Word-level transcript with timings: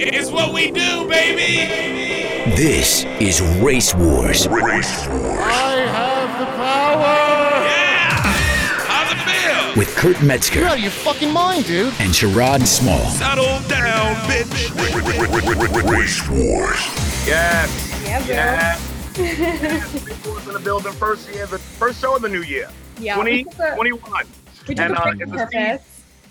It's 0.00 0.30
what 0.30 0.52
we 0.54 0.70
do, 0.70 1.08
baby. 1.08 2.54
This 2.54 3.04
is 3.20 3.40
Race 3.60 3.92
Wars 3.94 4.46
Race 4.46 5.08
Wars. 5.08 5.40
I 5.42 5.80
have 5.90 6.38
the 6.38 6.46
power! 6.46 7.64
Yeah. 7.66 8.22
How's 8.86 9.12
it 9.12 9.18
feel? 9.74 9.76
with 9.76 9.88
Kurt 9.96 10.22
Metzger 10.22 10.60
You're 10.60 10.68
out 10.68 10.76
of 10.76 10.82
your 10.82 10.92
fucking 10.92 11.32
mind, 11.32 11.64
dude. 11.66 11.92
and 11.98 12.12
Sherrod 12.12 12.64
Small. 12.66 13.04
Settle 13.10 13.44
down, 13.68 14.14
bitch. 14.28 15.90
Race 15.90 16.28
Wars. 16.28 16.78
Yes. 17.26 18.02
Yeah, 18.04 18.18
bro. 18.20 18.34
Yes. 18.34 20.04
People 20.06 20.38
in 20.38 20.52
the 20.52 20.60
building 20.62 20.92
first 20.92 21.28
year, 21.34 21.46
the 21.46 21.58
first 21.58 22.00
show 22.00 22.14
of 22.14 22.22
the 22.22 22.28
new 22.28 22.42
year. 22.42 22.70
Yeah. 23.00 23.16
2021. 23.16 24.26
We 24.68 24.74
took 24.74 24.84
And, 24.84 24.94
a 24.94 25.02
uh, 25.02 25.14
it's 25.18 25.32
a 25.32 25.48
siege. 25.50 25.80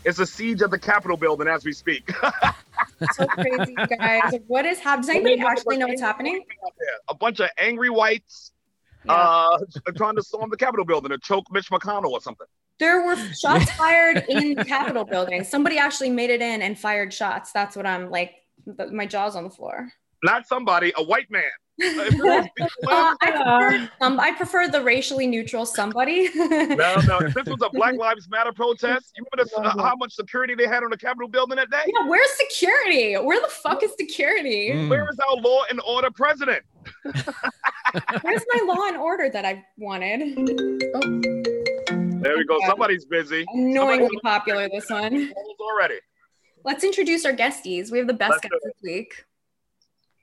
It's 0.05 0.19
a 0.19 0.25
siege 0.25 0.61
of 0.61 0.71
the 0.71 0.79
Capitol 0.79 1.17
building 1.17 1.49
as 1.49 1.65
we 1.65 1.73
speak. 1.73 2.09
So 3.13 3.25
crazy, 3.27 3.75
guys. 3.99 4.33
What 4.47 4.65
is 4.65 4.79
happening? 4.79 5.01
Does 5.07 5.09
anybody 5.09 5.39
actually 5.41 5.77
know 5.77 5.87
what's 5.87 6.01
happening? 6.01 6.43
A 7.09 7.15
bunch 7.15 7.39
of 7.39 7.49
angry 7.57 7.89
whites 7.89 8.51
Yeah. 9.05 9.13
uh, 9.13 9.57
trying 9.95 10.15
to 10.15 10.23
storm 10.23 10.49
the 10.49 10.57
Capitol 10.57 10.85
building 10.85 11.09
to 11.11 11.17
choke 11.19 11.45
Mitch 11.51 11.69
McConnell 11.69 12.11
or 12.11 12.21
something. 12.21 12.47
There 12.79 13.05
were 13.05 13.15
shots 13.39 13.71
fired 13.71 14.25
in 14.29 14.53
the 14.55 14.65
Capitol 14.65 15.03
building. 15.05 15.43
Somebody 15.43 15.77
actually 15.77 16.09
made 16.09 16.29
it 16.29 16.41
in 16.41 16.61
and 16.61 16.77
fired 16.77 17.13
shots. 17.13 17.51
That's 17.51 17.75
what 17.75 17.85
I'm 17.85 18.09
like. 18.09 18.33
My 18.91 19.05
jaw's 19.05 19.35
on 19.35 19.43
the 19.43 19.49
floor. 19.49 19.89
Not 20.23 20.47
somebody, 20.47 20.91
a 20.97 21.03
white 21.03 21.29
man. 21.31 21.43
If 21.79 22.13
it 22.13 22.23
was 22.23 22.47
people 22.55 22.89
Uh, 22.89 23.15
I, 23.21 23.31
prefer, 23.31 23.89
um, 24.01 24.19
I 24.19 24.31
prefer 24.31 24.67
the 24.67 24.81
racially 24.81 25.27
neutral 25.27 25.65
somebody. 25.65 26.29
no, 26.35 26.75
no. 26.75 27.19
If 27.27 27.33
this 27.33 27.45
was 27.45 27.61
a 27.63 27.69
Black 27.69 27.95
Lives 27.95 28.27
Matter 28.29 28.51
protest, 28.51 29.13
you 29.15 29.25
remember 29.31 29.49
the, 29.49 29.61
uh, 29.61 29.83
how 29.83 29.95
much 29.95 30.13
security 30.13 30.55
they 30.55 30.67
had 30.67 30.83
on 30.83 30.89
the 30.89 30.97
Capitol 30.97 31.27
building 31.27 31.57
that 31.57 31.69
day? 31.69 31.83
Yeah, 31.85 32.07
where's 32.07 32.29
security? 32.31 33.13
Where 33.15 33.39
the 33.39 33.47
fuck 33.47 33.83
is 33.83 33.91
security? 33.99 34.71
Mm. 34.71 34.89
Where 34.89 35.07
is 35.09 35.19
our 35.19 35.35
law 35.37 35.63
and 35.69 35.79
order 35.87 36.09
president? 36.11 36.63
Where's 37.03 38.43
my 38.53 38.65
law 38.65 38.87
and 38.87 38.97
order 38.97 39.29
that 39.29 39.45
I 39.45 39.63
wanted? 39.77 40.35
There 42.21 42.37
we 42.37 42.45
go. 42.45 42.57
Somebody's 42.65 43.05
busy. 43.05 43.45
Annoyingly 43.53 44.17
popular, 44.23 44.67
this 44.69 44.89
one. 44.89 45.11
Somebody's 45.11 45.33
already. 45.59 45.99
Let's 46.63 46.83
introduce 46.83 47.25
our 47.25 47.33
guesties. 47.33 47.91
We 47.91 47.97
have 47.97 48.07
the 48.07 48.13
best 48.13 48.31
Let's 48.31 48.41
guest 48.41 48.55
this 48.63 48.73
week. 48.83 49.25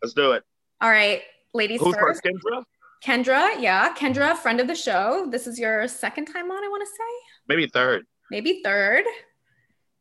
Let's 0.03 0.15
do 0.15 0.33
it. 0.33 0.43
All 0.81 0.91
right, 0.91 1.23
ladies 1.55 1.81
Who's 1.81 1.95
first. 1.95 2.21
first, 2.23 2.25
Kendra? 2.25 2.65
Kendra, 3.05 3.61
yeah, 3.61 3.95
Kendra, 3.95 4.37
friend 4.37 4.61
of 4.61 4.67
the 4.67 4.75
show. 4.75 5.27
This 5.31 5.47
is 5.47 5.59
your 5.59 5.87
second 5.89 6.27
time 6.27 6.51
on, 6.51 6.65
I 6.65 6.69
want 6.69 6.83
to 6.83 6.87
say, 6.87 7.13
Maybe 7.49 7.67
third. 7.67 8.05
maybe 8.31 8.61
third. 8.65 9.05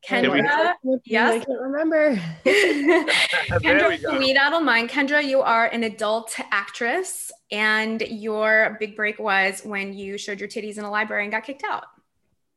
Can 0.05 0.29
we- 0.31 0.41
Kendra, 0.41 0.73
I 0.73 0.97
yes. 1.05 1.45
can't 1.45 1.61
remember. 1.61 2.15
Kendra, 2.45 3.89
we 3.89 3.97
go. 3.97 4.09
from 4.09 4.19
Meet 4.19 4.35
Out 4.37 4.53
of 4.53 4.63
Mind. 4.63 4.89
Kendra, 4.89 5.23
you 5.23 5.41
are 5.41 5.67
an 5.67 5.83
adult 5.83 6.35
actress, 6.51 7.31
and 7.51 8.01
your 8.01 8.75
big 8.79 8.95
break 8.97 9.19
was 9.19 9.61
when 9.63 9.93
you 9.93 10.17
showed 10.17 10.39
your 10.39 10.49
titties 10.49 10.77
in 10.77 10.83
a 10.83 10.89
library 10.91 11.23
and 11.23 11.31
got 11.31 11.43
kicked 11.45 11.63
out. 11.63 11.85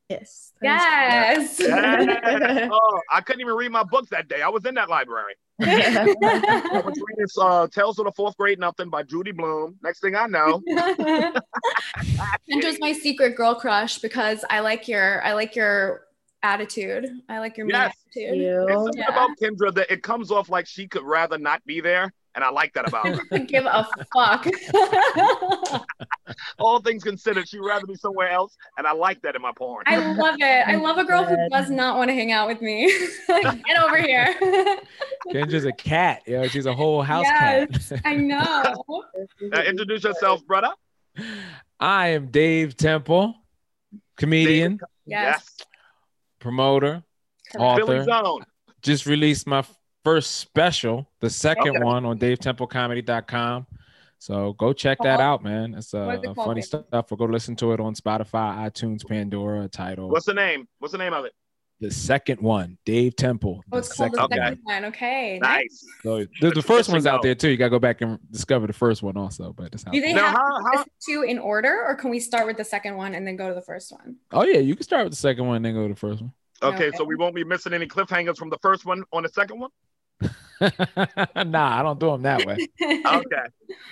Yes. 0.09 0.53
Yes. 0.63 1.59
Yeah. 1.61 2.69
oh, 2.73 3.01
I 3.11 3.21
couldn't 3.21 3.41
even 3.41 3.55
read 3.55 3.73
my 3.73 3.83
books 3.83 4.09
that 4.11 4.29
day. 4.29 4.41
I 4.41 4.49
was 4.49 4.65
in 4.65 4.75
that 4.75 4.89
library. 4.89 5.35
I 5.61 6.83
was 6.85 6.95
reading 7.09 7.27
uh, 7.41 7.67
Tales 7.69 7.99
of 7.99 8.05
the 8.05 8.13
Fourth 8.13 8.37
Grade 8.37 8.61
Nothing 8.61 8.89
by 8.89 9.03
Judy 9.03 9.33
Blume. 9.33 9.77
Next 9.83 10.01
thing 10.01 10.15
I 10.15 10.27
know, 10.27 10.63
Kendra's 12.51 12.79
my 12.79 12.93
secret 12.93 13.37
girl 13.37 13.55
crush 13.55 13.99
because 13.99 14.45
I 14.51 14.61
like 14.61 14.87
your 14.87 15.25
I 15.25 15.33
like 15.33 15.57
your 15.57 16.03
attitude. 16.43 17.09
I 17.29 17.39
like 17.39 17.57
your 17.57 17.67
mean 17.67 17.75
Yes. 17.75 17.95
attitude. 18.11 18.39
it's 18.69 18.73
something 18.75 18.99
Yeah. 18.99 19.09
about 19.09 19.31
Kendra 19.43 19.75
that 19.75 19.91
it 19.91 20.03
comes 20.03 20.31
off 20.31 20.49
like 20.49 20.67
she 20.67 20.87
could 20.87 21.03
rather 21.03 21.39
not 21.39 21.65
be 21.65 21.81
there, 21.81 22.13
and 22.37 22.45
I 22.45 22.51
like 22.51 22.73
that 22.75 22.87
about 22.87 23.07
her. 23.09 23.17
Doesn't 23.31 23.47
give 23.51 23.65
a 23.67 23.89
fuck. 24.15 24.47
All 26.59 26.81
things 26.81 27.03
considered, 27.03 27.49
she'd 27.49 27.61
rather 27.61 27.87
be 27.87 27.95
somewhere 27.95 28.31
else, 28.31 28.57
and 28.79 28.87
I 28.87 28.93
like 28.93 29.23
that 29.23 29.35
in 29.35 29.43
my 29.43 29.53
porn. 29.57 29.85
I 29.87 29.97
love 30.15 30.37
it. 30.39 30.69
I 30.69 30.75
love 30.77 30.99
a 30.99 31.05
girl 31.05 31.25
who 31.25 31.37
does 31.51 31.71
not 31.71 31.97
want 31.97 32.09
to 32.11 32.15
hang 32.15 32.33
out 32.33 32.47
with 32.47 32.61
me. 32.61 32.87
Get 33.29 33.79
over 33.81 33.97
here. 33.97 34.35
Kendra's 35.33 35.65
a 35.65 35.73
cat. 35.73 36.23
Yo, 36.27 36.47
she's 36.49 36.67
a 36.67 36.75
whole 36.75 37.03
house 37.03 37.25
Yes. 37.25 37.89
cat. 37.89 38.01
I 38.05 38.15
know. 38.17 39.05
Uh, 39.53 39.63
introduce 39.63 40.05
yourself, 40.05 40.47
brother. 40.47 40.71
I 41.81 42.09
am 42.09 42.31
Dave 42.31 42.77
Temple, 42.77 43.35
comedian, 44.17 44.79
Yes. 45.07 45.57
promoter, 46.39 47.03
Philly 47.53 47.65
author. 47.67 48.05
Zone. 48.05 48.45
Just 48.83 49.07
released 49.07 49.47
my 49.47 49.65
first 50.07 50.37
special, 50.37 51.09
the 51.19 51.29
second 51.29 51.71
Okay. 51.77 51.83
one 51.85 52.05
on 52.05 52.17
DaveTempleComedy.com. 52.17 53.67
So 54.19 54.53
go 54.53 54.73
check 54.73 54.99
that 55.03 55.19
out, 55.19 55.43
man. 55.43 55.75
It's 55.75 55.93
What 55.93 56.15
is 56.15 56.21
it 56.23 56.27
uh, 56.29 56.35
called, 56.35 56.47
funny 56.47 56.61
Dave? 56.61 56.85
stuff. 56.87 57.11
Or 57.13 57.17
go 57.19 57.25
listen 57.25 57.57
to 57.57 57.73
it 57.73 57.81
on 57.81 57.95
Spotify, 57.97 58.57
iTunes, 58.71 59.05
Pandora, 59.07 59.67
title. 59.69 60.09
What's 60.09 60.27
the 60.27 60.35
name? 60.35 60.69
What's 60.79 60.93
the 60.93 60.99
name 60.99 61.13
of 61.13 61.25
it? 61.25 61.33
the 61.81 61.91
second 61.91 62.41
one, 62.41 62.79
Dave 62.87 63.17
Temple. 63.17 63.63
Oh, 63.71 63.77
the 63.77 63.79
it's 63.81 63.93
called 63.95 64.13
the 64.13 64.17
second 64.17 64.33
Okay. 64.33 64.43
second 64.49 64.61
one. 64.63 64.85
Okay. 64.87 65.39
Nice. 65.43 65.85
So 66.03 66.25
the, 66.41 66.51
the 66.53 66.63
first 66.63 66.89
one's 66.89 67.05
out 67.05 67.21
there 67.21 67.35
too. 67.35 67.51
You 67.51 67.57
gotta 67.59 67.69
go 67.69 67.79
back 67.79 68.01
and 68.01 68.19
discover 68.31 68.67
the 68.67 68.73
first 68.73 69.03
one 69.03 69.17
also. 69.19 69.53
But 69.53 69.75
it's 69.75 69.87
out 69.87 69.93
Do 69.93 70.01
they. 70.01 70.15
Now, 70.15 70.27
have 70.29 70.37
how- 70.37 70.57
to 70.59 70.65
how- 70.65 70.71
listen 70.79 70.91
to 71.11 71.23
in 71.25 71.39
order, 71.39 71.85
or 71.87 71.95
can 71.97 72.09
we 72.11 72.19
start 72.21 72.47
with 72.47 72.57
the 72.57 72.65
second 72.65 72.97
one 72.97 73.15
and 73.15 73.27
then 73.27 73.37
go 73.37 73.49
to 73.49 73.55
the 73.55 73.61
first 73.61 73.93
one? 73.93 74.17
oh 74.33 74.45
yeah, 74.45 74.59
you 74.61 74.75
can 74.75 74.85
start 74.85 75.05
with 75.05 75.13
the 75.13 75.17
second 75.19 75.47
one, 75.49 75.57
and 75.57 75.65
then 75.67 75.75
go 75.75 75.83
to 75.89 75.93
the 75.93 75.99
first 76.01 76.23
one. 76.23 76.33
Okay, 76.63 76.87
Okay. 76.87 76.97
so 76.97 77.05
we 77.05 77.15
won't 77.17 77.35
be 77.35 77.45
missing 77.45 77.75
any 77.75 77.87
cliffhangers 77.87 78.39
from 78.39 78.49
the 78.49 78.57
first 78.63 78.87
one 78.87 79.05
on 79.13 79.25
the 79.25 79.29
second 79.29 79.61
one. 79.61 79.69
nah, 80.61 81.79
I 81.79 81.83
don't 81.83 82.01
do 82.01 82.07
them 82.13 82.23
that 82.23 82.47
way. 82.47 82.57
Okay. 82.83 83.03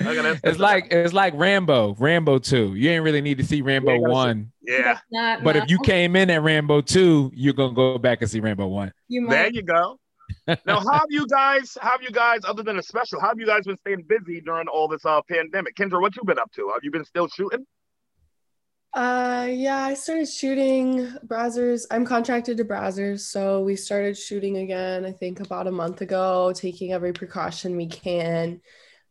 Okay, 0.01 0.23
that's 0.23 0.41
It's 0.45 0.59
like 0.59 0.87
it's 0.91 1.13
like 1.13 1.35
Rambo, 1.37 1.95
Rambo 1.99 2.39
two. 2.39 2.75
You 2.75 2.91
ain't 2.91 3.05
really 3.05 3.21
need 3.21 3.39
to 3.39 3.45
see 3.45 3.61
Rambo 3.63 3.91
Yeah, 3.91 3.97
you 3.97 4.01
gotta 4.03 4.13
see- 4.13 4.15
one, 4.15 4.53
yeah. 4.63 4.99
Not, 5.11 5.45
but 5.45 5.57
if 5.57 5.69
you 5.69 5.79
came 5.81 6.17
in 6.17 6.31
at 6.31 6.43
Rambo 6.43 6.81
two, 6.81 7.31
you're 7.35 7.53
gonna 7.55 7.75
go 7.75 7.99
back 7.99 8.23
and 8.23 8.31
see 8.31 8.41
Rambo 8.41 8.67
one. 8.69 8.93
you 9.09 9.27
There 9.29 9.51
you 9.53 9.63
go. 9.63 9.99
now, 10.47 10.57
how 10.81 10.81
have 10.93 11.07
you 11.11 11.27
guys? 11.27 11.77
How 11.81 11.91
have 11.93 12.03
you 12.03 12.11
guys, 12.11 12.41
other 12.47 12.63
than 12.63 12.79
a 12.79 12.83
special, 12.83 13.21
how 13.21 13.29
have 13.29 13.39
you 13.39 13.47
guys 13.47 13.65
been 13.65 13.77
staying 13.79 14.05
busy 14.09 14.41
during 14.41 14.69
all 14.69 14.89
this 14.89 15.05
uh, 15.05 15.21
pandemic? 15.31 15.77
Kendra, 15.77 16.01
what 16.01 16.17
you 16.17 16.23
been 16.25 16.39
up 16.39 16.51
to? 16.53 16.71
Have 16.73 16.81
you 16.83 16.91
been 16.91 17.05
still 17.05 17.29
shooting? 17.29 17.67
Uh, 18.95 19.49
yeah, 19.51 19.83
I 19.83 19.95
started 19.95 20.29
shooting 20.29 21.13
Brazzers. 21.27 21.85
I'm 21.91 22.05
contracted 22.05 22.59
to 22.59 22.65
Brazzers, 22.65 23.21
so 23.21 23.61
we 23.61 23.75
started 23.75 24.17
shooting 24.17 24.59
again. 24.59 25.05
I 25.05 25.11
think 25.11 25.41
about 25.41 25.67
a 25.67 25.73
month 25.73 26.01
ago, 26.01 26.53
taking 26.55 26.93
every 26.93 27.13
precaution 27.13 27.77
we 27.77 27.89
can. 27.89 28.61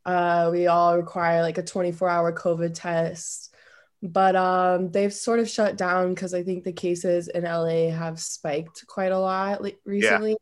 Uh, 0.06 0.50
we 0.54 0.68
all 0.68 0.96
require 0.96 1.42
like 1.42 1.58
a 1.58 1.64
24-hour 1.64 2.32
COVID 2.32 2.74
test, 2.74 3.54
but 4.02 4.38
um, 4.38 4.90
they've 4.90 5.14
sort 5.14 5.40
of 5.40 5.50
shut 5.50 5.76
down 5.76 6.14
because 6.14 6.34
I 6.34 6.44
think 6.44 6.64
the 6.64 6.72
cases 6.72 7.28
in 7.28 7.44
LA 7.44 7.90
have 7.90 8.22
spiked 8.22 8.88
quite 8.88 9.12
a 9.12 9.20
lot 9.20 9.62
like, 9.62 9.80
recently. 9.84 10.38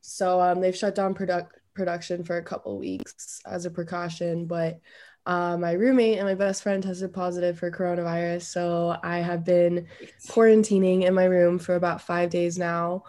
So 0.00 0.40
um, 0.40 0.60
they've 0.60 0.76
shut 0.76 0.94
down 0.94 1.14
product 1.14 1.56
production 1.74 2.22
for 2.22 2.36
a 2.36 2.42
couple 2.42 2.78
weeks 2.78 3.40
as 3.44 3.66
a 3.66 3.70
precaution, 3.70 4.46
but 4.46 4.78
uh, 5.26 5.56
my 5.56 5.72
roommate 5.72 6.18
and 6.18 6.26
my 6.26 6.34
best 6.34 6.62
friend 6.62 6.82
tested 6.82 7.12
positive 7.12 7.58
for 7.58 7.70
coronavirus. 7.70 8.42
So 8.42 8.96
I 9.02 9.18
have 9.18 9.44
been 9.44 9.86
quarantining 10.28 11.02
in 11.02 11.14
my 11.14 11.24
room 11.24 11.58
for 11.58 11.74
about 11.74 12.00
five 12.00 12.30
days 12.30 12.56
now. 12.56 13.02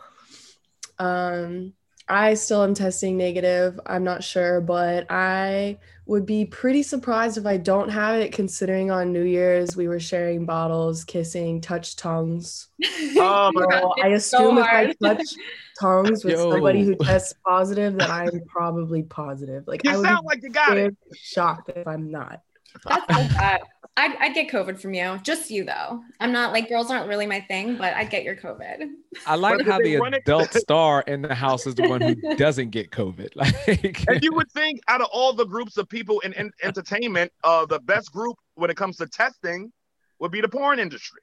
Um, 0.98 1.74
I 2.10 2.34
still 2.34 2.64
am 2.64 2.74
testing 2.74 3.18
negative. 3.18 3.80
I'm 3.86 4.04
not 4.04 4.24
sure, 4.24 4.62
but 4.62 5.06
I 5.12 5.78
would 6.08 6.26
be 6.26 6.46
pretty 6.46 6.84
surprised 6.84 7.38
if 7.38 7.46
I 7.46 7.58
don't 7.58 7.90
have 7.90 8.20
it, 8.20 8.32
considering 8.32 8.92
on 8.92 9.12
New 9.12 9.24
Year's 9.24 9.76
we 9.76 9.88
were 9.88 10.00
sharing 10.00 10.46
bottles, 10.46 11.04
kissing, 11.04 11.62
touch 11.62 11.96
tongues. 11.96 12.68
Oh 13.20 13.52
my 13.54 13.66
So 13.82 13.94
I 14.04 14.08
It's 14.10 14.26
so 14.26 14.38
assume 14.38 14.58
if. 14.60 14.66
I 14.66 14.94
touch 15.04 15.22
tongues 15.80 16.24
with 16.24 16.34
Yo. 16.34 16.52
somebody 16.52 16.84
who 16.84 16.96
tests 16.96 17.34
positive, 17.46 17.96
that 17.98 18.10
I'm 18.10 18.42
probably 18.48 19.04
positive. 19.04 19.64
Like 19.68 19.84
You 19.84 19.92
I 19.92 19.98
would 19.98 20.06
sound 20.06 20.22
be 20.24 20.28
like 20.28 20.44
you 20.44 20.50
got 20.50 20.78
it. 20.78 20.96
shocked 21.14 21.70
if 21.76 21.88
I'm 21.88 22.12
not. 22.12 22.42
That's 22.86 23.02
so 23.14 23.36
bad. 23.36 23.62
I'd, 23.98 24.16
I'd 24.18 24.34
get 24.36 24.48
COVID 24.50 24.80
from 24.80 24.94
you. 24.94 25.20
Just 25.24 25.50
you 25.50 25.66
though. 25.66 26.04
I'm 26.20 26.32
not 26.32 26.54
like 26.54 26.70
girls 26.70 26.92
aren't 26.92 27.08
really 27.10 27.26
my 27.26 27.42
thing, 27.42 27.78
but 27.78 27.96
I'd 27.96 28.12
get 28.12 28.24
your 28.24 28.36
COVID. 28.36 28.88
I 29.26 29.36
like 29.36 29.66
how 29.66 29.80
the 29.80 29.96
adult 29.96 30.54
star 30.54 31.02
in 31.08 31.24
the 31.24 31.34
house 31.34 31.66
is 31.66 31.74
the 31.74 31.90
one 31.90 32.02
who 32.02 32.16
doesn't 32.36 32.70
get 32.70 32.92
COVID. 32.92 33.30
Like 33.36 34.08
And 34.08 34.24
you 34.24 34.34
would 34.34 34.52
think 34.52 34.82
out 34.88 35.02
of 35.02 35.08
all 35.12 35.34
the 35.34 35.46
groups 35.46 35.78
of 35.78 35.90
people 35.90 36.20
in, 36.20 36.34
in 36.34 36.52
entertainment, 36.62 37.32
uh, 37.44 37.66
the 37.66 37.80
best 37.80 38.12
group 38.12 38.38
when 38.54 38.70
it 38.70 38.78
comes 38.78 38.98
to 38.98 39.08
testing 39.08 39.72
would 40.20 40.32
be 40.32 40.42
the 40.42 40.48
porn 40.48 40.80
industry. 40.80 41.22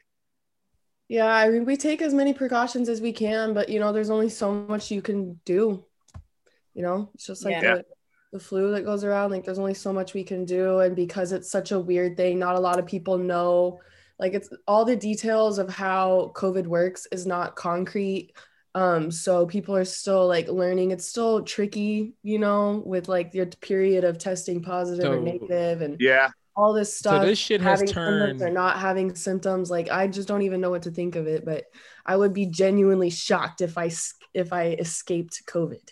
Yeah, 1.09 1.27
I 1.27 1.51
mean, 1.51 1.65
we 1.65 1.77
take 1.77 2.03
as 2.03 2.13
many 2.13 2.35
precautions 2.35 2.89
as 2.89 3.01
we 3.01 3.13
can, 3.13 3.55
but 3.55 3.69
you 3.69 3.79
know, 3.79 3.93
there's 3.93 4.11
only 4.11 4.31
so 4.31 4.53
much 4.53 4.91
you 4.91 5.01
can 5.03 5.41
do. 5.45 5.85
You 6.75 6.83
know, 6.83 7.11
it's 7.15 7.27
just 7.27 7.45
like 7.45 7.63
Yeah. 7.63 7.77
the, 7.77 7.85
the 8.35 8.41
flu 8.41 8.73
that 8.73 8.85
goes 8.85 9.05
around. 9.05 9.31
Like, 9.31 9.45
there's 9.45 9.61
only 9.61 9.75
so 9.75 9.93
much 9.93 10.13
we 10.13 10.25
can 10.25 10.45
do. 10.45 10.81
And 10.81 10.97
because 10.97 11.31
it's 11.31 11.49
such 11.51 11.71
a 11.71 11.79
weird 11.79 12.17
thing, 12.17 12.39
not 12.41 12.57
a 12.57 12.61
lot 12.61 12.81
of 12.81 12.85
people 12.87 13.17
know. 13.17 13.79
Like, 14.19 14.35
it's 14.35 14.49
all 14.67 14.85
the 14.85 14.97
details 14.97 15.59
of 15.59 15.71
how 15.71 16.33
COVID 16.35 16.67
works 16.67 17.07
is 17.13 17.27
not 17.27 17.55
concrete 17.57 18.33
Um, 18.77 19.13
so 19.13 19.47
people 19.47 19.77
are 19.77 19.85
still 19.85 20.27
like 20.27 20.49
learning. 20.49 20.91
It's 20.91 21.07
still 21.07 21.45
tricky, 21.45 22.15
you 22.25 22.41
know, 22.41 22.83
with 22.85 23.07
like 23.09 23.33
your 23.33 23.47
period 23.47 24.03
of 24.03 24.19
testing 24.19 24.63
positive 24.63 25.13
or 25.13 25.21
negative 25.21 25.81
and 25.81 25.97
Yeah. 26.01 26.31
all 26.57 26.73
this 26.73 26.99
stuff. 26.99 27.23
so 27.23 27.27
this 27.29 27.39
shit 27.39 27.61
has 27.61 27.79
having 27.79 27.87
symptoms 27.95 28.43
or 28.43 28.47
turned- 28.47 28.55
not 28.55 28.79
having 28.81 29.15
symptoms. 29.15 29.71
Like 29.71 29.93
I 29.93 30.09
just 30.09 30.27
don't 30.27 30.43
even 30.43 30.61
know 30.61 30.71
what 30.71 30.83
to 30.83 30.91
think 30.91 31.15
of 31.15 31.29
it. 31.29 31.45
But 31.45 31.67
I 32.05 32.17
would 32.17 32.33
be 32.33 32.47
genuinely 32.47 33.11
shocked 33.11 33.61
if 33.61 33.79
I 33.79 33.87
s- 33.87 34.15
if 34.43 34.53
I 34.53 34.71
escaped 34.87 35.45
COVID. 35.47 35.89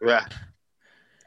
Yeah. 0.00 0.24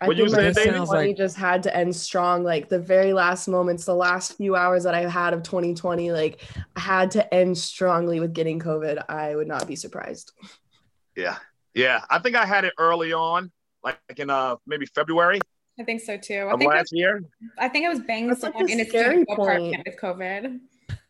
I 0.02 0.08
What 0.08 0.16
think 0.16 0.30
saying, 0.30 0.46
my 0.46 0.52
David? 0.52 0.64
2020 0.64 1.08
Sounds 1.10 1.18
just 1.18 1.38
had 1.38 1.64
to 1.64 1.76
end 1.76 1.96
strong. 1.96 2.44
Like 2.44 2.70
the 2.70 2.80
very 2.80 3.12
last 3.12 3.48
moments, 3.48 3.86
the 3.86 3.96
last 3.96 4.38
few 4.38 4.56
hours 4.56 4.84
that 4.86 4.96
I 4.96 5.02
had 5.10 5.34
of 5.34 5.44
2020, 5.44 6.12
like 6.12 6.42
I 6.76 6.80
had 6.80 7.12
to 7.12 7.34
end 7.34 7.58
strongly 7.58 8.20
with 8.20 8.34
getting 8.34 8.60
COVID. 8.60 9.04
I 9.10 9.36
would 9.36 9.48
not 9.48 9.68
be 9.68 9.76
surprised. 9.76 10.32
Yeah. 11.16 11.38
Yeah. 11.74 12.02
I 12.10 12.20
think 12.20 12.36
I 12.36 12.46
had 12.46 12.64
it 12.64 12.74
early 12.78 13.12
on, 13.14 13.52
like 13.84 14.00
in 14.18 14.30
uh 14.30 14.56
maybe 14.66 14.86
February 14.86 15.40
I 15.80 15.84
think 15.84 16.02
so 16.02 16.18
too. 16.18 16.48
I 16.50 16.52
of 16.52 16.60
think, 16.60 16.72
last 16.72 16.92
year. 16.92 17.24
I 17.58 17.70
think 17.70 17.86
I 17.86 17.90
was 17.90 18.02
banging 18.02 18.28
That's 18.28 18.44
like 18.44 18.52
someone 18.54 18.68
the 18.68 18.74
in 18.74 18.80
a 18.82 18.86
scary 18.86 19.24
studio 19.24 19.36
point. 19.36 19.40
apartment 19.40 19.84
with 19.86 20.00
COVID. 20.00 20.60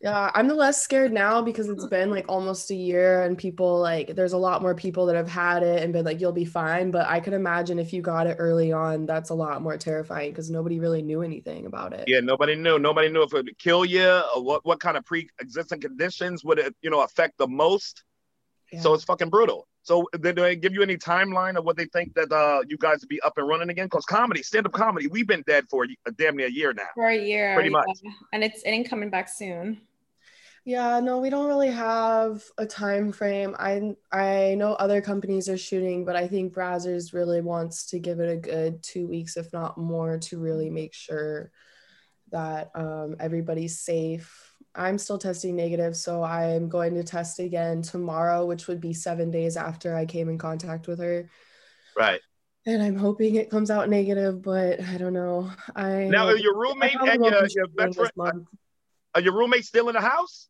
Yeah, 0.01 0.31
I'm 0.33 0.47
the 0.47 0.55
less 0.55 0.81
scared 0.81 1.11
now 1.11 1.41
because 1.41 1.69
it's 1.69 1.85
been 1.87 2.09
like 2.09 2.25
almost 2.27 2.71
a 2.71 2.75
year 2.75 3.23
and 3.23 3.37
people 3.37 3.79
like 3.79 4.15
there's 4.15 4.33
a 4.33 4.37
lot 4.37 4.61
more 4.61 4.73
people 4.73 5.05
that 5.07 5.15
have 5.15 5.29
had 5.29 5.63
it 5.63 5.83
and 5.83 5.93
been 5.93 6.05
like 6.05 6.19
you'll 6.19 6.31
be 6.31 6.45
fine. 6.45 6.91
But 6.91 7.07
I 7.07 7.19
could 7.19 7.33
imagine 7.33 7.79
if 7.79 7.93
you 7.93 8.01
got 8.01 8.27
it 8.27 8.37
early 8.39 8.71
on, 8.71 9.05
that's 9.05 9.29
a 9.29 9.35
lot 9.35 9.61
more 9.61 9.77
terrifying 9.77 10.31
because 10.31 10.49
nobody 10.49 10.79
really 10.79 11.01
knew 11.01 11.21
anything 11.21 11.65
about 11.65 11.93
it. 11.93 12.05
Yeah, 12.07 12.19
nobody 12.19 12.55
knew. 12.55 12.79
Nobody 12.79 13.09
knew 13.09 13.23
if 13.23 13.33
it 13.33 13.45
would 13.45 13.57
kill 13.59 13.85
you 13.85 14.21
or 14.35 14.43
what, 14.43 14.65
what 14.65 14.79
kind 14.79 14.97
of 14.97 15.05
pre-existing 15.05 15.81
conditions 15.81 16.43
would 16.43 16.59
it, 16.59 16.75
you 16.81 16.89
know, 16.89 17.03
affect 17.03 17.37
the 17.37 17.47
most. 17.47 18.03
So 18.81 18.93
it's 18.93 19.03
fucking 19.03 19.29
brutal. 19.29 19.67
So 19.81 20.07
did 20.19 20.35
they 20.35 20.55
give 20.55 20.73
you 20.73 20.83
any 20.83 20.97
timeline 20.97 21.57
of 21.57 21.65
what 21.65 21.77
they 21.77 21.85
think 21.85 22.13
that 22.15 22.31
uh 22.31 22.61
you 22.67 22.77
guys 22.77 23.01
would 23.01 23.09
be 23.09 23.21
up 23.21 23.37
and 23.37 23.47
running 23.47 23.69
again? 23.69 23.85
Because 23.85 24.05
comedy, 24.05 24.43
stand-up 24.43 24.73
comedy, 24.73 25.07
we've 25.07 25.27
been 25.27 25.43
dead 25.47 25.65
for 25.69 25.85
a, 25.85 25.87
a 26.05 26.11
damn 26.11 26.35
near 26.35 26.47
a 26.47 26.51
year 26.51 26.73
now. 26.73 26.87
For 26.95 27.07
a 27.07 27.17
year. 27.17 27.55
Pretty 27.55 27.69
much. 27.69 27.87
yeah. 28.03 28.11
And 28.33 28.43
it's 28.43 28.61
it 28.63 28.69
ain't 28.69 28.89
coming 28.89 29.09
back 29.09 29.29
soon. 29.29 29.81
Yeah, 30.65 30.99
no, 30.99 31.19
we 31.19 31.29
don't 31.29 31.47
really 31.47 31.71
have 31.71 32.43
a 32.57 32.65
time 32.65 33.11
frame. 33.11 33.55
I 33.57 33.95
I 34.11 34.55
know 34.55 34.73
other 34.73 35.01
companies 35.01 35.49
are 35.49 35.57
shooting, 35.57 36.05
but 36.05 36.15
I 36.15 36.27
think 36.27 36.53
Brazzers 36.53 37.13
really 37.13 37.41
wants 37.41 37.87
to 37.87 37.99
give 37.99 38.19
it 38.19 38.29
a 38.29 38.35
good 38.37 38.83
two 38.83 39.07
weeks, 39.07 39.37
if 39.37 39.51
not 39.53 39.77
more, 39.77 40.19
to 40.19 40.37
really 40.37 40.69
make 40.69 40.93
sure 40.93 41.51
that 42.31 42.69
um, 42.75 43.15
everybody's 43.19 43.79
safe. 43.79 44.48
I'm 44.75 44.97
still 44.97 45.17
testing 45.17 45.55
negative, 45.55 45.95
so 45.95 46.23
I'm 46.23 46.69
going 46.69 46.93
to 46.95 47.03
test 47.03 47.39
again 47.39 47.81
tomorrow, 47.81 48.45
which 48.45 48.67
would 48.67 48.79
be 48.79 48.93
seven 48.93 49.31
days 49.31 49.57
after 49.57 49.95
I 49.95 50.05
came 50.05 50.29
in 50.29 50.37
contact 50.37 50.87
with 50.87 50.99
her. 50.99 51.29
Right. 51.97 52.21
And 52.65 52.81
I'm 52.83 52.95
hoping 52.95 53.35
it 53.35 53.49
comes 53.49 53.71
out 53.71 53.89
negative, 53.89 54.41
but 54.41 54.81
I 54.81 54.97
don't 54.97 55.13
know. 55.13 55.51
I 55.75 56.07
Now 56.09 56.27
are 56.27 56.37
your 56.37 56.55
roommate 56.55 56.95
and 56.99 57.25
your, 57.25 57.47
your 57.47 57.67
veteran 57.75 58.45
are 59.15 59.21
your 59.21 59.33
roommates 59.33 59.67
still 59.67 59.89
in 59.89 59.95
the 59.95 60.01
house? 60.01 60.49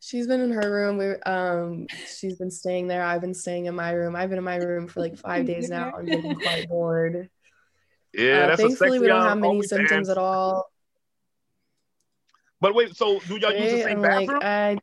She's 0.00 0.26
been 0.26 0.40
in 0.40 0.50
her 0.50 0.72
room. 0.72 0.98
We 0.98 1.10
um 1.22 1.86
she's 2.18 2.36
been 2.36 2.50
staying 2.50 2.88
there. 2.88 3.04
I've 3.04 3.20
been 3.20 3.34
staying 3.34 3.66
in 3.66 3.74
my 3.74 3.92
room. 3.92 4.16
I've 4.16 4.30
been 4.30 4.38
in 4.38 4.44
my 4.44 4.56
room 4.56 4.88
for 4.88 5.00
like 5.00 5.16
five 5.16 5.46
days 5.46 5.68
now. 5.68 5.92
I'm 5.96 6.06
getting 6.06 6.34
quite 6.34 6.68
bored. 6.68 7.28
Yeah, 8.14 8.42
Uh, 8.42 8.46
that's 8.48 8.60
thankfully, 8.60 8.90
a 8.90 8.92
sexy 8.92 9.00
we 9.00 9.06
don't 9.08 9.22
have 9.22 9.38
many 9.38 9.62
symptoms 9.62 10.10
at 10.10 10.18
all. 10.18 10.70
But 12.62 12.76
wait, 12.76 12.96
so 12.96 13.18
do 13.26 13.36
y'all 13.38 13.52
use 13.52 13.72
the 13.72 13.82
same 13.82 13.92
and, 13.94 14.02
like, 14.02 14.28
bathroom? 14.28 14.40
I 14.40 14.78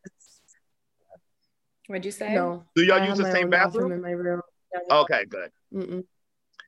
What'd 1.88 2.04
you 2.04 2.12
say? 2.12 2.34
no. 2.34 2.66
do 2.76 2.84
y'all 2.84 3.00
I 3.00 3.08
use 3.08 3.18
the 3.18 3.24
my 3.24 3.31
same 3.31 3.46
own 3.46 3.50
bathroom? 3.52 3.92
in 3.94 4.02
my 4.02 4.12
room. 4.12 4.42
Yeah, 4.74 4.80
no. 4.90 4.98
Okay, 5.04 5.24
good. 5.30 5.50
Mm-mm. 5.74 6.04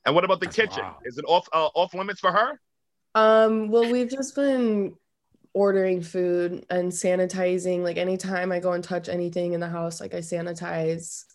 And 0.06 0.16
what 0.16 0.24
about 0.24 0.40
the 0.40 0.46
That's 0.46 0.56
kitchen? 0.56 0.84
wild. 0.84 0.96
Is 1.04 1.18
it 1.18 1.26
off 1.28 1.46
uh, 1.52 1.68
off 1.76 1.94
limits 1.94 2.22
for 2.22 2.32
her? 2.32 2.60
Um, 3.14 3.68
well, 3.68 3.92
we've 3.92 4.10
just 4.10 4.36
been 4.36 4.96
ordering 5.54 6.02
food 6.02 6.66
and 6.70 6.90
sanitizing. 6.90 7.84
Like 7.84 7.98
anytime 7.98 8.54
I 8.54 8.60
go 8.60 8.72
and 8.72 8.84
touch 8.84 9.10
anything 9.10 9.52
in 9.52 9.60
the 9.60 9.68
house, 9.68 10.00
like 10.00 10.14
I 10.14 10.20
sanitize 10.20 11.26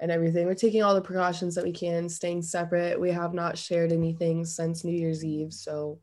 and 0.00 0.10
everything. 0.10 0.46
We're 0.46 0.54
taking 0.54 0.82
all 0.82 0.94
the 0.94 1.02
precautions 1.02 1.54
that 1.56 1.64
we 1.64 1.72
can, 1.72 2.08
staying 2.08 2.40
separate. 2.42 2.98
We 2.98 3.10
have 3.10 3.34
not 3.34 3.58
shared 3.58 3.92
anything 3.92 4.46
since 4.46 4.84
New 4.84 4.96
Year's 4.96 5.22
Eve. 5.22 5.52
So 5.52 5.98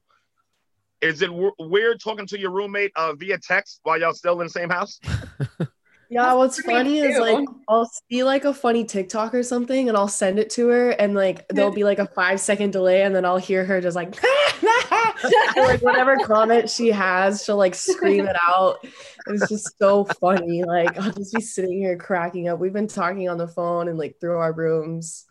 Is 1.02 1.22
it 1.22 1.28
w- 1.28 1.52
weird 1.60 2.00
talking 2.02 2.26
to 2.28 2.40
your 2.40 2.52
roommate 2.52 2.92
uh, 2.96 3.14
via 3.14 3.38
text 3.38 3.80
while 3.84 4.00
y'all 4.00 4.14
still 4.14 4.40
in 4.42 4.48
the 4.48 4.52
same 4.52 4.70
house? 4.70 5.00
yeah, 6.10 6.34
what's 6.34 6.60
for 6.60 6.68
me 6.68 6.74
funny 6.74 7.00
is 7.00 7.20
like 7.20 7.48
I'll 7.68 7.90
see 8.10 8.24
like 8.24 8.46
a 8.46 8.54
funny 8.54 8.86
TikTok 8.86 9.34
or 9.34 9.44
something 9.44 9.90
and 9.90 9.98
I'll 9.98 10.08
send 10.08 10.40
it 10.40 10.50
to 10.52 10.68
her 10.70 10.92
and 10.92 11.14
like 11.14 11.48
there'll 11.50 11.72
be 11.72 11.84
like 11.84 12.00
a 12.00 12.08
five 12.08 12.40
second 12.40 12.72
delay 12.72 13.04
and 13.04 13.16
then 13.16 13.26
I'll 13.26 13.38
hear 13.38 13.66
her 13.66 13.82
just 13.82 13.96
like 13.96 14.16
or, 14.24 15.64
like 15.64 15.82
whatever 15.82 16.18
comment 16.18 16.70
she 16.70 16.90
has, 16.90 17.44
she'll 17.44 17.58
like 17.58 17.76
scream 17.76 18.26
it 18.26 18.36
out. 18.42 18.86
It's 19.28 19.50
just 19.50 19.78
so 19.78 20.06
funny. 20.06 20.64
Like 20.64 20.98
I'll 21.00 21.12
just 21.12 21.34
be 21.34 21.42
sitting 21.42 21.80
here 21.80 21.98
cracking 21.98 22.48
up. 22.48 22.60
We've 22.60 22.74
been 22.74 22.88
talking 22.88 23.30
on 23.30 23.38
the 23.38 23.48
phone 23.48 23.88
and 23.88 23.98
like 23.98 24.18
through 24.20 24.38
our 24.38 24.54
rooms. 24.54 25.26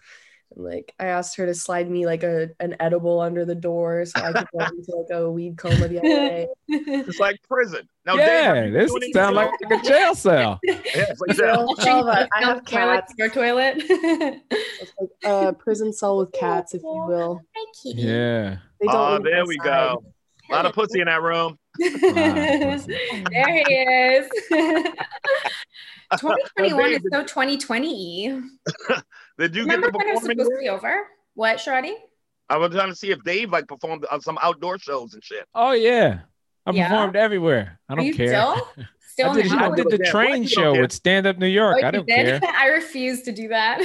And 0.54 0.64
like 0.64 0.94
I 1.00 1.06
asked 1.06 1.36
her 1.36 1.46
to 1.46 1.54
slide 1.54 1.90
me 1.90 2.06
like 2.06 2.22
a 2.22 2.50
an 2.60 2.76
edible 2.80 3.20
under 3.20 3.44
the 3.44 3.54
door 3.54 4.04
so 4.04 4.20
I 4.20 4.32
could 4.32 4.48
go 4.52 4.64
into 4.78 4.96
like 4.96 5.10
a 5.18 5.30
weed 5.30 5.56
coma 5.58 5.88
the 5.88 5.98
other 5.98 6.08
day. 6.08 6.48
It's 6.68 7.20
like 7.20 7.36
prison. 7.48 7.88
Now, 8.06 8.16
Dave, 8.16 8.26
yeah, 8.26 8.54
have 8.64 8.72
this 8.72 8.92
been 8.92 9.12
sounds 9.12 9.36
like 9.36 9.50
anything? 9.70 9.80
a 9.80 9.88
jail 9.88 10.14
cell. 10.14 10.58
yeah, 10.64 10.74
it's 10.84 11.20
like 11.20 11.36
So, 11.36 11.44
that. 11.46 11.82
so, 11.84 12.02
but 12.04 12.28
I 12.34 12.40
have 12.44 12.64
toilet, 12.64 12.66
cats. 12.66 13.14
your 13.16 13.28
toilet. 13.30 13.76
It's 13.78 14.92
like 15.00 15.10
a 15.24 15.52
prison 15.52 15.92
cell 15.92 16.18
with 16.18 16.32
cats, 16.32 16.74
if 16.74 16.82
you 16.82 17.04
will. 17.08 17.40
Yeah. 17.84 18.56
Oh, 18.82 18.88
ah, 18.88 19.14
leave 19.14 19.24
there 19.24 19.46
we 19.46 19.56
go. 19.58 20.02
A 20.50 20.52
lot 20.54 20.66
of 20.66 20.72
pussy 20.74 21.00
in 21.00 21.06
that 21.06 21.22
room. 21.22 21.58
there 21.78 21.90
he 23.56 23.74
is. 23.74 24.28
2021 26.18 26.92
is 26.92 27.02
so 27.12 27.22
2020 27.22 28.40
Did 29.38 29.54
you 29.56 29.62
Remember 29.62 29.88
get 29.88 29.92
the 29.92 29.98
when 29.98 30.08
it 30.08 30.14
was 30.14 30.22
supposed 30.24 30.50
to 30.50 30.58
be 30.60 30.68
over? 30.68 31.06
What, 31.34 31.56
Shardy? 31.58 31.94
I 32.48 32.56
was 32.58 32.72
trying 32.72 32.90
to 32.90 32.94
see 32.94 33.10
if 33.10 33.22
Dave 33.24 33.50
like 33.50 33.66
performed 33.66 34.04
on 34.10 34.20
some 34.20 34.38
outdoor 34.42 34.78
shows 34.78 35.14
and 35.14 35.24
shit. 35.24 35.46
Oh 35.54 35.72
yeah. 35.72 36.20
I 36.66 36.70
Yeah? 36.72 36.88
performed 36.88 37.16
everywhere. 37.16 37.80
I 37.88 37.94
don't 37.94 38.04
you 38.04 38.14
care. 38.14 38.28
still? 38.28 38.68
Still 39.14 39.30
I 39.30 39.34
did, 39.42 39.48
the 39.48 39.54
I 39.56 39.70
did 39.76 39.90
the 39.90 39.98
train 40.10 40.40
what? 40.42 40.50
Show 40.50 40.80
with 40.80 40.90
Stand 40.90 41.24
Up 41.28 41.38
New 41.38 41.46
York. 41.46 41.76
Oh, 41.80 41.86
I 41.86 41.92
don't 41.92 42.04
did? 42.04 42.42
care. 42.42 42.50
I 42.58 42.66
refuse 42.70 43.22
to 43.22 43.30
do 43.30 43.46
that. 43.46 43.78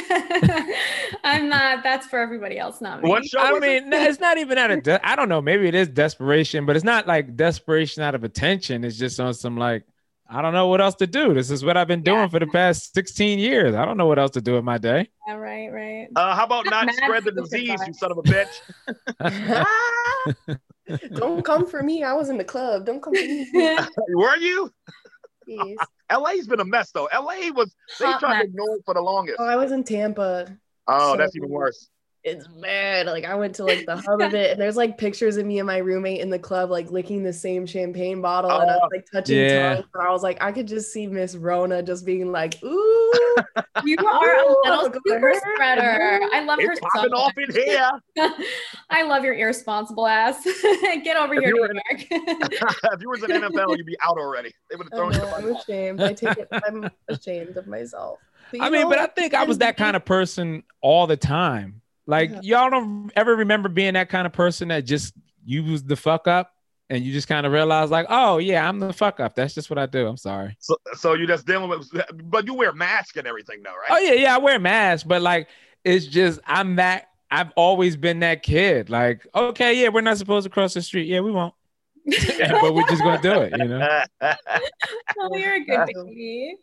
I'm 1.24 1.50
not. 1.50 1.84
That's 1.84 2.07
for 2.07 2.18
everybody 2.18 2.57
else, 2.57 2.81
not 2.81 3.04
me. 3.04 3.10
What 3.10 3.25
show 3.25 3.40
I 3.40 3.52
was 3.52 3.63
it? 3.63 3.84
mean, 3.86 3.94
it's 3.94 4.19
not 4.19 4.40
even 4.40 4.57
out 4.57 4.72
of 4.72 4.81
de- 4.81 5.07
I 5.07 5.16
don't 5.16 5.30
know. 5.30 5.40
Maybe 5.40 5.68
it 5.68 5.76
is 5.76 5.88
desperation, 5.88 6.66
but 6.66 6.76
it's 6.76 6.83
not 6.85 7.06
like 7.06 7.35
desperation 7.35 8.02
out 8.02 8.16
of 8.16 8.24
attention. 8.24 8.83
It's 8.83 8.97
just 8.97 9.19
on 9.19 9.35
some 9.35 9.56
like 9.56 9.83
I 10.31 10.44
don't 10.44 10.54
know 10.54 10.68
what 10.68 10.80
else 10.80 10.94
to 10.95 11.07
do. 11.07 11.33
This 11.33 11.50
is 11.50 11.66
what 11.66 11.76
I've 11.76 11.88
been 11.88 12.04
doing 12.04 12.19
Yeah. 12.19 12.28
for 12.28 12.38
the 12.40 12.45
past 12.48 12.94
16 12.94 13.40
years. 13.40 13.74
I 13.74 13.83
don't 13.83 13.98
know 13.98 14.06
what 14.06 14.19
else 14.19 14.30
to 14.31 14.42
do 14.42 14.57
in 14.57 14.64
my 14.66 14.78
day. 14.78 15.09
Yeah, 15.28 15.33
right, 15.36 15.69
right. 15.74 16.07
Uh, 16.16 16.36
how 16.36 16.44
about 16.45 16.66
not 16.69 16.86
Mad 16.86 16.95
spread 16.95 17.24
the 17.24 17.31
disease, 17.31 17.81
you 17.88 17.94
son 17.94 18.12
of 18.12 18.19
a 18.19 18.21
bitch? 18.21 18.62
don't 21.16 21.44
come 21.44 21.66
for 21.66 21.81
me. 21.81 22.04
I 22.04 22.14
was 22.14 22.30
in 22.30 22.38
the 22.38 22.44
club. 22.44 22.86
Don't 22.86 23.02
come 23.02 23.16
for 23.16 23.21
me. 23.21 23.50
Were 24.16 24.36
you? 24.38 24.71
please. 25.45 25.78
LA's 26.12 26.45
been 26.48 26.59
a 26.59 26.66
mess 26.66 26.92
though. 26.92 27.09
LA 27.14 27.50
was 27.52 27.74
they 28.00 28.06
Hot 28.06 28.19
tried 28.19 28.33
mess. 28.33 28.42
to 28.44 28.48
ignore 28.50 28.76
it 28.76 28.81
for 28.86 28.94
the 28.94 29.02
longest. 29.02 29.38
Oh, 29.40 29.45
I 29.45 29.56
was 29.56 29.71
in 29.71 29.83
Tampa. 29.83 30.48
Oh, 30.88 31.14
so- 31.14 31.18
that's 31.18 31.36
even 31.36 31.50
worse. 31.50 31.90
It's 32.23 32.47
bad. 32.47 33.06
Like 33.06 33.23
I 33.26 33.35
went 33.35 33.56
to 33.56 33.64
like 33.64 33.85
the 33.85 33.95
hub 33.95 34.19
of 34.21 34.33
it, 34.33 34.52
and 34.52 34.59
there's 34.61 34.76
like 34.76 34.97
pictures 34.97 35.38
of 35.38 35.45
me 35.45 35.59
and 35.59 35.68
my 35.68 35.78
roommate 35.78 36.19
in 36.19 36.30
the 36.30 36.38
club, 36.40 36.69
like 36.69 36.92
licking 36.92 37.23
the 37.23 37.31
same 37.31 37.66
champagne 37.66 38.21
bottle 38.21 38.52
and 38.52 38.69
us 38.69 38.80
Oh, 38.83 38.90
like 38.94 39.06
touching 39.11 39.38
yeah. 39.38 39.76
tongues. 39.76 39.88
And 39.94 40.04
I 40.07 40.11
was 40.11 40.21
like, 40.21 40.38
I 40.44 40.52
could 40.52 40.68
just 40.68 40.92
see 40.92 41.07
Miss 41.07 41.35
Rona 41.35 41.81
just 41.81 42.06
being 42.06 42.31
like, 42.31 42.61
ooh. 42.64 43.14
You 43.85 43.95
are 44.06 44.35
a 44.35 44.42
little 44.42 44.57
I'll 44.66 44.83
super 44.92 45.19
her. 45.19 45.33
spreader. 45.56 46.19
I 46.33 46.44
love 46.44 46.59
her 46.59 46.71
It's 46.71 46.81
so 46.81 46.88
popping 46.94 47.14
off 47.14 47.31
in 47.38 47.54
here. 47.54 47.90
I 48.90 49.04
love 49.04 49.23
your 49.23 49.33
irresponsible 49.33 50.06
ass. 50.06 50.44
Get 50.44 51.16
over 51.16 51.33
If 51.35 51.40
here, 51.42 51.49
you 51.49 51.56
New 51.56 51.61
were 51.61 51.69
in- 51.71 51.81
if 51.90 53.02
you 53.02 53.09
was 53.09 53.23
in 53.23 53.30
NFL, 53.30 53.78
you'd 53.78 53.85
be 53.85 53.95
out 54.04 54.18
already. 54.18 54.52
They 54.69 54.76
would 54.76 54.88
have 54.92 54.94
I 54.94 54.97
thrown 54.97 55.14
you. 55.14 55.19
know, 55.19 55.33
I'm 55.33 55.56
ashamed. 55.56 56.02
I 56.02 56.14
take 56.14 56.38
it. 56.38 56.49
I'm 56.52 56.90
ashamed 57.07 57.56
of 57.56 57.68
myself. 57.68 58.19
I 58.59 58.66
you 58.66 58.71
mean, 58.71 58.81
know, 58.81 58.90
but 58.90 58.99
I 58.99 59.07
think 59.07 59.33
I 59.33 59.44
was 59.45 59.59
that 59.59 59.78
kind 59.78 59.95
of 59.95 60.04
person 60.04 60.64
all 60.81 61.07
the 61.07 61.18
time. 61.18 61.81
Like 62.09 62.31
Yeah. 62.31 62.39
y'all 62.42 62.69
don't 62.71 63.11
ever 63.16 63.35
remember 63.35 63.69
being 63.69 63.94
that 63.94 64.09
kind 64.09 64.25
of 64.25 64.33
person 64.33 64.69
that 64.69 64.81
just 64.85 65.13
you 65.45 65.63
was 65.63 65.83
the 65.83 65.95
fuck 65.95 66.28
up 66.28 66.51
and 66.89 67.04
you 67.04 67.13
just 67.13 67.28
kind 67.28 67.45
of 67.45 67.51
realize 67.51 67.92
like, 67.92 68.07
oh 68.09 68.39
yeah, 68.39 68.68
I'm 68.68 68.80
the 68.80 68.92
fuck 68.92 69.19
up. 69.19 69.35
That's 69.35 69.54
just 69.54 69.69
what 69.69 69.78
I 69.78 69.85
do. 69.85 70.07
I'm 70.07 70.18
sorry. 70.18 70.57
So, 70.59 70.75
so 70.95 71.13
you 71.13 71.28
just 71.28 71.45
dealing 71.45 71.69
with, 71.69 71.87
but 72.23 72.47
you 72.47 72.56
wear 72.56 72.73
mask 72.73 73.18
and 73.18 73.28
everything 73.28 73.61
though, 73.63 73.75
right? 73.75 73.89
Oh 73.92 73.97
yeah, 73.99 74.13
yeah, 74.13 74.35
I 74.35 74.39
wear 74.39 74.57
masks, 74.57 75.04
but 75.04 75.21
like 75.21 75.49
it's 75.83 76.07
just 76.07 76.39
I'm 76.47 76.78
that 76.78 77.09
I've 77.30 77.51
always 77.56 77.95
been 77.95 78.21
that 78.21 78.42
kid. 78.42 78.89
Like, 78.89 79.28
okay, 79.35 79.80
yeah, 79.80 79.89
we're 79.89 80.01
not 80.01 80.18
supposed 80.18 80.45
to 80.45 80.49
cross 80.49 80.73
the 80.73 80.81
street. 80.81 81.07
Yeah, 81.07 81.19
we 81.19 81.31
won't. 81.31 81.54
but 82.06 82.73
we're 82.73 82.87
just 82.87 83.04
gonna 83.04 83.21
do 83.21 83.42
it, 83.42 83.56
you 83.56 83.66
know. 83.66 84.04
oh, 85.19 85.35
you're 85.35 85.54
a 85.54 85.63
good 85.63 85.89
baby. 85.94 86.56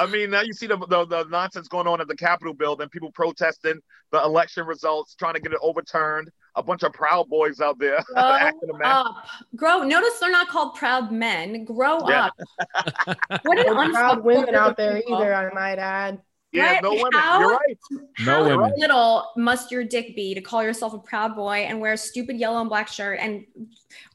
I 0.00 0.06
mean, 0.06 0.30
now 0.30 0.40
you 0.40 0.52
see 0.54 0.66
the, 0.66 0.76
the 0.78 1.04
the 1.04 1.24
nonsense 1.30 1.68
going 1.68 1.86
on 1.86 2.00
at 2.00 2.08
the 2.08 2.16
Capitol 2.16 2.54
building, 2.54 2.88
people 2.88 3.10
protesting 3.12 3.78
the 4.12 4.22
election 4.22 4.64
results, 4.66 5.14
trying 5.14 5.34
to 5.34 5.40
get 5.40 5.52
it 5.52 5.58
overturned. 5.62 6.30
A 6.56 6.62
bunch 6.62 6.82
of 6.82 6.92
proud 6.92 7.28
boys 7.28 7.60
out 7.60 7.78
there 7.78 8.02
Grow 8.12 8.22
acting 8.22 8.70
a 8.74 8.78
mess. 8.78 8.88
up. 8.88 9.26
Grow. 9.54 9.82
Notice 9.84 10.18
they're 10.18 10.30
not 10.32 10.48
called 10.48 10.74
proud 10.74 11.12
men. 11.12 11.64
Grow 11.64 11.98
Yeah. 12.08 12.28
up. 12.28 13.18
What 13.44 13.58
an 13.58 13.66
No 13.66 13.90
proud 13.92 14.24
women 14.24 14.54
out 14.54 14.76
there 14.76 14.96
people. 14.96 15.16
either, 15.20 15.34
I 15.34 15.52
might 15.54 15.78
add. 15.78 16.20
Yeah, 16.52 16.72
Right? 16.72 16.82
no 16.82 16.90
women. 16.94 17.12
How- 17.14 17.38
You're 17.40 17.50
right. 17.50 17.78
No 17.90 18.32
How 18.32 18.44
women. 18.44 18.72
little 18.76 19.30
must 19.36 19.70
your 19.70 19.84
dick 19.84 20.16
be 20.16 20.34
to 20.34 20.40
call 20.40 20.62
yourself 20.64 20.92
a 20.94 20.98
proud 20.98 21.36
boy 21.36 21.58
and 21.68 21.80
wear 21.80 21.92
a 21.92 21.96
stupid 21.96 22.36
yellow 22.38 22.60
and 22.60 22.68
black 22.68 22.88
shirt 22.88 23.18
and 23.20 23.44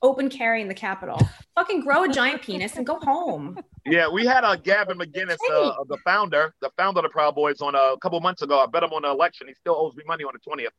open 0.01 0.29
carry 0.29 0.61
in 0.61 0.67
the 0.67 0.73
Capitol? 0.73 1.17
Fucking 1.55 1.81
grow 1.81 2.03
a 2.03 2.09
giant 2.09 2.41
penis 2.41 2.75
and 2.75 2.85
go 2.85 2.99
home. 2.99 3.57
Yeah, 3.85 4.09
we 4.09 4.25
had 4.25 4.43
uh, 4.43 4.55
Gavin 4.57 4.97
McInnes, 4.97 5.37
uh, 5.49 5.71
the 5.87 5.97
founder, 6.03 6.53
the 6.61 6.69
founder 6.75 6.99
of 6.99 7.03
the 7.03 7.09
Proud 7.09 7.35
Boys, 7.35 7.61
on 7.61 7.73
uh, 7.75 7.93
a 7.93 7.97
couple 7.99 8.19
months 8.19 8.41
ago. 8.41 8.59
I 8.59 8.65
bet 8.65 8.83
him 8.83 8.91
on 8.91 9.03
the 9.03 9.09
election. 9.11 9.47
He 9.47 9.53
still 9.53 9.75
owes 9.75 9.95
me 9.95 10.03
money 10.05 10.23
on 10.25 10.31
the 10.33 10.39
twentieth. 10.39 10.73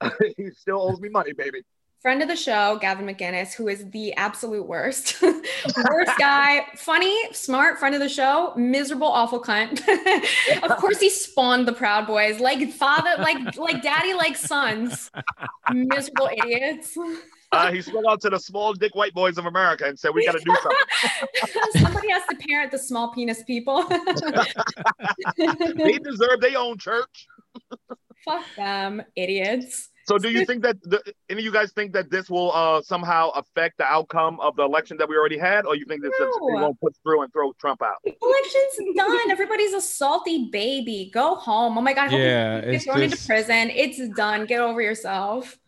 he 0.36 0.50
still 0.50 0.80
owes 0.80 1.00
me 1.00 1.08
money, 1.08 1.32
baby. 1.32 1.62
Friend 2.00 2.22
of 2.22 2.28
the 2.28 2.36
show, 2.36 2.78
Gavin 2.80 3.06
McInnes, 3.06 3.52
who 3.52 3.68
is 3.68 3.88
the 3.90 4.14
absolute 4.14 4.66
worst. 4.66 5.20
worst 5.22 6.12
guy, 6.18 6.66
funny, 6.76 7.16
smart, 7.32 7.78
friend 7.78 7.94
of 7.94 8.00
the 8.00 8.08
show, 8.08 8.52
miserable, 8.56 9.08
awful 9.08 9.42
cunt. 9.42 9.80
of 10.62 10.76
course, 10.76 11.00
he 11.00 11.10
spawned 11.10 11.66
the 11.66 11.72
Proud 11.72 12.06
Boys, 12.06 12.38
like 12.38 12.70
father, 12.70 13.10
like 13.18 13.56
like 13.56 13.82
daddy, 13.82 14.14
like 14.14 14.36
sons. 14.36 15.10
Miserable 15.72 16.28
idiots. 16.32 16.96
Uh, 17.52 17.72
he 17.72 17.80
spoke 17.80 18.04
out 18.08 18.20
to 18.20 18.30
the 18.30 18.38
small 18.38 18.72
dick 18.72 18.94
white 18.94 19.14
boys 19.14 19.38
of 19.38 19.46
America 19.46 19.86
and 19.86 19.98
said, 19.98 20.12
"We 20.14 20.26
got 20.26 20.32
to 20.32 20.40
do 20.40 20.54
something." 20.62 21.80
Somebody 21.82 22.10
has 22.10 22.22
to 22.28 22.36
parent 22.36 22.70
the 22.72 22.78
small 22.78 23.12
penis 23.12 23.42
people. 23.44 23.84
they 25.36 25.98
deserve 25.98 26.40
their 26.40 26.58
own 26.58 26.78
church. 26.78 27.26
Fuck 28.24 28.44
them, 28.56 29.02
idiots. 29.14 29.90
So, 30.08 30.18
do 30.18 30.30
you 30.30 30.44
think 30.44 30.62
that 30.62 30.80
the, 30.82 31.02
any 31.28 31.40
of 31.40 31.44
you 31.44 31.52
guys 31.52 31.72
think 31.72 31.92
that 31.94 32.10
this 32.10 32.30
will 32.30 32.52
uh, 32.52 32.80
somehow 32.82 33.30
affect 33.30 33.78
the 33.78 33.84
outcome 33.84 34.38
of 34.40 34.54
the 34.54 34.62
election 34.62 34.96
that 34.98 35.08
we 35.08 35.16
already 35.16 35.38
had, 35.38 35.66
or 35.66 35.74
you 35.74 35.84
think 35.84 36.02
this 36.02 36.12
is 36.14 36.20
No. 36.40 36.46
they 36.48 36.62
won't 36.62 36.80
push 36.80 36.94
through 37.02 37.22
and 37.22 37.32
throw 37.32 37.52
Trump 37.54 37.82
out? 37.82 37.96
Election's 38.04 38.96
done. 38.96 39.30
Everybody's 39.30 39.72
a 39.72 39.80
salty 39.80 40.48
baby. 40.52 41.10
Go 41.12 41.34
home. 41.34 41.76
Oh 41.76 41.80
my 41.80 41.92
god. 41.92 42.12
Yeah, 42.12 42.56
you 42.56 42.62
get 42.62 42.74
it's 42.74 42.84
thrown 42.84 43.02
into 43.02 43.26
prison. 43.26 43.70
It's 43.70 44.08
done. 44.16 44.46
Get 44.46 44.60
over 44.60 44.80
yourself. 44.80 45.58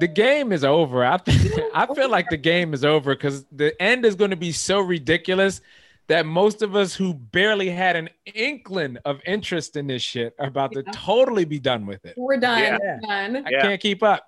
The 0.00 0.08
game 0.08 0.50
is 0.50 0.64
over. 0.64 1.04
I 1.04 1.18
th- 1.18 1.52
I 1.74 1.86
feel 1.94 2.10
like 2.10 2.28
the 2.30 2.36
game 2.36 2.74
is 2.74 2.84
over 2.84 3.14
because 3.14 3.44
the 3.52 3.80
end 3.80 4.04
is 4.04 4.16
going 4.16 4.30
to 4.30 4.36
be 4.36 4.50
so 4.50 4.80
ridiculous 4.80 5.60
that 6.08 6.26
most 6.26 6.62
of 6.62 6.76
us 6.76 6.94
who 6.94 7.14
barely 7.14 7.70
had 7.70 7.96
an 7.96 8.10
inkling 8.34 8.98
of 9.04 9.20
interest 9.26 9.76
in 9.76 9.86
this 9.86 10.02
shit 10.02 10.34
are 10.38 10.48
about 10.48 10.72
to 10.72 10.82
totally 10.92 11.44
be 11.44 11.58
done 11.58 11.86
with 11.86 12.04
it. 12.04 12.14
We're 12.16 12.36
done. 12.38 12.60
Yeah. 12.60 12.78
We're 12.80 13.00
done. 13.00 13.36
I 13.46 13.50
Yeah. 13.50 13.62
can't 13.62 13.80
keep 13.80 14.02
up. 14.02 14.22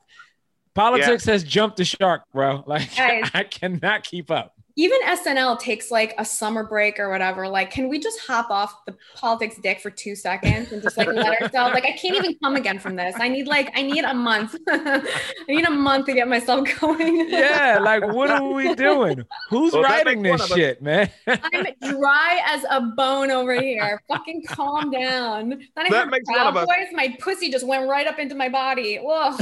Politics 0.75 1.25
has 1.26 1.42
jumped 1.45 1.76
the 1.78 1.85
shark, 1.85 2.23
bro. 2.33 2.62
Like 2.66 2.95
Guys. 2.97 3.30
I 3.35 3.45
cannot 3.45 4.04
keep 4.04 4.30
up. 4.30 4.54
Even 4.78 4.99
SNL 5.06 5.59
takes 5.59 5.90
like 5.90 6.14
a 6.18 6.25
summer 6.25 6.62
break 6.62 7.00
or 7.00 7.09
whatever. 7.09 7.49
Like, 7.49 7.71
can 7.71 7.88
we 7.88 7.99
just 7.99 8.21
hop 8.21 8.50
off 8.50 8.85
the 8.85 8.95
politics 9.14 9.56
dick 9.62 9.80
for 9.80 9.90
two 9.90 10.14
seconds 10.14 10.71
and 10.71 10.83
just 10.83 10.99
like 10.99 11.09
let 11.09 11.40
ourselves? 11.42 11.73
Like, 11.73 11.85
I 11.87 11.92
can't 11.92 12.14
even 12.14 12.37
come 12.42 12.56
again 12.56 12.78
from 12.78 12.95
this. 12.95 13.14
I 13.18 13.28
need 13.28 13.47
like 13.47 13.73
I 13.75 13.80
need 13.83 14.04
a 14.04 14.12
month. 14.12 14.54
I 14.68 15.02
need 15.49 15.64
a 15.66 15.71
month 15.71 16.04
to 16.06 16.12
get 16.12 16.28
myself 16.28 16.68
going. 16.80 17.30
Yeah, 17.30 17.78
like 17.80 18.06
what 18.06 18.30
are 18.30 18.47
we 18.52 18.75
doing? 18.75 19.25
Who's 19.49 19.73
Well, 19.73 19.83
writing 19.83 20.21
this 20.23 20.30
one 20.33 20.40
of 20.42 20.50
us. 20.50 20.56
shit, 20.56 20.83
man? 20.83 21.11
I'm 21.26 21.66
dry 21.80 22.40
as 22.47 22.64
a 22.71 22.83
bone 22.83 23.30
over 23.30 23.59
here. 23.59 24.02
Fucking 24.09 24.45
calm 24.47 24.90
down. 24.90 25.49
Not 25.49 25.87
even 25.87 25.90
That 25.92 26.09
makes 26.11 26.28
one 26.28 26.47
of 26.49 26.56
us. 26.56 26.66
Boys, 26.66 26.88
My 26.92 27.16
pussy 27.18 27.50
just 27.50 27.66
went 27.66 27.88
right 27.88 28.06
up 28.06 28.18
into 28.18 28.35
my 28.35 28.50
body. 28.50 28.99
Whoa. 28.99 29.37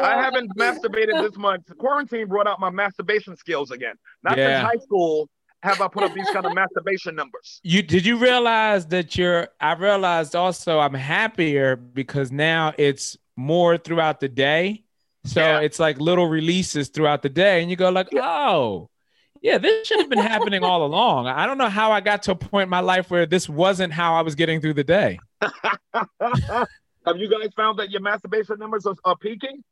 I 0.00 0.20
haven't 0.20 0.50
masturbated 0.56 1.22
this 1.22 1.36
month. 1.36 1.70
Quarantine 1.78 2.26
brought 2.26 2.48
out 2.48 2.58
my 2.58 2.70
masturbation 2.70 3.36
skills 3.36 3.70
again. 3.70 3.94
Not 4.22 4.36
Yeah. 4.38 4.60
since 4.62 4.72
high 4.72 4.84
school 4.84 5.28
have 5.62 5.80
I 5.80 5.88
put 5.88 6.04
up 6.04 6.14
these 6.14 6.28
kind 6.30 6.46
of 6.46 6.54
masturbation 6.54 7.14
numbers. 7.16 7.60
You 7.64 7.82
did 7.82 8.06
you 8.06 8.16
realize 8.16 8.86
that 8.86 9.16
you're 9.16 9.48
I 9.60 9.72
realized 9.74 10.36
also 10.36 10.78
I'm 10.78 10.94
happier 10.94 11.74
because 11.76 12.30
now 12.30 12.72
it's 12.78 13.16
more 13.36 13.76
throughout 13.76 14.20
the 14.20 14.28
day. 14.28 14.84
So 15.24 15.40
Yeah. 15.40 15.60
it's 15.60 15.78
like 15.78 15.98
little 16.00 16.26
releases 16.28 16.88
throughout 16.88 17.22
the 17.22 17.28
day 17.28 17.60
and 17.60 17.70
you 17.70 17.76
go 17.76 17.90
like, 17.90 18.08
"Oh, 18.14 18.88
yeah, 19.42 19.58
this 19.58 19.86
should 19.86 19.98
have 20.00 20.08
been 20.08 20.18
happening 20.20 20.62
all 20.64 20.84
along. 20.84 21.26
I 21.26 21.46
don't 21.46 21.58
know 21.58 21.68
how 21.68 21.90
I 21.92 22.00
got 22.00 22.22
to 22.24 22.32
a 22.32 22.36
point 22.36 22.64
in 22.64 22.68
my 22.70 22.80
life 22.80 23.10
where 23.10 23.26
this 23.26 23.48
wasn't 23.48 23.92
how 23.92 24.14
I 24.14 24.22
was 24.22 24.34
getting 24.36 24.60
through 24.60 24.74
the 24.74 24.84
day." 24.84 25.18
have 26.20 27.16
you 27.16 27.28
guys 27.28 27.50
found 27.56 27.78
that 27.78 27.90
your 27.90 28.00
masturbation 28.00 28.58
numbers 28.58 28.86
are, 28.86 28.96
are 29.04 29.16
peaking? 29.16 29.62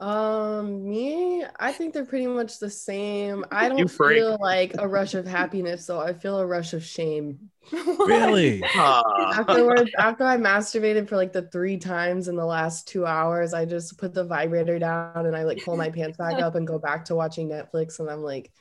Um, 0.00 0.88
me, 0.88 1.44
I 1.58 1.72
think 1.72 1.94
they're 1.94 2.04
pretty 2.04 2.26
much 2.26 2.58
the 2.58 2.68
same. 2.68 3.44
I 3.50 3.68
don't 3.68 3.88
feel 3.88 4.36
like 4.40 4.74
a 4.78 4.88
rush 4.88 5.14
of 5.14 5.26
happiness, 5.26 5.86
though. 5.86 6.00
I 6.00 6.12
feel 6.12 6.38
a 6.38 6.46
rush 6.46 6.72
of 6.72 6.84
shame. 6.84 7.50
Really? 7.72 8.62
Afterwards, 8.74 9.90
after 9.98 10.24
I 10.24 10.36
masturbated 10.36 11.08
for 11.08 11.16
like 11.16 11.32
the 11.32 11.48
three 11.48 11.78
times 11.78 12.28
in 12.28 12.36
the 12.36 12.44
last 12.44 12.86
two 12.88 13.06
hours, 13.06 13.54
I 13.54 13.64
just 13.64 13.96
put 13.96 14.12
the 14.12 14.24
vibrator 14.24 14.78
down 14.78 15.24
and 15.26 15.34
I 15.34 15.44
like 15.44 15.64
pull 15.64 15.76
my 15.76 15.90
pants 15.90 16.18
back 16.18 16.40
up 16.40 16.56
and 16.56 16.66
go 16.66 16.78
back 16.78 17.06
to 17.06 17.14
watching 17.14 17.48
Netflix. 17.48 18.00
And 18.00 18.10
I'm 18.10 18.22
like, 18.22 18.52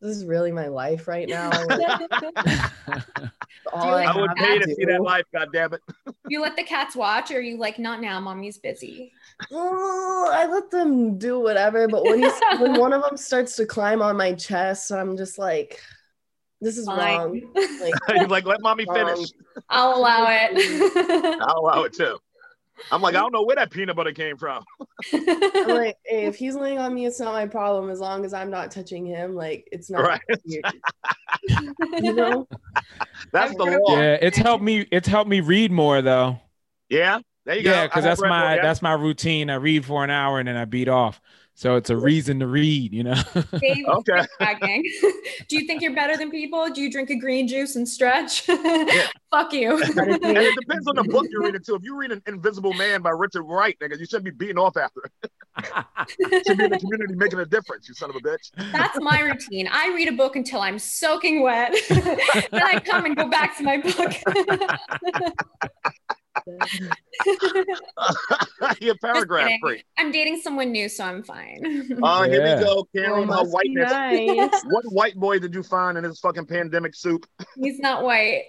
this 0.00 0.16
is 0.16 0.24
really 0.24 0.50
my 0.52 0.68
life 0.68 1.06
right 1.06 1.28
now. 1.28 1.50
All 3.72 3.90
like 3.92 4.08
I 4.08 4.20
would 4.20 4.34
pay 4.36 4.58
to 4.58 4.66
do. 4.66 4.74
see 4.74 4.84
that 4.86 5.02
life, 5.02 5.24
God 5.32 5.48
damn 5.52 5.74
it. 5.74 5.80
you 6.28 6.40
let 6.40 6.56
the 6.56 6.64
cats 6.64 6.96
watch, 6.96 7.30
or 7.30 7.36
are 7.36 7.40
you 7.40 7.56
like, 7.58 7.78
not 7.78 8.00
now, 8.00 8.18
mommy's 8.18 8.58
busy? 8.58 9.12
Oh, 9.52 10.28
I 10.32 10.46
let 10.46 10.70
them 10.70 11.18
do 11.18 11.38
whatever, 11.38 11.86
but 11.86 12.04
when 12.04 12.20
you 12.20 12.32
when 12.58 12.78
one 12.78 12.92
of 12.92 13.02
them 13.02 13.16
starts 13.16 13.56
to 13.56 13.66
climb 13.66 14.02
on 14.02 14.16
my 14.16 14.34
chest, 14.34 14.90
I'm 14.90 15.16
just 15.16 15.38
like, 15.38 15.80
this 16.60 16.78
is 16.78 16.86
wrong. 16.86 17.40
Fine. 17.54 17.80
Like, 17.80 17.94
He's 18.20 18.28
like, 18.28 18.44
let 18.44 18.60
mommy 18.60 18.86
finish. 18.92 19.30
I'll 19.68 19.96
allow 19.96 20.26
it. 20.28 21.40
I'll 21.42 21.60
allow 21.60 21.84
it 21.84 21.92
too. 21.92 22.18
I'm 22.90 23.02
like, 23.02 23.14
I 23.14 23.18
don't 23.18 23.32
know 23.32 23.42
where 23.42 23.56
that 23.56 23.70
peanut 23.70 23.96
butter 23.96 24.12
came 24.12 24.36
from. 24.36 24.64
I'm 25.12 25.68
like, 25.68 25.96
hey, 26.04 26.26
if 26.26 26.36
he's 26.36 26.54
laying 26.54 26.78
on 26.78 26.94
me, 26.94 27.06
it's 27.06 27.20
not 27.20 27.32
my 27.32 27.46
problem 27.46 27.90
as 27.90 28.00
long 28.00 28.24
as 28.24 28.32
I'm 28.32 28.50
not 28.50 28.70
touching 28.70 29.06
him. 29.06 29.34
Like, 29.34 29.68
it's 29.72 29.90
not. 29.90 30.02
Right. 30.02 30.20
you 32.00 32.12
know? 32.12 32.48
That's 33.32 33.54
the 33.56 33.64
law. 33.64 33.96
Yeah, 33.96 34.18
it's 34.20 34.38
helped 34.38 34.62
me 34.62 34.86
it's 34.90 35.08
helped 35.08 35.30
me 35.30 35.40
read 35.40 35.70
more 35.70 36.02
though. 36.02 36.40
Yeah, 36.88 37.20
there 37.46 37.56
you 37.56 37.62
go. 37.62 37.70
Yeah, 37.70 37.86
because 37.86 38.04
that's 38.04 38.20
my 38.20 38.28
more, 38.28 38.56
yeah. 38.56 38.62
that's 38.62 38.82
my 38.82 38.92
routine. 38.92 39.50
I 39.50 39.54
read 39.54 39.84
for 39.84 40.02
an 40.04 40.10
hour 40.10 40.38
and 40.38 40.48
then 40.48 40.56
I 40.56 40.64
beat 40.64 40.88
off. 40.88 41.20
So 41.60 41.76
it's 41.76 41.90
a 41.90 41.96
reason 41.96 42.40
to 42.40 42.46
read, 42.46 42.94
you 42.94 43.04
know. 43.04 43.22
Dave, 43.60 43.84
Okay. 43.88 44.26
Do 45.48 45.58
you 45.58 45.66
think 45.66 45.82
you're 45.82 45.94
better 45.94 46.16
than 46.16 46.30
people? 46.30 46.70
Do 46.70 46.80
you 46.80 46.90
drink 46.90 47.10
a 47.10 47.16
green 47.16 47.46
juice 47.46 47.76
and 47.76 47.86
stretch? 47.86 48.46
Fuck 48.46 49.52
you. 49.52 49.72
And 49.82 50.38
it 50.38 50.58
depends 50.58 50.86
on 50.88 50.96
the 50.96 51.06
book 51.10 51.26
you're 51.28 51.42
reading 51.42 51.60
too. 51.62 51.74
If 51.74 51.84
you 51.84 51.98
read 51.98 52.12
an 52.12 52.22
Invisible 52.26 52.72
Man 52.72 53.02
by 53.02 53.10
Richard 53.10 53.42
Wright, 53.42 53.76
nigga, 53.78 53.98
you 53.98 54.06
shouldn't 54.06 54.24
be 54.24 54.30
beating 54.30 54.56
off 54.56 54.78
after 54.78 55.02
it. 55.22 55.30
Should 56.46 56.56
be 56.56 56.64
in 56.64 56.70
the 56.70 56.78
community 56.78 57.14
making 57.14 57.40
a 57.40 57.44
difference, 57.44 57.86
you 57.90 57.94
son 57.94 58.08
of 58.08 58.16
a 58.16 58.20
bitch. 58.20 58.52
That's 58.72 58.98
my 58.98 59.20
routine. 59.20 59.68
I 59.70 59.88
read 59.88 60.08
a 60.08 60.12
book 60.12 60.36
until 60.36 60.62
I'm 60.62 60.78
soaking 60.78 61.42
wet. 61.42 61.74
then 61.90 62.62
I 62.62 62.80
come 62.80 63.04
and 63.04 63.14
go 63.14 63.28
back 63.28 63.58
to 63.58 63.62
my 63.64 63.76
book. 63.76 64.14
You're 68.80 68.94
paragraph 69.02 69.46
kidding. 69.46 69.60
free. 69.60 69.84
I'm 69.98 70.10
dating 70.10 70.40
someone 70.40 70.72
new, 70.72 70.88
so 70.88 71.04
I'm 71.04 71.22
fine. 71.22 71.62
Uh, 72.02 72.22
here 72.24 72.42
we 72.42 72.64
go. 72.64 72.78
Oh, 72.78 72.88
Karen, 72.94 73.20
her 73.20 73.26
must 73.26 73.44
be 73.44 73.50
whiteness. 73.50 73.90
nice. 73.90 74.64
What 74.70 74.84
white 74.86 75.16
boy 75.16 75.38
did 75.38 75.54
you 75.54 75.62
find 75.62 75.98
in 75.98 76.04
this 76.04 76.20
fucking 76.20 76.46
pandemic 76.46 76.94
soup? 76.94 77.26
He's 77.56 77.78
not 77.78 78.02
white. 78.02 78.44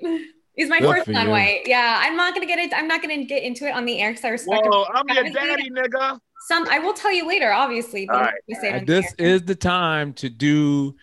He's 0.56 0.70
my 0.70 0.80
Good 0.80 0.98
first 0.98 1.08
non-white. 1.08 1.62
Yeah, 1.66 2.00
I'm 2.04 2.18
not 2.18 2.34
gonna 2.34 2.46
get 2.46 2.60
it. 2.60 2.74
I'm 2.76 2.88
not 2.88 3.02
gonna 3.02 3.24
get 3.24 3.44
into 3.44 3.68
it 3.68 3.72
on 3.72 3.86
the 3.86 4.00
air 4.00 4.12
because 4.12 4.26
I 4.26 4.30
respect 4.30 4.68
Whoa, 4.70 4.86
I'm 4.94 5.08
your 5.08 5.30
daddy, 5.30 5.70
nigga. 5.70 6.20
some. 6.48 6.68
I 6.70 6.80
will 6.80 6.94
tell 6.94 7.14
you 7.14 7.28
later, 7.28 7.52
obviously. 7.52 8.06
But 8.06 8.22
right. 8.22 8.34
say 8.60 8.74
it 8.74 8.80
the 8.82 8.86
this 8.86 9.14
is 9.18 9.44
the 9.44 9.56
time 9.56 10.14
to 10.14 10.30
do 10.30 10.96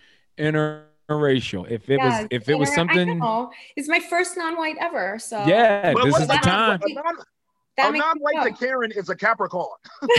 interracial. 1.09 1.69
If 1.69 1.89
it 1.89 1.99
Yeah, 1.99 2.21
was 2.21 2.27
if 2.31 2.49
it 2.49 2.57
was 2.57 2.73
something. 2.73 3.21
It's 3.75 3.87
my 3.87 3.99
first 3.99 4.37
non-white 4.37 4.77
ever. 4.79 5.19
So 5.19 5.43
yeah, 5.45 5.93
But 5.93 6.05
this 6.05 6.13
what 6.13 6.21
is 6.21 6.27
the 6.27 6.37
time. 6.37 6.79
A 6.81 6.93
non- 6.93 7.17
that 7.77 7.89
a 7.89 7.91
makes 7.91 8.05
non-white 8.05 8.43
to 8.43 8.51
Karen 8.53 8.91
is 8.91 9.09
a 9.09 9.15
Capricorn. 9.15 9.67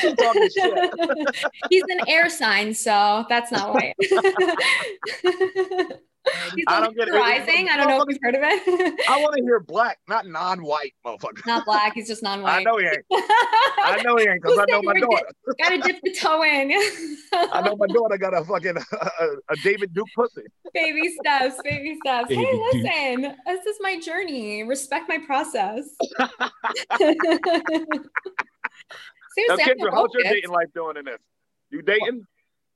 She's 0.00 0.14
talking 0.14 0.48
shit. 0.50 1.34
He's 1.70 1.84
an 1.84 2.00
air 2.08 2.28
sign, 2.28 2.74
so 2.74 3.24
that's 3.28 3.50
not 3.50 3.74
white. 3.74 3.94
He's 6.54 6.64
I 6.68 6.80
don't 6.80 6.96
get 6.96 7.08
it. 7.08 7.12
Rising. 7.12 7.68
I 7.68 7.76
don't 7.76 7.88
know 7.88 8.02
if 8.02 8.08
you've 8.08 8.18
heard 8.22 8.36
of 8.36 8.42
it. 8.44 9.00
I 9.08 9.20
want 9.20 9.36
to 9.36 9.42
hear 9.42 9.60
black, 9.60 9.98
not 10.08 10.26
non-white, 10.26 10.94
motherfucker. 11.04 11.44
Not 11.46 11.64
black. 11.64 11.94
He's 11.94 12.06
just 12.06 12.22
non-white. 12.22 12.52
I 12.60 12.62
know 12.62 12.78
he 12.78 12.86
ain't. 12.86 13.04
I 13.10 14.02
know 14.04 14.16
he 14.16 14.28
ain't 14.28 14.42
because 14.42 14.58
I 14.58 14.64
know 14.68 14.82
my 14.82 14.98
daughter. 14.98 15.26
Gotta 15.58 15.78
dip 15.78 16.00
the 16.02 16.14
toe 16.14 16.42
in. 16.44 16.72
I 17.32 17.62
know 17.62 17.76
my 17.76 17.86
daughter 17.88 18.16
got 18.18 18.34
a 18.34 18.44
fucking 18.44 18.76
a, 18.76 19.26
a 19.48 19.56
David 19.62 19.92
Duke 19.94 20.08
pussy. 20.14 20.42
baby 20.72 21.12
steps, 21.20 21.56
baby 21.64 21.96
steps. 22.04 22.28
Baby 22.28 22.44
hey, 22.44 22.52
Duke. 22.52 22.72
listen, 22.72 23.36
this 23.46 23.66
is 23.66 23.76
my 23.80 23.98
journey. 23.98 24.62
Respect 24.62 25.08
my 25.08 25.18
process. 25.18 25.84
Seriously, 29.34 29.64
I'm 29.64 29.78
Kendra, 29.78 29.90
how's 29.90 30.10
your 30.12 30.22
dating 30.24 30.50
life 30.50 30.68
doing 30.74 30.96
in 30.98 31.04
this? 31.06 31.18
You 31.70 31.82
dating? 31.82 32.26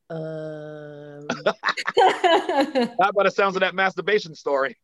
Um, 0.08 1.26
How 2.98 3.08
about 3.10 3.25
the 3.25 3.30
sounds 3.34 3.56
of 3.56 3.60
that 3.60 3.75
masturbation 3.75 4.34
story? 4.34 4.76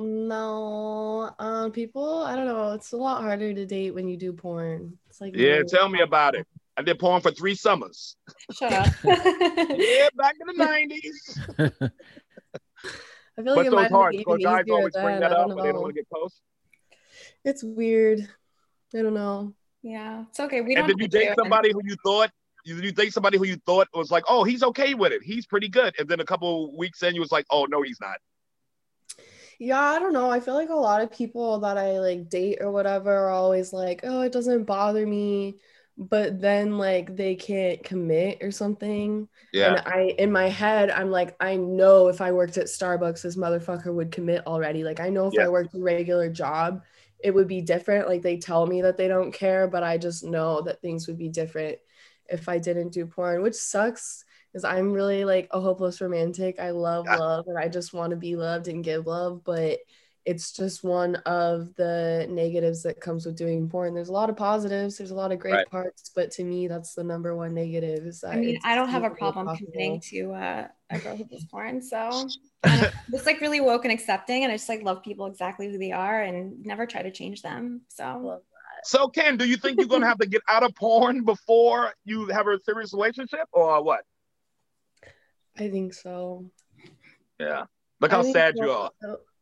no, 0.00 1.30
um, 1.40 1.72
people, 1.72 2.22
I 2.22 2.36
don't 2.36 2.46
know. 2.46 2.72
It's 2.72 2.92
a 2.92 2.96
lot 2.96 3.20
harder 3.22 3.52
to 3.52 3.66
date 3.66 3.92
when 3.92 4.06
you 4.08 4.16
do 4.16 4.32
porn. 4.32 4.96
It's 5.10 5.20
like 5.20 5.34
Yeah, 5.34 5.48
really- 5.54 5.64
tell 5.68 5.88
me 5.88 6.00
about 6.00 6.34
it. 6.36 6.46
I 6.76 6.82
did 6.82 6.98
porn 7.00 7.20
for 7.20 7.32
three 7.32 7.56
summers. 7.56 8.14
Shut 8.52 8.72
up. 8.72 8.86
Yeah, 9.04 10.08
back 10.16 10.36
in 10.40 10.46
the 10.46 10.54
nineties. 10.64 11.38
I 11.58 13.42
feel 13.42 13.54
But 13.54 13.56
like 13.56 13.66
it 13.66 13.70
so 13.70 13.74
might 13.76 13.82
it's 13.82 13.90
have 13.90 13.90
hard 13.90 14.12
been 14.12 14.18
because 14.20 14.38
even 14.40 14.52
guys 14.52 14.62
easier 14.64 14.74
always 14.74 14.92
bring 14.94 15.20
that 15.20 15.32
up, 15.32 15.48
don't 15.48 15.56
but 15.56 15.62
they 15.64 15.72
don't 15.72 15.80
want 15.82 15.94
to 15.94 16.00
get 16.00 16.08
close. 16.12 16.40
It's 17.44 17.64
weird. 17.64 18.20
I 18.94 19.02
don't 19.02 19.14
know. 19.14 19.54
yeah, 19.82 20.24
it's 20.30 20.38
okay. 20.38 20.60
We 20.60 20.76
don't. 20.76 20.86
Did 20.86 21.00
you 21.00 21.08
date 21.08 21.24
do 21.26 21.30
it. 21.32 21.38
somebody 21.38 21.72
who 21.72 21.80
you 21.84 21.96
thought 22.04 22.30
you, 22.76 22.92
date 22.92 23.12
somebody 23.12 23.38
who 23.38 23.44
you 23.44 23.56
thought 23.66 23.88
was 23.94 24.10
like, 24.10 24.24
oh, 24.28 24.44
he's 24.44 24.62
okay 24.62 24.94
with 24.94 25.12
it, 25.12 25.22
he's 25.22 25.46
pretty 25.46 25.68
good, 25.68 25.94
and 25.98 26.08
then 26.08 26.20
a 26.20 26.24
couple 26.24 26.76
weeks 26.76 27.02
in, 27.02 27.14
you 27.14 27.20
was 27.20 27.32
like, 27.32 27.46
oh 27.50 27.66
no, 27.66 27.82
he's 27.82 28.00
not. 28.00 28.18
Yeah, 29.58 29.80
I 29.80 29.98
don't 29.98 30.12
know. 30.12 30.30
I 30.30 30.40
feel 30.40 30.54
like 30.54 30.68
a 30.70 30.74
lot 30.74 31.02
of 31.02 31.10
people 31.10 31.60
that 31.60 31.76
I 31.78 31.98
like 31.98 32.28
date 32.28 32.58
or 32.60 32.70
whatever 32.70 33.12
are 33.12 33.30
always 33.30 33.72
like, 33.72 34.00
oh, 34.04 34.22
it 34.22 34.32
doesn't 34.32 34.64
bother 34.64 35.06
me. 35.06 35.58
But 35.96 36.40
then 36.40 36.78
like 36.78 37.16
they 37.16 37.34
can't 37.34 37.82
commit 37.82 38.38
or 38.42 38.50
something. 38.52 39.28
Yeah, 39.52 39.76
And 39.76 39.82
I 39.84 40.14
in 40.18 40.30
my 40.30 40.48
head, 40.48 40.90
I'm 40.90 41.10
like, 41.10 41.34
I 41.40 41.56
know 41.56 42.06
if 42.08 42.20
I 42.20 42.30
worked 42.32 42.56
at 42.56 42.66
Starbucks, 42.66 43.22
this 43.22 43.36
motherfucker 43.36 43.92
would 43.92 44.12
commit 44.12 44.46
already. 44.46 44.84
Like 44.84 45.00
I 45.00 45.08
know 45.08 45.26
if 45.26 45.38
Yeah. 45.38 45.40
I 45.40 45.48
worked 45.48 45.74
a 45.74 45.80
regular 45.80 46.30
job, 46.30 46.82
it 47.18 47.34
would 47.34 47.48
be 47.48 47.60
different. 47.60 48.06
Like 48.08 48.22
they 48.22 48.36
tell 48.38 48.64
me 48.66 48.82
that 48.82 48.96
they 48.96 49.08
don't 49.08 49.32
care, 49.32 49.66
but 49.66 49.82
I 49.82 49.98
just 49.98 50.22
know 50.24 50.60
that 50.62 50.80
things 50.80 51.08
would 51.08 51.18
be 51.18 51.28
different 51.28 51.78
if 52.28 52.48
I 52.48 52.58
didn't 52.58 52.90
do 52.90 53.06
porn, 53.06 53.42
which 53.42 53.54
sucks 53.54 54.24
because 54.52 54.64
I'm 54.64 54.92
really 54.92 55.24
like 55.24 55.48
a 55.52 55.60
hopeless 55.60 56.00
romantic. 56.00 56.58
I 56.58 56.70
love 56.70 57.10
Yeah. 57.10 57.12
love 57.12 57.46
and 57.48 57.58
I 57.58 57.68
just 57.68 57.92
want 57.92 58.10
to 58.10 58.16
be 58.16 58.36
loved 58.36 58.68
and 58.68 58.84
give 58.84 59.06
love, 59.06 59.42
but 59.44 59.78
it's 60.24 60.52
just 60.52 60.84
one 60.84 61.16
of 61.26 61.74
the 61.76 62.26
negatives 62.30 62.82
that 62.82 63.00
comes 63.00 63.24
with 63.24 63.36
doing 63.36 63.68
porn. 63.68 63.94
There's 63.94 64.10
a 64.10 64.12
lot 64.12 64.30
of 64.30 64.36
positives, 64.36 64.98
there's 64.98 65.10
a 65.10 65.14
lot 65.14 65.32
of 65.32 65.38
great 65.38 65.54
Right. 65.54 65.66
parts, 65.66 66.10
but 66.14 66.30
to 66.32 66.44
me, 66.44 66.68
that's 66.68 66.94
the 66.94 67.04
number 67.04 67.34
one 67.34 67.54
negative. 67.54 68.04
Is 68.06 68.20
that 68.20 68.34
I 68.34 68.36
mean, 68.36 68.58
I 68.64 68.74
don't 68.74 68.90
have 68.90 69.04
a 69.04 69.10
problem 69.10 69.46
possible. 69.46 69.72
committing 69.72 70.00
to 70.10 70.32
uh, 70.34 70.68
a 70.90 70.98
girl 70.98 71.16
who 71.16 71.24
does 71.24 71.44
porn, 71.44 71.80
so 71.82 72.32
I'm 72.64 72.86
just 73.10 73.26
like 73.26 73.40
really 73.40 73.60
woke 73.60 73.84
and 73.84 73.92
accepting, 73.92 74.44
and 74.44 74.52
I 74.52 74.56
just 74.56 74.68
like 74.68 74.82
love 74.82 75.02
people 75.02 75.26
exactly 75.26 75.70
who 75.70 75.78
they 75.78 75.92
are, 75.92 76.20
and 76.22 76.64
never 76.64 76.86
try 76.86 77.02
to 77.02 77.10
change 77.10 77.40
them. 77.42 77.82
So 77.88 78.42
So 78.84 79.08
Ken, 79.08 79.36
do 79.36 79.46
you 79.46 79.56
think 79.56 79.78
you're 79.78 79.88
gonna 79.88 80.06
have 80.06 80.18
to 80.18 80.26
get 80.26 80.42
out 80.48 80.62
of 80.62 80.74
porn 80.74 81.24
before 81.24 81.92
you 82.04 82.26
have 82.28 82.46
a 82.46 82.58
serious 82.60 82.92
relationship, 82.92 83.48
or 83.52 83.82
what? 83.82 84.00
I 85.56 85.68
think 85.68 85.94
so. 85.94 86.50
Yeah. 87.40 87.64
Look 88.00 88.10
how 88.10 88.22
sad 88.22 88.54
so. 88.56 88.64
you 88.64 88.70
are. 88.70 88.90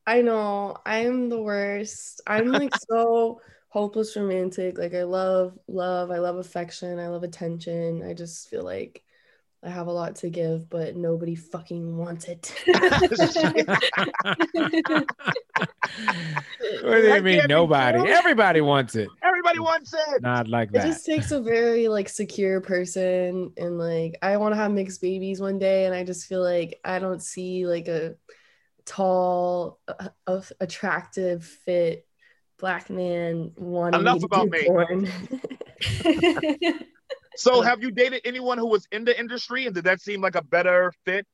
I 0.07 0.23
know. 0.23 0.77
I'm 0.87 1.29
the 1.29 1.41
worst. 1.41 2.23
I'm 2.27 2.53
like 2.53 2.73
so 2.91 3.41
hopeless 3.69 4.17
romantic. 4.17 4.79
Like 4.79 4.95
I 4.95 5.03
love 5.03 5.59
love, 5.69 6.11
I 6.11 6.19
love 6.19 6.37
affection, 6.37 6.99
I 6.99 7.09
love 7.09 7.23
attention. 7.23 8.03
I 8.03 8.15
just 8.15 8.49
feel 8.49 8.65
like 8.65 9.03
I 9.67 9.71
have 9.71 9.89
a 9.89 9.93
lot 9.93 10.15
to 10.17 10.31
give, 10.31 10.71
but 10.71 10.95
nobody 10.95 11.35
fucking 11.35 11.97
wants 11.97 12.27
it. 12.27 12.55
what 12.67 12.79
do 12.79 13.17
you 16.85 17.03
That 17.03 17.23
mean 17.25 17.43
nobody? 17.49 17.99
true. 17.99 18.09
Everybody 18.09 18.61
wants 18.61 18.95
it. 18.95 19.09
Everybody 19.23 19.59
wants 19.59 19.93
it. 19.93 20.23
Not 20.23 20.47
like 20.47 20.71
that. 20.71 20.85
It 20.85 20.89
just 20.89 21.05
takes 21.05 21.33
a 21.33 21.41
very 21.41 21.89
like 21.89 22.09
secure 22.09 22.61
person 22.61 23.53
and 23.57 23.77
like 23.77 24.17
I 24.23 24.37
want 24.37 24.53
to 24.53 24.57
have 24.57 24.71
mixed 24.71 25.03
babies 25.03 25.41
one 25.41 25.59
day 25.59 25.87
and 25.87 25.95
I 25.95 26.05
just 26.05 26.27
feel 26.27 26.45
like 26.45 26.79
I 26.85 27.01
don't 27.01 27.21
see 27.21 27.67
like 27.67 27.89
a 27.89 28.15
tall 28.85 29.81
uh, 29.89 30.11
uh, 30.29 30.43
attractive 30.61 31.45
fit 31.45 32.07
black 32.59 32.89
man 32.89 33.51
wanting 33.57 34.01
Enough 34.01 34.15
me 34.15 34.21
to 34.21 34.27
about 34.27 34.51
do 34.53 34.97
me. 34.97 36.73
So 37.37 37.61
have 37.63 37.83
you 37.83 37.91
dated 37.91 38.23
anyone 38.25 38.59
who 38.59 38.67
was 38.67 38.87
in 38.93 39.05
the 39.05 39.19
industry, 39.19 39.67
and 39.67 39.75
did 39.75 39.85
that 39.85 40.01
seem 40.01 40.21
like 40.21 40.35
a 40.37 40.43
better 40.43 40.93
fit, 41.05 41.27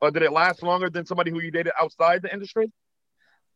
or 0.00 0.10
did 0.10 0.22
it 0.22 0.32
last 0.32 0.62
longer 0.62 0.90
than 0.90 1.06
somebody 1.06 1.30
who 1.30 1.40
you 1.40 1.50
dated 1.50 1.72
outside 1.80 2.22
the 2.22 2.32
industry? 2.32 2.72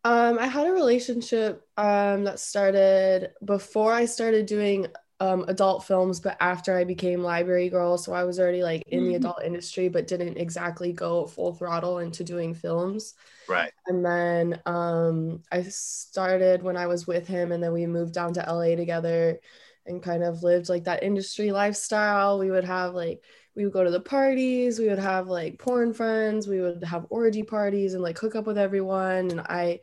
Um, 0.04 0.38
I 0.38 0.46
had 0.46 0.66
a 0.66 0.72
relationship 0.72 1.66
um, 1.76 2.24
that 2.24 2.38
started 2.38 3.32
before 3.44 3.92
I 3.92 4.04
started 4.06 4.46
doing 4.46 4.86
um, 5.20 5.44
adult 5.48 5.84
films, 5.84 6.20
but 6.20 6.36
after 6.40 6.76
I 6.76 6.84
became 6.84 7.22
library 7.22 7.68
girl. 7.68 7.98
So 7.98 8.12
I 8.12 8.24
was 8.24 8.38
already 8.38 8.62
like 8.62 8.84
in 8.86 9.04
the 9.04 9.14
Mhm. 9.14 9.16
adult 9.16 9.42
industry, 9.42 9.88
but 9.88 10.06
didn't 10.06 10.36
exactly 10.38 10.92
go 10.92 11.26
full 11.26 11.52
throttle 11.54 11.98
into 11.98 12.22
doing 12.24 12.54
films. 12.54 13.14
Right. 13.48 13.72
And 13.86 14.04
then 14.04 14.60
um, 14.66 15.42
I 15.50 15.62
started 15.62 16.62
when 16.62 16.76
I 16.76 16.86
was 16.86 17.06
with 17.06 17.26
him, 17.26 17.52
and 17.52 17.62
then 17.62 17.72
we 17.72 17.86
moved 17.86 18.14
down 18.14 18.34
to 18.34 18.48
LA 18.48 18.76
together 18.76 19.40
and 19.88 20.02
kind 20.02 20.22
of 20.22 20.42
lived 20.42 20.68
like 20.68 20.84
that 20.84 21.02
industry 21.02 21.50
lifestyle. 21.50 22.38
We 22.38 22.50
would 22.50 22.64
have 22.64 22.94
like, 22.94 23.22
we 23.56 23.64
would 23.64 23.72
go 23.72 23.82
to 23.82 23.90
the 23.90 24.00
parties, 24.00 24.78
we 24.78 24.88
would 24.88 24.98
have 24.98 25.26
like 25.26 25.58
porn 25.58 25.92
friends, 25.92 26.46
we 26.46 26.60
would 26.60 26.84
have 26.84 27.06
orgy 27.10 27.42
parties 27.42 27.94
and 27.94 28.02
like 28.02 28.18
hook 28.18 28.36
up 28.36 28.46
with 28.46 28.58
everyone. 28.58 29.30
And 29.30 29.40
I 29.40 29.80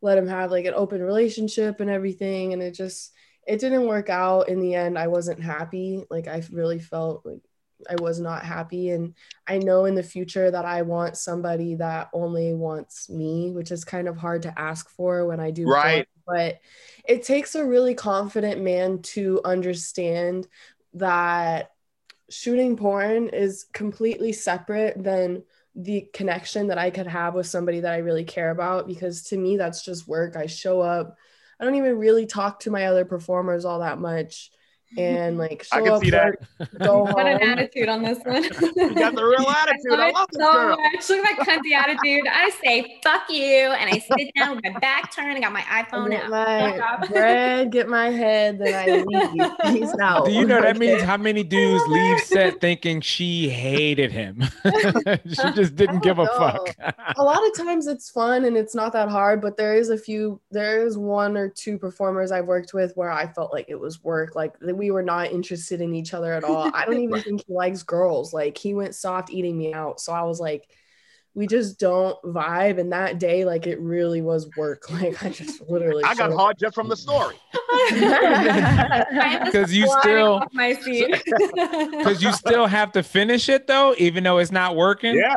let 0.00 0.16
him 0.16 0.26
have 0.26 0.50
like 0.50 0.64
an 0.64 0.74
open 0.74 1.02
relationship 1.02 1.80
and 1.80 1.90
everything. 1.90 2.52
And 2.54 2.62
it 2.62 2.74
just, 2.74 3.12
it 3.46 3.60
didn't 3.60 3.86
work 3.86 4.08
out 4.08 4.48
in 4.48 4.60
the 4.60 4.74
end. 4.74 4.98
I 4.98 5.08
wasn't 5.08 5.42
happy. 5.42 6.04
Like, 6.08 6.28
I 6.28 6.42
really 6.52 6.78
felt 6.78 7.26
like 7.26 7.42
I 7.88 7.96
was 8.00 8.20
not 8.20 8.44
happy. 8.44 8.90
And 8.90 9.14
I 9.46 9.58
know 9.58 9.84
in 9.84 9.94
the 9.94 10.02
future 10.02 10.50
that 10.50 10.64
I 10.64 10.82
want 10.82 11.16
somebody 11.16 11.76
that 11.76 12.10
only 12.12 12.54
wants 12.54 13.08
me, 13.08 13.50
which 13.50 13.70
is 13.70 13.84
kind 13.84 14.08
of 14.08 14.16
hard 14.16 14.42
to 14.42 14.58
ask 14.58 14.88
for 14.90 15.26
when 15.26 15.40
I 15.40 15.50
do. 15.50 15.66
Right. 15.66 16.06
But 16.26 16.60
it 17.04 17.22
takes 17.22 17.54
a 17.54 17.64
really 17.64 17.94
confident 17.94 18.60
man 18.60 19.02
to 19.02 19.40
understand 19.44 20.46
that 20.94 21.72
shooting 22.28 22.76
porn 22.76 23.28
is 23.28 23.66
completely 23.72 24.32
separate 24.32 25.02
than 25.02 25.42
the 25.74 26.08
connection 26.12 26.68
that 26.68 26.78
I 26.78 26.90
could 26.90 27.06
have 27.06 27.34
with 27.34 27.46
somebody 27.46 27.80
that 27.80 27.92
I 27.92 27.98
really 27.98 28.24
care 28.24 28.50
about. 28.50 28.86
Because 28.86 29.22
to 29.24 29.36
me, 29.36 29.56
that's 29.56 29.84
just 29.84 30.08
work. 30.08 30.36
I 30.36 30.46
show 30.46 30.80
up. 30.80 31.16
I 31.58 31.64
don't 31.64 31.76
even 31.76 31.98
really 31.98 32.26
talk 32.26 32.60
to 32.60 32.70
my 32.70 32.86
other 32.86 33.04
performers 33.04 33.64
all 33.64 33.80
that 33.80 33.98
much. 33.98 34.50
And 34.96 35.32
mm-hmm. 35.32 35.38
like 35.38 35.62
show 35.62 35.76
I 35.78 35.82
can 35.82 35.92
up, 35.92 36.02
see 36.02 36.10
that. 36.10 36.34
go 36.80 37.02
what 37.04 37.24
an 37.26 37.40
attitude 37.42 37.88
on 37.88 38.02
this 38.02 38.18
one. 38.24 38.42
You 38.76 38.94
got 38.94 39.14
the 39.14 39.24
real 39.24 39.48
attitude. 39.48 39.92
I 39.92 40.10
love 40.10 40.26
this 40.32 40.42
so 40.42 40.52
girl. 40.52 40.76
much. 40.76 41.08
Look 41.08 41.24
at 41.26 41.46
that 41.46 41.46
cunty 41.46 41.72
attitude. 41.72 42.26
I 42.28 42.50
say 42.62 42.98
fuck 43.02 43.22
you, 43.30 43.44
and 43.70 43.88
I 43.90 43.98
sit 43.98 44.32
down 44.34 44.56
with 44.56 44.64
my 44.64 44.78
back 44.80 45.14
turned. 45.14 45.36
I 45.36 45.40
got 45.40 45.52
my 45.52 45.64
I 45.68 45.84
iPhone 45.84 46.10
get 46.10 46.24
out. 46.24 46.30
my 46.30 46.72
Fuck 46.78 47.02
off. 47.02 47.08
bread, 47.08 47.70
get 47.72 47.88
my 47.88 48.10
head, 48.10 48.58
then 48.58 48.74
I 48.74 49.04
leave. 49.06 49.80
Peace 49.80 49.94
out. 50.00 50.24
Do 50.26 50.32
you 50.32 50.44
know 50.46 50.60
that 50.60 50.76
means 50.78 50.94
Okay. 50.96 51.04
how 51.04 51.16
many 51.16 51.44
dudes 51.44 51.84
leave 51.88 52.18
set 52.20 52.60
thinking 52.60 53.00
she 53.00 53.48
hated 53.48 54.10
him? 54.10 54.42
she 54.64 55.52
just 55.52 55.76
didn't 55.76 56.02
give 56.02 56.18
a 56.18 56.26
fuck. 56.26 56.74
a 57.16 57.22
lot 57.22 57.46
of 57.46 57.54
times 57.56 57.86
it's 57.86 58.10
fun 58.10 58.44
and 58.44 58.56
it's 58.56 58.74
not 58.74 58.92
that 58.92 59.08
hard, 59.08 59.40
but 59.40 59.56
there 59.56 59.74
is 59.76 59.90
a 59.90 59.96
few, 59.98 60.40
there 60.50 60.84
is 60.84 60.98
one 60.98 61.36
or 61.36 61.48
two 61.48 61.78
performers 61.78 62.32
I've 62.32 62.46
worked 62.46 62.74
with 62.74 62.96
where 62.96 63.10
I 63.10 63.26
felt 63.32 63.52
like 63.52 63.66
it 63.68 63.78
was 63.78 64.02
work, 64.02 64.34
like 64.34 64.58
that 64.60 64.76
we 64.80 64.90
were 64.90 65.02
not 65.02 65.30
interested 65.30 65.82
in 65.82 65.94
each 65.94 66.14
other 66.14 66.32
at 66.32 66.42
all. 66.42 66.70
I 66.74 66.86
don't 66.86 66.98
even 67.06 67.20
think 67.20 67.44
he 67.46 67.52
likes 67.52 67.82
girls. 67.82 68.32
Like 68.32 68.56
he 68.56 68.72
went 68.74 68.94
soft 68.94 69.30
eating 69.30 69.56
me 69.56 69.74
out. 69.74 70.00
So 70.00 70.12
I 70.12 70.22
was 70.22 70.40
like, 70.40 70.66
we 71.34 71.46
just 71.46 71.78
don't 71.78 72.20
vibe. 72.24 72.80
And 72.80 72.92
that 72.92 73.18
day, 73.20 73.44
like 73.44 73.66
it 73.66 73.78
really 73.78 74.22
was 74.22 74.48
work. 74.56 74.90
Like 74.90 75.22
I 75.22 75.28
just 75.28 75.60
literally 75.68 76.02
I 76.02 76.14
got 76.14 76.30
showed- 76.30 76.36
hard 76.36 76.58
just 76.58 76.74
from 76.74 76.88
the 76.88 76.96
story. 76.96 77.36
Because 79.44 79.72
you 79.74 79.86
still, 80.00 80.42
my 80.52 80.74
seat. 80.74 81.14
because 81.24 82.22
you 82.22 82.32
still 82.32 82.66
have 82.66 82.92
to 82.92 83.02
finish 83.02 83.48
it 83.48 83.66
though, 83.66 83.94
even 83.98 84.24
though 84.24 84.38
it's 84.38 84.52
not 84.52 84.76
working. 84.76 85.14
Yeah. 85.14 85.36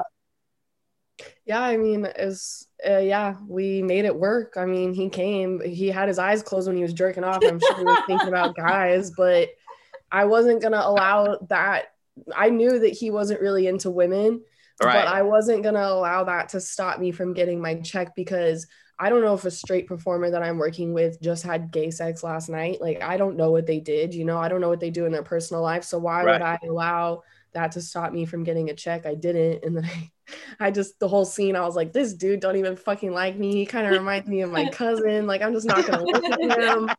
Yeah, 1.46 1.62
I 1.62 1.78
mean, 1.78 2.06
it's 2.16 2.68
uh, 2.88 3.00
yeah, 3.00 3.36
we 3.48 3.82
made 3.82 4.06
it 4.06 4.16
work. 4.16 4.56
I 4.58 4.66
mean, 4.66 4.94
he 4.94 5.10
came, 5.10 5.62
he 5.62 5.88
had 5.88 6.08
his 6.08 6.20
eyes 6.20 6.44
closed 6.44 6.68
when 6.68 6.76
he 6.76 6.84
was 6.84 6.94
jerking 6.94 7.24
off. 7.24 7.40
I'm 7.44 7.60
sure 7.60 7.78
he 7.78 7.84
was 7.84 8.04
thinking 8.08 8.28
about 8.28 8.56
guys, 8.58 9.12
but 9.12 9.50
I 10.12 10.26
wasn't 10.26 10.62
gonna 10.62 10.82
allow 10.84 11.38
that. 11.50 11.94
I 12.36 12.50
knew 12.50 12.80
that 12.80 12.94
he 12.94 13.10
wasn't 13.10 13.42
really 13.42 13.68
into 13.68 13.90
women, 13.90 14.42
but 14.80 15.08
I 15.08 15.22
wasn't 15.24 15.64
gonna 15.64 15.82
allow 15.82 16.26
that 16.26 16.50
to 16.50 16.62
stop 16.62 17.00
me 17.00 17.12
from 17.12 17.34
getting 17.34 17.62
my 17.62 17.76
check 17.76 18.16
because 18.16 18.68
I 19.00 19.10
don't 19.10 19.24
know 19.24 19.34
if 19.34 19.46
a 19.46 19.52
straight 19.52 19.88
performer 19.88 20.30
that 20.30 20.44
I'm 20.44 20.60
working 20.60 20.94
with 20.94 21.20
just 21.20 21.44
had 21.44 21.72
gay 21.72 21.90
sex 21.90 22.24
last 22.24 22.48
night. 22.48 22.80
Like 22.80 23.02
I 23.02 23.18
don't 23.18 23.38
know 23.38 23.52
what 23.52 23.66
they 23.66 23.80
did, 23.80 24.14
you 24.14 24.24
know, 24.24 24.38
I 24.38 24.50
don't 24.50 24.62
know 24.62 24.70
what 24.70 24.80
they 24.80 24.92
do 24.92 25.06
in 25.06 25.12
their 25.12 25.24
personal 25.24 25.64
life. 25.64 25.84
So 25.84 25.98
why 25.98 26.24
would 26.24 26.42
I 26.42 26.60
allow 26.64 27.24
that 27.54 27.72
to 27.74 27.82
stop 27.82 28.14
me 28.14 28.26
from 28.26 28.44
getting 28.44 28.70
a 28.70 28.76
check? 28.76 29.06
I 29.06 29.16
didn't. 29.16 29.66
And 29.66 29.76
then 29.76 29.86
I, 29.86 30.12
I 30.60 30.72
just 30.72 31.00
the 31.00 31.08
whole 31.08 31.26
scene, 31.26 31.56
I 31.56 31.62
was 31.62 31.76
like, 31.76 31.94
this 31.94 32.14
dude 32.14 32.40
don't 32.40 32.56
even 32.56 32.76
fucking 32.76 33.12
like 33.12 33.38
me. 33.38 33.54
He 33.54 33.66
kind 33.66 33.86
of 33.88 33.94
reminds 33.94 34.28
me 34.28 34.42
of 34.42 34.52
my 34.52 34.70
cousin. 34.70 35.28
Like 35.28 35.42
I'm 35.42 35.54
just 35.54 35.66
not 35.66 35.86
gonna 35.86 36.04
look 36.04 36.24
at 36.24 36.62
him. 36.62 36.90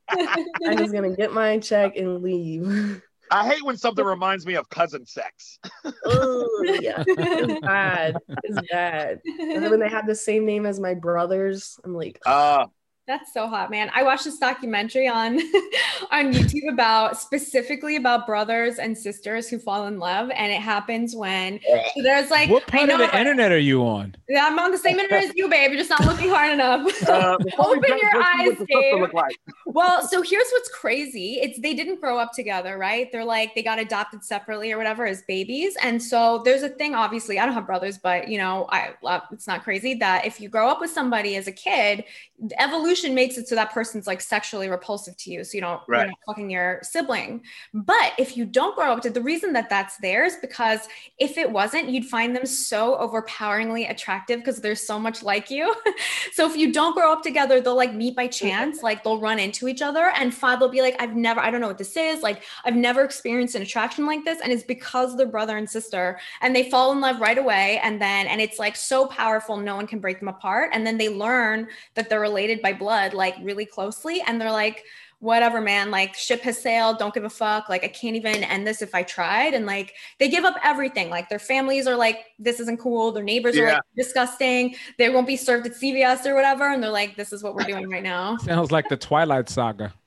I'm 0.67 0.77
just 0.79 0.93
gonna 0.93 1.15
get 1.17 1.33
my 1.33 1.59
check 1.59 1.97
and 1.97 2.23
leave. 2.23 3.03
I 3.31 3.49
hate 3.49 3.65
when 3.65 3.77
something 3.77 4.05
reminds 4.05 4.47
me 4.47 4.55
of 4.55 4.69
cousin 4.69 5.07
sex. 5.07 5.59
Ugh, 5.85 6.47
yeah, 6.81 7.03
it's 7.07 7.61
bad. 7.61 8.17
It's 8.43 8.69
bad. 8.71 9.21
And 9.25 9.63
then 9.63 9.71
when 9.71 9.81
they 9.81 9.89
had 9.89 10.07
the 10.07 10.15
same 10.15 10.45
name 10.45 10.67
as 10.67 10.79
my 10.79 10.95
brothers, 10.95 11.79
I'm 11.85 11.95
like, 11.95 12.21
Uh, 12.27 12.67
That's 13.07 13.35
so 13.35 13.49
hot, 13.49 13.71
man. 13.71 13.91
I 13.95 14.03
watched 14.03 14.25
this 14.25 14.39
documentary 14.39 15.07
on 15.07 15.35
on 16.11 16.33
YouTube 16.33 16.73
about 16.73 17.19
specifically 17.19 17.97
about 17.97 18.27
brothers 18.27 18.79
and 18.79 18.97
sisters 18.97 19.47
who 19.47 19.59
fall 19.59 19.87
in 19.87 19.99
love, 19.99 20.31
and 20.31 20.51
it 20.51 20.61
happens 20.61 21.15
when 21.15 21.61
so 21.95 22.03
there's 22.03 22.31
like 22.31 22.49
what 22.49 22.63
I 22.69 22.79
part 22.79 22.89
know 22.89 23.05
of 23.05 23.11
the 23.11 23.19
internet 23.19 23.53
are 23.53 23.59
you 23.59 23.83
on? 23.83 24.15
Yeah, 24.27 24.47
I'm 24.47 24.59
on 24.59 24.71
the 24.71 24.79
same 24.79 24.99
internet 24.99 25.25
as 25.25 25.33
you, 25.35 25.51
babe. 25.51 25.71
You're 25.71 25.81
just 25.81 25.91
not 25.91 26.03
looking 26.07 26.31
hard 26.31 26.55
enough. 26.55 26.81
uh, 27.09 27.37
Open 27.59 27.83
your 27.87 28.23
eyes, 28.23 28.47
what 28.47 28.59
the 28.59 28.67
sister 28.67 28.99
Dave. 28.99 29.13
like. 29.13 29.37
well, 29.67 30.07
so 30.07 30.23
here's 30.23 30.49
what's 30.53 30.71
crazy. 30.71 31.41
It's 31.43 31.61
they 31.61 31.75
didn't 31.75 32.01
grow 32.01 32.17
up 32.17 32.33
together, 32.33 32.79
right? 32.79 33.13
They're 33.13 33.25
like 33.25 33.55
they 33.55 33.63
got 33.63 33.79
adopted 33.79 34.25
separately 34.25 34.73
or 34.73 34.79
whatever 34.79 35.07
as 35.07 35.21
babies. 35.29 35.77
And 35.83 36.03
so 36.03 36.41
there's 36.43 36.63
a 36.63 36.71
thing, 36.71 36.95
obviously, 36.95 37.39
I 37.39 37.45
don't 37.45 37.55
have 37.55 37.67
brothers, 37.67 37.99
but 37.99 38.29
you 38.29 38.39
know, 38.39 38.67
I 38.71 38.95
uh, 39.05 39.21
it's 39.31 39.47
not 39.47 39.63
crazy 39.63 39.93
that 39.97 40.25
if 40.25 40.41
you 40.41 40.49
grow 40.49 40.71
up 40.71 40.81
with 40.81 40.91
somebody 40.91 41.37
as 41.37 41.49
a 41.49 41.53
kid, 41.53 42.05
the 42.39 42.61
evolution 42.95 43.15
makes 43.15 43.37
it 43.39 43.49
so 43.49 43.55
that 43.55 43.73
person's 43.73 44.07
like 44.07 44.21
sexually 44.21 44.69
repulsive 44.69 45.17
to 45.17 45.31
you. 45.31 45.45
So 45.45 45.57
you 45.57 45.61
don't 45.61 45.81
Right. 45.89 46.01
you're 46.01 46.09
not 46.09 46.19
fucking 46.27 46.51
your 46.51 46.81
sibling. 46.83 47.43
But 47.73 48.13
if 48.19 48.37
you 48.37 48.45
don't 48.45 48.77
grow 48.77 48.93
up 48.93 49.03
to 49.03 49.11
the 49.11 49.23
reason 49.23 49.53
that 49.55 49.69
that's 49.69 49.97
there 49.99 50.25
is 50.25 50.37
because 50.37 50.81
if 51.19 51.37
it 51.37 51.51
wasn't, 51.51 51.89
you'd 51.89 52.05
find 52.05 52.35
them 52.37 52.47
so 52.47 52.97
overpoweringly 52.97 53.87
attractive 53.87 54.41
because 54.41 54.61
they're 54.61 54.77
so 54.77 54.99
much 54.99 55.23
like 55.23 55.51
you. 55.51 55.75
so 56.33 56.49
if 56.49 56.57
you 56.57 56.73
don't 56.73 56.95
grow 56.95 57.13
up 57.13 57.23
together, 57.23 57.61
they'll 57.61 57.77
like 57.77 57.95
meet 57.95 58.15
by 58.15 58.29
mm-hmm. 58.29 58.47
chance, 58.47 58.83
like 58.83 59.03
they'll 59.03 59.21
run 59.21 59.39
into 59.39 59.69
each 59.69 59.83
other 59.83 60.13
and 60.17 60.33
five 60.33 60.61
they'll 60.61 60.69
be 60.69 60.83
like, 60.83 60.97
I've 61.01 61.17
never, 61.17 61.41
I 61.41 61.51
don't 61.51 61.61
know 61.61 61.69
what 61.69 61.79
this 61.79 61.97
is. 61.97 62.23
Like 62.23 62.43
I've 62.65 62.77
never 62.77 63.03
experienced 63.03 63.55
an 63.55 63.63
attraction 63.63 64.07
like 64.07 64.25
this. 64.25 64.41
And 64.41 64.53
it's 64.53 64.63
because 64.63 65.17
they're 65.17 65.27
brother 65.27 65.57
and 65.57 65.69
sister 65.69 66.19
and 66.43 66.55
they 66.55 66.71
fall 66.71 66.93
in 66.93 67.01
love 67.01 67.21
right 67.21 67.39
away. 67.39 67.81
And 67.83 68.01
then, 68.01 68.27
and 68.27 68.41
it's 68.41 68.59
like 68.59 68.77
so 68.77 69.07
powerful, 69.07 69.57
no 69.57 69.77
one 69.77 69.87
can 69.87 69.99
break 69.99 70.21
them 70.21 70.29
apart. 70.29 70.71
And 70.73 70.87
then 70.87 70.99
they 70.99 71.09
learn 71.09 71.69
that 71.95 72.09
they're 72.09 72.21
related 72.21 72.63
by 72.63 72.73
blood, 72.85 73.15
like 73.15 73.35
really 73.43 73.65
closely. 73.67 74.21
And 74.27 74.39
they're 74.39 74.53
like, 74.53 74.85
whatever, 75.21 75.59
man, 75.63 75.91
like 75.91 76.15
ship 76.15 76.43
has 76.43 76.61
sailed, 76.61 76.99
don't 76.99 77.15
give 77.15 77.25
a 77.25 77.31
fuck. 77.31 77.71
Like 77.71 77.83
I 77.83 77.89
can't 77.89 78.15
even 78.15 78.45
end 78.45 78.67
this 78.67 78.83
if 78.83 78.95
I 78.95 79.03
tried. 79.03 79.55
And 79.55 79.65
like 79.65 79.95
they 80.19 80.29
give 80.29 80.45
up 80.45 80.57
everything. 80.63 81.09
Like 81.09 81.31
their 81.31 81.39
families 81.39 81.87
are 81.87 81.97
like, 81.97 82.27
this 82.39 82.61
isn't 82.61 82.79
cool. 82.79 83.11
Their 83.11 83.25
neighbors 83.25 83.57
are 83.57 83.67
like 83.73 83.83
disgusting. 83.97 84.75
They 84.99 85.09
won't 85.09 85.27
be 85.27 85.37
served 85.39 85.67
at 85.67 85.73
CVS 85.73 86.27
or 86.27 86.35
whatever. 86.35 86.71
And 86.71 86.83
they're 86.83 86.91
like, 86.91 87.17
this 87.17 87.33
is 87.33 87.43
what 87.43 87.55
we're 87.55 87.65
doing 87.65 87.89
right 87.89 88.03
now. 88.03 88.37
Sounds 88.45 88.71
like 88.71 88.87
the 88.91 88.99
Twilight 88.99 89.49
Saga. 89.49 89.95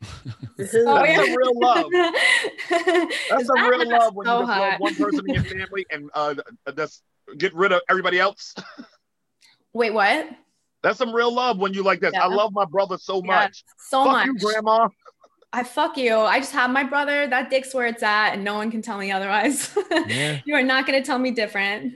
Oh, 0.59 0.63
That's 0.63 0.73
yeah. 0.73 1.21
a 1.21 1.37
real 1.37 1.59
love. 1.59 1.85
That's 2.69 3.43
Is 3.43 3.49
a 3.49 3.53
that- 3.53 3.69
real 3.71 3.89
love 3.89 4.15
when 4.15 4.25
so 4.25 4.41
you 4.41 4.47
just 4.47 4.59
love 4.59 4.79
one 4.79 4.95
person 4.95 5.23
in 5.27 5.33
your 5.35 5.43
family 5.43 5.85
and 5.91 6.09
uh, 6.15 6.33
just 6.75 7.03
get 7.37 7.53
rid 7.53 7.71
of 7.71 7.81
everybody 7.89 8.19
else. 8.19 8.55
Wait, 9.73 9.93
what? 9.93 10.27
That's 10.87 10.99
some 10.99 11.13
real 11.13 11.33
love 11.33 11.57
when 11.59 11.73
you 11.73 11.83
like 11.83 11.99
this. 11.99 12.13
I 12.13 12.27
love 12.27 12.53
my 12.53 12.63
brother 12.63 12.97
so 12.97 13.17
Yeah, 13.17 13.35
much. 13.35 13.65
So 13.89 14.05
Fuck 14.05 14.13
much. 14.13 14.25
you, 14.27 14.37
grandma. 14.39 14.87
I 15.51 15.63
fuck 15.63 15.97
you. 15.97 16.15
I 16.15 16.39
just 16.39 16.53
have 16.53 16.71
my 16.71 16.85
brother. 16.85 17.27
That 17.27 17.49
dick's 17.49 17.73
where 17.73 17.87
it's 17.87 18.01
at, 18.03 18.29
and 18.35 18.45
no 18.45 18.53
one 18.55 18.71
can 18.71 18.81
tell 18.81 18.97
me 18.97 19.11
otherwise. 19.11 19.77
Yeah. 20.07 20.39
you 20.45 20.55
are 20.55 20.63
not 20.63 20.87
going 20.87 20.97
to 20.97 21.05
tell 21.05 21.19
me 21.19 21.31
different. 21.31 21.95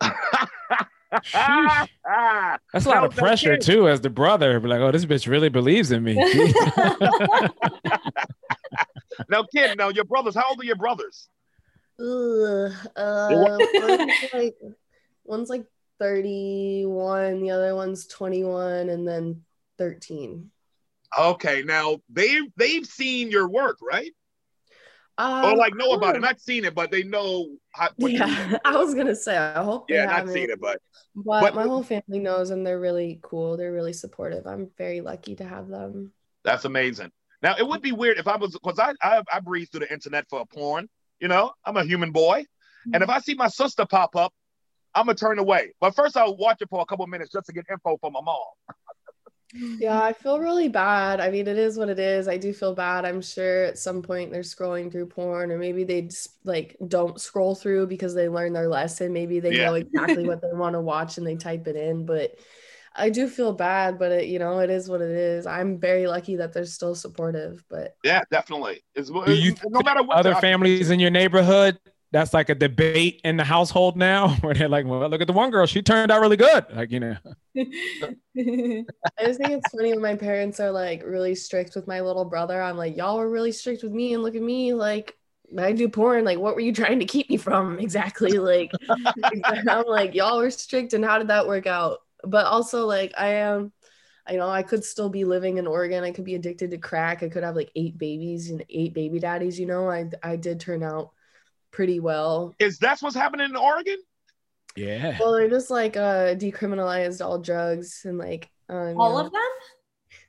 That's 0.00 1.34
a 1.34 1.34
lot 1.34 2.60
Now, 2.86 3.04
of 3.06 3.16
pressure 3.16 3.56
too, 3.56 3.88
as 3.88 4.00
the 4.02 4.10
brother. 4.10 4.60
Be 4.60 4.68
like, 4.68 4.78
oh, 4.80 4.92
this 4.92 5.04
bitch 5.04 5.26
really 5.26 5.48
believes 5.48 5.90
in 5.90 6.04
me. 6.04 6.14
now, 9.28 9.42
kid, 9.52 9.76
now 9.76 9.88
your 9.88 10.04
brothers. 10.04 10.36
How 10.36 10.50
old 10.50 10.60
are 10.60 10.64
your 10.64 10.76
brothers? 10.76 11.28
Ugh, 11.98 12.72
uh, 12.94 13.58
one's 13.74 14.32
like 14.32 14.54
one's 15.24 15.48
like 15.50 15.64
31, 16.02 17.42
the 17.42 17.50
other 17.50 17.76
one's 17.76 18.06
21, 18.08 18.88
and 18.88 19.06
then 19.06 19.42
13. 19.78 20.50
Okay, 21.18 21.62
now 21.62 21.98
they've 22.10 22.44
they've 22.56 22.86
seen 22.86 23.30
your 23.30 23.48
work, 23.48 23.78
right? 23.82 24.10
Uh, 25.18 25.42
or 25.44 25.56
like 25.56 25.74
know 25.76 25.92
about 25.92 26.16
it, 26.16 26.18
oh, 26.18 26.20
not 26.20 26.40
seen 26.40 26.64
it, 26.64 26.74
but 26.74 26.90
they 26.90 27.02
know 27.02 27.48
how. 27.70 27.90
Yeah. 27.98 28.56
I 28.64 28.76
was 28.78 28.94
gonna 28.94 29.14
say, 29.14 29.36
I 29.36 29.62
hope 29.62 29.90
yeah, 29.90 30.06
not 30.06 30.28
seen 30.28 30.50
it, 30.50 30.58
but 30.60 30.80
but, 31.14 31.40
but- 31.42 31.54
my 31.54 31.64
whole 31.64 31.82
family 31.82 32.18
knows, 32.18 32.50
and 32.50 32.66
they're 32.66 32.80
really 32.80 33.20
cool. 33.22 33.56
They're 33.56 33.72
really 33.72 33.92
supportive. 33.92 34.46
I'm 34.46 34.70
very 34.78 35.02
lucky 35.02 35.36
to 35.36 35.44
have 35.44 35.68
them. 35.68 36.12
that's 36.44 36.64
amazing. 36.64 37.12
Now 37.42 37.56
it 37.58 37.66
would 37.66 37.82
be 37.82 37.92
weird 37.92 38.18
if 38.18 38.26
I 38.26 38.36
was 38.36 38.52
because 38.52 38.78
I, 38.78 38.94
I 39.02 39.22
I 39.30 39.40
breeze 39.40 39.68
through 39.70 39.80
the 39.80 39.92
internet 39.92 40.26
for 40.30 40.44
porn. 40.46 40.88
You 41.20 41.28
know, 41.28 41.52
I'm 41.64 41.76
a 41.76 41.84
human 41.84 42.10
boy, 42.10 42.46
and 42.92 43.02
if 43.02 43.10
I 43.10 43.20
see 43.20 43.34
my 43.34 43.48
sister 43.48 43.84
pop 43.84 44.16
up, 44.16 44.32
I'm 44.94 45.06
gonna 45.06 45.16
turn 45.16 45.38
away. 45.38 45.72
But 45.80 45.94
first, 45.94 46.16
I'll 46.16 46.36
watch 46.36 46.60
it 46.60 46.68
for 46.68 46.80
a 46.80 46.86
couple 46.86 47.06
minutes 47.06 47.32
just 47.32 47.46
to 47.46 47.52
get 47.52 47.66
info 47.70 47.96
from 47.98 48.12
my 48.12 48.20
mom. 48.20 48.38
Yeah, 49.54 50.02
I 50.02 50.14
feel 50.14 50.38
really 50.38 50.68
bad. 50.68 51.20
I 51.20 51.30
mean, 51.30 51.46
it 51.46 51.58
is 51.58 51.76
what 51.76 51.90
it 51.90 51.98
is. 51.98 52.26
I 52.26 52.38
do 52.38 52.54
feel 52.54 52.74
bad. 52.74 53.04
I'm 53.04 53.20
sure 53.20 53.64
at 53.64 53.78
some 53.78 54.00
point 54.00 54.32
they're 54.32 54.40
scrolling 54.40 54.90
through 54.90 55.06
porn, 55.08 55.52
or 55.52 55.58
maybe 55.58 55.84
they 55.84 56.02
just 56.02 56.30
like 56.44 56.76
don't 56.88 57.20
scroll 57.20 57.54
through 57.54 57.86
because 57.88 58.14
they 58.14 58.28
learned 58.30 58.56
their 58.56 58.68
lesson. 58.68 59.12
Maybe 59.12 59.40
they 59.40 59.50
Yeah. 59.52 59.66
know 59.66 59.74
exactly 59.74 60.24
what 60.24 60.40
they 60.40 60.52
want 60.52 60.74
to 60.74 60.80
watch 60.80 61.18
and 61.18 61.26
they 61.26 61.36
type 61.36 61.66
it 61.66 61.76
in. 61.76 62.06
But 62.06 62.36
I 62.94 63.10
do 63.10 63.28
feel 63.28 63.52
bad, 63.52 63.98
but 63.98 64.12
it, 64.12 64.28
you 64.28 64.38
know, 64.38 64.60
it 64.60 64.70
is 64.70 64.88
what 64.88 65.02
it 65.02 65.10
is. 65.10 65.46
I'm 65.46 65.78
very 65.78 66.06
lucky 66.06 66.36
that 66.36 66.54
they're 66.54 66.64
still 66.64 66.94
supportive. 66.94 67.62
But 67.68 67.94
Yeah, 68.04 68.22
definitely. 68.30 68.82
It's, 68.94 69.10
Do 69.10 69.34
you 69.34 69.54
no 69.68 69.80
matter 69.82 70.02
what 70.02 70.16
Other 70.16 70.34
families 70.36 70.90
in 70.90 70.98
your 70.98 71.10
neighborhood, 71.10 71.78
that's 72.12 72.34
like 72.34 72.50
a 72.50 72.54
debate 72.54 73.20
in 73.24 73.38
the 73.38 73.44
household 73.44 73.96
now, 73.96 74.28
where 74.42 74.54
they're 74.54 74.68
like, 74.68 74.86
well, 74.86 75.08
look 75.08 75.20
at 75.20 75.26
the 75.26 75.32
one 75.32 75.50
girl, 75.50 75.66
she 75.66 75.82
turned 75.82 76.12
out 76.12 76.20
really 76.20 76.36
good. 76.36 76.66
Like, 76.72 76.92
you 76.92 77.00
know, 77.00 77.16
I 77.56 78.84
just 79.24 79.40
think 79.40 79.50
it's 79.50 79.70
funny 79.70 79.92
when 79.92 80.02
my 80.02 80.14
parents 80.14 80.60
are 80.60 80.70
like 80.70 81.02
really 81.04 81.34
strict 81.34 81.74
with 81.74 81.88
my 81.88 82.00
little 82.00 82.26
brother. 82.26 82.62
I'm 82.62 82.76
like, 82.76 82.96
y'all 82.96 83.16
were 83.16 83.28
really 83.28 83.52
strict 83.52 83.82
with 83.82 83.92
me, 83.92 84.14
and 84.14 84.22
look 84.22 84.36
at 84.36 84.42
me, 84.42 84.74
like 84.74 85.16
I 85.58 85.72
do 85.72 85.88
porn. 85.88 86.24
Like, 86.24 86.38
what 86.38 86.54
were 86.54 86.60
you 86.60 86.72
trying 86.72 86.98
to 87.00 87.04
keep 87.04 87.28
me 87.30 87.36
from 87.36 87.78
exactly? 87.80 88.38
Like, 88.38 88.70
I'm 89.68 89.86
like, 89.86 90.14
y'all 90.14 90.38
were 90.38 90.50
strict, 90.50 90.92
and 90.92 91.04
how 91.04 91.18
did 91.18 91.28
that 91.28 91.46
work 91.46 91.66
out? 91.66 91.98
But 92.24 92.46
also, 92.46 92.86
like, 92.86 93.12
I 93.18 93.34
am, 93.34 93.72
I 94.26 94.36
know 94.36 94.48
I 94.48 94.62
could 94.62 94.84
still 94.84 95.08
be 95.08 95.24
living 95.24 95.58
in 95.58 95.66
Oregon. 95.66 96.04
I 96.04 96.12
could 96.12 96.24
be 96.24 96.34
addicted 96.34 96.70
to 96.70 96.78
crack. 96.78 97.22
I 97.22 97.28
could 97.28 97.42
have 97.42 97.56
like 97.56 97.72
eight 97.74 97.98
babies 97.98 98.50
and 98.50 98.64
eight 98.68 98.94
baby 98.94 99.18
daddies. 99.18 99.58
You 99.58 99.66
know, 99.66 99.90
I 99.90 100.10
I 100.22 100.36
did 100.36 100.60
turn 100.60 100.82
out 100.82 101.12
pretty 101.72 101.98
well. 102.00 102.54
is 102.58 102.78
that's 102.78 103.02
what's 103.02 103.16
happening 103.16 103.50
in 103.50 103.56
Oregon? 103.56 103.98
yeah. 104.76 105.16
Well, 105.18 105.32
they're 105.32 105.50
just 105.50 105.70
like 105.70 105.96
uh 105.96 106.34
decriminalized 106.36 107.24
all 107.24 107.38
drugs 107.38 108.02
and 108.04 108.16
like 108.18 108.48
um, 108.68 108.96
All 108.98 109.10
you 109.10 109.18
know, 109.18 109.26
of 109.26 109.32
them? 109.32 109.42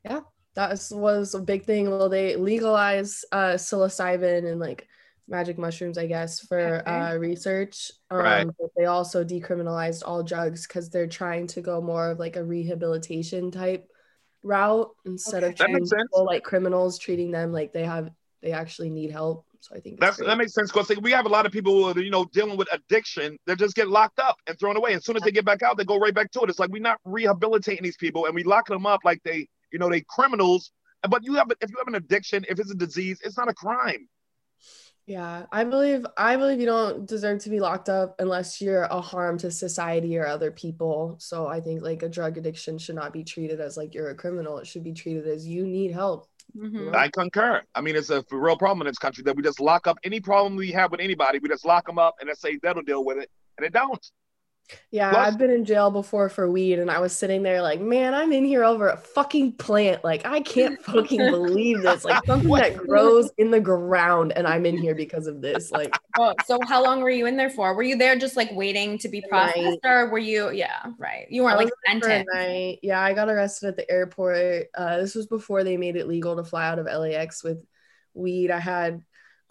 Yeah. 0.04 0.20
That 0.56 0.70
was, 0.72 0.92
was 0.92 1.34
a 1.34 1.40
big 1.42 1.66
thing. 1.66 1.90
Well, 1.90 2.10
they 2.10 2.36
legalized 2.36 3.26
uh, 3.32 3.54
psilocybin 3.54 4.46
and 4.52 4.60
like 4.60 4.88
magic 5.28 5.58
mushrooms, 5.58 5.98
I 5.98 6.06
guess, 6.08 6.42
for 6.42 6.82
Okay. 6.82 6.92
uh, 6.92 7.16
research. 7.16 7.92
Um, 8.12 8.18
Right. 8.20 8.48
But 8.60 8.70
they 8.78 8.86
also 8.86 9.24
decriminalized 9.24 10.04
all 10.06 10.22
drugs 10.24 10.68
because 10.68 10.90
they're 10.90 11.08
trying 11.08 11.48
to 11.48 11.62
go 11.62 11.82
more 11.82 12.12
of 12.12 12.20
like 12.20 12.36
a 12.36 12.44
rehabilitation 12.44 13.50
type 13.50 13.90
route 14.44 14.92
instead 15.06 15.44
of 15.44 15.52
Okay. 15.52 15.64
That 15.64 15.80
treating 15.80 15.88
people 16.04 16.26
like 16.26 16.44
criminals, 16.44 17.00
treating 17.00 17.32
them 17.32 17.52
like 17.52 17.72
they 17.74 17.86
have 17.86 18.12
they 18.42 18.52
actually 18.52 18.90
need 18.90 19.10
help. 19.10 19.46
So 19.64 19.78
I 19.78 19.80
think 19.80 19.98
That's 19.98 20.18
that 20.18 20.38
makes 20.38 20.54
sense 20.54 20.74
because 20.74 20.92
we 21.02 21.12
have 21.12 21.26
a 21.26 21.30
lot 21.30 21.46
of 21.46 21.54
people 21.54 21.72
who 21.72 21.98
are 21.98 22.04
you 22.04 22.12
know 22.12 22.26
dealing 22.34 22.58
with 22.58 22.68
addiction. 22.74 23.38
They 23.48 23.56
just 23.56 23.76
get 23.76 23.88
locked 23.88 24.20
up 24.20 24.36
and 24.46 24.60
thrown 24.60 24.76
away. 24.76 24.94
As 24.94 25.06
soon 25.06 25.16
as 25.16 25.22
they 25.22 25.32
get 25.32 25.46
back 25.46 25.64
out, 25.64 25.78
they 25.78 25.86
go 25.86 25.98
right 25.98 26.14
back 26.14 26.32
to 26.32 26.42
it. 26.42 26.50
It's 26.50 26.60
like 26.60 26.70
we're 26.70 26.82
not 26.82 27.00
rehabilitating 27.06 27.82
these 27.82 27.96
people 27.96 28.26
and 28.26 28.36
we 28.36 28.44
lock 28.44 28.68
them 28.68 28.86
up 28.86 29.00
like 29.06 29.24
they 29.24 29.48
you 29.72 29.80
know 29.80 29.90
they 29.90 30.02
criminals. 30.02 30.72
But 31.10 31.24
you 31.24 31.36
have 31.36 31.50
if 31.62 31.70
you 31.70 31.78
have 31.78 31.88
an 31.88 31.96
addiction, 31.96 32.44
if 32.50 32.60
it's 32.60 32.72
a 32.72 32.76
disease, 32.76 33.22
it's 33.24 33.38
not 33.38 33.48
a 33.48 33.54
crime. 33.54 34.10
Yeah, 35.06 35.46
I 35.50 35.64
believe 35.64 36.06
I 36.18 36.36
believe 36.36 36.60
you 36.60 36.66
don't 36.66 37.06
deserve 37.06 37.40
to 37.44 37.50
be 37.50 37.62
locked 37.62 37.88
up 37.88 38.16
unless 38.20 38.60
you're 38.60 38.84
a 38.84 39.00
harm 39.00 39.38
to 39.40 39.52
society 39.52 40.18
or 40.18 40.26
other 40.28 40.52
people. 40.52 41.16
So 41.20 41.48
I 41.48 41.62
think 41.62 41.82
like 41.82 42.04
a 42.04 42.10
drug 42.10 42.38
addiction 42.38 42.78
should 42.78 42.96
not 42.96 43.14
be 43.14 43.24
treated 43.24 43.62
as 43.62 43.78
like 43.78 43.94
you're 43.94 44.10
a 44.10 44.16
criminal. 44.16 44.58
It 44.58 44.68
should 44.68 44.84
be 44.84 44.94
treated 44.94 45.26
as 45.28 45.48
you 45.48 45.66
need 45.66 45.92
help. 45.92 46.28
Mhm. 46.56 46.96
I 46.96 47.10
concur. 47.10 47.62
I 47.74 47.82
mean, 47.82 47.96
it's 47.96 48.10
a 48.10 48.24
real 48.32 48.58
problem 48.58 48.82
in 48.86 48.92
this 48.92 49.00
country 49.00 49.24
that 49.24 49.36
we 49.36 49.44
just 49.44 49.60
lock 49.60 49.88
up 49.88 49.98
any 50.04 50.20
problem 50.20 50.56
we 50.56 50.72
have 50.72 50.92
with 50.92 51.00
anybody. 51.00 51.40
We 51.40 51.50
just 51.50 51.66
lock 51.66 51.86
them 51.88 51.98
up 51.98 52.16
and 52.20 52.30
then 52.30 52.36
say 52.36 52.60
that'll 52.62 52.84
deal 52.84 53.04
with 53.04 53.18
it, 53.18 53.30
and 53.58 53.66
it 53.66 53.74
don't. 53.74 54.06
Yeah, 54.92 55.12
Plus- 55.12 55.28
I've 55.28 55.38
been 55.38 55.50
in 55.52 55.66
jail 55.66 55.92
before 55.92 56.30
for 56.30 56.50
weed, 56.50 56.80
and 56.80 56.90
I 56.90 57.00
was 57.00 57.14
sitting 57.16 57.44
there 57.44 57.62
like, 57.62 57.82
man, 57.82 58.14
I'm 58.14 58.32
in 58.32 58.46
here 58.46 58.64
over 58.64 58.90
a 58.90 58.98
fucking 58.98 59.54
plant. 59.54 60.04
Like, 60.04 60.26
I 60.26 60.40
can't 60.42 60.82
fucking 60.84 61.20
believe 61.20 61.82
this. 61.82 62.06
Like, 62.06 62.24
something 62.26 62.50
that 62.52 62.78
grows 62.78 63.30
in 63.38 63.52
the 63.52 63.60
ground, 63.60 64.34
and 64.36 64.48
I'm 64.48 64.66
in 64.66 64.78
here 64.78 64.96
because 64.96 65.28
of 65.28 65.42
this. 65.42 65.72
Like, 65.72 65.96
Oh, 66.18 66.34
so 66.46 66.60
how 66.66 66.84
long 66.84 67.02
were 67.02 67.10
you 67.10 67.26
in 67.26 67.38
there 67.38 67.50
for? 67.50 67.74
Were 67.76 67.84
you 67.84 67.98
there 67.98 68.18
just 68.18 68.38
like 68.38 68.52
waiting 68.54 68.98
to 69.00 69.10
be 69.10 69.22
processed, 69.30 69.58
Night. 69.58 69.80
or 69.84 70.10
were 70.10 70.20
you? 70.20 70.52
Yeah, 70.52 70.84
right. 70.98 71.28
You 71.30 71.44
weren't 71.44 71.58
like 71.58 71.66
was 71.66 71.74
there 71.86 72.00
for 72.00 72.08
sentenced. 72.08 72.80
Yeah, 72.84 73.02
I 73.02 73.14
got 73.14 73.30
arrested 73.30 73.68
at 73.70 73.76
the 73.76 73.90
airport. 73.92 74.68
Uh, 74.76 74.98
this 74.98 75.16
was 75.16 75.28
before 75.28 75.64
they 75.64 75.78
made 75.78 75.96
it 75.96 76.08
legal 76.08 76.36
to 76.36 76.44
fly 76.44 76.68
out 76.68 76.80
of 76.80 76.86
LAX 76.86 77.44
with 77.44 77.64
weed. 78.14 78.52
I 78.52 78.60
had 78.60 79.04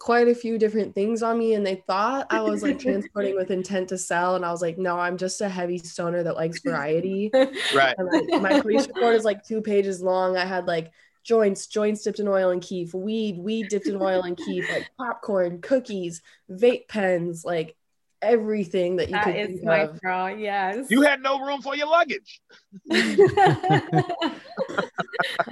quite 0.03 0.27
a 0.27 0.35
few 0.35 0.57
different 0.57 0.93
things 0.93 1.23
on 1.23 1.37
me, 1.37 1.53
and 1.53 1.65
they 1.65 1.75
thought 1.87 2.27
I 2.29 2.41
was 2.41 2.61
like 2.61 2.77
transporting 2.87 3.37
with 3.37 3.51
intent 3.51 3.87
to 3.87 3.97
sell, 3.97 4.35
and 4.35 4.43
I 4.43 4.51
was 4.51 4.61
like, 4.61 4.77
no, 4.77 4.99
I'm 4.99 5.15
just 5.15 5.39
a 5.39 5.47
heavy 5.47 5.77
stoner 5.77 6.23
that 6.23 6.35
likes 6.35 6.59
variety. 6.59 7.31
Right. 7.73 7.95
And 7.97 8.09
like, 8.11 8.41
my 8.41 8.59
police 8.59 8.85
report 8.85 9.15
is 9.15 9.23
like 9.23 9.45
two 9.45 9.61
pages 9.61 10.01
long. 10.01 10.35
I 10.35 10.43
had 10.43 10.67
like 10.67 10.91
joints, 11.23 11.67
joints 11.67 12.03
dipped 12.03 12.19
in 12.19 12.27
oil 12.27 12.49
and 12.49 12.61
keef, 12.61 12.93
weed, 12.93 13.37
weed 13.37 13.69
dipped 13.69 13.87
in 13.87 13.95
oil 13.95 14.23
and 14.23 14.35
keef, 14.35 14.69
like 14.69 14.89
popcorn, 14.97 15.61
cookies, 15.61 16.21
vape 16.51 16.89
pens, 16.89 17.45
like 17.45 17.77
everything 18.23 18.95
that 18.97 19.09
you 19.09 19.13
That 19.13 19.25
could 19.25 19.35
is 19.35 19.47
think 19.47 19.63
my 19.63 19.79
of. 19.79 20.01
girl. 20.01 20.29
Yes. 20.29 20.89
You 20.89 21.01
had 21.01 21.21
no 21.21 21.39
room 21.45 21.61
for 21.61 21.75
your 21.75 21.87
luggage. 21.87 22.41
I 22.91 24.33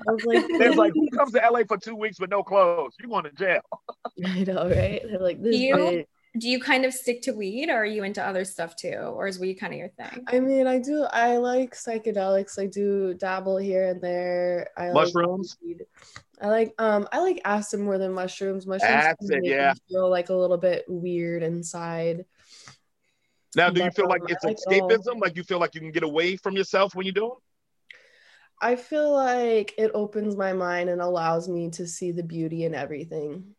was 0.08 0.26
like, 0.26 0.46
They're 0.58 0.74
like, 0.74 0.94
who 0.94 1.10
comes 1.12 1.34
to 1.34 1.40
LA 1.40 1.62
for 1.68 1.78
two 1.78 1.96
weeks 1.96 2.20
with 2.20 2.30
no 2.30 2.44
clothes? 2.44 2.96
You 3.00 3.08
going 3.10 3.26
to 3.26 3.32
jail? 3.32 3.62
I 4.26 4.44
know, 4.44 4.70
right? 4.70 5.02
They're 5.06 5.20
like 5.20 5.42
this. 5.42 5.56
You- 5.58 5.76
bitch. 5.76 6.06
Do 6.40 6.48
you 6.48 6.62
kind 6.62 6.86
of 6.86 6.94
stick 6.94 7.22
to 7.24 7.34
weed, 7.34 7.68
or 7.70 7.74
are 7.74 7.86
you 7.86 8.06
into 8.06 8.26
other 8.26 8.46
stuff 8.46 8.78
too, 8.78 8.96
or 8.96 9.28
is 9.28 9.38
weed 9.38 9.56
kind 9.56 9.74
of 9.74 9.80
your 9.80 9.90
thing? 9.90 10.24
I 10.28 10.40
mean, 10.40 10.66
I 10.66 10.80
do. 10.80 11.04
I 11.12 11.36
like 11.36 11.76
psychedelics. 11.76 12.58
I 12.58 12.68
do 12.68 13.14
dabble 13.16 13.58
here 13.58 13.90
and 13.90 14.02
there. 14.02 14.70
I 14.78 14.92
Mushrooms? 14.94 15.58
Like 15.62 15.68
weed. 15.68 15.86
I 16.42 16.48
like 16.48 16.74
um. 16.78 17.06
I 17.12 17.20
like 17.20 17.42
acid 17.44 17.82
more 17.82 17.98
than 17.98 18.14
mushrooms. 18.14 18.66
Mushrooms 18.66 18.94
Acid, 18.94 19.18
make 19.30 19.42
me 19.42 19.50
yeah. 19.50 19.74
feel 19.90 20.10
like 20.10 20.30
a 20.30 20.34
little 20.34 20.56
bit 20.56 20.86
weird 20.88 21.44
inside. 21.44 22.24
Now, 23.56 23.70
do 23.70 23.84
you 23.84 23.92
feel 23.92 24.08
like 24.08 24.22
it's 24.28 24.46
I 24.46 24.50
like 24.50 24.58
it 24.66 24.82
all. 24.82 24.90
escapism? 24.90 25.20
Like 25.20 25.36
you 25.36 25.44
feel 25.44 25.60
like 25.60 25.76
you 25.76 25.82
can 25.82 25.92
get 25.92 26.04
away 26.04 26.38
from 26.38 26.56
yourself 26.56 26.96
when 26.96 27.06
you 27.06 27.12
do 27.12 27.26
it? 27.28 27.34
I 28.62 28.76
feel 28.76 29.12
like 29.12 29.74
it 29.78 29.92
opens 29.94 30.36
my 30.36 30.54
mind 30.54 30.90
and 30.90 31.02
allows 31.02 31.50
me 31.50 31.72
to 31.72 31.88
see 31.88 32.12
the 32.12 32.24
beauty 32.24 32.64
in 32.64 32.76
everything. 32.76 33.56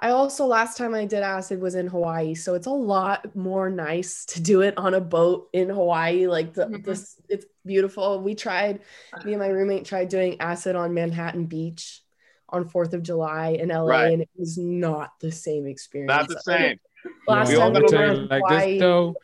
I 0.00 0.10
also 0.10 0.46
last 0.46 0.78
time 0.78 0.94
I 0.94 1.06
did 1.06 1.24
acid 1.24 1.60
was 1.60 1.74
in 1.74 1.88
Hawaii, 1.88 2.36
so 2.36 2.54
it's 2.54 2.68
a 2.68 2.70
lot 2.70 3.34
more 3.34 3.68
nice 3.68 4.24
to 4.26 4.40
do 4.40 4.60
it 4.60 4.78
on 4.78 4.94
a 4.94 5.00
boat 5.00 5.48
in 5.52 5.68
Hawaii. 5.68 6.28
Like 6.28 6.54
the 6.54 6.66
Mhm. 6.66 6.84
this, 6.84 7.20
it's 7.28 7.46
beautiful. 7.66 8.22
We 8.22 8.36
tried, 8.36 8.82
me 9.24 9.32
and 9.32 9.42
my 9.42 9.48
roommate 9.48 9.84
tried 9.84 10.08
doing 10.08 10.40
acid 10.40 10.76
on 10.76 10.94
Manhattan 10.94 11.46
Beach 11.46 12.00
on 12.48 12.68
Fourth 12.68 12.94
of 12.94 13.02
July 13.02 13.48
in 13.60 13.72
LA, 13.72 13.88
Right. 13.88 14.12
and 14.12 14.22
it 14.22 14.30
was 14.36 14.56
not 14.56 15.18
the 15.18 15.32
same 15.32 15.66
experience. 15.66 16.08
Not 16.16 16.28
the 16.28 16.40
same. 16.40 16.78
Last 17.26 17.48
We 17.48 17.54
Yo, 17.54 17.60
all 17.60 17.66
time 17.72 17.74
we 17.74 17.80
were 17.82 17.88
tell 17.88 18.10
in 18.10 18.16
you 18.22 18.26
like 18.28 18.42
Hawaii, 18.46 18.72
this 18.72 18.80
though. 18.80 19.16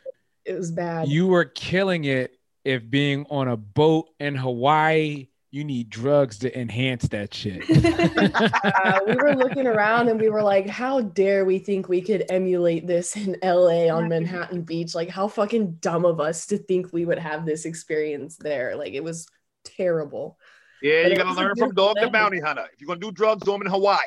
it 0.44 0.54
was 0.54 0.70
bad. 0.70 1.08
You 1.08 1.26
were 1.26 1.44
killing 1.44 2.04
it 2.04 2.38
if 2.64 2.88
being 2.88 3.26
on 3.30 3.48
a 3.48 3.56
boat 3.56 4.08
in 4.20 4.34
Hawaii, 4.34 5.28
you 5.50 5.64
need 5.64 5.88
drugs 5.88 6.38
to 6.40 6.58
enhance 6.58 7.06
that 7.08 7.32
shit. 7.32 7.62
uh, 7.70 9.00
we 9.06 9.14
were 9.16 9.34
looking 9.36 9.66
around 9.66 10.08
and 10.08 10.20
we 10.20 10.28
were 10.28 10.42
like, 10.42 10.68
how 10.68 11.00
dare 11.00 11.44
we 11.44 11.58
think 11.58 11.88
we 11.88 12.00
could 12.00 12.24
emulate 12.28 12.86
this 12.86 13.16
in 13.16 13.36
LA 13.42 13.86
on 13.88 14.08
Manhattan 14.08 14.62
Beach? 14.62 14.94
Like, 14.94 15.08
how 15.08 15.28
fucking 15.28 15.74
dumb 15.74 16.04
of 16.04 16.20
us 16.20 16.46
to 16.46 16.58
think 16.58 16.92
we 16.92 17.04
would 17.04 17.18
have 17.20 17.46
this 17.46 17.64
experience 17.66 18.36
there. 18.36 18.74
Like, 18.76 18.94
it 18.94 19.04
was 19.04 19.28
terrible. 19.64 20.38
Yeah, 20.82 21.02
But 21.04 21.08
you 21.08 21.14
it 21.14 21.18
gotta 21.18 21.30
learn 21.40 21.48
from 21.56 21.68
beautiful 21.70 21.94
Dog 21.94 21.96
the. 22.00 22.10
Bounty 22.10 22.40
Hunter. 22.40 22.66
If 22.72 22.80
you're 22.80 22.88
gonna 22.88 23.00
do 23.00 23.12
drugs, 23.12 23.44
do 23.44 23.52
them 23.52 23.62
in 23.62 23.68
Hawaii. 23.68 23.98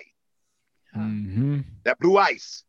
hmm 0.94 1.60
That 1.86 1.98
blue 2.00 2.18
ice. 2.18 2.64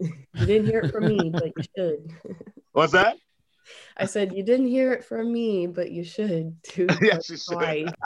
You 0.00 0.46
didn't 0.46 0.66
hear 0.66 0.80
it 0.80 0.92
from 0.92 1.06
me, 1.06 1.30
but 1.30 1.52
you 1.56 1.64
should. 1.76 2.12
What's 2.72 2.92
that? 2.92 3.16
I 3.96 4.06
said, 4.06 4.32
you 4.34 4.42
didn't 4.42 4.68
hear 4.68 4.92
it 4.92 5.04
from 5.04 5.32
me, 5.32 5.66
but 5.66 5.90
you 5.90 6.04
should 6.04 6.56
too. 6.62 6.86
Yes, 7.02 7.28
you 7.30 7.36
should. 7.36 7.92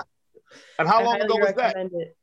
And 0.79 0.87
how 0.87 1.01
I 1.01 1.03
long 1.03 1.21
ago 1.21 1.37
was 1.37 1.55
that? 1.55 1.75
It. 1.77 2.17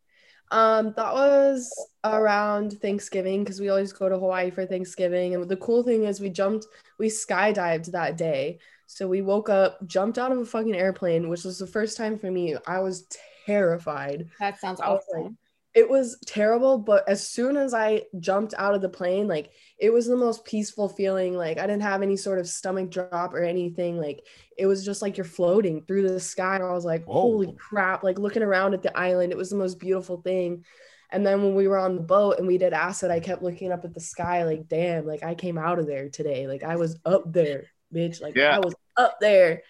Um, 0.51 0.93
that 0.95 1.13
was 1.13 1.69
around 2.05 2.79
Thanksgiving 2.81 3.43
because 3.43 3.59
we 3.59 3.67
always 3.67 3.91
go 3.91 4.07
to 4.07 4.17
Hawaii 4.17 4.51
for 4.51 4.65
Thanksgiving. 4.65 5.35
And 5.35 5.49
the 5.49 5.57
cool 5.57 5.83
thing 5.83 6.05
is 6.05 6.21
we 6.21 6.29
jumped, 6.29 6.65
we 6.97 7.07
skydived 7.07 7.91
that 7.91 8.15
day. 8.17 8.59
So 8.87 9.05
we 9.05 9.21
woke 9.21 9.49
up, 9.49 9.85
jumped 9.85 10.17
out 10.17 10.31
of 10.31 10.37
a 10.37 10.45
fucking 10.45 10.75
airplane, 10.75 11.27
which 11.27 11.43
was 11.43 11.57
the 11.57 11.67
first 11.67 11.97
time 11.97 12.17
for 12.17 12.31
me. 12.31 12.55
I 12.67 12.79
was 12.79 13.05
terrified. 13.45 14.29
that 14.39 14.59
sounds 14.59 14.79
I 14.79 14.89
was 14.89 15.03
awful. 15.09 15.23
like, 15.23 15.33
it 15.73 15.89
was 15.89 16.17
terrible, 16.25 16.77
but 16.77 17.07
as 17.07 17.25
soon 17.25 17.55
as 17.55 17.73
I 17.73 18.03
jumped 18.19 18.53
out 18.57 18.75
of 18.75 18.81
the 18.81 18.89
plane, 18.89 19.27
like 19.27 19.51
it 19.79 19.91
was 19.91 20.05
the 20.05 20.17
most 20.17 20.43
peaceful 20.43 20.89
feeling. 20.89 21.35
Like 21.35 21.57
I 21.57 21.61
didn't 21.67 21.83
have 21.83 22.01
any 22.01 22.17
sort 22.17 22.39
of 22.39 22.47
stomach 22.47 22.89
drop 22.91 23.33
or 23.33 23.43
anything. 23.43 23.97
Like 23.97 24.25
it 24.57 24.65
was 24.65 24.83
just 24.83 25.01
like 25.01 25.15
you're 25.15 25.23
floating 25.23 25.83
through 25.83 26.09
the 26.09 26.19
sky. 26.19 26.55
And 26.55 26.63
I 26.63 26.71
was 26.71 26.83
like, 26.83 27.05
Whoa. 27.05 27.13
holy 27.21 27.55
crap, 27.57 28.03
like 28.03 28.19
looking 28.19 28.43
around 28.43 28.73
at 28.73 28.83
the 28.83 28.97
island, 28.97 29.31
it 29.31 29.37
was 29.37 29.49
the 29.49 29.55
most 29.55 29.79
beautiful 29.79 30.21
thing. 30.21 30.65
And 31.09 31.25
then 31.25 31.41
when 31.41 31.55
we 31.55 31.67
were 31.67 31.77
on 31.77 31.95
the 31.95 32.01
boat 32.01 32.37
and 32.37 32.47
we 32.47 32.57
did 32.57 32.73
acid, 32.73 33.11
I 33.11 33.19
kept 33.19 33.41
looking 33.43 33.71
up 33.71 33.83
at 33.83 33.93
the 33.93 33.99
sky, 33.99 34.43
like, 34.43 34.67
damn, 34.67 35.05
like 35.05 35.23
I 35.23 35.35
came 35.35 35.57
out 35.57 35.79
of 35.79 35.87
there 35.87 36.09
today. 36.09 36.47
Like 36.47 36.63
I 36.63 36.75
was 36.75 36.97
up 37.05 37.31
there, 37.31 37.67
bitch. 37.93 38.21
Like 38.21 38.35
Yeah. 38.35 38.55
I 38.55 38.59
was 38.59 38.75
up 38.97 39.17
there. 39.21 39.63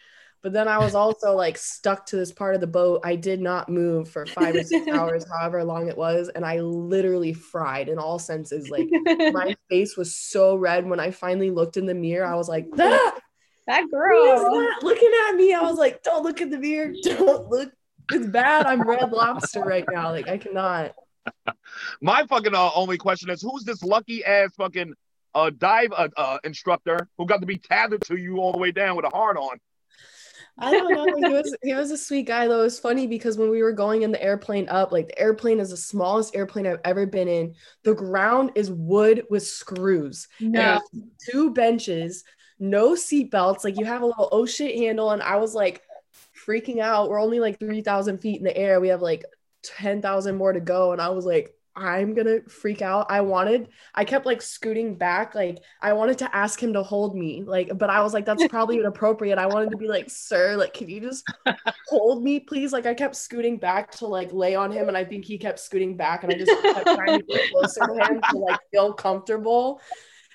But 0.44 0.54
then 0.54 0.68
I 0.68 0.80
was 0.80 0.96
also 0.96 1.36
like 1.36 1.56
stuck 1.58 2.08
to 2.08 2.16
this 2.16 2.32
part 2.32 2.56
of 2.56 2.62
the 2.62 2.68
boat. 2.68 3.02
I 3.04 3.16
did 3.16 3.40
not 3.40 3.70
move 3.70 4.10
for 4.10 4.26
five 4.26 4.56
or 4.56 4.64
six 4.64 4.88
hours, 4.92 5.24
however 5.30 5.64
long 5.64 5.88
it 5.88 5.98
was. 5.98 6.30
And 6.30 6.44
I 6.44 6.60
literally 6.62 7.34
fried 7.34 7.90
in 7.90 8.00
all 8.00 8.18
senses. 8.18 8.70
Like 8.70 8.88
my 9.34 9.56
face 9.70 9.96
was 9.96 10.16
so 10.16 10.56
red 10.56 10.88
when 10.88 11.00
I 11.00 11.12
finally 11.12 11.52
looked 11.52 11.78
in 11.78 11.86
the 11.86 11.94
mirror. 11.94 12.26
I 12.26 12.36
was 12.36 12.50
like, 12.50 12.66
that 12.72 13.20
that 13.68 13.84
who 13.92 14.34
is 14.34 14.42
girl. 14.42 14.60
that 14.60 14.84
looking 14.84 15.12
at 15.30 15.36
me? 15.36 15.54
I 15.54 15.62
was 15.62 15.78
like, 15.78 16.02
don't 16.02 16.24
look 16.24 16.42
in 16.42 16.50
the 16.50 16.58
mirror. 16.58 16.92
Don't 17.04 17.48
look. 17.50 17.72
It's 18.12 18.26
bad. 18.26 18.66
I'm 18.66 18.82
red 18.82 19.12
lobster 19.12 19.62
right 19.62 19.86
now. 19.92 20.12
Like 20.12 20.28
I 20.28 20.38
cannot. 20.38 20.94
My 22.02 22.26
fucking 22.26 22.56
uh, 22.56 22.72
only 22.76 22.98
question 22.98 23.30
is 23.30 23.42
who's 23.42 23.64
this 23.64 23.84
lucky 23.84 24.26
ass 24.26 24.56
fucking 24.58 24.94
uh, 25.36 25.52
dive 25.56 25.94
uh, 25.96 26.10
uh, 26.18 26.40
instructor 26.44 27.08
who 27.18 27.28
got 27.28 27.42
to 27.42 27.46
be 27.46 27.58
tethered 27.58 28.02
to 28.02 28.18
you 28.18 28.40
all 28.40 28.52
the 28.52 28.58
way 28.58 28.72
down 28.72 28.96
with 28.96 29.06
a 29.06 29.10
hard 29.10 29.38
on? 29.38 29.60
I 30.62 30.72
don't 30.72 30.92
know. 30.94 31.28
He 31.28 31.34
was 31.34 31.56
he 31.64 31.74
was 31.74 31.92
a 31.92 31.98
sweet 31.98 32.28
guy 32.28 32.48
though. 32.48 32.62
It 32.62 32.64
was 32.64 32.80
funny 32.80 33.08
because 33.08 33.38
when 33.38 33.50
we 33.50 33.64
were 33.64 33.74
going 33.74 34.04
in 34.04 34.12
the 34.12 34.22
airplane 34.22 34.70
up, 34.70 34.92
like 34.92 35.08
the 35.08 35.20
airplane 35.20 35.60
is 35.60 35.72
the 35.72 35.78
smallest 35.78 36.36
airplane 36.36 36.68
I've 36.68 36.80
ever 36.86 37.06
been 37.06 37.28
in. 37.28 37.56
The 37.84 37.96
ground 37.96 38.52
is 38.56 38.72
wood 38.72 39.24
with 39.30 39.46
screws. 39.46 40.28
No. 40.40 40.80
two 41.30 41.52
benches, 41.52 42.24
no 42.60 42.96
seat 42.96 43.32
belts. 43.32 43.64
Like 43.64 43.78
you 43.78 43.86
have 43.86 44.04
a 44.04 44.06
little 44.06 44.30
oh 44.32 44.46
shit 44.46 44.78
handle, 44.78 45.12
and 45.12 45.22
I 45.22 45.38
was 45.38 45.56
like 45.56 45.82
freaking 46.46 46.80
out. 46.80 47.10
We're 47.10 47.22
only 47.22 47.40
like 47.40 47.60
three 47.60 47.82
thousand 47.82 48.20
feet 48.20 48.38
in 48.38 48.44
the 48.44 48.56
air. 48.56 48.80
We 48.80 48.90
have 48.90 49.02
like 49.02 49.26
ten 49.64 50.02
thousand 50.02 50.38
more 50.38 50.54
to 50.54 50.60
go, 50.60 50.92
and 50.92 51.02
I 51.02 51.10
was 51.10 51.26
like, 51.26 51.56
I'm 51.76 52.14
gonna 52.14 52.42
freak 52.50 52.82
out. 52.82 53.08
I 53.10 53.22
wanted, 53.22 53.70
I 53.96 54.04
kept 54.04 54.26
like 54.26 54.42
scooting 54.42 54.96
back, 54.96 55.36
like 55.36 55.60
I 55.82 55.94
wanted 55.94 56.18
to 56.20 56.36
ask 56.36 56.62
him 56.62 56.74
to 56.74 56.84
hold 56.84 57.16
me, 57.16 57.44
like, 57.44 57.78
but 57.78 57.90
I 57.90 58.02
was 58.02 58.14
like, 58.14 58.26
that's 58.26 58.46
probably 58.48 58.78
inappropriate. 58.80 59.38
I 59.38 59.46
wanted 59.46 59.72
to 59.72 59.78
be 59.78 59.88
like, 59.88 60.10
sir, 60.10 60.56
like, 60.58 60.74
can 60.74 60.90
you 60.90 61.00
just 61.00 61.26
hold 61.88 62.24
me, 62.24 62.40
please? 62.40 62.74
Like, 62.74 62.86
I 62.86 62.94
kept 62.94 63.16
scooting 63.16 63.58
back 63.58 63.92
to 63.94 64.08
like 64.08 64.34
lay 64.34 64.56
on 64.56 64.72
him, 64.72 64.90
and 64.90 64.98
I 64.98 65.06
think 65.06 65.26
he 65.26 65.38
kept 65.38 65.60
scooting 65.60 65.96
back, 65.96 66.24
and 66.24 66.34
I 66.34 66.38
just 66.38 66.52
kept 66.62 66.86
trying 66.86 67.20
to 67.20 67.26
get 67.26 67.52
closer 67.52 67.88
to 67.88 67.94
him 67.94 68.22
to 68.32 68.38
like 68.38 68.60
feel 68.72 68.94
comfortable. 68.94 69.82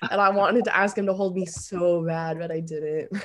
And 0.01 0.21
I 0.21 0.29
wanted 0.29 0.63
to 0.65 0.75
ask 0.75 0.97
him 0.97 1.05
to 1.07 1.13
hold 1.13 1.35
me 1.35 1.45
so 1.45 2.05
bad, 2.05 2.37
but 2.39 2.51
I 2.51 2.59
didn't. 2.59 3.11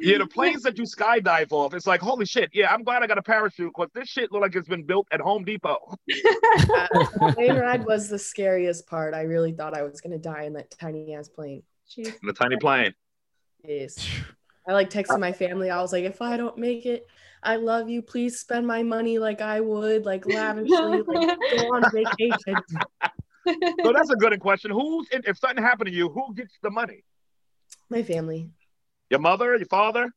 Yeah, 0.00 0.18
the 0.18 0.26
planes 0.26 0.62
that 0.62 0.78
you 0.78 0.84
skydive 0.84 1.52
off, 1.52 1.74
it's 1.74 1.86
like, 1.86 2.00
holy 2.00 2.24
shit. 2.24 2.50
Yeah, 2.54 2.72
I'm 2.72 2.82
glad 2.82 3.02
I 3.02 3.06
got 3.06 3.18
a 3.18 3.22
parachute 3.22 3.72
because 3.76 3.90
this 3.94 4.08
shit 4.08 4.32
look 4.32 4.40
like 4.40 4.56
it's 4.56 4.66
been 4.66 4.82
built 4.82 5.06
at 5.12 5.20
Home 5.20 5.44
Depot. 5.44 5.94
Uh, 6.08 6.88
the 6.92 7.32
plane 7.34 7.56
ride 7.56 7.84
was 7.84 8.08
the 8.08 8.18
scariest 8.18 8.86
part. 8.86 9.14
I 9.14 9.22
really 9.22 9.52
thought 9.52 9.76
I 9.76 9.82
was 9.82 10.00
gonna 10.00 10.18
die 10.18 10.44
in 10.44 10.54
that 10.54 10.70
tiny 10.70 11.14
ass 11.14 11.28
plane. 11.28 11.62
Jeez. 11.88 12.14
The 12.22 12.32
tiny 12.32 12.56
plane. 12.56 12.94
Yes. 13.62 14.08
I 14.68 14.72
like 14.72 14.90
texted 14.90 15.20
my 15.20 15.32
family. 15.32 15.70
I 15.70 15.80
was 15.80 15.92
like, 15.92 16.04
if 16.04 16.20
I 16.20 16.36
don't 16.36 16.58
make 16.58 16.86
it, 16.86 17.06
I 17.42 17.56
love 17.56 17.88
you. 17.88 18.02
Please 18.02 18.38
spend 18.40 18.66
my 18.66 18.82
money 18.82 19.18
like 19.18 19.40
I 19.40 19.60
would, 19.60 20.04
like 20.04 20.26
lavishly, 20.26 21.02
like 21.02 21.38
go 21.56 21.74
on 21.74 21.84
vacation. 21.92 22.56
So 23.84 23.92
that's 23.92 24.10
a 24.10 24.16
good 24.24 24.38
question. 24.40 24.70
Who's 24.70 25.08
in, 25.10 25.22
if 25.26 25.38
something 25.38 25.62
happened 25.62 25.88
to 25.88 25.94
you, 25.94 26.08
who 26.08 26.34
gets 26.34 26.54
the 26.62 26.70
money? 26.70 27.04
My 27.90 28.02
family. 28.02 28.50
Your 29.10 29.20
mother, 29.20 29.56
your 29.56 29.66
father? 29.66 30.10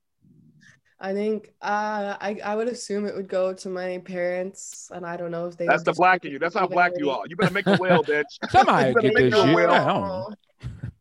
I 1.00 1.14
think 1.14 1.50
uh, 1.62 2.16
I 2.22 2.40
I 2.44 2.56
would 2.56 2.68
assume 2.68 3.08
it 3.08 3.16
would 3.16 3.28
go 3.28 3.54
to 3.54 3.70
my 3.70 3.98
parents, 4.06 4.92
and 4.94 5.04
I 5.06 5.18
don't 5.18 5.32
know 5.32 5.48
if 5.48 5.58
they. 5.58 5.66
That's 5.66 5.84
the 5.84 5.94
black 5.94 6.22
keep 6.22 6.28
in 6.30 6.34
you. 6.34 6.40
That's 6.40 6.54
how 6.54 6.66
evenly. 6.66 6.76
black 6.76 6.92
you 6.98 7.10
are. 7.10 7.24
You 7.28 7.36
better 7.36 7.54
make 7.54 7.66
a 7.66 7.78
will, 7.78 8.04
bitch. 8.04 8.24
Somebody 8.50 8.90
You 8.90 9.02
get 9.02 9.14
make 9.16 9.32
this 9.32 9.40
a 9.40 9.46
shit. 9.46 9.56
will. 9.56 9.72
I 9.72 9.84
know. 9.86 10.30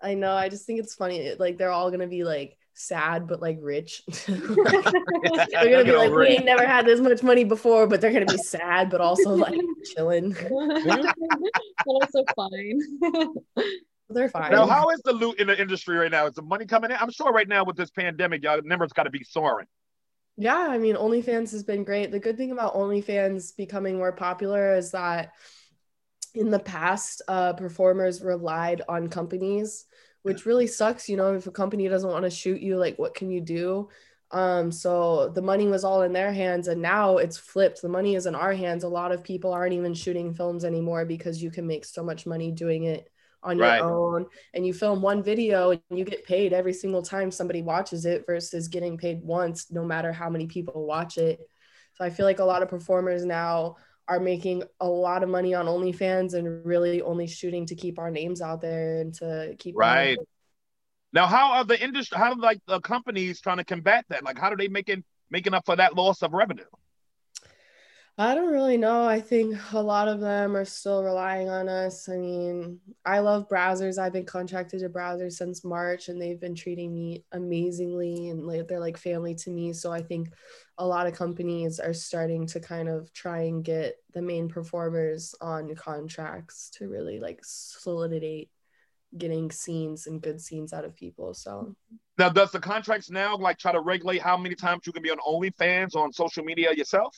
I 0.01 0.15
know. 0.15 0.33
I 0.35 0.49
just 0.49 0.65
think 0.65 0.81
it's 0.81 0.95
funny. 0.95 1.35
Like 1.39 1.59
they're 1.59 1.71
all 1.71 1.91
gonna 1.91 2.07
be 2.07 2.25
like 2.25 2.57
sad 2.75 3.27
but 3.27 3.41
like 3.41 3.59
rich. 3.61 4.03
they're 4.27 4.37
gonna 4.37 5.85
be 5.85 5.93
like, 5.93 6.13
we 6.13 6.27
ain't 6.27 6.45
never 6.45 6.67
had 6.67 6.87
this 6.87 7.01
much 7.01 7.23
money 7.23 7.45
before, 7.45 7.87
but 7.87 8.01
they're 8.01 8.13
gonna 8.13 8.27
be 8.27 8.37
sad 8.43 8.91
but 8.91 9.01
also 9.01 9.31
like 9.31 9.59
chilling. 9.95 10.33
but 10.33 11.15
also 11.87 12.25
fine. 12.37 12.81
They're 14.09 14.29
fine. 14.29 14.51
Now, 14.51 14.67
how 14.67 14.91
is 14.91 15.01
the 15.05 15.13
loot 15.13 15.39
in 15.39 15.47
the 15.47 15.61
industry 15.61 15.97
right 15.97 16.11
now? 16.11 16.27
Is 16.27 16.35
the 16.35 16.43
money 16.43 16.67
coming 16.67 16.91
in? 16.91 16.97
I'm 17.01 17.11
sure 17.11 17.33
right 17.33 17.49
now 17.49 17.65
with 17.65 17.77
this 17.77 17.91
pandemic, 17.91 18.43
y'all 18.43 18.61
the 18.61 18.69
numbers 18.69 18.93
got 18.93 19.05
to 19.05 19.11
be 19.11 19.23
soaring. 19.23 19.67
Yeah, 20.37 20.57
I 20.57 20.79
mean, 20.79 20.97
OnlyFans 20.97 21.53
has 21.53 21.63
been 21.63 21.85
great. 21.85 22.11
The 22.11 22.19
good 22.19 22.37
thing 22.37 22.51
about 22.51 22.75
OnlyFans 22.75 23.57
becoming 23.57 23.99
more 23.99 24.13
popular 24.13 24.75
is 24.75 24.93
that 24.93 25.33
in 26.35 26.51
the 26.51 26.59
past, 26.59 27.23
uh, 27.29 27.53
performers 27.53 28.23
relied 28.23 28.83
on 28.89 29.09
companies, 29.09 29.85
which 30.23 30.47
really 30.47 30.67
sucks. 30.67 31.09
You 31.09 31.17
know, 31.17 31.35
if 31.35 31.47
a 31.47 31.51
company 31.51 31.89
doesn't 31.89 32.11
want 32.11 32.25
to 32.25 32.31
shoot 32.31 32.61
you, 32.61 32.77
like, 32.77 32.99
what 32.99 33.15
can 33.15 33.31
you 33.31 33.41
do? 33.41 33.89
Um, 34.33 34.71
so 34.71 35.29
the 35.29 35.43
money 35.43 35.67
was 35.67 35.83
all 35.85 36.03
in 36.03 36.13
their 36.13 36.33
hands, 36.33 36.69
and 36.69 36.81
now 36.81 37.17
it's 37.19 37.37
flipped. 37.37 37.83
The 37.83 37.89
money 37.89 38.15
is 38.15 38.27
in 38.27 38.35
our 38.35 38.53
hands. 38.53 38.85
A 38.85 38.89
lot 38.89 39.11
of 39.13 39.25
people 39.25 39.53
aren't 39.53 39.73
even 39.73 39.95
shooting 39.95 40.35
films 40.35 40.65
anymore 40.65 41.05
because 41.05 41.43
you 41.43 41.51
can 41.51 41.67
make 41.67 41.85
so 41.85 42.05
much 42.05 42.27
money 42.27 42.53
doing 42.53 42.85
it 42.85 43.11
on 43.43 43.59
your 43.59 43.67
Right. 43.67 43.81
own 43.81 44.27
and 44.53 44.67
you 44.67 44.75
film 44.75 45.01
one 45.01 45.23
video 45.23 45.71
and 45.71 45.81
you 45.91 46.05
get 46.05 46.27
paid 46.27 46.53
every 46.53 46.75
single 46.75 47.01
time 47.03 47.31
somebody 47.31 47.63
watches 47.63 48.05
it 48.05 48.27
versus 48.27 48.69
getting 48.69 48.99
paid 48.99 49.23
once 49.23 49.71
no 49.71 49.83
matter 49.83 50.13
how 50.13 50.29
many 50.29 50.47
people 50.47 50.85
watch 50.87 51.17
it 51.17 51.41
so 51.95 52.05
i 52.05 52.11
feel 52.11 52.27
like 52.27 52.39
a 52.39 52.45
lot 52.45 52.63
of 52.63 52.69
performers 52.69 53.25
now 53.25 53.77
are 54.11 54.19
making 54.19 54.65
a 54.81 54.89
lot 54.89 55.23
of 55.23 55.29
money 55.29 55.55
on 55.55 55.67
OnlyFans 55.67 56.35
and 56.35 56.67
really 56.67 57.01
only 57.01 57.29
shooting 57.29 57.65
to 57.67 57.77
keep 57.77 57.97
our 57.97 58.11
names 58.11 58.43
out 58.43 58.61
there 58.61 59.01
and 59.01 59.15
to 59.15 59.55
keep 59.57 59.77
Right. 59.79 60.19
Now, 61.13 61.29
how 61.29 61.53
are 61.53 61.65
the 61.65 61.81
industry? 61.81 62.19
How 62.19 62.35
do 62.35 62.41
like 62.41 62.61
the 62.67 62.81
companies 62.81 63.41
trying 63.41 63.59
to 63.59 63.65
combat 63.65 64.05
that? 64.09 64.25
Like, 64.25 64.37
how 64.37 64.51
do 64.51 64.57
they 64.57 64.67
making 64.67 65.05
making 65.31 65.55
up 65.55 65.65
for 65.65 65.77
that 65.77 65.95
loss 65.95 66.23
of 66.23 66.33
revenue? 66.33 66.65
I 68.21 68.35
don't 68.35 68.53
really 68.53 68.77
know. 68.77 69.09
I 69.09 69.19
think 69.19 69.57
a 69.73 69.81
lot 69.81 70.07
of 70.07 70.21
them 70.21 70.55
are 70.55 70.67
still 70.67 71.03
relying 71.03 71.49
on 71.49 71.71
us. 71.71 72.07
I 72.07 72.19
mean, 72.19 72.79
I 73.07 73.21
love 73.21 73.49
Brazzers. 73.49 73.97
I've 73.97 74.13
been 74.13 74.27
contracted 74.27 74.81
to 74.81 74.91
Brazzers 74.91 75.33
since 75.33 75.65
March 75.65 76.09
and 76.09 76.21
they've 76.21 76.39
been 76.39 76.55
treating 76.55 76.93
me 76.93 77.25
amazingly 77.33 78.29
and 78.29 78.47
like 78.47 78.69
they're 78.69 78.79
like 78.79 78.99
family 78.99 79.35
to 79.37 79.51
me. 79.51 79.73
So 79.73 79.91
I 79.91 80.03
think 80.03 80.29
a 80.77 80.87
lot 80.87 81.07
of 81.07 81.15
companies 81.15 81.81
are 81.81 81.95
starting 81.95 82.47
to 82.49 82.61
kind 82.61 82.91
of 82.91 83.11
try 83.15 83.45
and 83.45 83.65
get 83.65 83.95
the 84.13 84.21
main 84.21 84.51
performers 84.51 85.35
on 85.41 85.75
contracts 85.75 86.69
to 86.75 86.89
really 86.89 87.21
like 87.21 87.41
solidate 87.43 88.51
getting 89.17 89.51
scenes 89.51 90.07
and 90.07 90.21
good 90.21 90.43
scenes 90.43 90.75
out 90.75 90.85
of 90.85 90.95
people. 90.95 91.33
So 91.33 91.75
Now, 92.19 92.29
does 92.29 92.51
the 92.51 92.61
contracts 92.61 93.09
now 93.09 93.39
like 93.39 93.57
try 93.57 93.73
to 93.73 93.81
regulate 93.81 94.21
how 94.21 94.37
many 94.37 94.57
times 94.57 94.83
you 94.87 94.93
can 94.93 95.03
be 95.03 95.11
on 95.11 95.17
OnlyFans 95.27 95.95
on 95.95 96.13
social 96.13 96.45
media 96.45 96.75
yourself? 96.75 97.17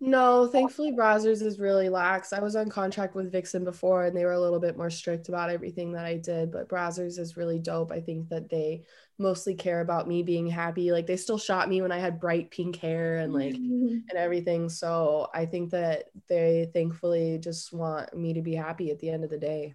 No, 0.00 0.46
thankfully, 0.46 0.92
Brazzers 0.92 1.42
is 1.42 1.58
really 1.58 1.88
lax. 1.88 2.32
I 2.32 2.40
was 2.40 2.56
on 2.56 2.68
contract 2.68 3.14
with 3.14 3.32
Vixen 3.32 3.64
before, 3.64 4.04
and 4.04 4.16
they 4.16 4.24
were 4.24 4.32
a 4.32 4.40
little 4.40 4.60
bit 4.60 4.76
more 4.76 4.90
strict 4.90 5.28
about 5.28 5.50
everything 5.50 5.92
that 5.92 6.04
I 6.04 6.16
did. 6.16 6.50
But 6.52 6.68
Brazzers 6.68 7.18
is 7.18 7.36
really 7.36 7.58
dope. 7.58 7.92
I 7.92 8.00
think 8.00 8.28
that 8.28 8.50
they 8.50 8.84
mostly 9.18 9.54
care 9.54 9.80
about 9.80 10.08
me 10.08 10.22
being 10.22 10.48
happy. 10.48 10.90
Like 10.92 11.06
they 11.06 11.16
still 11.16 11.38
shot 11.38 11.68
me 11.68 11.82
when 11.82 11.92
I 11.92 11.98
had 11.98 12.20
bright 12.20 12.50
pink 12.50 12.76
hair 12.76 13.16
and 13.16 13.32
like 13.32 13.54
mm-hmm. 13.54 13.98
and 14.08 14.18
everything. 14.18 14.68
So 14.68 15.28
I 15.32 15.46
think 15.46 15.70
that 15.70 16.06
they 16.28 16.70
thankfully 16.72 17.38
just 17.38 17.72
want 17.72 18.16
me 18.16 18.34
to 18.34 18.42
be 18.42 18.54
happy 18.54 18.90
at 18.90 18.98
the 18.98 19.10
end 19.10 19.24
of 19.24 19.30
the 19.30 19.38
day. 19.38 19.74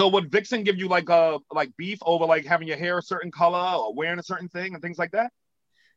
So 0.00 0.08
would 0.08 0.30
Vixen 0.30 0.62
give 0.62 0.78
you 0.78 0.88
like 0.88 1.08
a 1.08 1.38
like 1.50 1.76
beef 1.76 1.98
over 2.02 2.24
like 2.24 2.44
having 2.44 2.68
your 2.68 2.76
hair 2.76 2.98
a 2.98 3.02
certain 3.02 3.32
color 3.32 3.78
or 3.78 3.94
wearing 3.94 4.20
a 4.20 4.22
certain 4.22 4.48
thing 4.48 4.74
and 4.74 4.82
things 4.82 4.98
like 4.98 5.10
that? 5.12 5.32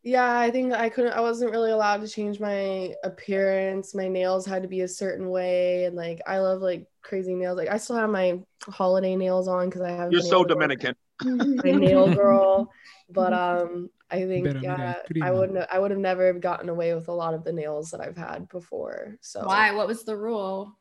Yeah, 0.04 0.40
I 0.40 0.50
think 0.50 0.74
I 0.74 0.90
couldn't, 0.90 1.14
I 1.14 1.22
wasn't 1.22 1.52
really 1.52 1.72
allowed 1.72 2.02
to 2.02 2.08
change 2.08 2.40
my 2.40 2.94
appearance. 3.04 3.94
My 3.94 4.08
nails 4.08 4.46
had 4.48 4.64
to 4.64 4.68
be 4.68 4.82
a 4.82 4.88
certain 4.88 5.30
way. 5.30 5.86
And 5.86 5.96
like, 5.96 6.22
I 6.26 6.40
love 6.40 6.62
like 6.62 6.88
crazy 7.04 7.36
nails. 7.36 7.58
Like, 7.58 7.70
I 7.70 7.78
still 7.78 7.98
have 7.98 8.10
my 8.10 8.40
holiday 8.64 9.16
nails 9.16 9.48
on 9.48 9.70
because 9.70 9.82
I 9.82 9.92
have 9.92 10.12
You're 10.12 10.22
so 10.22 10.44
Dominican. 10.44 10.96
my 11.24 11.72
nail 11.72 12.10
girl. 12.16 12.72
But 13.12 13.34
um, 13.34 13.90
I 14.10 14.26
think 14.26 14.46
Pero 14.46 14.60
mira, 14.62 14.96
yeah. 15.14 15.26
I 15.28 15.32
wouldn't. 15.32 15.58
have, 15.60 15.68
I 15.72 15.80
would 15.80 15.92
have 15.92 16.00
never 16.00 16.34
gotten 16.34 16.70
away 16.70 16.96
with 16.96 17.08
a 17.08 17.14
lot 17.14 17.34
of 17.36 17.44
the 17.44 17.54
nails 17.54 17.92
that 17.92 18.02
I've 18.02 18.18
had 18.18 18.48
before. 18.50 19.18
So 19.22 19.42
Why? 19.46 19.72
What 19.72 19.88
was 19.88 20.04
the 20.04 20.18
rule? 20.18 20.78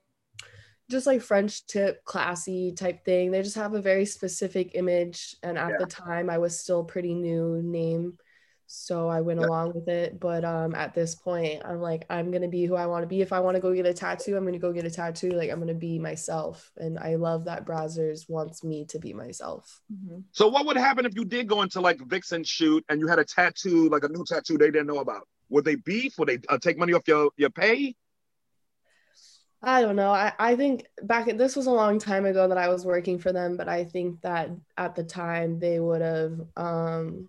just 0.90 1.06
like 1.06 1.22
French 1.22 1.66
tip, 1.66 2.04
classy 2.04 2.72
type 2.72 3.04
thing. 3.04 3.30
They 3.30 3.42
just 3.42 3.56
have 3.56 3.74
a 3.74 3.82
very 3.82 4.04
specific 4.04 4.72
image. 4.74 5.36
And 5.42 5.56
at 5.56 5.70
Yeah. 5.70 5.78
the 5.78 5.86
time, 5.86 6.28
I 6.28 6.38
was 6.38 6.58
still 6.58 6.82
pretty 6.84 7.14
new 7.14 7.60
name. 7.62 8.18
So 8.72 9.08
I 9.08 9.20
went 9.20 9.40
Yeah. 9.40 9.46
along 9.46 9.72
with 9.74 9.88
it. 9.88 10.20
But 10.20 10.44
um, 10.44 10.76
at 10.76 10.94
this 10.94 11.16
point, 11.16 11.62
I'm 11.64 11.80
like, 11.80 12.06
I'm 12.08 12.30
going 12.30 12.42
to 12.42 12.48
be 12.48 12.66
who 12.66 12.76
I 12.76 12.86
want 12.86 13.02
to 13.02 13.08
be. 13.08 13.20
If 13.20 13.32
I 13.32 13.40
want 13.40 13.56
to 13.56 13.60
go 13.60 13.74
get 13.74 13.84
a 13.84 13.92
tattoo, 13.92 14.36
I'm 14.36 14.44
going 14.44 14.52
to 14.52 14.60
go 14.60 14.72
get 14.72 14.84
a 14.84 14.90
tattoo. 14.90 15.30
Like, 15.30 15.50
I'm 15.50 15.56
going 15.58 15.66
to 15.68 15.74
be 15.74 15.98
myself. 15.98 16.70
And 16.76 16.96
I 16.96 17.16
love 17.16 17.46
that 17.46 17.66
Brazzers 17.66 18.28
wants 18.28 18.62
me 18.62 18.84
to 18.86 19.00
be 19.00 19.12
myself. 19.12 19.80
So 20.30 20.46
what 20.46 20.66
would 20.66 20.76
happen 20.76 21.04
if 21.04 21.16
you 21.16 21.24
did 21.24 21.48
go 21.48 21.62
into 21.62 21.80
like 21.80 22.00
Vixen 22.06 22.44
shoot 22.44 22.84
and 22.88 23.00
you 23.00 23.08
had 23.08 23.18
a 23.18 23.24
tattoo, 23.24 23.88
like 23.88 24.04
a 24.04 24.08
new 24.08 24.24
tattoo 24.24 24.56
they 24.56 24.70
didn't 24.70 24.86
know 24.86 25.00
about? 25.00 25.26
Would 25.48 25.64
they 25.64 25.74
beef? 25.74 26.16
Would 26.18 26.28
they 26.28 26.38
uh, 26.48 26.58
take 26.58 26.78
money 26.78 26.92
off 26.92 27.08
your 27.08 27.30
your 27.36 27.50
pay? 27.50 27.96
I 29.62 29.82
don't 29.82 29.96
know. 29.96 30.10
I, 30.10 30.32
I 30.38 30.56
think 30.56 30.86
back 31.02 31.26
this 31.36 31.54
was 31.54 31.66
a 31.66 31.70
long 31.72 31.98
time 31.98 32.24
ago 32.24 32.48
that 32.48 32.56
I 32.56 32.68
was 32.68 32.86
working 32.86 33.18
for 33.18 33.32
them, 33.32 33.56
but 33.56 33.68
I 33.68 33.84
think 33.84 34.22
that 34.22 34.50
at 34.78 34.94
the 34.94 35.04
time 35.04 35.58
they 35.58 35.78
would 35.78 36.00
have 36.00 36.40
um 36.56 37.28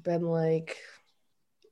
been 0.00 0.22
like, 0.22 0.76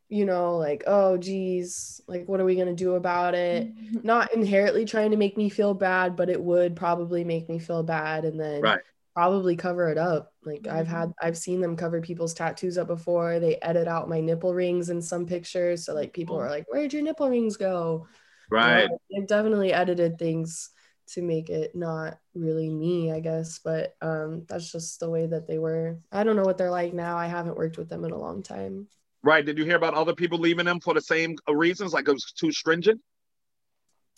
you 0.08 0.26
know, 0.26 0.58
like, 0.58 0.84
oh 0.86 1.16
geez, 1.16 2.00
like 2.06 2.26
what 2.26 2.40
are 2.40 2.44
we 2.44 2.56
gonna 2.56 2.74
do 2.74 2.94
about 2.94 3.34
it? 3.34 3.74
Mm-hmm. 3.74 4.00
Not 4.02 4.34
inherently 4.34 4.84
trying 4.84 5.12
to 5.12 5.16
make 5.16 5.36
me 5.36 5.48
feel 5.48 5.74
bad, 5.74 6.16
but 6.16 6.28
it 6.28 6.42
would 6.42 6.76
probably 6.76 7.24
make 7.24 7.48
me 7.48 7.58
feel 7.58 7.82
bad 7.82 8.24
and 8.24 8.38
then 8.38 8.60
Right. 8.60 8.80
probably 9.14 9.56
cover 9.56 9.88
it 9.88 9.98
up. 9.98 10.32
Like 10.44 10.66
I've 10.66 10.86
had 10.86 11.08
mm-hmm. 11.10 11.26
I've 11.26 11.38
seen 11.38 11.60
them 11.60 11.76
cover 11.76 12.00
people's 12.00 12.34
tattoos 12.34 12.78
up 12.78 12.88
before. 12.88 13.40
They 13.40 13.56
edit 13.56 13.88
out 13.88 14.08
my 14.08 14.20
nipple 14.20 14.54
rings 14.54 14.90
in 14.90 15.00
some 15.00 15.26
pictures. 15.26 15.86
So 15.86 15.94
like 15.94 16.12
people 16.12 16.36
mm-hmm. 16.36 16.46
are 16.46 16.50
like, 16.50 16.66
Where'd 16.68 16.92
your 16.92 17.02
nipple 17.02 17.30
rings 17.30 17.56
go? 17.56 18.06
Right. 18.50 18.82
Yeah, 18.82 18.96
they've 19.10 19.26
definitely 19.26 19.72
edited 19.72 20.18
things 20.18 20.70
to 21.14 21.22
make 21.22 21.50
it 21.50 21.74
not 21.74 22.18
really 22.34 22.68
me, 22.68 23.12
I 23.12 23.20
guess. 23.20 23.58
But 23.58 23.96
um, 24.00 24.44
that's 24.48 24.70
just 24.70 25.00
the 25.00 25.10
way 25.10 25.26
that 25.26 25.46
they 25.46 25.58
were. 25.58 25.98
I 26.10 26.24
don't 26.24 26.36
know 26.36 26.42
what 26.42 26.58
they're 26.58 26.70
like 26.70 26.94
now. 26.94 27.16
I 27.16 27.26
haven't 27.26 27.56
worked 27.56 27.78
with 27.78 27.88
them 27.88 28.04
in 28.04 28.12
a 28.12 28.18
long 28.18 28.42
time. 28.42 28.88
Right. 29.22 29.44
Did 29.44 29.58
you 29.58 29.64
hear 29.64 29.76
about 29.76 29.94
other 29.94 30.14
people 30.14 30.38
leaving 30.38 30.66
them 30.66 30.80
for 30.80 30.94
the 30.94 31.00
same 31.00 31.36
reasons? 31.48 31.92
Like 31.92 32.08
it 32.08 32.12
was 32.12 32.32
too 32.32 32.50
stringent? 32.50 33.00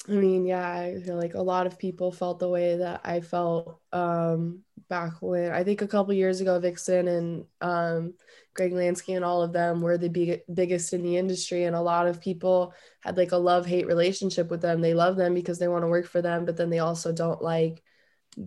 I 0.08 0.12
mean, 0.12 0.44
yeah, 0.44 0.68
I 0.68 1.00
feel 1.00 1.16
like 1.16 1.34
a 1.34 1.42
lot 1.42 1.66
of 1.66 1.78
people 1.78 2.12
felt 2.12 2.38
the 2.38 2.48
way 2.48 2.76
that 2.76 3.00
I 3.04 3.20
felt 3.20 3.80
um, 3.90 4.62
back 4.90 5.14
when 5.20 5.50
I 5.50 5.64
think 5.64 5.80
a 5.80 5.88
couple 5.88 6.12
years 6.12 6.42
ago, 6.42 6.58
Vixen 6.60 7.08
and 7.08 7.46
um, 7.62 8.14
Greg 8.52 8.72
Lansky 8.72 9.16
and 9.16 9.24
all 9.24 9.42
of 9.42 9.54
them 9.54 9.80
were 9.80 9.96
the 9.96 10.10
big, 10.10 10.42
biggest 10.52 10.92
in 10.92 11.02
the 11.02 11.16
industry. 11.16 11.64
And 11.64 11.74
a 11.74 11.80
lot 11.80 12.06
of 12.06 12.20
people 12.20 12.74
had 13.00 13.16
like 13.16 13.32
a 13.32 13.38
love 13.38 13.64
hate 13.64 13.86
relationship 13.86 14.50
with 14.50 14.60
them. 14.60 14.82
They 14.82 14.92
love 14.92 15.16
them 15.16 15.32
because 15.32 15.58
they 15.58 15.68
want 15.68 15.84
to 15.84 15.88
work 15.88 16.06
for 16.06 16.20
them, 16.20 16.44
but 16.44 16.58
then 16.58 16.68
they 16.68 16.80
also 16.80 17.10
don't 17.10 17.40
like 17.40 17.82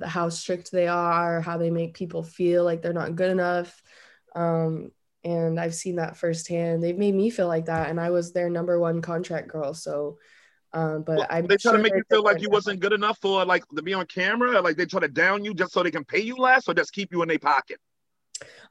how 0.06 0.30
strict 0.30 0.72
they 0.72 0.88
are, 0.88 1.42
how 1.42 1.58
they 1.58 1.72
make 1.72 1.96
people 1.96 2.22
feel 2.22 2.66
like 2.66 2.84
they're 2.84 2.94
not 2.94 3.16
good 3.16 3.32
enough. 3.32 3.82
Um, 4.36 4.92
and 5.24 5.60
I've 5.60 5.74
seen 5.76 5.96
that 5.96 6.18
firsthand. 6.18 6.84
They've 6.84 6.98
made 6.98 7.16
me 7.16 7.32
feel 7.32 7.48
like 7.48 7.66
that. 7.66 7.90
And 7.90 8.00
I 8.00 8.12
was 8.12 8.32
their 8.32 8.50
number 8.50 8.80
one 8.80 9.02
contract 9.02 9.48
girl. 9.48 9.74
So, 9.74 10.20
um, 10.74 11.04
but 11.04 11.18
Well, 11.18 11.28
I'm 11.30 11.48
they 11.48 11.58
try 11.58 11.72
to 11.72 11.80
make 11.80 11.96
you 11.96 12.04
feel 12.10 12.24
like 12.24 12.42
you 12.42 12.50
wasn't 12.50 12.80
good 12.80 12.94
enough 12.94 13.18
for 13.20 13.44
like 13.46 13.68
to 13.76 13.82
be 13.82 13.94
on 13.94 14.06
camera, 14.06 14.58
or 14.58 14.62
like 14.62 14.78
they 14.78 14.86
try 14.86 15.00
to 15.00 15.08
down 15.08 15.44
you 15.44 15.54
just 15.54 15.72
so 15.74 15.82
they 15.84 15.92
can 15.92 16.06
pay 16.06 16.20
you 16.20 16.36
less, 16.36 16.68
or 16.68 16.74
just 16.74 16.94
keep 16.94 17.12
you 17.12 17.22
in 17.24 17.28
their 17.28 17.40
pocket. 17.40 17.80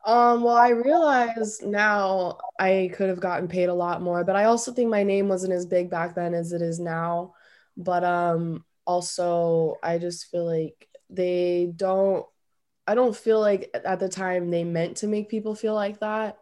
Um, 0.05 0.43
well, 0.43 0.57
I 0.57 0.69
realize 0.69 1.61
now 1.63 2.39
I 2.59 2.91
could 2.95 3.09
have 3.09 3.21
gotten 3.21 3.49
paid 3.49 3.69
a 3.69 3.75
lot 3.75 4.03
more, 4.03 4.25
but 4.25 4.37
I 4.37 4.45
also 4.45 4.73
think 4.73 4.91
my 4.91 5.03
name 5.03 5.29
wasn't 5.29 5.53
as 5.53 5.67
big 5.67 5.91
back 5.91 6.15
then 6.15 6.35
as 6.35 6.53
it 6.53 6.63
is 6.63 6.79
now. 6.79 7.35
But 7.77 8.05
um, 8.05 8.65
also, 8.87 9.77
I 9.83 9.99
just 9.99 10.27
feel 10.31 10.45
like 10.45 10.89
they 11.11 11.73
don't, 11.75 12.25
I 12.87 12.95
don't 12.95 13.17
feel 13.17 13.41
like 13.41 13.71
at 13.75 13.99
the 14.01 14.09
time 14.09 14.51
they 14.51 14.65
meant 14.65 14.99
to 14.99 15.09
make 15.09 15.29
people 15.29 15.55
feel 15.55 15.75
like 15.75 16.01
that, 16.01 16.39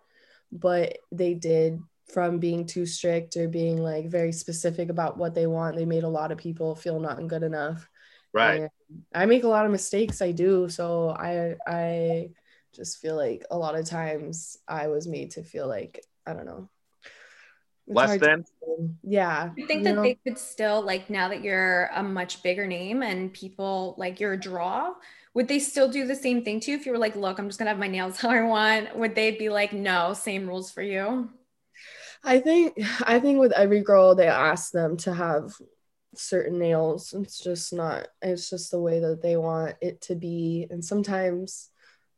but 0.53 0.99
they 1.11 1.35
did 1.35 1.81
from 2.13 2.39
being 2.39 2.67
too 2.67 2.87
strict 2.87 3.37
or 3.37 3.49
being 3.49 3.79
like 3.79 4.09
very 4.09 4.33
specific 4.33 4.89
about 4.89 5.17
what 5.17 5.35
they 5.35 5.47
want. 5.47 5.77
They 5.77 5.87
made 5.87 6.05
a 6.05 6.09
lot 6.09 6.33
of 6.33 6.39
people 6.39 6.75
feel 6.75 7.01
not 7.01 7.27
good 7.27 7.43
enough. 7.43 7.89
And 8.37 8.71
I 9.15 9.27
make 9.27 9.45
a 9.45 9.49
lot 9.49 9.65
of 9.65 9.73
mistakes. 9.73 10.21
I 10.21 10.33
do. 10.33 10.69
So 10.69 11.11
I 11.11 11.55
I 11.67 12.31
just 12.75 12.99
feel 12.99 13.17
like 13.17 13.45
a 13.51 13.57
lot 13.57 13.77
of 13.77 13.87
times 13.87 14.59
I 14.67 14.89
was 14.89 15.07
made 15.07 15.33
to 15.33 15.43
feel 15.43 15.69
like 15.69 16.01
I 16.27 16.33
don't 16.33 16.47
know. 16.47 16.69
Less 17.87 18.19
than? 18.19 18.45
Yeah. 19.03 19.51
I 19.53 19.67
think 19.67 19.79
you 19.79 19.85
that 19.85 19.95
know? 19.97 20.03
they 20.03 20.15
could 20.15 20.39
still 20.39 20.83
like 20.83 21.11
now 21.11 21.29
that 21.29 21.43
you're 21.43 21.91
a 21.95 22.03
much 22.03 22.43
bigger 22.43 22.67
name 22.67 23.03
and 23.03 23.33
people 23.33 23.95
like 23.99 24.21
your 24.21 24.37
draw. 24.37 24.95
would 25.35 25.49
they 25.49 25.59
still 25.59 25.89
do 25.89 26.07
the 26.07 26.17
same 26.17 26.45
thing 26.45 26.61
too? 26.61 26.73
if 26.73 26.87
you 26.87 26.93
were 26.93 26.99
like, 26.99 27.17
look, 27.17 27.39
I'm 27.39 27.49
just 27.49 27.59
gonna 27.59 27.71
have 27.71 27.79
my 27.79 27.89
nails 27.89 28.19
how 28.19 28.31
I 28.31 28.43
want? 28.43 28.97
Would 28.97 29.15
they 29.15 29.33
be 29.33 29.49
like, 29.49 29.73
no, 29.73 30.15
same 30.15 30.47
rules 30.49 30.71
for 30.71 30.83
you? 30.83 31.31
I 32.25 32.41
think 32.41 32.79
I 33.03 33.21
think 33.21 33.39
with 33.39 33.53
every 33.53 33.81
girl 33.81 34.15
they 34.15 34.29
ask 34.29 34.73
them 34.73 34.97
to 34.99 35.15
have 35.15 35.53
certain 36.17 36.59
nails. 36.59 37.13
It's 37.13 37.39
just 37.39 37.73
not 37.73 38.09
it's 38.23 38.51
just 38.51 38.71
the 38.71 38.81
way 38.81 39.01
that 39.01 39.23
they 39.23 39.37
want 39.37 39.77
it 39.81 40.01
to 40.03 40.15
be. 40.15 40.67
And 40.71 40.85
sometimes 40.85 41.71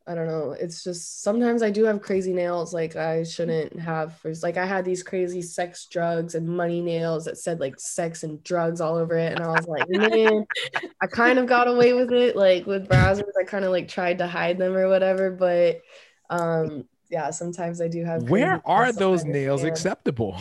I 0.09 0.15
don't 0.15 0.29
know, 0.29 0.53
it's 0.53 0.85
just 0.85 1.23
sometimes 1.25 1.65
I 1.65 1.71
do 1.71 1.85
have 1.85 2.01
crazy 2.01 2.33
nails 2.33 2.73
like 2.73 2.95
I 2.95 3.25
shouldn't 3.25 3.81
have. 3.81 4.17
It's 4.25 4.45
like 4.45 4.57
I 4.57 4.65
had 4.65 4.85
these 4.85 5.03
crazy 5.03 5.43
sex, 5.43 5.89
drugs, 5.91 6.37
and 6.37 6.49
money 6.49 6.81
nails 6.81 7.25
that 7.25 7.39
said 7.39 7.59
like 7.59 7.81
sex 7.81 8.23
and 8.23 8.41
drugs 8.45 8.81
all 8.81 8.95
over 8.95 9.17
it. 9.17 9.33
And 9.33 9.43
I 9.43 9.49
was 9.49 9.67
like, 9.67 9.89
man, 9.89 10.47
I 11.03 11.09
kind 11.09 11.41
of 11.41 11.47
got 11.47 11.67
away 11.67 11.93
with 11.93 12.13
it. 12.13 12.37
Like 12.37 12.67
with 12.67 12.89
Brazzers, 12.89 13.33
I 13.41 13.43
kind 13.45 13.65
of 13.65 13.73
like 13.73 13.89
tried 13.89 14.19
to 14.19 14.29
hide 14.29 14.59
them 14.59 14.77
or 14.77 14.89
whatever. 14.89 15.33
But 15.33 15.81
um 16.31 16.85
yeah, 17.11 17.31
sometimes 17.31 17.81
I 17.81 17.89
do 17.89 18.05
have 18.05 18.29
Where 18.29 18.63
are 18.65 18.85
nails, 18.85 18.97
so 18.97 19.01
I 19.01 19.05
those 19.05 19.25
nails 19.25 19.61
understand. 19.65 19.73
acceptable? 19.73 20.37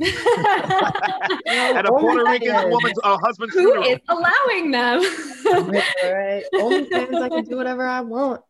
At 0.02 1.84
a 1.86 1.90
Puerto 1.90 2.24
Rican 2.24 2.70
woman's 2.70 2.98
uh, 3.04 3.18
husband's 3.18 3.54
Who 3.54 3.60
funeral. 3.60 3.84
is 3.84 3.98
allowing 4.08 4.70
them? 4.70 5.02
All 5.46 6.14
right. 6.14 6.42
Only 6.54 6.88
times 6.90 7.14
I 7.16 7.28
can 7.28 7.44
do 7.44 7.56
whatever 7.56 7.86
I 7.86 8.00
want. 8.00 8.40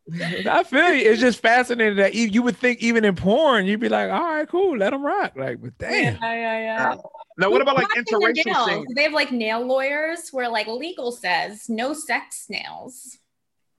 I 0.49 0.63
feel 0.63 0.93
you. 0.95 1.11
It's 1.11 1.21
just 1.21 1.41
fascinating 1.41 1.97
that 1.97 2.15
you, 2.15 2.27
you 2.29 2.43
would 2.43 2.57
think 2.57 2.81
even 2.81 3.05
in 3.05 3.17
porn, 3.17 3.67
you'd 3.67 3.81
be 3.81 3.89
like, 3.89 4.11
all 4.11 4.23
right, 4.23 4.49
cool, 4.49 4.77
let 4.79 4.91
them 4.91 5.05
rock. 5.05 5.33
Like, 5.37 5.61
but 5.61 5.73
yeah, 5.81 5.91
damn. 5.91 6.19
yeah, 6.23 6.59
yeah. 6.61 6.95
Now, 7.39 7.51
what 7.51 7.63
about 7.63 7.77
like 7.77 7.89
Who 7.95 8.05
practice 8.05 8.19
their 8.21 8.33
interracial 8.33 8.67
nails? 8.67 8.87
They 8.95 9.03
have 9.05 9.13
like 9.13 9.33
nail 9.33 9.67
lawyers 9.67 10.29
where 10.31 10.49
like 10.49 10.67
legal 10.69 11.11
says 11.11 11.69
no 11.69 11.95
sex 11.95 12.47
nails. 12.49 13.19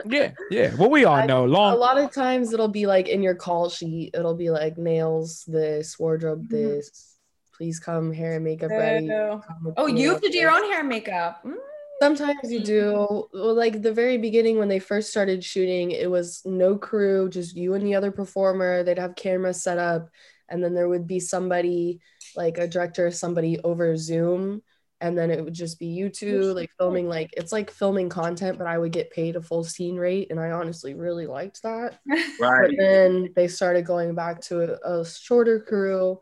Yeah, 0.10 0.32
yeah. 0.50 0.74
Well, 0.76 0.90
we 0.90 1.06
all 1.06 1.16
I- 1.16 1.26
know 1.26 1.46
A 1.46 1.48
lot 1.48 1.98
of 1.98 2.12
times 2.12 2.54
it'll 2.54 2.68
be 2.68 2.86
like 2.88 3.08
in 3.08 3.22
your 3.24 3.36
call 3.36 3.70
sheet, 3.70 4.12
it'll 4.14 4.36
be 4.36 4.50
like 4.50 4.78
nails 4.78 5.44
this, 5.48 5.98
wardrobe 6.00 6.46
Mhm. 6.46 6.50
this. 6.50 7.18
Please 7.58 7.80
come 7.80 8.12
hair 8.12 8.36
and 8.36 8.44
makeup 8.44 8.72
ready. 8.72 9.06
Ew. 9.06 9.42
Come 9.48 9.64
with 9.66 9.74
Oh, 9.78 9.86
you 9.88 10.10
have 10.12 10.22
to 10.22 10.30
do 10.30 10.38
your 10.38 10.52
own 10.52 10.64
hair 10.72 10.80
and 10.80 10.90
makeup. 10.90 11.44
Mm. 11.46 11.56
Sometimes 12.02 12.52
you 12.52 12.60
do. 12.62 13.28
Well, 13.32 13.54
like 13.54 13.84
the 13.84 13.94
very 13.94 14.18
beginning 14.18 14.58
when 14.58 14.68
they 14.70 14.80
first 14.80 15.12
started 15.12 15.44
shooting, 15.44 15.92
it 15.92 16.10
was 16.10 16.42
no 16.46 16.76
crew, 16.76 17.30
just 17.30 17.56
you 17.56 17.76
and 17.76 17.86
the 17.86 17.94
other 17.94 18.10
performer. 18.10 18.82
They'd 18.84 18.98
have 18.98 19.16
cameras 19.16 19.62
set 19.62 19.78
up, 19.78 20.10
and 20.50 20.64
then 20.64 20.74
there 20.74 20.90
would 20.90 21.06
be 21.06 21.20
somebody, 21.20 22.00
like 22.36 22.58
a 22.58 22.68
director, 22.68 23.06
or 23.06 23.12
somebody 23.12 23.60
over 23.64 23.96
Zoom, 23.98 24.64
and 25.02 25.18
then 25.18 25.32
it 25.32 25.44
would 25.44 25.54
just 25.54 25.80
be 25.80 25.88
you 25.88 26.10
two, 26.10 26.54
like 26.54 26.70
filming. 26.78 27.10
Like 27.10 27.34
it's 27.36 27.52
like 27.52 27.72
filming 27.72 28.08
content, 28.08 28.60
but 28.60 28.68
I 28.68 28.78
would 28.78 28.92
get 28.92 29.12
paid 29.12 29.36
a 29.36 29.42
full 29.42 29.64
scene 29.64 29.98
rate, 29.98 30.30
and 30.30 30.40
I 30.40 30.52
honestly 30.52 30.94
really 30.94 31.28
liked 31.28 31.64
that. 31.64 32.00
Right. 32.40 32.70
But 32.70 32.76
then 32.78 33.34
they 33.36 33.48
started 33.48 33.86
going 33.86 34.16
back 34.16 34.42
to 34.44 34.62
a, 34.62 35.00
a 35.00 35.06
shorter 35.06 35.60
crew, 35.60 36.20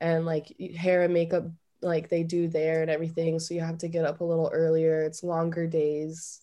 and 0.00 0.24
like 0.24 0.54
hair 0.76 1.02
and 1.02 1.14
makeup 1.14 1.44
like 1.82 2.08
they 2.08 2.22
do 2.22 2.48
there 2.48 2.82
and 2.82 2.90
everything. 2.90 3.38
So 3.38 3.54
you 3.54 3.60
have 3.60 3.78
to 3.78 3.88
get 3.88 4.04
up 4.04 4.20
a 4.20 4.24
little 4.24 4.50
earlier. 4.52 5.02
It's 5.02 5.22
longer 5.22 5.66
days. 5.66 6.40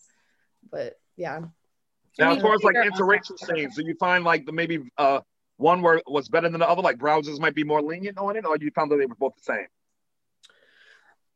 But 0.72 1.00
yeah. 1.16 1.42
Now, 2.18 2.34
as 2.34 2.42
far 2.42 2.54
as 2.54 2.64
like 2.64 2.76
interracial 2.76 3.38
scenes, 3.38 3.76
do 3.76 3.84
you 3.84 3.96
find 4.00 4.24
like 4.24 4.46
the 4.46 4.52
maybe 4.52 4.80
uh 4.98 5.22
one 5.58 5.82
where 5.82 6.02
was 6.08 6.30
better 6.30 6.50
than 6.50 6.60
the 6.60 6.70
other? 6.70 6.82
Like 6.82 6.98
Brazzers 6.98 7.40
might 7.40 7.56
be 7.56 7.64
more 7.64 7.82
lenient 7.82 8.18
on 8.18 8.36
it, 8.36 8.46
or 8.46 8.58
you 8.58 8.72
found 8.72 8.92
that 8.92 8.98
they 8.98 9.06
were 9.06 9.16
both 9.16 9.36
the 9.36 9.44
same? 9.44 9.68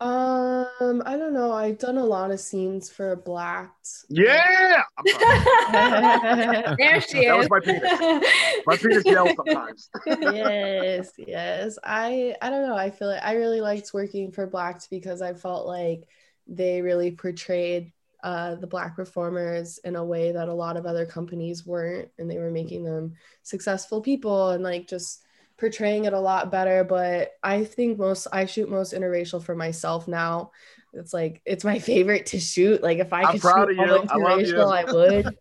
Um, 0.03 1.01
I 1.05 1.15
don't 1.17 1.33
know. 1.33 1.51
I've 1.53 1.77
done 1.79 1.97
a 1.97 2.03
lot 2.03 2.29
of 2.31 2.39
scenes 2.39 2.89
for 2.89 3.15
Blacked. 3.15 3.87
Yeah. 4.09 4.81
There 6.77 7.01
she 7.01 7.25
That 7.25 7.37
is. 7.37 7.37
was 7.37 7.49
my 7.49 7.59
penis. 7.59 8.61
My 8.65 8.75
penis 8.77 9.05
yells 9.05 9.31
sometimes. 9.35 9.89
yes, 10.05 11.11
yes. 11.17 11.77
I 11.83 12.35
I 12.41 12.49
don't 12.49 12.67
know. 12.67 12.75
I 12.75 12.89
feel 12.91 13.07
like 13.07 13.23
I 13.23 13.33
really 13.35 13.61
liked 13.61 13.93
working 13.93 14.31
for 14.31 14.45
Blacked 14.47 14.89
because 14.89 15.21
I 15.21 15.33
felt 15.33 15.65
like 15.67 16.03
they 16.47 16.81
really 16.81 17.11
portrayed 17.11 17.93
uh, 18.23 18.55
the 18.55 18.67
black 18.67 18.95
performers 18.95 19.77
in 19.79 19.95
a 19.95 20.03
way 20.03 20.31
that 20.31 20.47
a 20.49 20.53
lot 20.53 20.77
of 20.77 20.85
other 20.85 21.05
companies 21.05 21.65
weren't, 21.65 22.09
and 22.17 22.29
they 22.29 22.37
were 22.37 22.51
making 22.51 22.83
them 22.83 23.13
successful 23.43 24.01
people 24.01 24.49
and 24.51 24.63
like 24.63 24.87
just 24.87 25.23
portraying 25.63 26.03
it 26.03 26.11
a 26.11 26.19
lot 26.19 26.51
better. 26.51 26.83
But 26.83 27.31
I 27.41 27.63
think 27.63 27.97
most 27.97 28.27
I 28.33 28.45
shoot 28.47 28.69
most 28.69 28.93
interracial 28.93 29.41
for 29.41 29.55
myself 29.55 30.09
now. 30.09 30.51
It's 30.91 31.13
like 31.13 31.41
it's 31.45 31.63
my 31.63 31.79
favorite 31.91 32.25
to 32.27 32.39
shoot. 32.39 32.83
Like 32.83 32.97
if 32.99 33.13
I 33.13 33.23
I'm 33.23 33.31
could 33.31 33.41
proud 33.41 33.69
shoot 33.69 33.79
of 33.79 33.79
all 33.79 33.85
you. 33.87 33.93
I 34.09 34.37
you. 34.39 34.53
interracial, 34.53 34.71
I 34.73 34.91
would. 34.91 35.37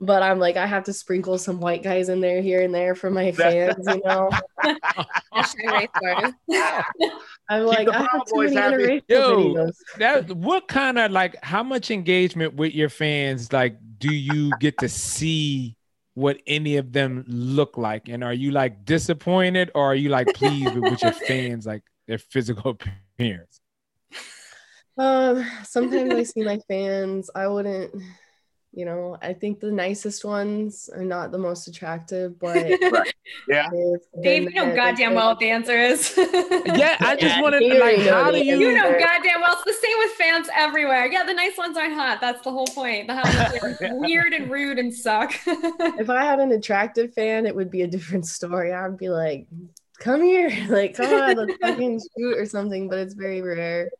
But 0.00 0.22
I'm 0.22 0.38
like, 0.38 0.56
I 0.56 0.66
have 0.66 0.84
to 0.84 0.94
sprinkle 0.94 1.36
some 1.36 1.60
white 1.60 1.82
guys 1.82 2.08
in 2.08 2.20
there 2.22 2.40
here 2.40 2.62
and 2.62 2.74
there 2.74 2.94
for 2.94 3.10
my 3.10 3.32
fans, 3.32 3.76
you 3.86 4.00
know. 4.04 4.30
Hashtag 5.34 5.72
race 5.72 5.88
wars. 6.00 6.32
I'm 7.50 7.68
Keep 7.68 7.88
like, 7.88 7.88
I 7.88 7.98
have 7.98 8.24
too 8.26 8.42
many 8.44 8.56
happy. 8.56 8.74
interracial 8.74 9.02
Yo. 9.08 9.54
videos. 9.54 9.74
That 9.98 10.30
what 10.36 10.68
kind 10.68 10.98
of 10.98 11.12
like 11.12 11.36
how 11.44 11.62
much 11.62 11.90
engagement 11.90 12.54
with 12.54 12.74
your 12.74 12.88
fans 12.88 13.52
like 13.52 13.76
do 13.98 14.14
you 14.14 14.52
get 14.58 14.78
to 14.78 14.88
see 14.88 15.75
what 16.16 16.40
any 16.46 16.78
of 16.78 16.92
them 16.92 17.24
look 17.28 17.76
like? 17.76 18.08
And 18.08 18.24
are 18.24 18.32
you 18.32 18.50
like 18.50 18.86
disappointed 18.86 19.70
or 19.74 19.84
are 19.84 19.94
you 19.94 20.08
like 20.08 20.32
pleased 20.32 20.74
with 20.74 20.86
what 20.86 21.02
your 21.02 21.12
fans 21.28 21.66
like 21.66 21.82
their 22.08 22.16
physical 22.16 22.70
appearance? 23.18 23.60
Um, 24.96 25.46
sometimes 25.62 26.14
I 26.14 26.22
see 26.22 26.42
my 26.42 26.58
fans. 26.68 27.28
I 27.34 27.46
wouldn't, 27.48 27.94
you 28.76 28.84
know, 28.84 29.18
I 29.22 29.32
think 29.32 29.60
the 29.60 29.72
nicest 29.72 30.24
ones 30.24 30.88
are 30.94 31.04
not 31.04 31.32
the 31.32 31.38
most 31.38 31.66
attractive, 31.66 32.38
but 32.38 32.78
Yeah. 33.48 33.68
Dave, 34.22 34.44
you 34.44 34.50
know 34.64 34.74
goddamn 34.74 35.14
well 35.14 35.28
what 35.30 35.38
the 35.40 35.50
answer 35.50 35.78
is. 35.78 36.14
Yeah, 36.66 36.96
I 37.02 37.16
just 37.16 37.36
Yeah, 37.36 37.40
wanted 37.40 37.64
to 37.70 37.74
like 37.76 37.98
how 38.00 38.30
do 38.30 38.38
you 38.38 38.58
You 38.58 38.74
know 38.74 38.98
goddamn 38.98 39.40
well. 39.40 39.54
It's 39.54 39.64
the 39.64 39.86
same 39.86 39.98
with 39.98 40.12
fans 40.12 40.48
everywhere. 40.54 41.06
Yeah, 41.10 41.24
the 41.24 41.34
nice 41.34 41.56
ones 41.56 41.76
aren't 41.76 41.94
hot. 41.94 42.20
That's 42.20 42.42
the 42.42 42.50
whole 42.50 42.66
point. 42.66 43.08
The 43.08 43.14
hot 43.14 43.34
ones 43.34 43.52
are 43.62 43.76
weird 43.80 44.32
and 44.32 44.50
rude 44.50 44.78
and 44.78 44.92
suck. 44.94 45.32
if 45.46 46.10
I 46.10 46.24
had 46.24 46.40
an 46.40 46.52
attractive 46.52 47.14
fan, 47.14 47.46
it 47.46 47.54
would 47.54 47.70
be 47.70 47.82
a 47.82 47.86
different 47.86 48.26
story. 48.26 48.72
I'd 48.72 48.98
be 48.98 49.08
like, 49.08 49.46
come 49.98 50.22
here, 50.22 50.50
like, 50.68 50.94
come 50.94 51.12
on, 51.12 51.36
let's 51.36 51.56
fucking 51.62 52.00
shoot 52.00 52.36
or 52.38 52.46
something, 52.46 52.88
but 52.88 52.98
it's 52.98 53.14
very 53.14 53.42
rare. 53.42 53.90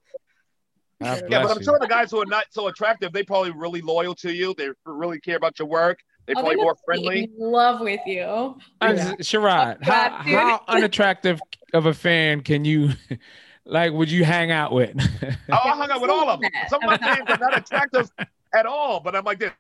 God 1.01 1.23
Yeah, 1.29 1.43
but 1.43 1.51
I'm 1.51 1.59
you. 1.59 1.65
sure 1.65 1.79
the 1.79 1.87
guys 1.87 2.11
who 2.11 2.21
are 2.21 2.27
not 2.27 2.47
so 2.51 2.69
attractive, 2.69 3.13
they 3.13 3.23
probably 3.23 3.51
really 3.53 3.81
loyal 3.83 4.15
to 4.17 4.33
you. 4.33 4.55
They 4.57 4.69
really 4.85 5.21
care 5.21 5.37
about 5.37 5.59
your 5.59 5.69
work. 5.69 5.99
They 6.27 6.33
Oh, 6.33 6.41
probably 6.41 6.57
they 6.57 6.63
more 6.63 6.77
friendly. 6.85 7.25
in 7.25 7.33
love 7.39 7.81
with 7.81 8.01
you. 8.07 8.57
I'm 8.81 8.97
Yeah. 8.97 9.13
s- 9.19 9.29
Sherrod, 9.29 9.83
how, 9.83 10.11
how 10.11 10.63
unattractive 10.69 11.41
of 11.73 11.87
a 11.87 11.95
fan 11.95 12.41
can 12.41 12.65
you 12.65 12.91
like 13.65 13.93
would 13.93 14.11
you 14.11 14.25
hang 14.25 14.51
out 14.51 14.73
with? 14.73 14.97
Oh, 14.99 15.55
I 15.55 15.59
hung 15.77 15.91
out 15.91 16.01
with 16.01 16.11
all 16.11 16.29
of 16.29 16.41
them. 16.41 16.51
Some 16.69 16.83
of 16.83 17.01
my 17.01 17.15
fans 17.15 17.29
are 17.29 17.39
not 17.39 17.57
attractive 17.59 18.11
at 18.55 18.67
all, 18.67 19.01
but 19.01 19.15
I'm 19.15 19.25
like 19.25 19.39
this. 19.39 19.53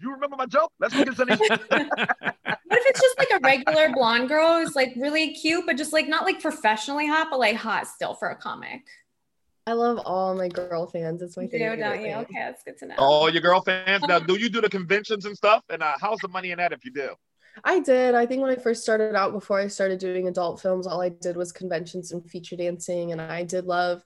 You 0.00 0.12
remember 0.12 0.36
my 0.36 0.46
joke? 0.46 0.72
Let's 0.80 0.94
look 0.94 1.06
at 1.08 1.16
some. 1.16 1.28
What 1.28 1.40
if 2.80 2.86
it's 2.86 3.00
just 3.00 3.18
like 3.18 3.28
a 3.30 3.38
regular 3.40 3.92
blonde 3.92 4.28
girl 4.28 4.58
who's 4.58 4.74
like 4.74 4.92
really 4.96 5.32
cute, 5.34 5.64
but 5.66 5.76
just 5.76 5.92
like 5.92 6.08
not 6.08 6.24
like 6.24 6.40
professionally 6.40 7.06
hot, 7.06 7.28
but 7.30 7.38
like 7.38 7.56
hot 7.56 7.86
still 7.86 8.14
for 8.14 8.28
a 8.30 8.36
comic? 8.36 8.80
I 9.66 9.72
love 9.72 9.98
all 10.06 10.34
my 10.34 10.48
girl 10.48 10.86
fans. 10.86 11.22
It's 11.22 11.36
my 11.36 11.44
You 11.44 11.48
do, 11.48 11.58
favorite. 11.58 11.78
don't 11.80 11.98
you? 12.00 12.02
thing. 12.06 12.14
Okay, 12.14 12.34
that's 12.38 12.62
good 12.62 12.78
to 12.78 12.86
know. 12.86 12.94
Oh, 12.98 13.26
your 13.26 13.42
girl 13.42 13.60
fans. 13.60 14.02
Now, 14.06 14.18
do 14.20 14.36
you 14.38 14.48
do 14.48 14.60
the 14.60 14.68
conventions 14.68 15.24
and 15.24 15.36
stuff? 15.36 15.64
And 15.68 15.82
uh, 15.82 15.94
how's 16.00 16.18
the 16.20 16.28
money 16.28 16.52
in 16.52 16.58
that 16.58 16.72
if 16.72 16.84
you 16.84 16.92
do? 16.92 17.14
I 17.64 17.80
did. 17.80 18.14
I 18.14 18.26
think 18.26 18.42
when 18.42 18.50
I 18.50 18.56
first 18.56 18.82
started 18.82 19.14
out, 19.16 19.32
before 19.32 19.58
I 19.58 19.66
started 19.68 19.98
doing 19.98 20.28
adult 20.28 20.60
films, 20.60 20.86
all 20.86 21.00
I 21.00 21.08
did 21.08 21.36
was 21.36 21.52
conventions 21.52 22.12
and 22.12 22.28
feature 22.30 22.56
dancing. 22.56 23.12
And 23.12 23.20
I 23.20 23.44
did 23.44 23.64
love 23.64 24.02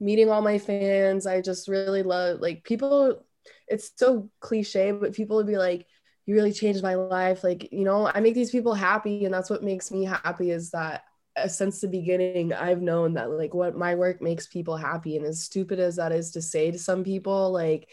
meeting 0.00 0.30
all 0.30 0.42
my 0.42 0.58
fans. 0.58 1.26
I 1.26 1.40
just 1.40 1.68
really 1.68 2.02
love, 2.02 2.40
like, 2.40 2.64
people, 2.64 3.24
it's 3.68 3.92
so 3.96 4.30
cliche, 4.40 4.92
but 4.92 5.14
people 5.14 5.36
would 5.36 5.46
be 5.46 5.58
like, 5.58 5.86
you 6.26 6.34
really 6.34 6.52
changed 6.52 6.82
my 6.82 6.96
life. 6.96 7.42
Like, 7.44 7.72
you 7.72 7.84
know, 7.84 8.06
I 8.12 8.20
make 8.20 8.34
these 8.34 8.50
people 8.50 8.74
happy. 8.74 9.24
And 9.24 9.32
that's 9.32 9.50
what 9.50 9.62
makes 9.62 9.90
me 9.90 10.04
happy 10.04 10.50
is 10.50 10.70
that 10.72 11.02
since 11.46 11.80
the 11.80 11.88
beginning, 11.88 12.52
I've 12.52 12.82
known 12.82 13.14
that, 13.14 13.30
like, 13.30 13.54
what 13.54 13.76
my 13.76 13.94
work 13.94 14.20
makes 14.20 14.46
people 14.46 14.76
happy. 14.76 15.16
And 15.16 15.24
as 15.24 15.42
stupid 15.42 15.78
as 15.78 15.96
that 15.96 16.12
is 16.12 16.32
to 16.32 16.42
say 16.42 16.70
to 16.70 16.78
some 16.78 17.04
people, 17.04 17.52
like, 17.52 17.88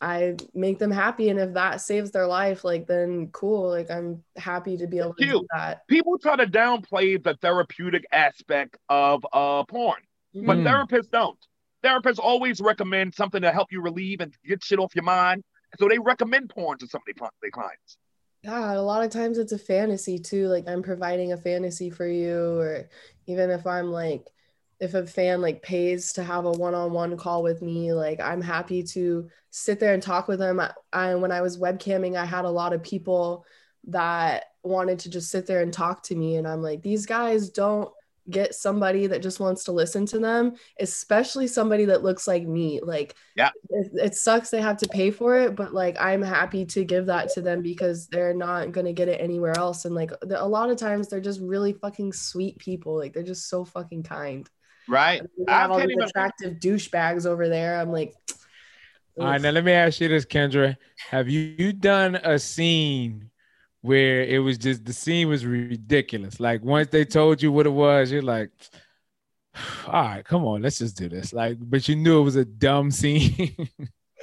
I 0.00 0.36
make 0.54 0.78
them 0.78 0.92
happy, 0.92 1.28
and 1.28 1.40
if 1.40 1.54
that 1.54 1.80
saves 1.80 2.12
their 2.12 2.26
life, 2.26 2.62
like 2.62 2.86
then 2.86 3.30
cool. 3.32 3.70
Like 3.70 3.90
I'm 3.90 4.22
happy 4.36 4.76
to 4.76 4.86
be 4.86 4.98
able 4.98 5.14
to 5.14 5.26
do 5.26 5.46
that. 5.52 5.82
People 5.88 6.18
try 6.18 6.36
to 6.36 6.46
downplay 6.46 7.20
the 7.22 7.34
therapeutic 7.34 8.04
aspect 8.12 8.76
of 8.88 9.26
uh, 9.32 9.64
porn, 9.64 10.00
but 10.34 10.58
Mm. 10.58 10.64
therapists 10.64 11.10
don't. 11.10 11.38
Therapists 11.82 12.20
always 12.20 12.60
recommend 12.60 13.14
something 13.14 13.42
to 13.42 13.50
help 13.50 13.72
you 13.72 13.80
relieve 13.80 14.20
and 14.20 14.32
get 14.46 14.62
shit 14.62 14.78
off 14.78 14.94
your 14.94 15.04
mind. 15.04 15.42
So 15.78 15.88
they 15.88 15.98
recommend 15.98 16.50
porn 16.50 16.78
to 16.78 16.86
some 16.86 17.00
of 17.08 17.30
their 17.42 17.50
clients. 17.50 17.98
Yeah, 18.42 18.74
a 18.74 18.80
lot 18.82 19.04
of 19.04 19.10
times 19.10 19.38
it's 19.38 19.52
a 19.52 19.58
fantasy 19.58 20.18
too. 20.18 20.46
Like 20.48 20.68
I'm 20.68 20.82
providing 20.82 21.32
a 21.32 21.36
fantasy 21.36 21.90
for 21.90 22.06
you, 22.06 22.58
or 22.58 22.88
even 23.26 23.50
if 23.50 23.66
I'm 23.66 23.86
like 23.90 24.28
if 24.80 24.94
a 24.94 25.04
fan 25.06 25.40
like 25.42 25.60
pays 25.62 26.12
to 26.12 26.22
have 26.22 26.44
a 26.44 26.52
one-on-one 26.52 27.16
call 27.16 27.42
with 27.42 27.62
me, 27.62 27.92
like 27.92 28.20
I'm 28.20 28.40
happy 28.40 28.84
to 28.84 29.28
sit 29.50 29.80
there 29.80 29.92
and 29.94 30.02
talk 30.02 30.28
with 30.28 30.38
them. 30.38 30.60
I, 30.60 30.72
I 30.92 31.14
when 31.16 31.32
I 31.32 31.40
was 31.40 31.58
webcamming, 31.58 32.16
I 32.16 32.24
had 32.24 32.44
a 32.44 32.50
lot 32.50 32.72
of 32.72 32.82
people 32.82 33.44
that 33.88 34.44
wanted 34.62 35.00
to 35.00 35.10
just 35.10 35.30
sit 35.30 35.46
there 35.46 35.62
and 35.62 35.72
talk 35.72 36.02
to 36.04 36.14
me, 36.14 36.36
and 36.36 36.46
I'm 36.46 36.62
like, 36.62 36.82
these 36.82 37.06
guys 37.06 37.50
don't 37.50 37.92
get 38.30 38.54
somebody 38.54 39.06
that 39.06 39.22
just 39.22 39.40
wants 39.40 39.64
to 39.64 39.72
listen 39.72 40.06
to 40.06 40.18
them, 40.18 40.54
especially 40.80 41.46
somebody 41.46 41.84
that 41.86 42.02
looks 42.02 42.26
like 42.28 42.46
me. 42.46 42.80
Like, 42.82 43.14
Yeah. 43.36 43.50
it, 43.70 43.90
it 43.94 44.14
sucks 44.14 44.50
they 44.50 44.60
have 44.60 44.76
to 44.78 44.88
pay 44.88 45.10
for 45.10 45.38
it, 45.38 45.54
but 45.56 45.72
like, 45.74 45.96
I'm 46.00 46.22
happy 46.22 46.64
to 46.66 46.84
give 46.84 47.06
that 47.06 47.30
to 47.34 47.40
them 47.40 47.62
because 47.62 48.06
they're 48.08 48.34
not 48.34 48.72
gonna 48.72 48.92
get 48.92 49.08
it 49.08 49.20
anywhere 49.20 49.56
else. 49.56 49.84
And 49.84 49.94
like, 49.94 50.10
the, 50.20 50.42
a 50.42 50.44
lot 50.46 50.70
of 50.70 50.76
times 50.76 51.08
they're 51.08 51.20
just 51.20 51.40
really 51.40 51.72
fucking 51.72 52.12
sweet 52.12 52.58
people. 52.58 52.96
Like, 52.96 53.12
they're 53.12 53.22
just 53.22 53.48
so 53.48 53.64
fucking 53.64 54.02
kind. 54.02 54.48
Right. 54.88 55.20
And 55.20 55.28
we 55.36 55.46
I 55.46 55.60
have 55.60 55.70
all 55.70 55.78
can't 55.78 55.88
these 55.88 55.96
even. 55.96 56.08
attractive 56.08 56.54
douchebags 56.60 57.26
over 57.26 57.48
there. 57.48 57.78
I'm 57.80 57.92
like, 57.92 58.14
All 59.18 59.26
right, 59.26 59.40
now 59.40 59.50
let 59.50 59.64
me 59.64 59.72
ask 59.72 60.00
you 60.00 60.08
this, 60.08 60.24
Kendra. 60.24 60.76
Have 61.10 61.28
you, 61.28 61.54
you 61.58 61.72
done 61.72 62.14
a 62.16 62.38
scene 62.38 63.30
where 63.82 64.22
it 64.22 64.38
was 64.40 64.58
just 64.58 64.84
the 64.84 64.92
scene 64.92 65.28
was 65.28 65.46
ridiculous? 65.46 66.40
Like 66.40 66.62
once 66.62 66.88
they 66.88 67.04
told 67.04 67.42
you 67.42 67.52
what 67.52 67.66
it 67.66 67.70
was, 67.70 68.10
you're 68.12 68.22
like, 68.22 68.50
all 69.86 69.92
right, 69.92 70.24
come 70.24 70.44
on, 70.44 70.62
let's 70.62 70.78
just 70.78 70.96
do 70.96 71.08
this. 71.08 71.32
Like, 71.32 71.56
but 71.60 71.88
you 71.88 71.96
knew 71.96 72.20
it 72.20 72.24
was 72.24 72.36
a 72.36 72.44
dumb 72.44 72.90
scene. 73.00 73.56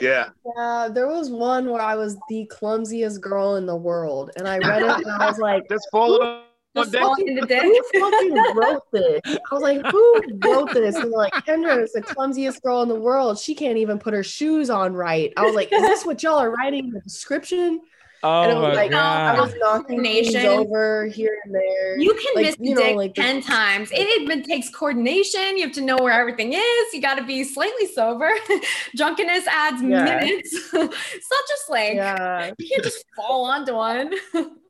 Yeah. 0.02 0.30
yeah, 0.58 0.90
there 0.92 1.08
was 1.08 1.30
one 1.30 1.70
where 1.70 1.82
I 1.82 1.96
was 1.96 2.18
the 2.28 2.46
clumsiest 2.52 3.22
girl 3.22 3.56
in 3.56 3.66
the 3.66 3.78
world, 3.78 4.30
and 4.36 4.46
I 4.46 4.58
read 4.58 4.82
it 4.82 4.90
and 5.08 5.10
I 5.22 5.26
was 5.28 5.38
like, 5.40 5.64
Just 5.70 5.88
fall 5.90 6.22
on 6.22 6.42
Just 6.76 6.92
deck. 6.92 7.02
fall 7.02 7.16
into 7.16 7.46
dick. 7.46 7.62
who 7.64 7.82
fucking 8.02 8.34
wrote 8.56 8.84
this? 8.92 9.22
I 9.26 9.54
was 9.54 9.64
like, 9.64 9.86
who 9.86 10.22
wrote 10.44 10.74
this? 10.74 10.96
And 10.98 11.12
like, 11.12 11.32
Kendra 11.48 11.82
is 11.82 11.94
the 11.94 12.02
clumsiest 12.02 12.62
girl 12.62 12.82
in 12.82 12.90
the 12.90 13.00
world. 13.00 13.40
She 13.40 13.56
can't 13.56 13.78
even 13.78 13.98
put 13.98 14.14
her 14.14 14.22
shoes 14.24 14.70
on 14.70 14.94
right. 14.94 15.32
I 15.38 15.46
was 15.46 15.56
like, 15.56 15.72
is 15.72 15.82
this 15.82 16.06
what 16.06 16.22
y'all 16.22 16.40
are 16.40 16.52
writing 16.52 16.88
in 16.88 16.92
the 16.92 17.00
description? 17.00 17.80
Oh 18.26 18.42
And 18.44 18.52
it 18.52 18.56
was 18.56 18.64
my 18.64 18.74
like, 18.84 18.92
I 18.94 19.36
god. 19.36 19.40
was 19.40 19.54
knocking 19.58 20.02
things 20.04 20.32
Coordination. 20.34 20.46
over 20.60 21.06
here 21.08 21.38
and 21.46 21.54
there. 21.54 21.98
You 22.00 22.14
can 22.14 22.26
Like, 22.36 22.46
miss 22.46 22.56
the 22.58 22.66
you 22.66 22.76
know, 22.76 22.82
dick 22.82 22.96
like 22.96 23.16
the- 23.16 23.22
10 23.22 23.42
times. 23.42 23.90
It 23.92 24.22
even 24.22 24.44
takes 24.44 24.70
coordination. 24.70 25.58
You 25.58 25.64
have 25.64 25.74
to 25.74 25.82
know 25.82 25.98
where 25.98 26.12
everything 26.14 26.54
is. 26.54 26.94
You 26.94 27.02
got 27.02 27.16
to 27.16 27.24
be 27.24 27.44
slightly 27.44 27.88
sober. 27.88 28.32
Drunkenness 28.96 29.48
adds 29.48 29.82
Yeah. 29.82 30.04
minutes. 30.04 30.54
it's 30.74 31.30
not 31.32 31.44
just 31.48 31.70
like, 31.70 31.94
yeah. 31.96 32.52
you 32.58 32.68
can't 32.70 32.84
just 32.84 33.04
fall 33.16 33.46
onto 33.46 33.74
one. 33.76 34.14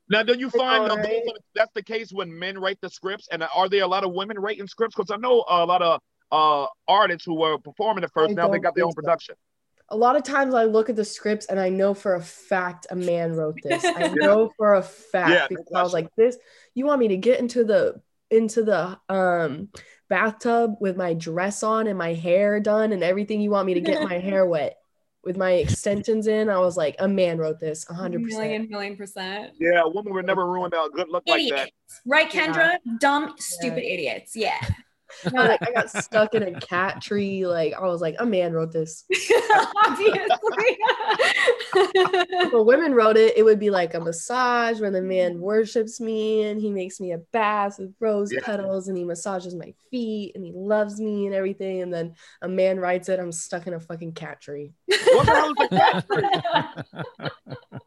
Now, 0.09 0.21
do 0.23 0.37
you 0.37 0.49
find 0.51 0.87
know, 0.87 0.95
that 0.97 1.03
right? 1.03 1.21
that's 1.55 1.71
the 1.73 1.81
case 1.83 2.11
when 2.13 2.37
men 2.37 2.59
write 2.59 2.79
the 2.81 2.89
scripts? 2.89 3.27
And 3.31 3.43
are 3.55 3.67
there 3.69 3.83
a 3.83 3.87
lot 3.87 4.03
of 4.03 4.13
women 4.13 4.37
writing 4.37 4.67
scripts? 4.67 4.95
Because 4.95 5.09
I 5.11 5.17
know 5.17 5.43
a 5.49 5.65
lot 5.65 5.81
of 5.81 5.99
uh, 6.31 6.67
artists 6.87 7.25
who 7.25 7.35
were 7.35 7.57
performing 7.57 8.03
at 8.03 8.11
first, 8.13 8.31
I 8.31 8.33
now 8.33 8.47
they 8.49 8.59
got 8.59 8.75
their 8.75 8.83
own 8.85 8.91
think 8.91 8.97
so. 8.97 9.01
production. 9.01 9.35
A 9.89 9.97
lot 9.97 10.15
of 10.15 10.23
times 10.23 10.53
I 10.53 10.63
look 10.63 10.89
at 10.89 10.95
the 10.95 11.05
scripts 11.05 11.45
and 11.45 11.59
I 11.59 11.69
know 11.69 11.93
for 11.93 12.15
a 12.15 12.21
fact 12.21 12.87
a 12.89 12.95
man 12.95 13.33
wrote 13.33 13.59
this. 13.63 13.85
I 13.85 14.07
know 14.13 14.51
for 14.57 14.75
a 14.75 14.81
fact 14.81 15.31
Yeah, 15.31 15.47
because 15.47 15.71
I 15.75 15.83
was 15.83 15.93
like, 15.93 16.09
this, 16.15 16.37
you 16.73 16.85
want 16.85 16.99
me 16.99 17.09
to 17.09 17.17
get 17.17 17.39
into 17.39 17.63
the 17.63 18.01
into 18.31 18.63
the 18.63 18.97
um 19.09 19.69
bathtub 20.09 20.75
with 20.79 20.97
my 20.97 21.13
dress 21.13 21.61
on 21.63 21.87
and 21.87 21.97
my 21.97 22.13
hair 22.13 22.59
done 22.59 22.91
and 22.93 23.03
everything. 23.03 23.41
You 23.41 23.51
want 23.51 23.67
me 23.67 23.75
to 23.75 23.81
get 23.81 24.01
my 24.03 24.17
hair 24.17 24.45
wet 24.47 24.77
with 25.23 25.37
my 25.37 25.53
extensions 25.53 26.27
in. 26.27 26.49
I 26.49 26.59
was 26.59 26.77
like, 26.77 26.95
a 26.99 27.07
man 27.07 27.37
wrote 27.37 27.59
this, 27.59 27.85
hundred 27.85 28.23
percent. 28.23 28.43
Million, 28.43 28.69
million 28.69 28.97
percent. 28.97 29.53
Yeah, 29.59 29.81
a 29.83 29.89
woman 29.89 30.13
would 30.13 30.25
never 30.25 30.47
ruin 30.47 30.71
a 30.73 30.89
good 30.89 31.09
look 31.09 31.23
like 31.27 31.49
that. 31.49 31.59
Idiots. 31.59 32.01
Right, 32.05 32.29
Kendra? 32.29 32.77
Dumb, 32.99 33.35
stupid 33.37 33.83
idiots. 33.83 34.35
Yeah. 34.35 34.59
Like 35.31 35.61
I 35.61 35.71
got 35.71 35.89
stuck 36.03 36.33
in 36.35 36.43
a 36.43 36.59
cat 36.59 37.01
tree. 37.01 37.45
Like 37.45 37.73
I 37.73 37.81
was 37.81 38.01
like, 38.01 38.15
a 38.19 38.25
man 38.25 38.53
wrote 38.53 38.71
this. 38.71 39.05
Obviously. 39.85 40.77
if 41.75 42.53
a 42.53 42.63
woman 42.63 42.93
wrote 42.93 43.17
it, 43.17 43.37
it 43.37 43.43
would 43.43 43.59
be 43.59 43.69
like 43.69 43.93
a 43.93 43.99
massage 43.99 44.79
where 44.79 44.91
the 44.91 45.01
man 45.01 45.33
mm-hmm. 45.33 45.41
worships 45.41 45.99
me 45.99 46.43
and 46.43 46.59
he 46.59 46.69
makes 46.69 46.99
me 46.99 47.11
a 47.11 47.19
bath 47.31 47.79
with 47.79 47.93
rose 47.99 48.31
Yeah. 48.31 48.41
petals 48.43 48.87
and 48.87 48.97
he 48.97 49.03
massages 49.03 49.55
my 49.55 49.73
feet 49.91 50.33
and 50.35 50.43
he 50.43 50.51
loves 50.53 50.99
me 50.99 51.25
and 51.25 51.35
everything. 51.35 51.81
And 51.81 51.93
then 51.93 52.15
a 52.41 52.47
man 52.47 52.79
writes 52.79 53.09
it, 53.09 53.19
I'm 53.19 53.31
stuck 53.31 53.67
in 53.67 53.73
a 53.73 53.79
fucking 53.79 54.13
cat 54.13 54.41
tree. 54.41 54.73
What 54.87 55.25
the 55.25 55.31
hell 55.31 55.51
is 55.51 55.55
a 55.59 55.69
cat 55.69 56.05
tree? 56.07 57.79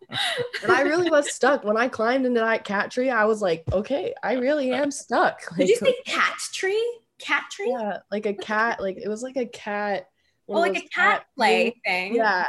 And 0.62 0.72
I 0.72 0.82
really 0.82 1.11
was 1.11 1.32
stuck. 1.32 1.64
When 1.64 1.76
I 1.76 1.88
climbed 1.88 2.26
into 2.26 2.40
that 2.40 2.64
cat 2.64 2.90
tree, 2.90 3.11
I 3.11 3.24
was 3.24 3.42
like, 3.42 3.64
okay, 3.72 4.14
I 4.22 4.34
really 4.34 4.72
am 4.72 4.90
stuck. 4.90 5.40
Did 5.56 5.68
you 5.68 5.76
say 5.76 5.94
cat 6.06 6.34
tree? 6.52 6.98
Cat 7.18 7.44
tree? 7.50 7.70
yeah, 7.70 7.98
like 8.11 8.26
a 8.26 8.34
cat, 8.34 8.80
like 8.80 8.96
it 8.96 9.09
was 9.09 9.22
like 9.22 9.36
a 9.36 9.46
cat. 9.46 10.09
Oh, 10.48 10.54
one 10.54 10.68
of 10.70 10.74
like 10.74 10.82
a 10.82 10.86
those 10.86 10.90
cat 10.94 11.26
play 11.36 11.74
thing. 11.84 12.14
Yeah. 12.14 12.46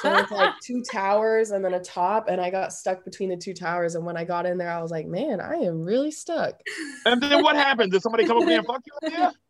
So 0.00 0.16
it's 0.16 0.30
like 0.30 0.52
two 0.62 0.82
towers 0.82 1.50
and 1.50 1.64
then 1.64 1.74
a 1.74 1.80
top, 1.80 2.28
and 2.28 2.40
I 2.40 2.50
got 2.50 2.72
stuck 2.72 3.04
between 3.04 3.30
the 3.30 3.36
two 3.36 3.54
towers. 3.54 3.94
And 3.94 4.04
when 4.04 4.16
I 4.16 4.24
got 4.24 4.44
in 4.44 4.58
there, 4.58 4.70
I 4.70 4.82
was 4.82 4.90
like, 4.90 5.06
man, 5.06 5.40
I 5.40 5.54
am 5.54 5.82
really 5.82 6.10
stuck. 6.10 6.60
And 7.06 7.22
then 7.22 7.42
what 7.42 7.56
happened? 7.56 7.92
Did 7.92 8.02
somebody 8.02 8.26
come 8.26 8.38
up 8.38 8.46
there 8.46 8.58
and 8.58 8.66
fuck 8.66 8.82
you? 8.84 9.10
Yeah. 9.10 9.30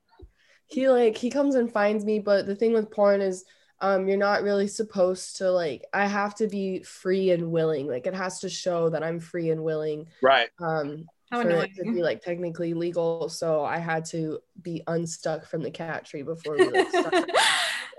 He 0.69 0.89
like 0.89 1.19
he 1.19 1.29
comes 1.29 1.55
and 1.55 1.71
finds 1.71 2.03
me, 2.03 2.19
but 2.19 2.47
the 2.47 2.57
thing 2.57 2.73
with 2.73 2.91
porn 2.91 3.21
is 3.21 3.45
um 3.83 4.09
you're 4.09 4.17
not 4.17 4.43
really 4.43 4.69
supposed 4.69 5.37
to 5.37 5.51
like 5.51 5.85
I 5.93 6.07
have 6.07 6.35
to 6.37 6.47
be 6.47 6.83
free 6.83 7.31
and 7.33 7.51
willing. 7.51 7.87
Like 7.87 8.07
it 8.07 8.15
has 8.15 8.41
to 8.41 8.49
show 8.49 8.89
that 8.89 9.03
I'm 9.03 9.21
free 9.21 9.51
and 9.51 9.63
willing 9.63 10.07
Right. 10.23 10.49
um 10.61 11.05
How 11.31 11.43
for 11.43 11.51
it 11.51 11.75
to 11.77 11.85
be 11.85 12.03
like 12.03 12.23
technically 12.23 12.73
legal. 12.73 13.29
So 13.29 13.65
I 13.65 13.79
had 13.79 14.05
to 14.07 14.39
be 14.63 14.83
unstuck 14.87 15.47
from 15.47 15.63
the 15.63 15.71
cat 15.71 16.07
tree 16.07 16.23
before 16.23 16.57
we 16.57 16.71
like. 16.71 16.87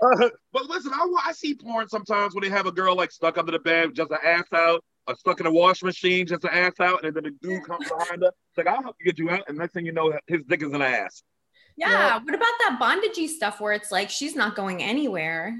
Uh, 0.02 0.28
but 0.52 0.68
listen, 0.68 0.92
I, 0.92 1.06
I 1.26 1.32
see 1.32 1.54
porn 1.54 1.88
sometimes 1.88 2.34
when 2.34 2.42
they 2.42 2.50
have 2.50 2.66
a 2.66 2.72
girl 2.72 2.96
like 2.96 3.12
stuck 3.12 3.38
under 3.38 3.52
the 3.52 3.58
bed, 3.58 3.88
with 3.88 3.96
just 3.96 4.10
an 4.10 4.18
ass 4.24 4.46
out, 4.52 4.84
or 5.06 5.14
stuck 5.14 5.40
in 5.40 5.46
a 5.46 5.52
washing 5.52 5.86
machine, 5.86 6.26
just 6.26 6.44
an 6.44 6.50
ass 6.52 6.80
out, 6.80 7.04
and 7.04 7.14
then 7.14 7.24
the 7.24 7.30
dude 7.30 7.64
comes 7.66 7.88
behind 7.88 8.22
her. 8.22 8.28
It's 8.28 8.58
like, 8.58 8.66
I'll 8.66 8.82
help 8.82 8.96
you 9.00 9.06
get 9.06 9.18
you 9.18 9.30
out. 9.30 9.42
And 9.48 9.58
next 9.58 9.72
thing 9.72 9.86
you 9.86 9.92
know, 9.92 10.12
his 10.26 10.42
dick 10.48 10.62
is 10.62 10.72
an 10.72 10.82
ass. 10.82 11.22
Yeah. 11.76 12.18
What 12.18 12.34
about 12.34 12.52
that 12.60 12.78
bondagey 12.80 13.28
stuff 13.28 13.60
where 13.60 13.72
it's 13.72 13.90
like 13.90 14.08
she's 14.08 14.36
not 14.36 14.54
going 14.54 14.82
anywhere? 14.82 15.56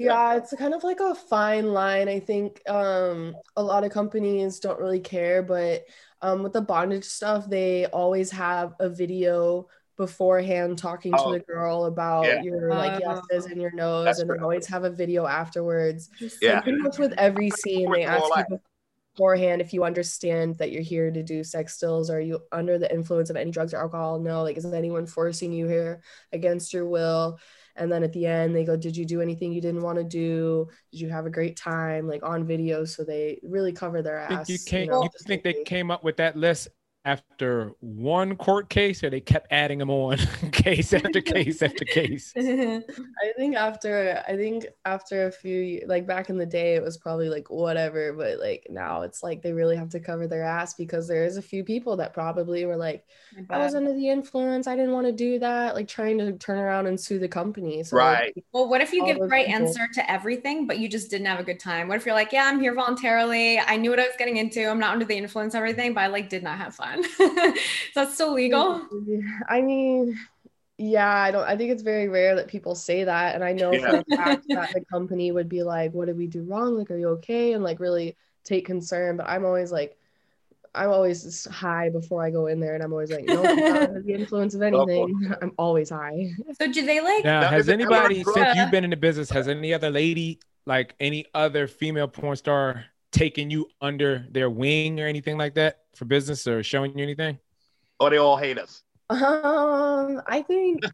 Yeah, 0.00 0.36
it's 0.36 0.54
kind 0.56 0.72
of 0.74 0.82
like 0.82 1.00
a 1.00 1.14
fine 1.14 1.72
line. 1.72 2.08
I 2.08 2.20
think 2.20 2.62
um, 2.68 3.36
a 3.56 3.62
lot 3.62 3.84
of 3.84 3.92
companies 3.92 4.58
don't 4.58 4.80
really 4.80 5.00
care, 5.00 5.42
but 5.42 5.84
um, 6.22 6.42
with 6.42 6.52
the 6.54 6.60
bondage 6.62 7.04
stuff, 7.04 7.48
they 7.48 7.86
always 7.86 8.30
have 8.30 8.74
a 8.80 8.88
video 8.88 9.68
beforehand 9.98 10.78
talking 10.78 11.12
Oh, 11.14 11.32
to 11.32 11.38
the 11.38 11.44
girl 11.44 11.84
about 11.84 12.24
yeah. 12.24 12.40
your 12.42 12.70
like 12.70 13.02
Oh. 13.04 13.20
yeses 13.30 13.50
and 13.50 13.60
your 13.60 13.72
nos, 13.72 14.06
That's 14.06 14.20
and 14.20 14.30
they 14.30 14.38
always 14.38 14.66
have 14.66 14.84
a 14.84 14.90
video 14.90 15.26
afterwards. 15.26 16.08
Yeah. 16.40 16.58
So 16.58 16.62
pretty 16.62 16.78
much 16.78 16.98
with 16.98 17.12
every 17.18 17.50
scene, 17.50 17.92
they 17.92 18.04
ask 18.04 18.24
you 18.48 18.58
beforehand 19.14 19.60
if 19.60 19.74
you 19.74 19.84
understand 19.84 20.56
that 20.56 20.72
you're 20.72 20.82
here 20.82 21.10
to 21.10 21.22
do 21.22 21.44
sex 21.44 21.74
stills. 21.74 22.08
Are 22.08 22.20
you 22.20 22.40
under 22.52 22.78
the 22.78 22.90
influence 22.90 23.28
of 23.28 23.36
any 23.36 23.50
drugs 23.50 23.74
or 23.74 23.78
alcohol? 23.78 24.18
No. 24.18 24.42
Like, 24.42 24.56
is 24.56 24.64
anyone 24.64 25.04
forcing 25.06 25.52
you 25.52 25.66
here 25.68 26.00
against 26.32 26.72
your 26.72 26.86
will? 26.86 27.38
And 27.80 27.90
then 27.90 28.04
at 28.04 28.12
the 28.12 28.26
end, 28.26 28.54
they 28.54 28.64
go, 28.64 28.76
Did 28.76 28.96
you 28.96 29.06
do 29.06 29.22
anything 29.22 29.52
you 29.52 29.60
didn't 29.60 29.80
want 29.80 29.96
to 29.98 30.04
do? 30.04 30.68
Did 30.92 31.00
you 31.00 31.08
have 31.08 31.24
a 31.24 31.30
great 31.30 31.56
time? 31.56 32.06
Like 32.06 32.22
on 32.22 32.46
video. 32.46 32.84
So 32.84 33.02
they 33.04 33.40
really 33.42 33.72
cover 33.72 34.02
their 34.02 34.18
ass. 34.18 34.48
you 34.48 34.58
came 34.58 34.88
know, 34.88 35.02
you 35.02 35.10
think 35.26 35.42
they 35.42 35.64
came 35.64 35.90
up 35.90 36.04
with 36.04 36.18
that 36.18 36.36
list 36.36 36.68
after 37.04 37.72
one 37.80 38.36
court 38.36 38.68
case 38.68 39.02
or 39.02 39.08
they 39.08 39.20
kept 39.20 39.46
adding 39.50 39.78
them 39.78 39.88
on 39.88 40.18
case 40.52 40.92
after 40.92 41.20
case 41.20 41.62
after 41.62 41.84
case 41.84 42.34
I 42.36 42.82
think 43.36 43.56
after 43.56 44.22
I 44.28 44.36
think 44.36 44.66
after 44.84 45.26
a 45.26 45.32
few 45.32 45.82
like 45.86 46.06
back 46.06 46.28
in 46.28 46.36
the 46.36 46.44
day 46.44 46.74
it 46.74 46.82
was 46.82 46.98
probably 46.98 47.30
like 47.30 47.48
whatever 47.48 48.12
but 48.12 48.38
like 48.38 48.66
now 48.68 49.02
it's 49.02 49.22
like 49.22 49.40
they 49.40 49.52
really 49.52 49.76
have 49.76 49.88
to 49.90 50.00
cover 50.00 50.26
their 50.26 50.44
ass 50.44 50.74
because 50.74 51.08
there 51.08 51.24
is 51.24 51.36
a 51.36 51.42
few 51.42 51.64
people 51.64 51.96
that 51.96 52.12
probably 52.12 52.66
were 52.66 52.76
like 52.76 53.06
I 53.48 53.58
was 53.58 53.74
under 53.74 53.94
the 53.94 54.08
influence 54.08 54.66
I 54.66 54.76
didn't 54.76 54.92
want 54.92 55.06
to 55.06 55.12
do 55.12 55.38
that 55.38 55.74
like 55.74 55.88
trying 55.88 56.18
to 56.18 56.32
turn 56.32 56.58
around 56.58 56.86
and 56.86 57.00
sue 57.00 57.18
the 57.18 57.28
company 57.28 57.82
so 57.82 57.96
Right. 58.00 58.44
Well, 58.52 58.68
what 58.68 58.80
if 58.80 58.92
you 58.92 59.04
give 59.04 59.18
the 59.18 59.26
right 59.26 59.46
people. 59.46 59.66
answer 59.66 59.86
to 59.94 60.10
everything, 60.10 60.66
but 60.66 60.78
you 60.78 60.88
just 60.88 61.10
didn't 61.10 61.26
have 61.26 61.40
a 61.40 61.44
good 61.44 61.60
time? 61.60 61.88
What 61.88 61.96
if 61.96 62.06
you're 62.06 62.14
like, 62.14 62.32
yeah, 62.32 62.44
I'm 62.46 62.60
here 62.60 62.74
voluntarily. 62.74 63.58
I 63.58 63.76
knew 63.76 63.90
what 63.90 64.00
I 64.00 64.06
was 64.06 64.16
getting 64.18 64.38
into. 64.38 64.68
I'm 64.68 64.78
not 64.78 64.92
under 64.92 65.04
the 65.04 65.16
influence, 65.16 65.54
of 65.54 65.58
everything, 65.58 65.94
but 65.94 66.02
I 66.02 66.06
like 66.08 66.28
did 66.28 66.42
not 66.42 66.58
have 66.58 66.74
fun. 66.74 66.89
That's 67.94 68.14
still 68.14 68.32
legal. 68.34 68.86
I 69.48 69.60
mean 69.60 70.18
yeah 70.78 71.14
I 71.14 71.30
don't 71.30 71.44
I 71.44 71.56
think 71.56 71.72
it's 71.72 71.82
very 71.82 72.08
rare 72.08 72.36
that 72.36 72.48
people 72.48 72.74
say 72.74 73.04
that 73.04 73.34
and 73.34 73.44
I 73.44 73.52
know 73.52 73.70
for 73.70 73.96
a 73.96 74.16
fact 74.16 74.46
that 74.48 74.72
the 74.72 74.82
company 74.90 75.30
would 75.30 75.48
be 75.48 75.62
like 75.62 75.92
what 75.92 76.06
did 76.06 76.16
we 76.16 76.26
do 76.26 76.42
wrong 76.42 76.78
like 76.78 76.90
are 76.90 76.96
you 76.96 77.08
okay 77.10 77.52
and 77.52 77.62
like 77.62 77.80
really 77.80 78.16
take 78.44 78.64
concern 78.64 79.18
but 79.18 79.28
I'm 79.28 79.44
always 79.44 79.70
like 79.70 79.98
I'm 80.74 80.90
always 80.90 81.24
just 81.24 81.48
high 81.48 81.88
before 81.88 82.24
I 82.24 82.30
go 82.30 82.46
in 82.46 82.60
there, 82.60 82.74
and 82.74 82.82
I'm 82.82 82.92
always 82.92 83.10
like, 83.10 83.24
no, 83.24 83.44
I'm 83.44 83.56
not 83.56 83.82
under 83.82 84.02
the 84.02 84.14
influence 84.14 84.54
of 84.54 84.62
anything. 84.70 85.34
I'm 85.42 85.52
always 85.58 85.90
high. 85.90 86.30
So 86.60 86.70
do 86.70 86.86
they 86.86 87.00
like? 87.00 87.24
now 87.24 87.40
Now, 87.40 87.48
has 87.48 87.62
is 87.62 87.68
it 87.68 87.80
ever 87.80 87.92
anybody 87.92 88.22
since 88.22 88.56
you've 88.56 88.70
been 88.70 88.84
in 88.84 88.90
the 88.90 88.96
business 88.96 89.30
has 89.30 89.48
any 89.48 89.74
other 89.74 89.90
lady 89.90 90.38
like 90.66 90.94
any 91.00 91.26
other 91.34 91.66
female 91.66 92.06
porn 92.06 92.36
star 92.36 92.84
taken 93.20 93.50
you 93.50 93.68
under 93.80 94.26
their 94.30 94.48
wing 94.48 94.98
or 95.00 95.06
anything 95.06 95.36
like 95.36 95.54
that 95.54 95.72
for 95.94 96.06
business 96.06 96.46
or 96.46 96.62
showing 96.62 96.96
you 96.96 97.02
anything 97.04 97.38
Or 98.00 98.08
they 98.08 98.16
all 98.16 98.38
hate 98.38 98.58
us. 98.58 98.82
Um, 99.10 100.22
I 100.26 100.42
think 100.46 100.84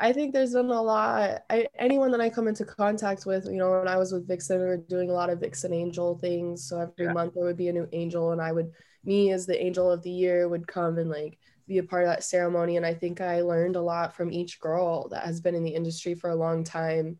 I 0.00 0.12
think 0.12 0.32
there's 0.32 0.54
been 0.54 0.66
a 0.66 0.82
lot. 0.82 1.42
I 1.50 1.68
anyone 1.78 2.10
that 2.12 2.20
I 2.20 2.30
come 2.30 2.48
into 2.48 2.64
contact 2.64 3.26
with, 3.26 3.44
you 3.44 3.58
know, 3.60 3.70
when 3.70 3.86
I 3.86 3.98
was 3.98 4.12
with 4.12 4.26
Vixen, 4.26 4.58
we 4.58 4.64
were 4.66 4.78
doing 4.78 5.10
a 5.10 5.12
lot 5.12 5.30
of 5.30 5.40
Vixen 5.40 5.72
Angel 5.74 6.18
things. 6.18 6.68
So 6.68 6.80
every 6.80 7.06
Yeah. 7.06 7.12
month 7.18 7.34
there 7.34 7.44
would 7.44 7.58
be 7.58 7.68
a 7.68 7.72
new 7.72 7.86
angel, 7.92 8.32
and 8.32 8.40
I 8.40 8.50
would, 8.52 8.72
me 9.04 9.30
as 9.30 9.46
the 9.46 9.62
angel 9.62 9.90
of 9.92 10.02
the 10.02 10.10
year, 10.10 10.48
would 10.48 10.66
come 10.66 10.98
and 10.98 11.10
like 11.10 11.38
be 11.68 11.78
a 11.78 11.84
part 11.84 12.04
of 12.04 12.08
that 12.10 12.24
ceremony. 12.24 12.78
And 12.78 12.86
I 12.86 12.94
think 12.94 13.20
I 13.20 13.42
learned 13.42 13.76
a 13.76 13.82
lot 13.82 14.16
from 14.16 14.32
each 14.32 14.58
girl 14.58 15.08
that 15.10 15.24
has 15.24 15.40
been 15.40 15.54
in 15.54 15.64
the 15.64 15.76
industry 15.80 16.14
for 16.14 16.30
a 16.30 16.34
long 16.46 16.64
time, 16.64 17.18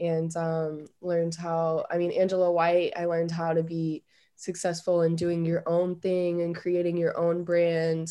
and 0.00 0.34
um, 0.36 0.86
learned 1.00 1.34
how. 1.34 1.84
I 1.90 1.98
mean, 1.98 2.10
Angela 2.12 2.50
White, 2.50 2.92
I 2.96 3.04
learned 3.04 3.30
how 3.30 3.52
to 3.52 3.62
be 3.62 4.02
successful 4.40 5.02
in 5.02 5.16
doing 5.16 5.44
your 5.44 5.62
own 5.66 6.00
thing 6.00 6.40
and 6.40 6.56
creating 6.56 6.96
your 6.96 7.16
own 7.18 7.44
brand. 7.44 8.08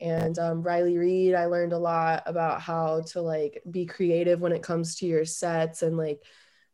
And 0.00 0.38
um, 0.38 0.62
Riley 0.62 0.98
Reid 0.98 1.34
i 1.34 1.46
learned 1.46 1.72
a 1.72 1.78
lot 1.78 2.22
about 2.26 2.60
how 2.60 3.02
to 3.12 3.20
like 3.20 3.62
be 3.70 3.86
creative 3.86 4.40
when 4.40 4.52
it 4.52 4.62
comes 4.62 4.96
to 4.96 5.06
your 5.06 5.24
sets 5.24 5.82
and 5.82 5.96
like 5.96 6.20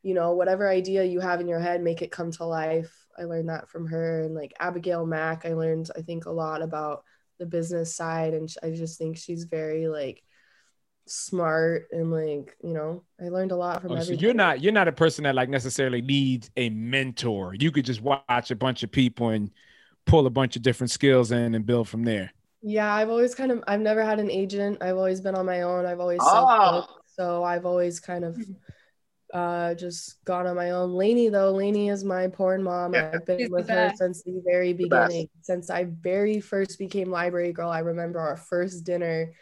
you 0.03 0.15
know 0.15 0.33
whatever 0.33 0.69
idea 0.69 1.05
you 1.05 1.21
have 1.21 1.41
in 1.41 1.49
your 1.49 1.61
head 1.61 1.83
make 1.83 2.03
it 2.03 2.11
come 2.13 2.31
to 2.33 2.45
life. 2.45 2.95
I 3.19 3.25
learned 3.25 3.49
that 3.51 3.69
from 3.69 3.87
her. 3.89 4.23
And 4.23 4.35
like 4.35 4.55
Abigail 4.61 5.07
Mac 5.07 5.45
i 5.47 5.55
learned 5.55 5.91
i 5.97 6.03
think 6.03 6.27
a 6.27 6.31
lot 6.31 6.63
about 6.63 7.05
the 7.39 7.47
business 7.47 7.95
side. 7.95 8.35
And 8.35 8.53
i 8.63 8.71
just 8.71 8.99
think 8.99 9.17
she's 9.17 9.45
very 9.45 9.89
like 9.89 10.23
smart 11.11 11.89
and 11.91 12.13
like 12.13 12.57
you 12.63 12.73
know 12.73 13.03
i 13.21 13.29
learned 13.29 13.51
a 13.51 13.57
lot 13.57 13.83
from 13.83 13.93
Oh, 13.93 14.01
so 14.01 14.13
you're 14.13 14.33
not 14.33 14.63
you're 14.63 14.73
not 14.73 14.87
a 14.87 14.93
person 14.93 15.25
that 15.25 15.35
like 15.35 15.49
necessarily 15.49 16.01
needs 16.01 16.51
a 16.57 16.71
mentor. 16.71 17.55
You 17.55 17.73
could 17.73 17.85
just 17.85 18.01
watch 18.01 18.51
a 18.51 18.57
bunch 18.57 18.83
of 18.85 18.93
people 18.93 19.31
and 19.31 19.51
pull 20.07 20.27
a 20.27 20.31
bunch 20.31 20.55
of 20.57 20.63
different 20.63 20.91
skills 20.91 21.33
in 21.33 21.55
and 21.55 21.67
build 21.67 21.89
from 21.89 22.05
there. 22.05 22.33
Yeah, 22.63 22.93
I've 22.95 23.09
always 23.11 23.35
kind 23.35 23.51
of 23.51 23.65
I've 23.67 23.81
never 23.81 24.05
had 24.05 24.21
an 24.21 24.31
agent. 24.31 24.79
I've 24.83 24.97
always 24.97 25.21
been 25.21 25.35
on 25.35 25.47
my 25.47 25.63
own. 25.63 25.85
I've 25.85 26.01
always 26.01 26.21
self-booked, 26.23 26.93
so 27.17 27.43
I've 27.43 27.67
always 27.67 27.99
kind 27.99 28.25
of 28.25 28.39
uh 29.35 29.75
just 29.75 30.25
gone 30.25 30.47
on 30.47 30.57
my 30.57 30.71
own. 30.71 30.93
Lainey 30.93 31.29
though, 31.29 31.51
Lainey 31.53 31.89
is 31.89 32.05
my 32.05 32.29
porn 32.29 32.63
mom. 32.63 32.95
Yeah. 32.95 33.11
I've 33.15 33.27
been 33.27 33.51
with 33.51 33.69
her 33.69 33.93
since 33.97 34.23
the 34.23 34.41
very 34.45 34.73
The 34.73 34.85
beginning. 34.85 35.29
Since 35.43 35.71
I 35.71 35.85
very 35.85 36.41
first 36.41 36.79
became 36.79 37.11
library 37.11 37.53
girl. 37.53 37.71
I 37.71 37.81
remember 37.81 38.21
our 38.21 38.37
first 38.37 38.85
dinner 38.85 39.33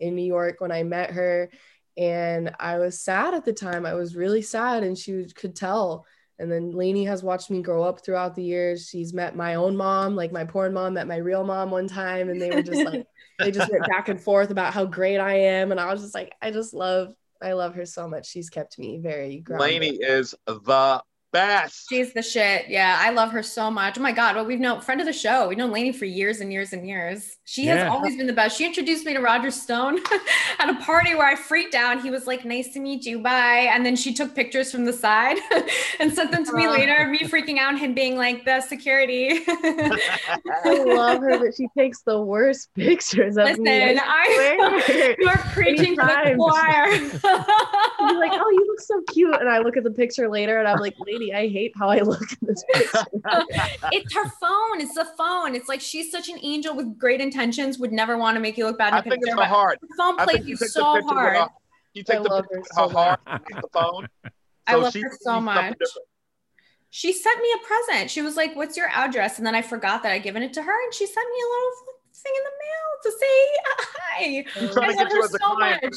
in 0.00 0.14
New 0.14 0.24
York 0.24 0.60
when 0.60 0.72
I 0.72 0.82
met 0.82 1.10
her 1.12 1.50
and 1.98 2.54
I 2.60 2.78
was 2.78 3.00
sad 3.00 3.34
at 3.34 3.44
the 3.44 3.52
time. 3.52 3.84
I 3.84 3.94
was 3.94 4.14
really 4.14 4.40
sad 4.40 4.84
and 4.84 4.96
she 4.96 5.26
could 5.34 5.56
tell. 5.56 6.06
And 6.38 6.50
then 6.50 6.70
Lainey 6.70 7.04
has 7.06 7.24
watched 7.24 7.50
me 7.50 7.60
grow 7.60 7.82
up 7.82 8.04
throughout 8.04 8.36
the 8.36 8.44
years. 8.44 8.88
She's 8.88 9.12
met 9.12 9.34
my 9.34 9.56
own 9.56 9.76
mom, 9.76 10.14
like 10.14 10.30
my 10.30 10.44
porn 10.44 10.72
mom, 10.72 10.94
met 10.94 11.08
my 11.08 11.16
real 11.16 11.42
mom 11.42 11.72
one 11.72 11.88
time, 11.88 12.28
and 12.28 12.40
they 12.40 12.50
were 12.50 12.62
just 12.62 12.84
like, 12.84 13.04
they 13.40 13.50
just 13.50 13.72
went 13.72 13.88
back 13.88 14.08
and 14.08 14.20
forth 14.20 14.50
about 14.50 14.72
how 14.72 14.84
great 14.84 15.18
I 15.18 15.34
am. 15.34 15.72
And 15.72 15.80
I 15.80 15.92
was 15.92 16.00
just 16.00 16.14
like, 16.14 16.32
I 16.40 16.52
just 16.52 16.72
love, 16.72 17.12
I 17.42 17.54
love 17.54 17.74
her 17.74 17.84
so 17.84 18.06
much. 18.06 18.28
She's 18.28 18.50
kept 18.50 18.78
me 18.78 18.98
very 18.98 19.40
grounded. 19.40 19.68
Lainey 19.68 19.96
is 19.96 20.36
the 20.46 21.02
best. 21.32 21.86
She's 21.88 22.12
the 22.12 22.22
shit. 22.22 22.68
Yeah, 22.68 22.96
I 23.00 23.10
love 23.10 23.30
her 23.32 23.42
so 23.42 23.70
much. 23.70 23.98
Oh 23.98 24.02
my 24.02 24.12
god, 24.12 24.36
well, 24.36 24.44
we've 24.44 24.60
known 24.60 24.80
friend 24.80 25.00
of 25.00 25.06
the 25.06 25.12
show. 25.12 25.48
We've 25.48 25.58
known 25.58 25.70
Lainey 25.70 25.92
for 25.92 26.04
years 26.04 26.40
and 26.40 26.52
years 26.52 26.72
and 26.72 26.86
years. 26.86 27.36
She 27.44 27.66
has 27.66 27.88
always 27.88 28.16
been 28.16 28.26
the 28.26 28.32
best. 28.32 28.58
She 28.58 28.66
introduced 28.66 29.04
me 29.06 29.14
to 29.14 29.20
Roger 29.20 29.50
Stone 29.50 29.98
at 30.58 30.68
a 30.68 30.74
party 30.84 31.14
where 31.14 31.26
I 31.26 31.34
freaked 31.34 31.74
out. 31.74 32.02
He 32.02 32.10
was 32.10 32.26
like, 32.26 32.44
"Nice 32.44 32.72
to 32.74 32.80
meet 32.80 33.04
you, 33.04 33.20
bye." 33.20 33.68
And 33.72 33.84
then 33.84 33.96
she 33.96 34.12
took 34.12 34.34
pictures 34.34 34.70
from 34.70 34.84
the 34.84 34.92
side 34.92 35.38
and 36.00 36.12
sent 36.12 36.30
them 36.30 36.44
to 36.44 36.52
me 36.52 36.68
later. 36.68 37.08
Me 37.08 37.20
freaking 37.20 37.58
out, 37.58 37.70
and 37.70 37.78
him 37.78 37.94
being 37.94 38.16
like, 38.16 38.44
"The 38.44 38.60
security." 38.60 39.40
I 39.48 40.82
love 40.86 41.20
her, 41.20 41.38
but 41.38 41.54
she 41.54 41.68
takes 41.76 42.02
the 42.02 42.20
worst 42.20 42.68
pictures 42.74 43.36
of 43.36 43.46
Listen, 43.46 43.62
me. 43.64 43.98
I 44.00 44.84
swear. 44.86 45.16
you're 45.18 45.36
preaching 45.52 45.96
to 45.96 46.02
the 46.02 46.34
choir. 46.36 47.48
She'd 47.98 48.18
like, 48.18 48.32
oh, 48.32 48.50
you 48.50 48.66
look 48.68 48.80
so 48.80 49.02
cute. 49.12 49.34
And 49.34 49.48
I 49.48 49.58
look 49.58 49.76
at 49.76 49.84
the 49.84 49.90
picture 49.90 50.28
later 50.28 50.58
and 50.58 50.68
I'm 50.68 50.78
like, 50.78 50.94
lady, 51.18 51.34
I 51.34 51.48
hate 51.48 51.72
how 51.76 51.88
I 51.88 52.00
look 52.00 52.20
in 52.20 52.38
this 52.48 52.64
picture. 52.72 53.04
it's 53.92 54.14
her 54.14 54.24
phone. 54.40 54.80
It's 54.80 54.94
the 54.94 55.06
phone. 55.16 55.54
It's 55.54 55.68
like 55.68 55.80
she's 55.80 56.10
such 56.10 56.28
an 56.28 56.38
angel 56.42 56.74
with 56.74 56.98
great 56.98 57.20
intentions. 57.20 57.78
Would 57.78 57.92
never 57.92 58.16
want 58.18 58.36
to 58.36 58.40
make 58.40 58.56
you 58.56 58.66
look 58.66 58.78
bad. 58.78 58.88
In 58.88 58.94
I 58.94 58.98
a 58.98 59.02
think 59.02 59.14
picture, 59.14 59.28
it's 59.28 59.36
but 59.36 59.44
her 59.44 59.54
heart. 59.54 59.78
her 59.80 59.88
phone 59.96 60.20
I 60.20 60.24
plays 60.24 60.40
you 60.44 60.50
you 60.50 60.56
so 60.56 61.02
hard. 61.02 61.36
her. 61.36 61.48
You 61.94 62.02
take 62.02 62.16
I 62.18 62.22
the 62.22 62.28
love 62.28 62.44
picture 62.44 62.58
her 62.58 62.64
so 62.74 62.88
her 62.88 62.94
heart 62.94 63.20
the 63.26 63.68
phone. 63.72 64.08
I 64.66 64.74
love 64.74 64.92
she 64.92 65.00
her 65.02 65.16
so 65.20 65.40
much. 65.40 65.76
She 66.90 67.12
sent 67.12 67.40
me 67.42 67.48
a 67.54 67.66
present. 67.66 68.10
She 68.10 68.22
was 68.22 68.36
like, 68.36 68.56
"What's 68.56 68.76
your 68.76 68.88
address?" 68.88 69.38
And 69.38 69.46
then 69.46 69.54
I 69.54 69.62
forgot 69.62 70.02
that 70.02 70.12
I'd 70.12 70.22
given 70.22 70.42
it 70.42 70.52
to 70.54 70.62
her, 70.62 70.84
and 70.84 70.94
she 70.94 71.06
sent 71.06 71.28
me 71.28 71.40
a 71.42 71.48
little 71.48 71.72
thing 72.14 72.32
in 72.36 72.44
the 72.44 72.50
mail 72.64 72.88
to 73.02 73.10
say 73.18 73.56
hi. 73.78 74.44
She's 74.66 74.74
trying 74.74 74.90
I 74.90 74.92
to 74.92 74.98
love 74.98 75.08
get 75.08 75.10
you 75.12 75.16
her 75.20 75.24
as 75.24 75.34
a 75.34 75.38
so 75.38 75.54
client. 75.54 75.82
much. 75.84 75.94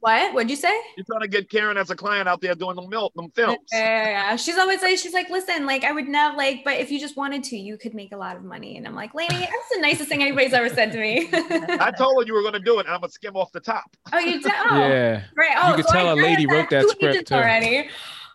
What? 0.00 0.34
What'd 0.34 0.50
you 0.50 0.56
say? 0.56 0.74
You're 0.96 1.04
trying 1.06 1.20
to 1.20 1.28
get 1.28 1.48
Karen 1.50 1.76
as 1.76 1.90
a 1.90 1.96
client 1.96 2.28
out 2.28 2.40
there 2.40 2.54
doing 2.54 2.76
the 2.76 2.86
milk, 2.86 3.14
them 3.14 3.30
films. 3.30 3.58
Yeah, 3.72 3.78
yeah, 3.78 4.08
yeah. 4.30 4.36
She's 4.36 4.58
always 4.58 4.82
like, 4.82 4.98
she's 4.98 5.12
like, 5.12 5.30
listen, 5.30 5.66
like 5.66 5.84
I 5.84 5.92
would 5.92 6.08
not 6.08 6.36
like, 6.36 6.64
but 6.64 6.74
if 6.74 6.90
you 6.90 6.98
just 6.98 7.16
wanted 7.16 7.44
to, 7.44 7.56
you 7.56 7.76
could 7.78 7.94
make 7.94 8.12
a 8.12 8.16
lot 8.16 8.36
of 8.36 8.44
money. 8.44 8.76
And 8.76 8.86
I'm 8.86 8.94
like, 8.94 9.14
Lainey, 9.14 9.28
that's 9.38 9.68
the 9.74 9.80
nicest 9.80 10.08
thing 10.08 10.22
anybody's 10.22 10.52
ever 10.52 10.68
said 10.68 10.92
to 10.92 10.98
me. 10.98 11.28
I 11.32 11.92
told 11.96 12.22
her 12.22 12.26
you 12.26 12.34
were 12.34 12.42
going 12.42 12.54
to 12.54 12.60
do 12.60 12.78
it, 12.78 12.86
and 12.86 12.94
I'm 12.94 13.00
going 13.00 13.08
to 13.08 13.12
skim 13.14 13.36
off 13.36 13.52
the 13.52 13.60
top. 13.60 13.96
oh, 14.12 14.18
you 14.18 14.40
did? 14.40 14.52
Oh, 14.70 14.76
Yeah. 14.88 15.22
great. 15.34 15.52
Oh, 15.56 15.74
could 15.76 15.86
so 15.86 15.92
tell 15.92 16.08
I 16.08 16.12
a 16.12 16.14
lady 16.16 16.42
had 16.42 16.50
wrote 16.50 16.70
that 16.70 16.88
script, 16.88 17.28
too. 17.28 17.34
already. 17.34 17.88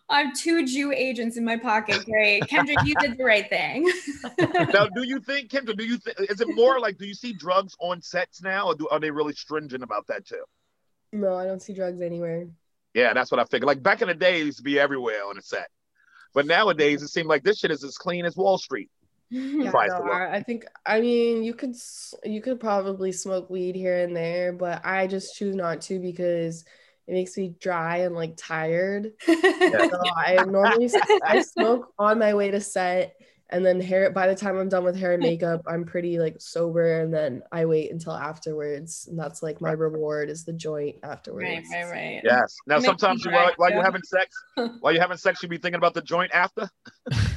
I 0.10 0.22
have 0.24 0.36
two 0.36 0.66
Jew 0.66 0.92
agents 0.92 1.38
in 1.38 1.46
my 1.46 1.58
pocket. 1.58 2.06
Great. 2.06 2.48
Kendrick, 2.48 2.78
you 2.86 2.94
did 3.00 3.18
the 3.18 3.24
right 3.24 3.50
thing. 3.50 3.90
now, 4.74 4.88
do 4.88 5.04
you 5.08 5.20
think, 5.20 5.50
Kendra, 5.50 5.76
do 5.76 5.86
you 5.86 5.98
think, 5.98 6.18
is 6.30 6.42
it 6.42 6.54
more 6.56 6.80
like, 6.80 6.98
do 6.98 7.06
you 7.06 7.14
see 7.14 7.34
drugs 7.34 7.76
on 7.80 8.02
sets 8.02 8.42
now, 8.42 8.68
or 8.68 8.76
do, 8.76 8.88
are 8.90 9.00
they 9.00 9.10
really 9.12 9.34
stringent 9.34 9.82
about 9.84 10.06
that 10.08 10.26
too? 10.26 10.44
No, 11.14 11.36
I 11.36 11.46
don't 11.46 11.62
see 11.62 11.74
drugs 11.74 12.02
anywhere. 12.02 12.48
Yeah, 12.94 13.14
that's 13.14 13.32
what 13.32 13.40
I 13.40 13.46
figured. 13.46 13.68
Like 13.68 13.82
back 13.82 14.02
in 14.02 14.08
the 14.08 14.14
day, 14.14 14.42
it 14.42 14.46
used 14.46 14.58
to 14.58 14.64
be 14.64 14.80
everywhere 14.80 15.26
on 15.28 15.38
a 15.38 15.42
set. 15.42 15.70
But 16.34 16.48
nowadays, 16.48 17.04
it 17.04 17.10
seems 17.10 17.28
like 17.28 17.44
this 17.44 17.60
shit 17.60 17.72
is 17.72 17.84
as 17.84 17.98
clean 17.98 18.26
as 18.26 18.36
Wall 18.36 18.58
Street. 18.58 18.90
Yeah, 19.30 19.72
no. 19.72 20.12
I 20.12 20.44
think 20.44 20.66
I 20.86 21.02
mean 21.02 21.44
you 21.44 21.56
could 21.56 21.76
you 22.24 22.40
could 22.40 22.60
probably 22.60 23.12
smoke 23.12 23.50
weed 23.50 23.76
here 23.76 24.04
and 24.04 24.16
there, 24.16 24.54
but 24.54 24.86
I 24.86 25.08
just 25.08 25.36
choose 25.36 25.56
not 25.56 25.82
to 25.84 25.98
because 25.98 26.66
it 27.08 27.14
makes 27.14 27.36
me 27.36 27.56
dry 27.60 28.00
and 28.00 28.14
like 28.14 28.36
tired. 28.38 29.14
So 29.26 29.90
I 30.16 30.44
normally 30.46 30.92
I 31.26 31.42
smoke 31.42 31.92
on 31.98 32.20
my 32.20 32.36
way 32.36 32.52
to 32.52 32.62
set, 32.62 33.16
and 33.54 33.66
then 33.66 33.80
hair. 33.80 34.10
By 34.12 34.28
the 34.28 34.36
time 34.36 34.58
I'm 34.58 34.68
done 34.68 34.84
with 34.84 34.98
hair 34.98 35.14
and 35.14 35.22
makeup, 35.22 35.62
I'm 35.68 35.86
pretty 35.86 36.20
like 36.20 36.36
sober, 36.42 37.00
and 37.02 37.14
then 37.14 37.42
I 37.52 37.66
wait 37.66 37.92
until 37.92 38.12
afterwards, 38.14 39.08
and 39.10 39.18
that's 39.18 39.42
like 39.42 39.62
my 39.62 39.72
reward 39.72 40.30
is 40.30 40.44
the 40.44 40.52
joint 40.54 40.98
afterwards. 41.04 41.46
right, 41.72 41.84
right, 41.86 41.92
right. 41.92 42.22
Yes. 42.24 42.58
Now, 42.68 42.78
It 42.78 42.84
sometimes 42.84 43.24
you, 43.24 43.32
while, 43.32 43.46
dry, 43.46 43.54
while 43.58 43.72
you're 43.72 43.84
having 43.84 44.02
sex, 44.04 44.36
while 44.82 44.92
you're 44.92 45.02
having 45.02 45.18
sex, 45.18 45.42
you 45.42 45.48
be 45.50 45.58
thinking 45.58 45.78
about 45.78 45.94
the 45.94 46.02
joint 46.02 46.32
after. 46.34 46.70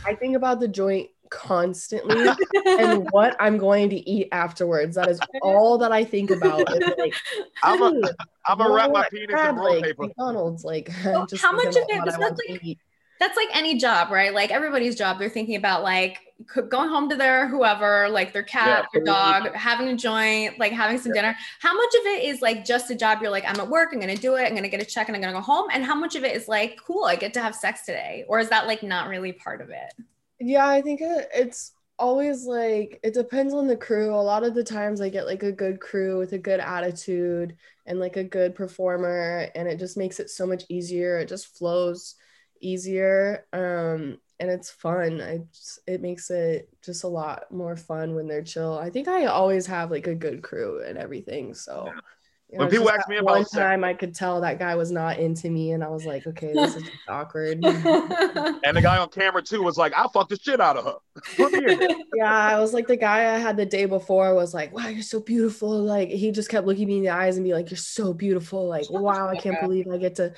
I 0.05 0.15
think 0.15 0.35
about 0.37 0.59
the 0.61 0.69
joint 0.69 1.11
constantly 1.31 2.25
and 2.67 3.07
what 3.11 3.37
I'm 3.41 3.59
going 3.59 3.91
to 3.91 3.97
eat 4.09 4.29
afterwards. 4.33 4.95
That 4.97 5.09
is 5.09 5.21
all 5.43 5.77
that 5.79 5.93
I 5.93 6.05
think 6.05 6.31
about. 6.31 6.61
Is 6.73 6.93
like, 6.99 7.15
I'm 7.63 7.83
a, 7.83 7.87
"Ooh, 7.87 8.03
I'm 8.47 8.59
gonna 8.59 8.73
wrap 8.75 8.91
my 8.93 9.07
penis 9.11 9.39
in 9.41 9.57
roll 9.57 9.73
leg, 9.73 9.83
paper. 9.83 10.03
McDonald's, 10.05 10.65
like 10.65 10.91
Well, 11.05 11.27
just 11.27 11.43
how 11.43 11.53
much 11.53 11.67
of 11.67 11.77
it- 11.77 11.87
what 11.89 12.01
I 12.01 12.05
that's 12.05 12.19
want 12.19 12.41
like- 12.49 12.65
eat. 12.65 12.79
That's 13.19 13.37
like 13.37 13.49
any 13.55 13.79
job, 13.79 14.11
right? 14.11 14.33
Like 14.35 14.51
everybody's 14.51 14.95
job, 14.97 15.19
they're 15.19 15.31
thinking 15.31 15.57
about 15.57 15.83
like 15.83 16.19
c- 16.55 16.63
going 16.63 16.91
home 16.91 17.09
to 17.09 17.17
their 17.17 17.49
whoever, 17.49 18.09
like 18.11 18.33
their 18.33 18.43
cat, 18.43 18.83
Yeah, 18.83 18.87
their 18.93 19.03
dog, 19.03 19.55
having 19.55 19.89
a 19.89 19.97
joint, 19.97 20.59
like 20.59 20.73
having 20.73 20.99
some 20.99 21.13
dinner. 21.13 21.35
How 21.61 21.75
much 21.75 21.95
of 22.01 22.07
it 22.07 22.25
is 22.25 22.43
like 22.43 22.65
just 22.65 22.91
a 22.91 22.95
job? 22.95 23.21
You're 23.23 23.31
like, 23.31 23.45
I'm 23.47 23.59
at 23.61 23.69
work, 23.69 23.91
I'm 23.93 24.01
gonna 24.01 24.17
do 24.17 24.35
it, 24.37 24.45
I'm 24.45 24.55
gonna 24.55 24.69
get 24.69 24.83
a 24.83 24.85
check, 24.85 25.09
and 25.09 25.17
I'm 25.17 25.23
gonna 25.23 25.33
go 25.33 25.41
home. 25.41 25.69
And 25.73 25.85
how 25.85 25.95
much 25.95 26.15
of 26.15 26.25
it 26.25 26.37
is 26.37 26.47
like, 26.49 26.79
cool, 26.85 27.05
I 27.05 27.17
get 27.17 27.33
to 27.35 27.41
have 27.43 27.55
sex 27.55 27.85
today, 27.87 28.25
or 28.29 28.39
is 28.39 28.51
that 28.51 28.67
like 28.67 28.83
not 28.83 29.09
really 29.09 29.33
part 29.33 29.63
of 29.63 29.71
it? 29.71 29.93
Yeah, 30.39 30.67
I 30.69 30.83
think 30.83 31.01
it's 31.03 31.73
always 31.99 32.45
like 32.45 33.01
it 33.03 33.15
depends 33.15 33.55
on 33.55 33.67
the 33.67 33.77
crew. 33.77 34.15
A 34.15 34.17
lot 34.21 34.45
of 34.45 34.55
the 34.55 34.65
times 34.65 35.01
I 35.01 35.09
get 35.09 35.27
like 35.27 35.43
a 35.43 35.53
good 35.53 35.81
crew 35.81 36.19
with 36.19 36.33
a 36.33 36.39
good 36.39 36.61
attitude 36.61 37.57
and 37.87 37.99
like 38.01 38.17
a 38.17 38.25
good 38.25 38.55
performer, 38.55 39.49
and 39.55 39.67
it 39.69 39.79
just 39.79 39.97
makes 39.97 40.21
it 40.21 40.31
so 40.31 40.47
much 40.47 40.65
easier. 40.69 41.19
It 41.19 41.29
just 41.29 41.57
flows 41.59 42.17
easier. 42.61 43.47
Um, 43.53 44.19
and 44.39 44.51
it's 44.51 44.71
fun. 44.71 45.21
I 45.21 45.41
just, 45.53 45.81
it 45.87 46.03
makes 46.03 46.31
it 46.31 46.69
just 46.83 47.05
a 47.05 47.09
lot 47.09 47.51
more 47.51 47.77
fun 47.77 48.15
when 48.15 48.27
they're 48.29 48.43
chill. 48.43 48.79
I 48.79 48.91
think 48.91 49.09
I 49.09 49.27
always 49.27 49.67
have 49.67 49.91
like 49.91 50.07
a 50.07 50.15
good 50.15 50.43
crew 50.43 50.83
and 50.85 50.99
everything. 50.99 51.55
So 51.55 51.91
you 52.53 52.59
When 52.59 52.71
people 52.71 52.89
ask 52.89 53.09
me 53.09 53.17
about 53.17 53.31
one 53.33 53.45
sex- 53.45 53.57
time 53.57 53.83
I 53.83 53.93
could 53.93 54.15
tell 54.15 54.41
that 54.41 54.59
guy 54.61 54.77
was 54.77 54.93
not 54.93 55.19
into 55.19 55.51
me, 55.51 55.73
and 55.73 55.83
I 55.83 55.89
was 55.89 56.07
like, 56.07 56.27
okay, 56.29 56.53
this 56.53 56.77
is 56.77 56.85
awkward. 57.09 57.59
And 58.65 58.77
the 58.77 58.81
guy 58.83 58.99
on 58.99 59.09
camera 59.09 59.43
too 59.43 59.63
was 59.63 59.77
like, 59.77 59.93
"I 59.97 60.07
fucked 60.13 60.31
the 60.31 60.39
shit 60.39 60.61
out 60.61 60.77
of 60.77 60.85
her." 60.85 60.95
Put 61.37 61.53
me 61.53 61.73
in. 61.73 62.05
yeah, 62.15 62.33
I 62.33 62.59
was 62.59 62.73
like 62.75 62.87
the 62.87 62.97
guy 62.97 63.35
I 63.35 63.39
had 63.39 63.57
the 63.57 63.67
day 63.67 63.85
before 63.87 64.35
was 64.35 64.55
like, 64.55 64.73
"Wow, 64.75 64.89
you're 64.89 65.03
so 65.03 65.21
beautiful." 65.21 65.83
Like 65.85 66.09
he 66.09 66.33
just 66.33 66.49
kept 66.49 66.67
looking 66.67 66.89
me 66.89 66.97
in 66.99 67.03
the 67.05 67.11
eyes 67.11 67.37
and 67.37 67.45
be 67.45 67.53
like, 67.53 67.71
"You're 67.71 67.79
so 67.79 68.13
beautiful." 68.13 68.67
Like, 68.67 68.91
"Wow, 68.91 69.29
I 69.29 69.37
can't 69.37 69.61
believe 69.61 69.87
I 69.93 69.99
get 69.99 70.17
to 70.17 70.33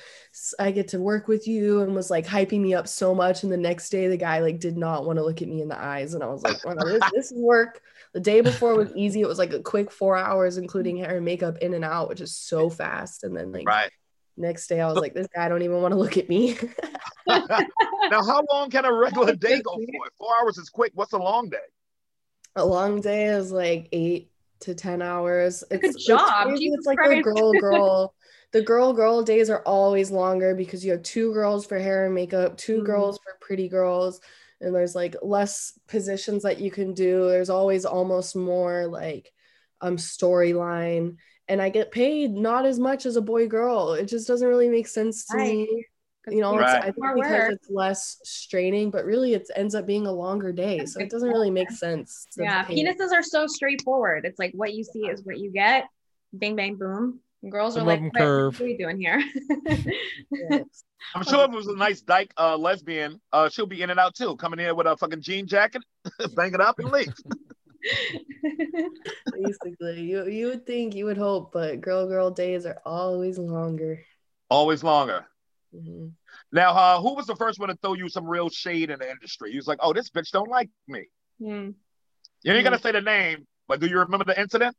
I 0.59 0.71
get 0.71 0.89
to 0.89 0.99
work 0.99 1.27
with 1.27 1.47
you." 1.47 1.81
And 1.81 1.95
was 1.95 2.09
like 2.11 2.25
hyping 2.27 2.61
me 2.61 2.73
up 2.73 2.87
so 2.87 3.15
much. 3.15 3.43
And 3.43 3.51
the 3.51 3.57
next 3.57 3.89
day, 3.89 4.07
the 4.07 4.17
guy 4.17 4.39
like 4.39 4.59
did 4.59 4.77
not 4.77 5.05
want 5.05 5.17
to 5.17 5.23
look 5.25 5.41
at 5.41 5.47
me 5.47 5.61
in 5.61 5.69
the 5.69 5.79
eyes, 5.79 6.13
and 6.13 6.23
I 6.23 6.27
was 6.27 6.43
like, 6.43 6.63
"Wow, 6.65 6.75
this, 6.75 7.01
this 7.13 7.31
is 7.31 7.39
work." 7.39 7.81
The 8.13 8.19
day 8.19 8.41
before 8.41 8.75
was 8.75 8.91
easy. 8.95 9.21
It 9.21 9.27
was 9.27 9.39
like 9.39 9.53
a 9.53 9.61
quick 9.61 9.91
four 9.91 10.17
hours, 10.17 10.57
including 10.57 10.97
hair 10.97 11.17
and 11.17 11.25
makeup 11.25 11.57
in 11.59 11.73
and 11.73 11.85
out, 11.85 12.09
which 12.09 12.21
is 12.21 12.35
so 12.35 12.69
fast. 12.69 13.23
And 13.23 13.35
then 13.35 13.51
like 13.51 13.67
Right. 13.67 13.91
next 14.37 14.67
day, 14.67 14.81
I 14.81 14.87
was 14.87 14.99
like, 14.99 15.13
"This 15.13 15.27
guy 15.33 15.47
don't 15.49 15.61
even 15.61 15.81
want 15.81 15.93
to 15.93 15.99
look 15.99 16.17
at 16.17 16.29
me." 16.29 16.57
now, 17.27 18.23
how 18.23 18.43
long 18.51 18.69
can 18.69 18.85
a 18.85 18.93
regular 18.93 19.35
day 19.35 19.61
go 19.61 19.73
for? 19.75 20.09
Four 20.17 20.33
hours 20.41 20.57
is 20.57 20.69
quick. 20.69 20.91
What's 20.95 21.13
a 21.13 21.17
long 21.17 21.49
day? 21.49 21.57
a 22.55 22.65
long 22.65 22.99
day 22.99 23.25
is 23.27 23.51
like 23.51 23.87
eight 23.91 24.31
to 24.61 24.73
ten 24.73 25.01
hours. 25.01 25.63
It's, 25.71 25.95
Good 25.95 26.17
job. 26.19 26.47
Jesus 26.57 26.79
It's 26.79 26.87
like 26.87 26.97
Christ. 26.97 27.23
the 27.23 27.31
girl 27.31 27.53
girl. 27.53 28.15
the 28.51 28.61
girl 28.61 28.91
girl 28.93 29.21
days 29.23 29.49
are 29.49 29.61
always 29.65 30.09
longer 30.11 30.55
because 30.55 30.83
you 30.83 30.91
have 30.91 31.03
two 31.03 31.31
girls 31.33 31.65
for 31.65 31.77
hair 31.77 32.05
and 32.05 32.15
makeup, 32.15 32.57
2 32.57 32.81
Mhm. 32.81 32.85
girls 32.85 33.19
for 33.23 33.37
pretty 33.39 33.69
girls, 33.69 34.19
and 34.61 34.73
there's 34.75 34.95
like 34.95 35.15
less 35.21 35.77
positions 35.87 36.43
that 36.43 36.59
you 36.59 36.71
can 36.71 36.93
do. 36.93 37.27
There's 37.27 37.49
always 37.49 37.85
almost 37.85 38.35
more 38.35 38.87
like 38.87 39.31
um 39.81 39.97
storyline. 39.97 41.17
And 41.47 41.61
I 41.61 41.69
get 41.69 41.91
paid 41.91 42.31
not 42.31 42.65
as 42.65 42.79
much 42.79 43.05
as 43.05 43.15
a 43.15 43.21
boy 43.21 43.47
girl. 43.47 43.93
It 43.93 44.05
just 44.05 44.27
doesn't 44.27 44.47
really 44.47 44.69
make 44.69 44.87
sense 44.87 45.25
to 45.27 45.37
Right. 45.37 45.47
me. 45.47 45.85
You 46.29 46.41
know, 46.41 46.59
it's, 46.59 46.73
I 46.73 46.91
think 46.91 47.15
because 47.15 47.49
it's 47.49 47.69
less 47.71 48.19
straining, 48.23 48.91
but 48.91 49.05
really 49.05 49.33
it 49.33 49.49
ends 49.55 49.73
up 49.73 49.87
being 49.87 50.05
a 50.05 50.11
longer 50.11 50.51
day. 50.51 50.85
So 50.85 50.99
it 50.99 51.09
doesn't 51.09 51.29
really 51.29 51.49
make 51.49 51.71
sense. 51.71 52.27
Yeah, 52.37 52.65
penises 52.65 53.11
are 53.11 53.23
so 53.23 53.47
straightforward. 53.47 54.25
It's 54.25 54.37
like 54.37 54.51
what 54.53 54.73
you 54.73 54.83
see 54.83 55.07
is 55.07 55.23
what 55.23 55.39
you 55.39 55.51
get. 55.51 55.85
Bang, 56.33 56.55
bang, 56.55 56.75
boom. 56.75 57.21
And 57.41 57.51
girls 57.51 57.75
Some 57.75 57.83
are 57.83 57.97
like, 57.97 58.13
curve." 58.13 58.59
what 58.59 58.65
are 58.65 58.69
you 58.69 58.77
doing 58.77 58.99
here? 58.99 59.23
Yes. 60.31 60.83
I'm 61.15 61.23
sure 61.23 61.45
if 61.45 61.51
it 61.51 61.55
was 61.55 61.67
a 61.67 61.75
nice 61.75 62.01
dyke 62.01 62.33
uh, 62.37 62.57
lesbian, 62.57 63.21
uh, 63.31 63.49
she'll 63.49 63.65
be 63.65 63.81
in 63.81 63.89
and 63.89 63.99
out 63.99 64.15
too, 64.15 64.35
coming 64.35 64.59
in 64.59 64.75
with 64.75 64.85
a 64.85 64.97
fucking 64.97 65.21
jean 65.21 65.47
jacket, 65.47 65.81
bang 66.35 66.53
it 66.53 66.61
up 66.61 66.77
and 66.79 66.91
leave. 66.91 67.13
Basically, 69.33 70.01
you 70.01 70.27
you 70.27 70.47
would 70.47 70.65
think, 70.65 70.93
you 70.95 71.05
would 71.05 71.17
hope, 71.17 71.53
but 71.53 71.79
girl 71.79 72.05
girl 72.07 72.29
days 72.29 72.65
are 72.65 72.81
always 72.85 73.37
longer. 73.37 74.03
Always 74.49 74.83
longer. 74.83 75.25
Mhm. 75.73 76.11
Now, 76.51 76.71
uh, 76.71 77.01
who 77.01 77.15
was 77.15 77.27
the 77.27 77.35
first 77.35 77.59
one 77.59 77.69
to 77.69 77.75
throw 77.75 77.93
you 77.93 78.09
some 78.09 78.27
real 78.27 78.49
shade 78.49 78.89
in 78.89 78.99
the 78.99 79.09
industry? 79.09 79.51
He 79.51 79.57
was 79.57 79.67
like, 79.67 79.79
"Oh, 79.81 79.93
this 79.93 80.09
bitch 80.09 80.31
don't 80.31 80.49
like 80.49 80.69
me." 80.87 81.05
Hmm. 81.39 81.69
You 82.43 82.53
ain't 82.53 82.63
gonna 82.63 82.79
say 82.79 82.91
the 82.91 83.01
name, 83.01 83.47
but 83.67 83.79
do 83.79 83.87
you 83.87 83.99
remember 83.99 84.25
the 84.25 84.39
incident? 84.39 84.75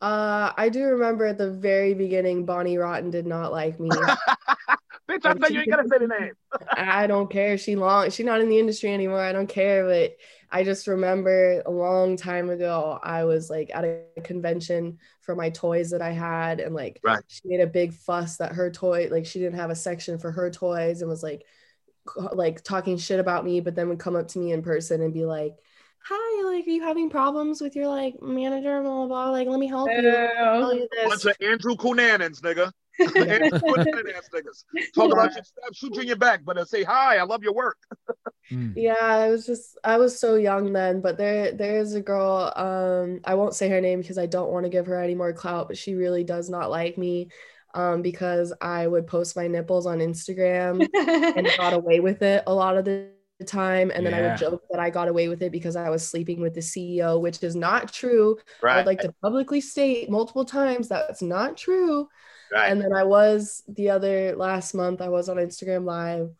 Uh, 0.00 0.52
I 0.56 0.70
do 0.70 0.84
remember 0.84 1.26
at 1.26 1.36
the 1.36 1.50
very 1.50 1.92
beginning, 1.92 2.46
Bonnie 2.46 2.78
Rotten 2.78 3.10
did 3.10 3.26
not 3.26 3.52
like 3.52 3.78
me. 3.78 3.90
Bitch, 5.08 5.26
I 5.26 5.36
said 5.38 5.52
you 5.52 5.60
ain't 5.60 5.70
gonna 5.70 5.88
say 5.88 5.98
the 5.98 6.06
name. 6.06 6.32
I 6.72 7.06
don't 7.06 7.28
care. 7.28 7.58
She 7.58 7.76
long. 7.76 8.10
She's 8.10 8.24
not 8.24 8.40
in 8.40 8.48
the 8.48 8.58
industry 8.58 8.94
anymore. 8.94 9.20
I 9.20 9.32
don't 9.32 9.48
care. 9.48 9.84
But 9.84 10.16
I 10.50 10.64
just 10.64 10.86
remember 10.86 11.62
a 11.66 11.70
long 11.70 12.16
time 12.16 12.48
ago, 12.48 12.98
I 13.02 13.24
was 13.24 13.50
like 13.50 13.70
at 13.74 13.84
a 13.84 14.20
convention 14.22 14.98
for 15.20 15.34
my 15.34 15.50
toys 15.50 15.90
that 15.90 16.00
I 16.00 16.12
had, 16.12 16.60
and 16.60 16.74
like 16.74 17.00
Right. 17.02 17.22
she 17.26 17.40
made 17.44 17.60
a 17.60 17.66
big 17.66 17.92
fuss 17.92 18.36
that 18.38 18.52
her 18.52 18.70
toy, 18.70 19.08
like 19.10 19.26
she 19.26 19.40
didn't 19.40 19.58
have 19.58 19.70
a 19.70 19.76
section 19.76 20.18
for 20.18 20.30
her 20.30 20.50
toys, 20.50 21.02
and 21.02 21.10
was 21.10 21.22
like, 21.22 21.44
like 22.32 22.62
talking 22.62 22.96
shit 22.96 23.20
about 23.20 23.44
me. 23.44 23.60
But 23.60 23.74
then 23.74 23.88
would 23.88 23.98
come 23.98 24.16
up 24.16 24.28
to 24.28 24.38
me 24.38 24.52
in 24.52 24.62
person 24.62 25.02
and 25.02 25.12
be 25.12 25.26
like. 25.26 25.56
Hi, 26.06 26.44
like, 26.44 26.66
are 26.66 26.70
you 26.70 26.82
having 26.82 27.10
problems 27.10 27.60
with 27.60 27.76
your 27.76 27.88
like 27.88 28.20
manager? 28.22 28.80
Blah 28.82 29.06
blah. 29.06 29.06
blah. 29.06 29.30
Like, 29.30 29.48
let 29.48 29.60
me 29.60 29.66
help 29.66 29.90
you. 29.90 30.02
Tell 30.02 30.74
you 30.74 30.88
Bunch 31.04 31.24
of 31.24 31.36
Andrew 31.40 31.76
Cunanans, 31.76 32.40
nigga. 32.40 32.72
Andrew 33.00 33.58
Cunanan 33.58 34.14
ass 34.14 34.28
niggas. 34.34 34.64
Talk 34.94 35.12
about 35.12 35.34
your 35.34 35.44
stuff, 35.44 35.74
shoot 35.74 35.94
you 35.94 36.02
in 36.02 36.06
your 36.08 36.16
back, 36.16 36.44
but 36.44 36.58
uh, 36.58 36.64
say 36.64 36.82
hi. 36.82 37.16
I 37.16 37.22
love 37.22 37.42
your 37.42 37.54
work. 37.54 37.78
Mm. 38.50 38.72
Yeah, 38.74 38.96
I 39.00 39.28
was 39.28 39.46
just 39.46 39.78
I 39.84 39.96
was 39.98 40.18
so 40.18 40.34
young 40.34 40.72
then, 40.72 41.00
but 41.00 41.16
there 41.16 41.52
there 41.52 41.78
is 41.78 41.94
a 41.94 42.00
girl, 42.00 42.52
um, 42.56 43.20
I 43.22 43.34
won't 43.34 43.54
say 43.54 43.68
her 43.68 43.80
name 43.80 44.00
because 44.00 44.18
I 44.18 44.26
don't 44.26 44.50
want 44.50 44.64
to 44.64 44.70
give 44.70 44.86
her 44.86 45.00
any 45.00 45.14
more 45.14 45.32
clout, 45.32 45.68
but 45.68 45.78
she 45.78 45.94
really 45.94 46.24
does 46.24 46.50
not 46.50 46.68
like 46.68 46.98
me 46.98 47.28
um 47.74 48.02
because 48.02 48.52
I 48.60 48.88
would 48.88 49.06
post 49.06 49.36
my 49.36 49.46
nipples 49.46 49.86
on 49.86 49.98
Instagram 49.98 50.88
and 51.36 51.48
got 51.56 51.74
away 51.74 52.00
with 52.00 52.22
it 52.22 52.42
a 52.48 52.52
lot 52.52 52.76
of 52.76 52.84
the 52.84 53.10
time 53.44 53.90
and 53.94 54.04
then 54.04 54.14
I 54.14 54.22
would 54.22 54.36
joke 54.36 54.62
that 54.70 54.80
I 54.80 54.90
got 54.90 55.08
away 55.08 55.28
with 55.28 55.42
it 55.42 55.52
because 55.52 55.76
I 55.76 55.90
was 55.90 56.06
sleeping 56.06 56.40
with 56.40 56.54
the 56.54 56.60
CEO, 56.60 57.20
which 57.20 57.42
is 57.42 57.56
not 57.56 57.92
true. 57.92 58.38
I 58.62 58.76
would 58.76 58.86
like 58.86 59.00
to 59.00 59.14
publicly 59.22 59.60
state 59.60 60.10
multiple 60.10 60.44
times 60.44 60.88
that's 60.88 61.22
not 61.22 61.56
true. 61.56 62.08
right. 62.52 62.70
And 62.70 62.80
then 62.80 62.92
I 62.92 63.04
was 63.04 63.62
the 63.68 63.90
other 63.90 64.34
last 64.36 64.74
month, 64.74 65.00
I 65.00 65.08
was 65.08 65.28
on 65.28 65.36
Instagram 65.36 65.84
Live 65.84 66.30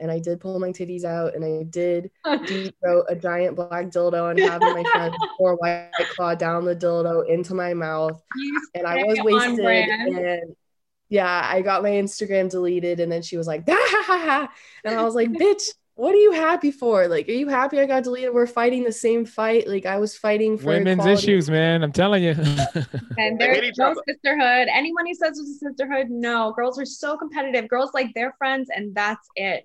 and 0.00 0.10
I 0.10 0.18
did 0.18 0.40
pull 0.40 0.58
my 0.58 0.70
titties 0.70 1.04
out 1.04 1.34
and 1.34 1.44
I 1.44 1.64
did 1.64 2.10
throw 2.80 3.02
a 3.08 3.16
giant 3.16 3.56
black 3.56 3.86
dildo 3.86 4.30
and 4.30 4.38
have 4.40 4.60
my 4.60 4.84
friend 4.92 5.14
pour 5.36 5.54
white 5.56 5.90
claw 6.14 6.34
down 6.34 6.64
the 6.64 6.76
dildo 6.76 7.28
into 7.28 7.54
my 7.54 7.74
mouth. 7.74 8.20
You 8.36 8.60
And 8.74 8.86
I 8.86 9.02
was 9.04 9.18
wasted. 9.22 9.64
And 9.64 10.54
yeah, 11.08 11.48
I 11.50 11.62
got 11.62 11.82
my 11.82 11.90
Instagram 11.90 12.50
deleted. 12.50 13.00
And 13.00 13.10
then 13.10 13.22
she 13.22 13.36
was 13.36 13.46
like, 13.46 13.64
"Ah, 13.68 13.74
ha, 13.76 14.02
ha, 14.06 14.18
ha." 14.18 14.52
and 14.84 14.98
I 14.98 15.02
was 15.04 15.14
like, 15.14 15.30
bitch. 15.30 15.62
What 15.98 16.14
are 16.14 16.18
you 16.18 16.30
happy 16.30 16.70
for? 16.70 17.08
Like, 17.08 17.28
are 17.28 17.32
you 17.32 17.48
happy 17.48 17.80
I 17.80 17.84
got 17.84 18.04
deleted? 18.04 18.32
We're 18.32 18.46
fighting 18.46 18.84
the 18.84 18.92
same 18.92 19.24
fight. 19.24 19.66
Like, 19.66 19.84
I 19.84 19.98
was 19.98 20.16
fighting 20.16 20.56
for 20.56 20.66
Women's 20.66 21.00
equality. 21.00 21.24
issues, 21.24 21.50
man. 21.50 21.82
I'm 21.82 21.90
telling 21.90 22.22
you. 22.22 22.36
And 23.18 23.40
there's 23.40 23.64
each 23.64 23.78
no 23.78 23.96
sisterhood. 24.06 24.68
Anyone 24.72 25.06
who 25.06 25.14
says 25.14 25.38
there's 25.38 25.50
a 25.50 25.54
sisterhood, 25.54 26.06
no. 26.08 26.52
Girls 26.52 26.78
are 26.78 26.84
so 26.84 27.16
competitive. 27.16 27.68
Girls 27.68 27.90
like 27.94 28.14
their 28.14 28.32
friends, 28.38 28.70
and 28.72 28.94
that's 28.94 29.26
it. 29.34 29.64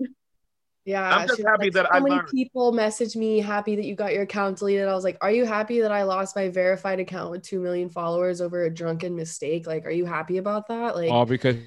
Yeah, 0.85 1.07
I'm 1.07 1.27
just 1.27 1.43
happy 1.43 1.65
like, 1.65 1.73
that 1.73 1.85
so 1.85 1.91
I 1.91 1.99
many 1.99 2.15
learned. 2.15 2.27
people 2.29 2.71
message 2.71 3.15
me 3.15 3.37
happy 3.37 3.75
that 3.75 3.85
you 3.85 3.93
got 3.93 4.11
your 4.11 4.23
account 4.23 4.57
deleted. 4.57 4.87
I 4.87 4.95
was 4.95 5.03
like, 5.03 5.19
are 5.21 5.31
you 5.31 5.45
happy 5.45 5.81
that 5.81 5.91
I 5.91 6.01
lost 6.01 6.35
my 6.35 6.49
verified 6.49 6.99
account 6.99 7.29
with 7.29 7.43
two 7.43 7.59
million 7.59 7.89
followers 7.89 8.41
over 8.41 8.63
a 8.63 8.73
drunken 8.73 9.15
mistake? 9.15 9.67
Like, 9.67 9.85
are 9.85 9.91
you 9.91 10.05
happy 10.05 10.39
about 10.39 10.67
that? 10.69 10.95
Like, 10.95 11.11
All 11.11 11.27
because 11.27 11.57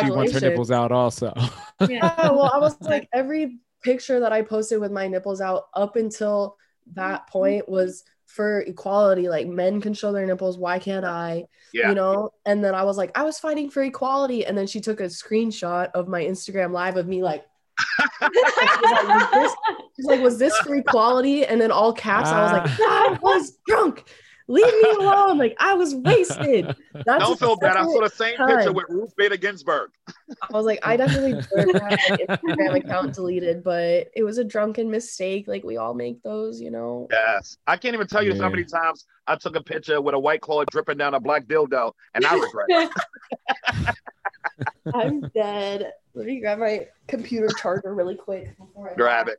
she 0.00 0.10
wants 0.12 0.32
her 0.32 0.40
nipples 0.40 0.70
out 0.70 0.92
also. 0.92 1.32
Yeah. 1.36 1.50
yeah, 1.88 2.30
well, 2.30 2.52
I 2.54 2.58
was 2.58 2.80
like, 2.80 3.08
every 3.12 3.58
picture 3.82 4.20
that 4.20 4.32
I 4.32 4.42
posted 4.42 4.80
with 4.80 4.92
my 4.92 5.08
nipples 5.08 5.40
out 5.40 5.64
up 5.74 5.96
until 5.96 6.56
that 6.94 7.26
point 7.28 7.68
was 7.68 8.04
for 8.26 8.60
equality. 8.60 9.28
Like, 9.28 9.46
men 9.46 9.80
can 9.80 9.92
show 9.94 10.12
their 10.12 10.26
nipples. 10.26 10.58
Why 10.58 10.78
can't 10.78 11.04
I? 11.04 11.44
Yeah. 11.72 11.90
You 11.90 11.94
know? 11.94 12.30
And 12.46 12.64
then 12.64 12.74
I 12.74 12.84
was 12.84 12.96
like, 12.96 13.16
I 13.16 13.22
was 13.24 13.38
fighting 13.38 13.70
for 13.70 13.82
equality. 13.82 14.46
And 14.46 14.56
then 14.56 14.66
she 14.66 14.80
took 14.80 15.00
a 15.00 15.04
screenshot 15.04 15.90
of 15.92 16.08
my 16.08 16.22
Instagram 16.22 16.72
live 16.72 16.96
of 16.96 17.06
me 17.06 17.22
like. 17.22 17.44
was 18.20 19.30
this- 19.32 19.54
She's 19.96 20.06
like, 20.06 20.20
was 20.22 20.38
this 20.38 20.56
for 20.58 20.74
equality? 20.74 21.44
And 21.44 21.60
then 21.60 21.70
all 21.70 21.92
caps, 21.92 22.30
I 22.30 22.42
was 22.42 22.52
like, 22.52 22.78
Ah. 22.80 23.10
I 23.14 23.18
was 23.20 23.58
drunk. 23.66 24.04
Leave 24.48 24.66
me 24.66 24.90
alone. 24.98 25.38
Like 25.38 25.56
I 25.58 25.74
was 25.74 25.94
wasted. 25.94 26.66
That's 26.94 27.24
Don't 27.24 27.38
feel 27.38 27.56
bad. 27.56 27.76
I 27.76 27.84
saw 27.84 28.00
the 28.02 28.10
same 28.10 28.36
picture 28.36 28.72
with 28.72 28.86
Ruth 28.88 29.14
Bader 29.16 29.36
Ginsburg. 29.36 29.90
I 30.08 30.52
was 30.52 30.66
like, 30.66 30.80
I 30.82 30.96
definitely 30.96 31.32
deserve 31.42 31.72
have 31.74 31.82
my 31.82 31.96
Instagram 31.96 32.76
account 32.76 33.14
deleted, 33.14 33.62
but 33.62 34.08
it 34.14 34.24
was 34.24 34.38
a 34.38 34.44
drunken 34.44 34.90
mistake. 34.90 35.46
Like 35.48 35.64
we 35.64 35.76
all 35.76 35.94
make 35.94 36.22
those, 36.22 36.60
you 36.60 36.70
know. 36.70 37.08
Yes. 37.10 37.56
I 37.66 37.76
can't 37.76 37.94
even 37.94 38.06
tell 38.06 38.22
you 38.22 38.32
Yeah. 38.34 38.42
how 38.42 38.48
many 38.50 38.64
times 38.64 39.06
I 39.26 39.36
took 39.36 39.56
a 39.56 39.62
picture 39.62 40.00
with 40.00 40.14
a 40.14 40.18
white 40.18 40.40
claw 40.40 40.64
dripping 40.64 40.98
down 40.98 41.14
a 41.14 41.20
black 41.20 41.46
dildo, 41.46 41.92
and 42.14 42.26
I 42.26 42.34
regret 42.34 42.66
it. 42.68 43.94
I'm 44.94 45.20
dead. 45.34 45.92
Let 46.14 46.26
me 46.26 46.40
grab 46.40 46.58
my 46.58 46.86
computer 47.08 47.48
charger 47.58 47.94
really 47.94 48.16
quick 48.16 48.56
before 48.58 48.90
I 48.90 48.94
Grab 48.94 49.28
it. 49.28 49.38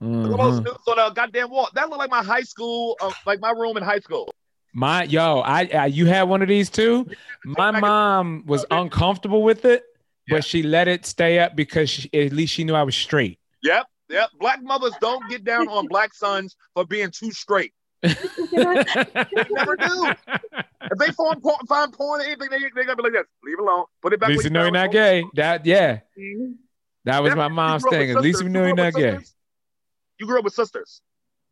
Look 0.00 0.32
at 0.32 0.38
Mhm. 0.38 0.38
those 0.38 0.60
nudes 0.60 0.88
on 0.88 0.98
a 0.98 1.12
goddamn 1.14 1.50
wall. 1.50 1.68
That 1.74 1.88
looked 1.88 1.98
like 1.98 2.10
my 2.10 2.22
high 2.22 2.40
school, 2.42 2.96
uh, 3.02 3.12
like 3.26 3.40
my 3.40 3.50
room 3.50 3.76
in 3.76 3.82
high 3.82 4.00
school. 4.00 4.32
My 4.72 5.02
yo, 5.04 5.40
I, 5.40 5.68
I 5.74 5.86
you 5.86 6.06
had 6.06 6.22
one 6.22 6.42
of 6.42 6.48
these 6.48 6.70
too. 6.70 7.06
My 7.44 7.70
mom 7.72 8.44
was 8.46 8.64
uncomfortable 8.70 9.42
with 9.42 9.64
it, 9.64 9.82
Yeah. 10.26 10.36
but 10.36 10.44
she 10.44 10.62
let 10.62 10.88
it 10.88 11.04
stay 11.04 11.38
up 11.38 11.54
because 11.56 11.90
she, 11.90 12.10
at 12.14 12.32
least 12.32 12.54
she 12.54 12.64
knew 12.64 12.74
I 12.74 12.82
was 12.82 12.94
straight. 12.94 13.38
Yep, 13.62 13.86
yep. 14.08 14.30
Black 14.38 14.62
mothers 14.62 14.94
don't 15.00 15.28
get 15.28 15.44
down 15.44 15.68
on 15.68 15.86
black 15.88 16.14
sons 16.14 16.56
for 16.74 16.86
being 16.86 17.10
too 17.10 17.30
straight. 17.32 17.74
They 18.02 18.14
never 19.50 19.76
do. 19.76 20.12
If 20.82 20.98
they 20.98 21.12
find 21.12 21.42
porn, 21.42 21.56
find 21.68 21.92
porn 21.92 22.20
or 22.20 22.24
anything, 22.24 22.48
they 22.50 22.58
they 22.74 22.84
gonna 22.84 22.96
be 22.96 23.02
like 23.02 23.12
this. 23.12 23.26
Leave 23.44 23.58
it 23.58 23.62
alone. 23.62 23.84
Put 24.00 24.12
it 24.14 24.20
back. 24.20 24.30
At 24.30 24.32
least 24.32 24.44
where 24.44 24.46
you 24.46 24.50
know 24.54 24.62
you're 24.62 24.70
not 24.70 24.90
gay. 24.92 25.24
That 25.34 25.66
yeah, 25.66 25.98
that 27.04 27.22
was 27.22 27.30
Yeah, 27.30 27.34
my 27.34 27.48
mom's 27.48 27.84
thing. 27.90 28.10
At 28.10 28.22
least 28.22 28.38
we 28.40 28.44
You 28.46 28.50
knew 28.50 28.58
grew 28.60 28.66
you're 28.68 28.76
not 28.76 28.94
gay. 28.94 29.10
sisters? 29.18 29.34
You 30.20 30.26
grew 30.26 30.38
up 30.38 30.44
with 30.44 30.52
sisters. 30.52 31.00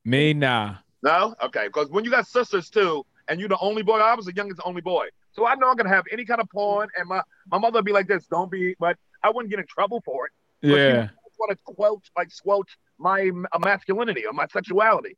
Me 0.05 0.35
nah. 0.35 0.77
No? 1.03 1.35
Okay. 1.43 1.69
Because 1.69 1.89
when 1.89 2.05
you 2.05 2.11
got 2.11 2.27
sisters 2.27 2.69
too, 2.69 3.07
and 3.27 3.41
you're 3.41 3.49
the 3.49 3.57
only 3.61 3.83
boy, 3.83 3.99
I 3.99 4.15
was 4.15 4.27
the 4.27 4.35
youngest 4.35 4.61
only 4.63 4.83
boy. 4.83 5.07
So 5.33 5.47
I 5.47 5.55
know 5.55 5.71
I'm 5.71 5.77
gonna 5.77 5.89
have 5.89 6.05
any 6.13 6.27
kind 6.27 6.39
of 6.41 6.51
porn, 6.51 6.91
and 6.97 7.09
my, 7.09 7.23
my 7.51 7.59
mother 7.59 7.79
would 7.79 7.87
be 7.87 7.93
like 7.93 8.09
this, 8.09 8.27
don't 8.27 8.51
be, 8.51 8.77
but 8.79 8.99
I 9.23 9.31
wouldn't 9.31 9.51
get 9.51 9.59
in 9.59 9.65
trouble 9.67 10.03
for 10.05 10.27
it. 10.27 10.33
Yeah. 10.61 11.09
want 11.39 11.53
to 11.53 11.59
squelch, 11.73 12.11
like 12.17 12.31
squelch 12.31 12.77
my 12.99 13.23
m- 13.23 13.47
masculinity 13.61 14.27
or 14.27 14.35
my 14.35 14.47
sexuality. 14.53 15.17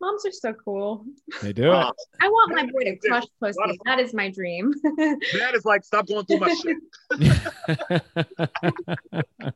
Moms 0.00 0.24
are 0.24 0.32
so 0.32 0.54
cool. 0.64 1.04
They 1.42 1.52
do. 1.52 1.70
Uh, 1.70 1.92
I 2.20 2.28
want 2.28 2.54
my 2.54 2.64
boy 2.66 2.84
to 2.84 2.96
crush 2.96 3.24
pussy. 3.40 3.78
That 3.84 3.98
is 3.98 4.14
my 4.14 4.30
dream. 4.30 4.72
that 4.82 5.52
is 5.54 5.64
like, 5.64 5.84
stop 5.84 6.06
going 6.06 6.24
through 6.26 6.38
my 6.38 6.54
shit. 6.54 6.76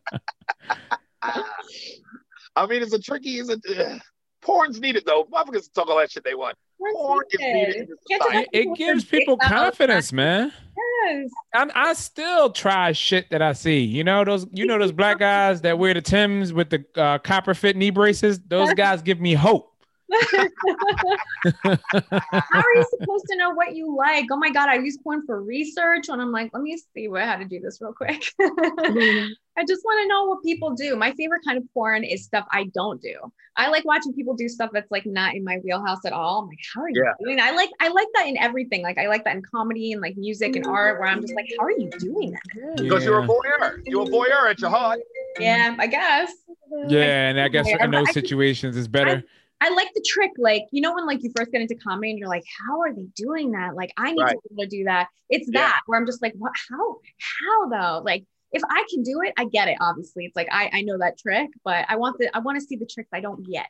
I 1.22 2.66
mean, 2.66 2.82
it's 2.82 2.92
a 2.92 3.00
tricky, 3.00 3.38
it's 3.38 3.50
a, 3.50 3.94
uh, 3.94 3.98
porn's 4.42 4.80
needed 4.80 5.04
though. 5.06 5.24
Motherfuckers 5.32 5.72
talk 5.72 5.88
all 5.88 5.98
that 5.98 6.10
shit 6.10 6.24
they 6.24 6.34
want. 6.34 6.56
Porn 6.94 7.24
is 7.30 7.40
needed 7.40 7.76
in 7.76 7.86
this 7.86 7.98
Can't 8.08 8.22
you 8.22 8.28
society. 8.28 8.48
it, 8.52 8.68
it 8.68 8.76
gives 8.76 9.04
people 9.04 9.36
confidence, 9.36 10.12
man. 10.12 10.52
Yes. 11.04 11.30
I, 11.54 11.70
I 11.74 11.92
still 11.92 12.50
try 12.50 12.92
shit 12.92 13.28
that 13.30 13.42
I 13.42 13.52
see. 13.52 13.80
You 13.80 14.02
know 14.02 14.24
those. 14.24 14.46
You 14.52 14.66
know 14.66 14.78
those 14.78 14.92
black 14.92 15.18
guys 15.18 15.60
that 15.62 15.78
wear 15.78 15.92
the 15.94 16.00
Tims 16.00 16.52
with 16.52 16.70
the 16.70 16.84
uh, 16.96 17.18
copper 17.18 17.54
fit 17.54 17.76
knee 17.76 17.90
braces. 17.90 18.40
Those 18.40 18.72
guys 18.74 19.02
give 19.02 19.20
me 19.20 19.34
hope. 19.34 19.69
How 22.52 22.58
are 22.58 22.74
you 22.74 22.86
supposed 22.90 23.26
to 23.30 23.36
know 23.36 23.50
what 23.50 23.74
you 23.74 23.96
like? 23.96 24.26
Oh 24.30 24.36
my 24.36 24.50
god, 24.50 24.68
I 24.68 24.76
use 24.76 24.98
porn 25.02 25.24
for 25.26 25.42
research, 25.42 26.08
and 26.08 26.20
I'm 26.20 26.32
like, 26.32 26.50
let 26.52 26.62
me 26.62 26.76
see 26.94 27.08
what 27.08 27.22
how 27.22 27.36
to 27.36 27.44
do 27.44 27.60
this 27.60 27.78
real 27.80 27.92
quick. 27.92 28.24
I 28.40 29.64
just 29.66 29.82
want 29.84 30.02
to 30.02 30.08
know 30.08 30.24
what 30.26 30.42
people 30.42 30.74
do. 30.74 30.96
My 30.96 31.12
favorite 31.12 31.42
kind 31.44 31.58
of 31.58 31.64
porn 31.74 32.04
is 32.04 32.24
stuff 32.24 32.46
I 32.50 32.64
don't 32.74 33.00
do. 33.02 33.14
I 33.56 33.68
like 33.68 33.84
watching 33.84 34.12
people 34.14 34.34
do 34.34 34.48
stuff 34.48 34.70
that's 34.72 34.90
like 34.90 35.04
not 35.06 35.34
in 35.34 35.44
my 35.44 35.58
wheelhouse 35.58 36.04
at 36.06 36.12
all. 36.12 36.40
I'm 36.40 36.46
like, 36.48 36.58
how 36.74 36.82
are 36.82 36.88
you 36.88 37.04
Yeah. 37.04 37.12
doing? 37.20 37.36
that? 37.36 37.52
I 37.52 37.56
like 37.56 37.70
I 37.80 37.88
like 37.88 38.08
that 38.14 38.26
in 38.26 38.36
everything. 38.38 38.82
Like 38.82 38.98
I 38.98 39.06
like 39.06 39.24
that 39.24 39.36
in 39.36 39.42
comedy 39.42 39.92
and 39.92 40.00
like 40.00 40.16
music 40.16 40.56
and 40.56 40.64
art, 40.66 40.98
where 40.98 41.08
I'm 41.08 41.20
just 41.20 41.34
like, 41.34 41.46
how 41.58 41.64
are 41.66 41.72
you 41.72 41.90
doing 41.98 42.30
that? 42.32 42.82
Because 42.82 43.04
you're 43.04 43.22
a 43.22 43.26
voyeur. 43.26 43.72
You're 43.86 44.02
a 44.02 44.06
voyeur 44.06 44.50
at 44.50 44.60
your 44.60 44.70
heart. 44.70 45.00
Yeah, 45.38 45.76
I 45.78 45.86
guess. 45.86 46.32
Yeah, 46.88 47.28
and 47.28 47.40
I 47.40 47.48
guess 47.48 47.70
in 47.72 47.90
those 47.90 48.12
situations 48.12 48.76
it's 48.76 48.88
better. 48.88 49.10
I 49.10 49.24
like 49.68 49.88
the 49.94 50.04
trick, 50.08 50.30
like 50.38 50.62
you 50.72 50.80
know 50.80 50.94
when 50.94 51.06
like 51.06 51.22
you 51.22 51.30
first 51.36 51.52
get 51.52 51.60
into 51.60 51.74
comedy 51.76 52.10
and 52.10 52.18
you're 52.18 52.28
like, 52.28 52.44
how 52.66 52.80
are 52.80 52.92
they 52.94 53.06
doing 53.14 53.52
that? 53.52 53.74
Like 53.76 53.92
I 53.98 54.12
need 54.12 54.22
Right. 54.22 54.32
to 54.32 54.48
be 54.48 54.54
able 54.54 54.70
to 54.70 54.76
do 54.76 54.84
that. 54.84 55.08
It's 55.28 55.48
Yeah. 55.52 55.60
that 55.60 55.80
where 55.86 55.98
I'm 56.00 56.06
just 56.06 56.22
like, 56.22 56.32
what? 56.38 56.52
How? 56.70 56.96
How 57.18 57.68
though? 57.68 58.02
Like 58.02 58.24
if 58.52 58.62
I 58.68 58.84
can 58.90 59.02
do 59.02 59.20
it, 59.22 59.32
I 59.38 59.44
get 59.44 59.68
it. 59.68 59.76
Obviously, 59.80 60.24
it's 60.24 60.34
like 60.34 60.48
I 60.50 60.70
I 60.72 60.82
know 60.82 60.98
that 60.98 61.18
trick, 61.18 61.50
but 61.64 61.84
I 61.88 61.96
want 61.96 62.16
the 62.18 62.34
I 62.34 62.40
want 62.40 62.58
to 62.58 62.64
see 62.64 62.76
the 62.76 62.86
tricks 62.86 63.10
I 63.12 63.20
don't 63.20 63.46
get. 63.48 63.66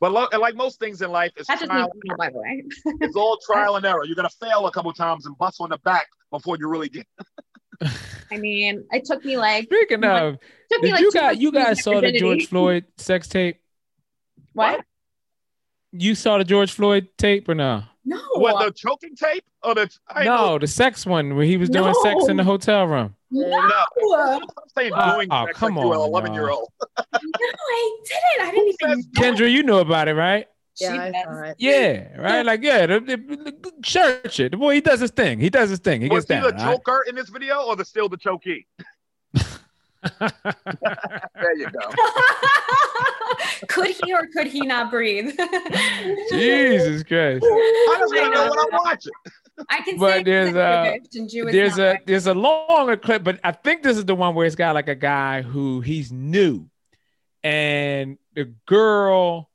But 0.00 0.12
lo- 0.12 0.28
and 0.32 0.40
like 0.40 0.54
most 0.56 0.78
things 0.80 1.02
in 1.02 1.10
life, 1.12 1.30
it's 1.36 1.46
That 1.48 1.60
trial. 1.60 1.90
means 1.94 2.02
no, 2.06 2.16
by 2.16 2.30
the 2.30 2.38
way. 2.38 2.64
It's 3.02 3.16
all 3.16 3.38
trial 3.46 3.76
and 3.76 3.84
error. 3.86 4.04
You're 4.04 4.16
gonna 4.16 4.28
fail 4.30 4.66
a 4.66 4.72
couple 4.72 4.92
times 4.92 5.26
and 5.26 5.36
bust 5.38 5.58
on 5.60 5.68
the 5.70 5.78
back 5.78 6.06
before 6.30 6.56
you 6.58 6.68
really 6.68 6.88
get. 6.88 7.06
I 8.32 8.36
mean, 8.38 8.84
it 8.92 9.04
took 9.04 9.24
me 9.24 9.36
like 9.36 9.64
Speaking 9.64 10.04
of, 10.04 10.38
took 10.70 10.82
me 10.82 10.88
did 10.88 10.92
like 10.92 11.00
you 11.00 11.10
two 11.12 11.18
guys 11.18 11.38
you 11.38 11.52
guys 11.52 11.82
saw 11.82 12.00
the. 12.00 12.12
George 12.12 12.46
Floyd 12.46 12.84
sex 12.96 13.26
tape? 13.28 13.60
What? 14.52 14.84
You 15.92 16.14
saw 16.14 16.38
the 16.38 16.44
George 16.44 16.72
Floyd 16.72 17.08
tape 17.18 17.48
or 17.48 17.54
no? 17.54 17.82
No. 18.04 18.18
What 18.34 18.64
the 18.64 18.72
choking 18.72 19.14
tape 19.16 19.44
or 19.62 19.74
the? 19.74 19.90
I 20.08 20.24
No, 20.24 20.36
know. 20.52 20.58
the 20.58 20.66
sex 20.66 21.04
one 21.04 21.36
where 21.36 21.44
he 21.44 21.56
was 21.56 21.68
doing 21.68 21.92
sex 22.02 22.28
in 22.28 22.36
the 22.36 22.44
hotel 22.44 22.86
room. 22.86 23.14
no. 23.30 23.48
No. 23.50 24.40
I'm 24.40 24.42
saying 24.76 24.92
Oh, 24.94 25.14
doing 25.16 25.28
oh, 25.30 25.46
sex 25.46 25.58
come 25.58 25.74
like 25.76 25.84
you're 25.84 25.94
an 25.94 26.00
on, 26.00 26.08
11 26.08 26.34
year 26.34 26.50
old. 26.50 26.68
No, 27.12 27.18
I 27.22 27.96
didn't. 28.04 28.48
I 28.48 28.50
didn't 28.50 28.74
even. 28.82 29.02
Kendra, 29.12 29.50
you 29.50 29.62
know 29.62 29.78
about 29.80 30.08
it, 30.08 30.14
right? 30.14 30.46
Yeah, 30.80 30.92
She 30.92 30.98
I 30.98 31.12
saw 31.24 31.42
it. 31.42 31.56
Yeah, 31.58 32.16
right. 32.16 32.44
Like, 32.46 32.62
yeah, 32.62 32.86
the, 32.86 33.00
the, 33.00 33.16
the 33.16 33.72
church 33.82 34.40
it. 34.40 34.52
The 34.52 34.56
boy, 34.56 34.74
he 34.74 34.80
does 34.80 35.00
his 35.00 35.10
thing. 35.10 35.38
He 35.38 35.50
does 35.50 35.68
his 35.70 35.78
thing. 35.80 36.00
He 36.00 36.08
Was 36.08 36.24
gets 36.24 36.40
he 36.42 36.48
down. 36.48 36.56
the 36.56 36.64
right? 36.64 36.76
choker 36.76 37.04
in 37.08 37.14
this 37.14 37.28
video 37.28 37.60
or 37.62 37.76
the 37.76 37.84
still 37.84 38.08
the 38.08 38.16
chokey? 38.16 38.64
There 41.34 41.56
you 41.56 41.70
go. 41.70 41.90
could 43.68 43.88
he 44.02 44.12
or 44.12 44.26
could 44.32 44.46
he 44.46 44.60
not 44.62 44.90
breathe? 44.90 45.34
Jesus 46.30 47.02
Christ. 47.02 47.44
I 47.44 47.96
just 47.98 48.14
want 48.14 48.24
to 48.24 48.30
know 48.30 48.46
what 48.48 48.72
I'm 48.72 48.78
watching. 48.84 49.12
I 49.68 49.80
can 49.82 49.98
But 49.98 50.18
say 50.18 50.22
there's 50.24 50.54
a- 50.54 50.98
Jewish 50.98 51.14
and 51.16 51.28
Jewish 51.30 51.52
There's 51.52 51.78
a 51.78 51.92
not. 51.94 52.00
there's 52.06 52.26
a 52.26 52.34
longer 52.34 52.96
clip, 52.96 53.22
but 53.24 53.40
I 53.44 53.52
think 53.52 53.82
this 53.82 53.96
is 53.98 54.04
the 54.06 54.14
one 54.14 54.34
where 54.34 54.46
it's 54.46 54.56
got 54.56 54.74
like 54.74 54.88
a 54.88 54.94
guy 54.94 55.42
who 55.42 55.80
he's 55.82 56.10
new, 56.10 56.66
and 57.42 58.16
the 58.34 58.52
girl, 58.66 59.49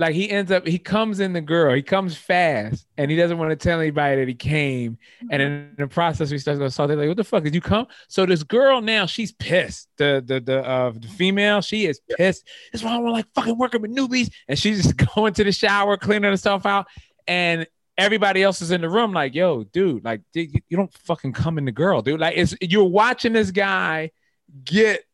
like 0.00 0.14
he 0.14 0.30
ends 0.30 0.50
up 0.50 0.66
he 0.66 0.78
comes 0.78 1.20
in 1.20 1.34
the 1.34 1.42
girl, 1.42 1.74
he 1.74 1.82
comes 1.82 2.16
fast, 2.16 2.86
and 2.96 3.10
he 3.10 3.16
doesn't 3.18 3.36
want 3.36 3.50
to 3.50 3.56
tell 3.56 3.78
anybody 3.78 4.16
that 4.16 4.28
he 4.28 4.34
came, 4.34 4.96
and 5.30 5.42
in 5.42 5.74
the 5.76 5.86
process 5.86 6.30
we 6.32 6.38
start 6.38 6.58
to 6.58 6.64
assault. 6.64 6.88
They're 6.88 6.96
like, 6.96 7.08
"What 7.08 7.18
the 7.18 7.24
fuck 7.24 7.44
did 7.44 7.54
you 7.54 7.60
come?" 7.60 7.86
So 8.08 8.24
this 8.24 8.42
girl 8.42 8.80
now 8.80 9.04
she's 9.04 9.32
pissed. 9.32 9.88
The 9.98 10.24
the 10.26 10.40
the 10.40 10.66
uh 10.66 10.92
the 10.98 11.06
female 11.06 11.60
she 11.60 11.84
is 11.84 12.00
pissed. 12.16 12.48
That's 12.72 12.82
why 12.82 12.92
I 12.92 12.96
don't 12.96 13.12
like 13.12 13.26
fucking 13.34 13.58
working 13.58 13.82
with 13.82 13.94
newbies, 13.94 14.32
and 14.48 14.58
she's 14.58 14.82
just 14.82 14.96
going 15.14 15.34
to 15.34 15.44
the 15.44 15.52
shower, 15.52 15.98
cleaning 15.98 16.30
herself 16.30 16.64
out, 16.64 16.86
and 17.28 17.66
everybody 17.98 18.42
else 18.42 18.62
is 18.62 18.70
in 18.70 18.80
the 18.80 18.88
room 18.88 19.12
like, 19.12 19.34
yo, 19.34 19.64
dude, 19.64 20.02
like 20.02 20.22
dude, 20.32 20.54
you, 20.54 20.60
you 20.70 20.76
don't 20.78 20.94
fucking 20.94 21.34
come 21.34 21.58
in 21.58 21.66
the 21.66 21.72
girl, 21.72 22.00
dude. 22.00 22.20
Like 22.20 22.38
it's 22.38 22.54
you're 22.62 22.84
watching 22.84 23.34
this 23.34 23.50
guy 23.50 24.12
get 24.64 25.04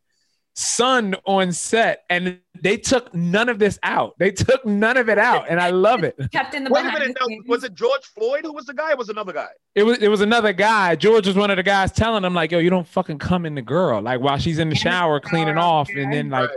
sunned 0.57 1.17
on 1.27 1.53
set 1.53 2.05
and 2.09 2.39
they 2.63 2.79
took 2.79 3.15
none 3.15 3.51
of 3.51 3.59
this 3.59 3.79
out. 3.83 4.15
They 4.19 4.31
took 4.31 4.65
none 4.65 4.97
of 4.97 5.11
it 5.11 5.19
out. 5.19 5.47
And 5.49 5.61
I 5.61 5.71
love 5.71 6.03
it. 6.03 6.17
kept 6.33 6.55
in 6.55 6.65
the 6.65 6.71
Wait 6.71 6.87
a 6.87 6.93
minute. 6.93 7.17
Now, 7.21 7.27
was 7.47 7.63
it 7.63 7.75
George 7.75 8.05
Floyd 8.07 8.41
who 8.43 8.55
was 8.55 8.65
the 8.65 8.73
guy 8.73 8.93
or 8.93 8.97
was 8.97 9.11
it 9.11 9.13
another 9.13 9.35
guy? 9.35 9.49
It 9.75 9.83
was 9.83 9.99
it 9.99 10.09
was 10.09 10.23
another 10.23 10.55
guy. 10.55 10.97
George 10.97 11.27
was 11.27 11.37
one 11.37 11.51
of 11.51 11.59
the 11.59 11.63
guys 11.63 11.93
telling 11.93 12.25
him, 12.25 12.33
like, 12.33 12.53
yo, 12.53 12.59
you 12.59 12.71
don't 12.71 12.89
fucking 12.89 13.19
come 13.19 13.45
in 13.45 13.55
the 13.55 13.63
girl. 13.63 14.01
Like 14.01 14.21
while 14.21 14.39
she's 14.39 14.59
in 14.59 14.71
the 14.71 14.75
shower 14.75 15.21
cleaning 15.21 15.59
off, 15.59 15.91
and 15.91 16.13
then 16.13 16.31
like 16.31 16.51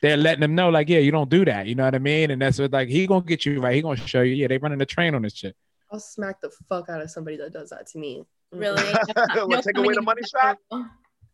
they're 0.00 0.16
letting 0.16 0.40
them 0.40 0.54
know, 0.54 0.70
like, 0.70 0.88
yeah, 0.88 0.98
you 0.98 1.10
don't 1.10 1.30
do 1.30 1.44
that. 1.44 1.66
You 1.66 1.74
know 1.74 1.84
what 1.84 1.94
I 1.94 1.98
mean? 1.98 2.30
And 2.30 2.40
that's 2.40 2.58
what 2.58 2.72
like 2.72 2.88
he 2.88 3.06
gonna 3.06 3.24
get 3.24 3.44
you 3.44 3.60
right. 3.60 3.74
He 3.74 3.82
gonna 3.82 3.96
show 3.96 4.22
you. 4.22 4.34
Yeah, 4.34 4.48
they 4.48 4.56
running 4.58 4.78
the 4.78 4.86
train 4.86 5.14
on 5.14 5.22
this 5.22 5.34
shit. 5.34 5.54
I'll 5.92 6.00
smack 6.00 6.40
the 6.40 6.50
fuck 6.70 6.88
out 6.88 7.02
of 7.02 7.10
somebody 7.10 7.36
that 7.36 7.52
does 7.52 7.68
that 7.68 7.86
to 7.88 7.98
me. 7.98 8.24
Really. 8.50 8.82
Well, 9.34 9.62
take 9.62 9.76
away 9.76 9.94
the 9.94 10.02
money 10.02 10.22
shot? 10.22 10.58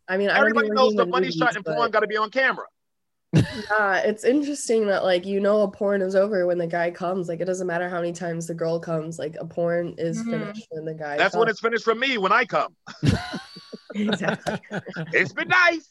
I 0.09 0.17
mean, 0.17 0.29
I 0.29 0.33
don't 0.33 0.41
Everybody 0.41 0.65
even 0.67 0.75
knows 0.75 0.95
the 0.95 1.05
the 1.05 1.11
money 1.11 1.27
movies, 1.27 1.37
shot 1.37 1.55
in 1.55 1.63
porn 1.63 1.91
got 1.91 2.01
to 2.01 2.07
be 2.07 2.17
on 2.17 2.29
camera. 2.31 2.65
Yeah, 3.69 3.97
it's 3.99 4.23
interesting 4.23 4.87
that 4.87 5.03
like 5.03 5.23
you 5.23 5.39
know 5.39 5.61
a 5.61 5.69
porn 5.69 6.01
is 6.01 6.15
over 6.15 6.47
when 6.47 6.57
the 6.57 6.65
guy 6.65 6.89
comes. 6.89 7.27
Like 7.29 7.39
it 7.41 7.45
doesn't 7.45 7.67
matter 7.67 7.87
how 7.87 7.97
many 8.01 8.11
times 8.11 8.47
the 8.47 8.55
girl 8.55 8.79
comes. 8.79 9.19
Like 9.19 9.35
a 9.39 9.45
porn 9.45 9.93
is 9.99 10.17
Mhm. 10.23 10.31
finished 10.31 10.67
when 10.71 10.85
the 10.85 10.95
guy. 10.95 11.15
That's 11.15 11.35
when 11.35 11.47
it's 11.47 11.59
finished 11.59 11.83
for 11.83 11.93
me 11.93 12.17
when 12.17 12.31
I 12.31 12.45
come. 12.45 12.75
exactly. 13.93 14.59
It's 15.13 15.31
been 15.31 15.47
nice. 15.47 15.87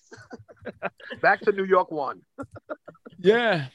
Back 1.23 1.41
to 1.43 1.53
New 1.53 1.65
York 1.65 1.93
one. 1.93 2.23
Yeah. 3.19 3.67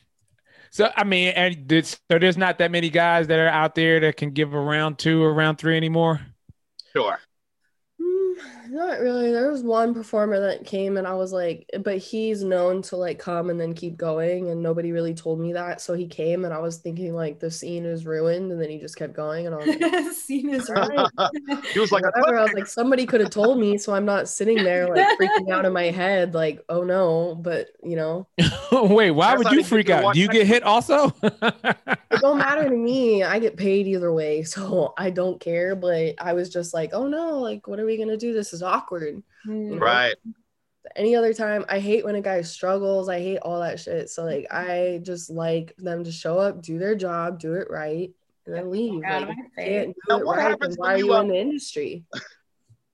So 0.71 0.91
I 0.95 1.05
mean, 1.05 1.29
and 1.29 1.65
did, 1.65 1.85
so 1.85 1.97
there's 2.09 2.37
not 2.37 2.57
that 2.57 2.69
many 2.69 2.89
guys 2.89 3.27
that 3.27 3.39
are 3.39 3.47
out 3.47 3.75
there 3.75 4.01
that 4.01 4.17
can 4.17 4.31
give 4.31 4.53
a 4.53 4.59
round 4.59 4.99
two 4.99 5.23
or 5.23 5.33
round 5.33 5.57
three 5.57 5.77
anymore. 5.77 6.19
Sure. 6.91 7.17
Not 8.73 9.01
really. 9.01 9.31
There 9.31 9.51
was 9.51 9.61
one 9.61 9.93
performer 9.93 10.39
that 10.39 10.65
came 10.65 10.97
and 10.97 11.05
I 11.05 11.13
was 11.13 11.31
like, 11.31 11.69
but 11.83 11.99
he's 11.99 12.43
known 12.43 12.81
to 12.83 12.97
like 12.97 13.19
come 13.19 13.51
and 13.51 13.61
then 13.61 13.75
keep 13.75 13.97
going, 13.97 14.49
and 14.49 14.63
nobody 14.63 14.91
really 14.91 15.13
told 15.13 15.39
me 15.39 15.53
that. 15.53 15.79
So 15.79 15.93
he 15.93 16.07
came 16.07 16.43
and 16.43 16.51
I 16.51 16.57
was 16.57 16.77
thinking 16.77 17.13
like 17.13 17.39
the 17.39 17.51
scene 17.51 17.85
is 17.85 18.07
ruined, 18.07 18.51
and 18.51 18.59
then 18.59 18.71
he 18.71 18.79
just 18.79 18.97
kept 18.97 19.13
going, 19.13 19.45
and 19.45 19.53
I 19.53 19.59
was 19.59 19.67
like, 19.67 20.13
Scene 20.13 20.49
is 20.49 20.71
all 20.71 20.87
right. 20.87 21.07
He 21.73 21.79
was 21.79 21.91
like, 21.91 22.03
Whatever. 22.15 22.39
I 22.39 22.43
was 22.43 22.53
like, 22.53 22.65
somebody 22.65 23.05
could 23.05 23.21
have 23.21 23.29
told 23.29 23.59
me, 23.59 23.77
so 23.77 23.93
I'm 23.93 24.05
not 24.05 24.27
sitting 24.27 24.63
there 24.63 24.87
like 24.87 25.19
freaking 25.19 25.51
out 25.51 25.65
in 25.65 25.73
my 25.73 25.91
head, 25.91 26.33
like, 26.33 26.65
oh 26.67 26.83
no. 26.83 27.35
But 27.35 27.67
you 27.83 27.95
know, 27.95 28.25
Wait, 28.71 29.11
why 29.11 29.35
would 29.35 29.51
you 29.51 29.63
freak 29.63 29.91
out? 29.91 30.15
Do 30.15 30.19
you 30.19 30.27
get 30.27 30.47
hit 30.47 30.63
also? 30.63 31.13
it 31.21 32.21
don't 32.21 32.39
matter 32.39 32.67
to 32.67 32.75
me. 32.75 33.21
I 33.21 33.37
get 33.37 33.55
paid 33.55 33.85
either 33.85 34.11
way, 34.11 34.41
so 34.41 34.95
I 34.97 35.11
don't 35.11 35.39
care. 35.39 35.75
But 35.75 36.15
I 36.19 36.33
was 36.33 36.49
just 36.49 36.73
like, 36.73 36.89
oh 36.93 37.07
no, 37.07 37.37
like, 37.37 37.67
what 37.67 37.79
are 37.79 37.85
we 37.85 37.97
gonna 37.97 38.17
do? 38.17 38.33
This 38.33 38.51
is 38.51 38.62
awkward. 38.63 39.21
Mm. 39.47 39.79
right. 39.79 40.15
Any 40.95 41.15
other 41.15 41.33
time, 41.33 41.63
I 41.69 41.79
hate 41.79 42.03
when 42.03 42.15
a 42.15 42.21
guy 42.21 42.41
struggles. 42.41 43.07
I 43.09 43.19
hate 43.19 43.37
all 43.37 43.61
that 43.61 43.79
shit. 43.79 44.09
So 44.09 44.23
like, 44.25 44.47
I 44.51 44.99
just 45.01 45.29
like 45.29 45.73
them 45.77 46.03
to 46.03 46.11
show 46.11 46.37
up, 46.37 46.61
do 46.61 46.77
their 46.77 46.95
job, 46.95 47.39
do 47.39 47.53
it 47.53 47.67
right, 47.69 48.11
and 48.45 48.55
then 48.55 48.69
leave. 48.69 49.03
Out 49.03 49.21
Like, 49.21 49.23
of 49.23 49.29
if 49.29 49.37
my 49.57 49.63
you 49.63 49.69
can't 49.69 49.87
do 49.87 50.01
Now, 50.09 50.19
it 50.19 50.25
what 50.25 50.37
right, 50.37 50.49
happens 50.49 50.75
then 50.75 50.81
when 50.81 50.89
why 50.89 50.93
are 50.95 50.97
you, 50.97 51.05
you 51.07 51.13
uh, 51.13 51.21
in 51.21 51.27
the 51.29 51.39
industry? 51.39 52.03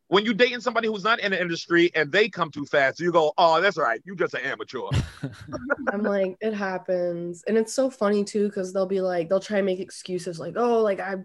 When 0.08 0.26
you 0.26 0.34
dating 0.34 0.62
somebody 0.62 0.88
who's 0.88 1.04
not 1.04 1.20
in 1.20 1.30
the 1.34 1.40
industry 1.40 1.92
and 1.94 2.12
they 2.12 2.30
come 2.30 2.50
too 2.50 2.66
fast, 2.66 3.00
you 3.00 3.12
go, 3.12 3.32
"Oh, 3.38 3.62
that's 3.62 3.78
all 3.78 3.84
right. 3.84 4.02
You 4.06 4.16
just 4.16 4.34
an 4.34 4.42
amateur." 4.42 4.80
I'm 5.94 6.02
like, 6.02 6.36
it 6.42 6.56
happens, 6.56 7.44
and 7.48 7.56
it's 7.56 7.76
so 7.76 7.92
funny 7.92 8.24
too 8.24 8.48
because 8.48 8.74
they'll 8.74 8.88
be 8.88 9.02
like, 9.02 9.30
they'll 9.30 9.40
try 9.40 9.58
and 9.58 9.68
make 9.68 9.80
excuses 9.80 10.40
like, 10.40 10.56
oh, 10.58 10.82
like 10.82 11.00
I, 11.00 11.18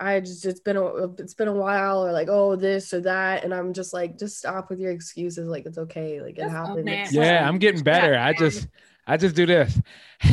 I 0.00 0.20
just 0.20 0.44
it's 0.46 0.60
been 0.60 0.76
a 0.78 0.86
it's 1.20 1.34
been 1.34 1.48
a 1.48 1.52
while, 1.52 2.04
or 2.06 2.12
like, 2.12 2.28
oh, 2.30 2.56
this 2.56 2.92
or 2.94 3.00
that, 3.02 3.44
and 3.44 3.52
I'm 3.54 3.72
just 3.74 3.92
like, 3.92 4.18
just 4.18 4.38
stop 4.38 4.70
with 4.70 4.80
your 4.80 4.90
excuses. 4.92 5.46
Like 5.48 5.66
it's 5.66 5.78
okay, 5.78 6.20
like 6.22 6.38
it 6.38 6.42
Just 6.42 6.52
happens. 6.52 6.88
it. 6.88 7.12
Yeah. 7.12 7.46
I'm 7.46 7.58
getting 7.58 7.82
better. 7.82 8.16
I 8.16 8.32
just 8.32 8.66
I 9.06 9.16
just 9.18 9.36
do 9.36 9.44
this. 9.46 9.78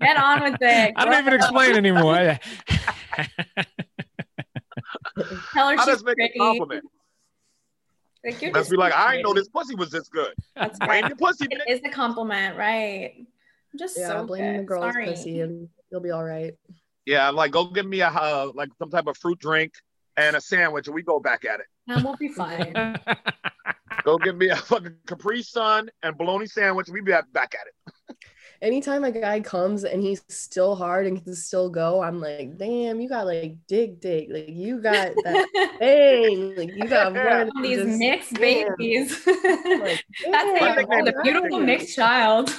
Get 0.00 0.16
on 0.16 0.42
with 0.42 0.58
it. 0.60 0.92
I 0.96 1.04
don't 1.04 1.18
even 1.20 1.34
explain 1.34 1.76
anymore. 1.76 2.14
Tell 5.52 5.68
her 5.68 5.74
I 5.74 5.76
she's 5.76 5.86
just 5.86 6.04
make 6.04 6.12
a 6.14 6.16
pretty. 6.16 6.38
compliment. 6.38 6.84
Like, 8.24 8.42
you're 8.42 8.52
Let's 8.52 8.68
be 8.68 8.76
like, 8.76 8.92
I 8.94 9.16
ain't 9.16 9.24
know 9.24 9.32
this 9.34 9.48
pussy 9.48 9.74
was 9.74 9.90
this 9.90 10.08
good. 10.08 10.34
That's 10.54 10.78
right. 10.86 11.06
your 11.06 11.16
pussy, 11.16 11.46
It 11.50 11.58
bitch. 11.66 11.72
is 11.74 11.80
a 11.84 11.88
compliment, 11.90 12.56
right? 12.56 13.14
I'm 13.72 13.78
just 13.78 13.98
Yeah, 13.98 14.08
so 14.08 14.24
blame 14.26 14.56
the 14.58 14.62
girl's 14.64 14.92
Sorry. 14.92 15.06
pussy 15.06 15.40
and 15.40 15.68
you'll 15.90 16.00
be 16.00 16.10
all 16.10 16.24
right. 16.24 16.54
Yeah, 17.06 17.28
I'm 17.28 17.34
like, 17.34 17.50
go 17.52 17.64
give 17.66 17.86
me 17.86 18.00
a 18.00 18.08
uh, 18.08 18.50
like 18.54 18.68
some 18.78 18.90
type 18.90 19.06
of 19.06 19.16
fruit 19.16 19.38
drink 19.38 19.72
and 20.16 20.36
a 20.36 20.40
sandwich, 20.40 20.86
and 20.86 20.94
we 20.94 21.02
go 21.02 21.18
back 21.18 21.44
at 21.44 21.60
it. 21.60 21.66
And 21.88 22.04
we'll 22.04 22.16
be 22.16 22.28
fine. 22.28 22.72
Go 24.04 24.16
give 24.16 24.36
me 24.36 24.48
a 24.48 24.56
fucking 24.56 24.94
Capri 25.06 25.42
Sun 25.42 25.90
and 26.02 26.16
bologna 26.16 26.46
sandwich, 26.46 26.86
and 26.88 26.94
we 26.94 27.00
be 27.02 27.10
back 27.12 27.30
back 27.32 27.54
at 27.54 27.66
it. 27.66 28.16
Anytime 28.62 29.04
a 29.04 29.10
guy 29.10 29.40
comes 29.40 29.84
and 29.84 30.02
he's 30.02 30.22
still 30.28 30.74
hard 30.74 31.06
and 31.06 31.22
can 31.22 31.34
still 31.34 31.68
go, 31.70 32.02
I'm 32.02 32.20
like, 32.20 32.56
damn, 32.56 33.00
you 33.00 33.08
got 33.08 33.26
like 33.26 33.56
dig 33.68 34.00
dig. 34.00 34.30
Like 34.30 34.48
you 34.48 34.80
got 34.80 35.12
that 35.24 35.74
thing. 35.78 36.56
Like 36.56 36.70
you 36.74 36.86
got 36.86 37.12
more 37.14 37.24
than 37.24 37.50
These 37.62 37.78
just- 37.78 37.98
mixed 37.98 38.34
damn. 38.34 38.68
babies. 38.78 39.26
Like, 39.26 40.04
That's 40.30 40.60
damn, 40.60 40.78
it. 40.78 40.88
nickname 40.88 41.04
The 41.06 41.20
beautiful 41.22 41.60
mixed 41.60 41.94
child. 41.96 42.54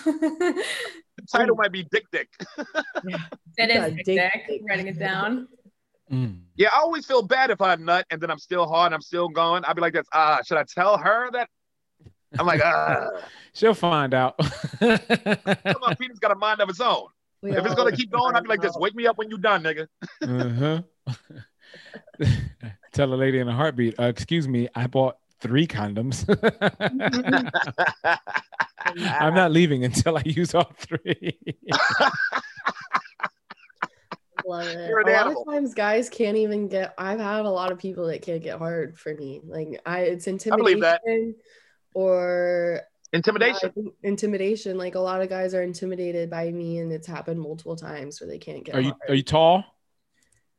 The 1.18 1.28
title 1.32 1.55
might 1.55 1.72
be 1.72 1.84
Dick 1.91 2.05
Dick. 2.12 2.30
It 2.57 2.68
You 3.03 3.18
Dick 3.57 3.70
dick 3.70 4.05
Dick. 4.05 4.32
dick. 4.47 4.62
Writing 4.68 4.88
it 4.88 4.97
down. 4.99 5.47
Mm. 6.12 6.41
Yeah, 6.55 6.70
I 6.76 6.80
always 6.80 7.05
feel 7.05 7.22
bad 7.22 7.51
if 7.51 7.62
I 7.62 7.76
nut 7.76 8.05
and 8.12 8.20
then 8.20 8.30
I'm 8.30 8.39
still 8.39 8.68
hard 8.68 8.88
and 8.88 8.95
I'm 8.95 9.01
still 9.01 9.30
going. 9.30 9.64
I'd 9.66 9.76
be 9.76 9.82
like, 9.82 9.93
that's 9.93 10.09
ah, 10.14 10.39
should 10.45 10.57
I 10.57 10.64
tell 10.64 10.97
her 10.97 11.32
that? 11.32 11.49
I'm 12.38 12.45
like, 12.45 12.62
ah, 12.64 13.09
She'll 13.53 13.74
find 13.74 14.14
out. 14.14 14.38
come 14.80 15.84
on, 15.84 15.95
Peter's 15.97 16.20
got 16.20 16.32
a 16.32 16.36
mind 16.36 16.62
of 16.62 16.70
its 16.70 16.80
own. 16.82 17.07
we 17.41 17.51
If 17.51 17.66
it's 17.66 17.76
gonna 17.76 17.95
keep 17.95 18.12
going, 18.12 18.36
I'd 18.36 18.43
be 18.43 18.49
like 18.49 18.62
this, 18.62 18.76
wake 18.78 18.95
me 18.95 19.07
up 19.07 19.18
when 19.18 19.30
you're 19.30 19.39
done, 19.39 19.64
nigga. 19.64 19.88
uh-huh. 20.22 20.82
Tell 22.93 23.14
a 23.14 23.16
lady 23.16 23.39
in 23.39 23.47
a 23.47 23.53
heartbeat, 23.53 23.97
uh, 23.99 24.03
excuse 24.03 24.47
me, 24.47 24.68
I 24.76 24.88
bought 24.88 25.16
three 25.42 25.68
condoms. 25.68 26.26
Mm-hmm. 28.86 29.04
I'm 29.24 29.34
not 29.36 29.52
leaving 29.52 29.84
until 29.86 30.18
I 30.18 30.24
use 30.26 30.54
all 30.56 30.72
three. 30.78 31.38
Love 34.46 34.68
it. 34.68 34.89
You're 34.89 35.02
an 35.02 35.08
a 35.10 35.12
lot 35.12 35.28
of 35.28 35.38
times 35.48 35.74
guys 35.76 36.10
can't 36.10 36.36
even 36.38 36.68
get 36.68 36.94
I've 36.98 37.20
had 37.20 37.46
a 37.46 37.50
lot 37.50 37.72
of 37.72 37.78
people 37.78 38.08
that 38.08 38.22
can't 38.24 38.42
get 38.42 38.58
hard 38.58 38.98
for 38.98 39.14
me. 39.14 39.39
Like 39.46 39.80
I 39.86 40.00
it's 40.02 40.26
believe 40.26 40.44
intimidation 40.78 40.82
that. 40.84 41.36
or 41.94 42.82
Intimidation. 43.14 43.70
I 43.70 43.74
think 43.74 43.94
intimidation. 44.04 44.78
Like 44.78 44.96
a 44.96 45.00
lot 45.00 45.22
of 45.22 45.30
guys 45.30 45.54
are 45.54 45.62
intimidated 45.62 46.30
by 46.30 46.50
me 46.52 46.80
and 46.80 46.92
it's 46.92 47.06
happened 47.08 47.39
multiple 47.39 47.76
times 47.76 48.20
where 48.22 48.28
they 48.30 48.39
can't 48.39 48.64
get 48.64 48.74
Are 48.76 48.82
you 48.82 48.89
hard. 48.89 49.02
are 49.10 49.16
you 49.16 49.24
tall? 49.24 49.64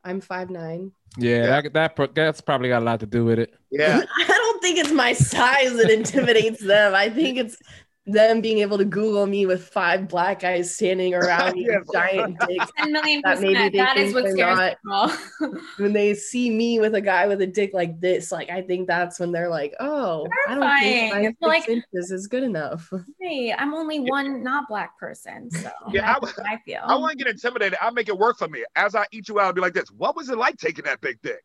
I'm 0.05 0.21
five 0.21 0.49
nine. 0.51 0.93
Yeah, 1.19 1.37
Yeah. 1.45 1.61
That, 1.63 1.97
that 1.97 2.15
that's 2.15 2.41
probably 2.41 2.69
got 2.69 2.83
a 2.83 2.85
lot 2.85 3.01
to 3.01 3.07
do 3.07 3.25
with 3.25 3.39
it. 3.41 3.53
Yeah. 3.71 4.03
I 4.17 4.39
don't 4.63 4.75
think 4.75 4.85
it's 4.85 4.95
my 4.95 5.13
size 5.13 5.75
that 5.75 5.91
intimidates 5.91 6.61
them. 6.61 6.95
I 6.95 7.11
think 7.11 7.39
it's 7.39 7.57
them 8.05 8.41
being 8.41 8.59
able 8.59 8.77
to 8.79 8.85
Google 8.85 9.27
me 9.27 9.47
with 9.47 9.65
five 9.69 10.09
black 10.09 10.41
guys 10.41 10.75
standing 10.75 11.15
around 11.21 11.53
me 11.55 11.69
with 11.69 11.87
giant 11.93 12.37
dicks. 12.49 12.67
10 12.79 12.93
million 12.93 13.21
That 13.25 13.41
maybe 13.41 13.55
percent. 13.55 13.73
they 13.73 13.79
That 13.79 13.97
is 13.97 14.13
think 14.13 14.15
what 14.15 14.25
they're 14.25 14.33
scares 14.57 14.77
not- 14.85 15.13
people. 15.41 15.59
When 15.79 15.93
they 15.93 16.15
see 16.15 16.51
me 16.51 16.81
with 16.81 16.95
a 16.97 17.01
guy 17.01 17.27
with 17.29 17.41
a 17.43 17.47
dick 17.47 17.71
like 17.73 18.01
this, 18.01 18.33
like 18.33 18.51
I 18.51 18.63
think 18.63 18.87
that's 18.89 19.19
when 19.21 19.31
they're 19.33 19.49
like, 19.49 19.73
"Oh, 19.81 20.27
I 20.49 20.55
don't 20.55 20.63
think 20.81 20.83
Terrifying. 20.83 21.11
five, 21.13 21.25
It's 21.25 21.41
like- 21.43 21.65
six 21.65 21.83
inches 21.95 22.11
is 22.11 22.27
good 22.27 22.43
enough." 22.43 22.93
hey, 23.21 23.55
I'm 23.57 23.73
only 23.75 24.01
one 24.01 24.43
not 24.43 24.69
black 24.69 24.99
person. 24.99 25.51
So 25.51 25.71
Yeah, 25.91 26.17
I 26.21 26.33
I 26.55 26.59
feel. 26.65 26.81
I 26.85 26.97
want 26.97 27.13
to 27.19 27.25
get 27.25 27.33
intimidated. 27.33 27.79
I 27.81 27.91
make 27.91 28.09
it 28.09 28.19
work 28.19 28.39
for 28.39 28.49
me. 28.49 28.65
As 28.77 28.95
I 28.95 29.07
eat 29.13 29.29
you 29.29 29.39
out, 29.41 29.47
I'll 29.47 29.53
be 29.53 29.61
like 29.61 29.75
this. 29.75 29.91
What 29.93 30.17
was 30.17 30.29
it 30.29 30.39
like 30.39 30.57
taking 30.57 30.85
that 30.87 31.01
big 31.01 31.21
dick? 31.23 31.43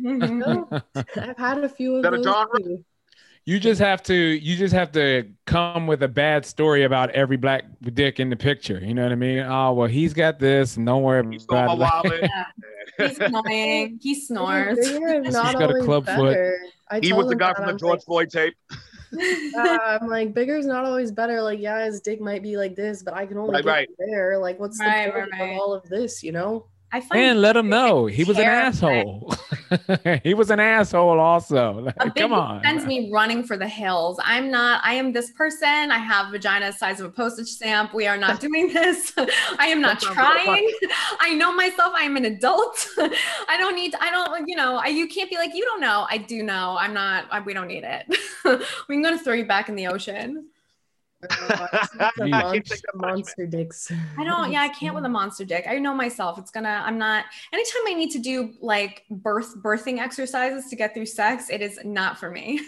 No, 0.00 0.68
I've 0.94 1.36
had 1.38 1.58
a 1.64 1.68
few 1.68 1.96
of 1.96 2.02
That 2.02 2.12
those. 2.12 2.24
Genre? 3.46 3.52
too. 3.52 3.52
You 3.52 3.58
just 3.60 3.80
have 3.80 4.02
to 4.04 4.14
you 4.14 4.56
just 4.56 4.74
have 4.74 4.92
to 4.92 5.30
come 5.46 5.86
with 5.86 6.02
a 6.02 6.08
bad 6.08 6.44
story 6.46 6.84
about 6.84 7.10
every 7.10 7.36
black 7.36 7.64
dick 7.92 8.20
in 8.20 8.30
the 8.30 8.36
picture. 8.36 8.78
You 8.78 8.94
know 8.94 9.02
what 9.02 9.12
I 9.12 9.16
mean? 9.16 9.40
Oh 9.40 9.72
well, 9.74 9.88
he's 9.88 10.14
got 10.14 10.38
this, 10.38 10.76
and 10.76 10.86
don't 10.86 11.02
worry 11.02 11.24
He 11.30 11.38
stole 11.38 11.64
my 11.64 11.74
about 11.74 12.06
it. 12.06 12.22
wallet. 12.22 12.30
He's 12.98 13.18
annoying. 13.20 13.98
He 14.02 14.14
snores. 14.14 14.78
Bigger 14.78 15.08
is 15.20 15.24
She's 15.26 15.32
not 15.34 15.58
got 15.58 15.70
a 15.70 15.74
always 15.74 15.84
club 15.84 16.06
foot. 16.06 16.16
better. 16.34 16.58
I 16.90 17.00
He 17.00 17.12
was 17.12 17.28
the 17.28 17.36
guy 17.36 17.54
from 17.54 17.66
the 17.66 17.72
I'm 17.72 17.78
George 17.78 17.98
like, 17.98 18.04
Floyd 18.04 18.30
tape. 18.30 18.54
Yeah, 19.16 19.98
I'm 20.00 20.08
like, 20.08 20.34
bigger 20.34 20.56
is 20.56 20.66
not 20.66 20.84
always 20.84 21.12
better. 21.12 21.40
Like, 21.40 21.60
yeah, 21.60 21.84
his 21.84 22.00
dick 22.00 22.20
might 22.20 22.42
be 22.42 22.56
like 22.56 22.74
this, 22.74 23.02
but 23.04 23.14
I 23.14 23.26
can 23.26 23.38
only 23.38 23.54
Right, 23.54 23.64
get 23.64 23.70
right. 23.70 23.88
there. 23.98 24.38
Like, 24.38 24.58
what's 24.58 24.80
Right, 24.80 25.06
the 25.06 25.12
point 25.12 25.30
right, 25.32 25.40
right. 25.40 25.52
of 25.54 25.60
all 25.60 25.72
of 25.72 25.88
this? 25.88 26.22
You 26.24 26.32
know? 26.32 26.66
I 26.94 27.00
find 27.00 27.20
And 27.20 27.40
let 27.40 27.56
him 27.56 27.68
know 27.68 28.06
he 28.06 28.22
was 28.22 28.38
an 28.38 28.44
asshole. 28.44 29.34
he 30.22 30.32
was 30.32 30.52
an 30.52 30.60
asshole 30.60 31.18
also. 31.18 31.64
Like, 31.84 31.96
a 31.98 32.10
come 32.12 32.32
on. 32.32 32.62
sends 32.62 32.86
me 32.86 33.10
running 33.12 33.42
for 33.42 33.56
the 33.56 33.66
hills. 33.66 34.20
I'm 34.22 34.48
not, 34.48 34.80
I 34.84 34.94
am 34.94 35.12
this 35.12 35.32
person. 35.32 35.90
I 35.90 35.98
have 35.98 36.30
vagina 36.30 36.66
the 36.66 36.72
size 36.72 37.00
of 37.00 37.06
a 37.06 37.10
postage 37.10 37.48
stamp. 37.48 37.92
We 37.92 38.06
are 38.06 38.16
not 38.16 38.40
doing 38.46 38.72
this. 38.72 39.12
I 39.58 39.66
am 39.66 39.80
not 39.80 40.00
That 40.00 40.14
sounds 40.14 40.16
like 40.16 40.44
trying. 40.44 40.70
I 41.20 41.34
know 41.34 41.52
myself. 41.52 41.92
I 41.96 42.04
am 42.04 42.16
an 42.16 42.26
adult. 42.26 42.86
I 42.96 43.56
don't 43.58 43.74
need, 43.74 43.94
I 44.00 44.12
don't, 44.12 44.48
you 44.48 44.54
know, 44.54 44.76
I, 44.76 44.86
you 44.86 45.08
can't 45.08 45.28
be 45.28 45.36
like, 45.36 45.52
you 45.52 45.64
don't 45.64 45.80
know. 45.80 46.06
I 46.08 46.18
do 46.18 46.44
know. 46.44 46.76
I'm 46.78 46.94
not, 46.94 47.26
I, 47.32 47.40
we 47.40 47.54
don't 47.54 47.68
need 47.68 47.82
it. 47.84 48.06
We're 48.44 49.02
going 49.02 49.18
to 49.18 49.24
throw 49.24 49.34
you 49.34 49.46
back 49.46 49.68
in 49.68 49.74
the 49.74 49.88
ocean. 49.88 50.48
The 51.28 52.10
I 52.24 52.26
mon- 52.28 52.52
can't 52.52 52.66
take 52.66 52.80
that 52.82 52.94
monster 52.94 53.46
dicks. 53.46 53.90
I 54.18 54.24
don't, 54.24 54.50
yeah, 54.52 54.62
I 54.62 54.68
can't 54.68 54.94
with 54.94 55.04
a 55.04 55.08
monster 55.20 55.44
dick. 55.44 55.66
I 55.68 55.78
know 55.78 55.94
myself. 55.94 56.38
It's 56.38 56.50
gonna, 56.50 56.82
I'm 56.84 56.98
not, 56.98 57.24
anytime 57.52 57.82
I 57.88 57.94
need 57.94 58.10
to 58.10 58.18
do 58.18 58.54
like 58.60 59.04
birth, 59.10 59.56
birthing 59.62 59.98
exercises 60.00 60.68
to 60.70 60.76
get 60.76 60.94
through 60.94 61.06
sex, 61.06 61.50
it 61.50 61.60
is 61.62 61.78
not 61.84 62.18
for 62.18 62.30
me. 62.30 62.60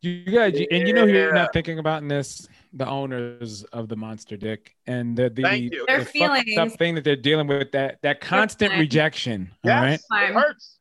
You 0.00 0.24
guys, 0.24 0.58
you- 0.58 0.66
and 0.70 0.86
you 0.88 0.94
know 0.94 1.06
who 1.06 1.12
you're 1.12 1.32
not 1.32 1.52
thinking 1.52 1.78
about 1.78 2.02
in 2.02 2.08
this? 2.08 2.48
The 2.74 2.88
owners 2.88 3.64
of 3.72 3.88
the 3.88 3.96
monster 3.96 4.36
dick 4.36 4.74
and 4.86 5.14
the 5.14 5.28
the, 5.28 5.42
Thank 5.42 5.72
you. 5.74 5.84
The 5.86 5.92
fucked 5.92 6.00
up 6.02 6.08
feelings. 6.08 6.74
thing 6.76 6.94
that 6.94 7.04
they're 7.04 7.16
dealing 7.16 7.46
with 7.46 7.70
that 7.72 7.98
that 8.02 8.20
constant 8.22 8.70
fine. 8.72 8.80
rejection. 8.80 9.50
All 9.64 9.70
right. 9.72 10.00
It 10.10 10.32
hurts. 10.32 10.78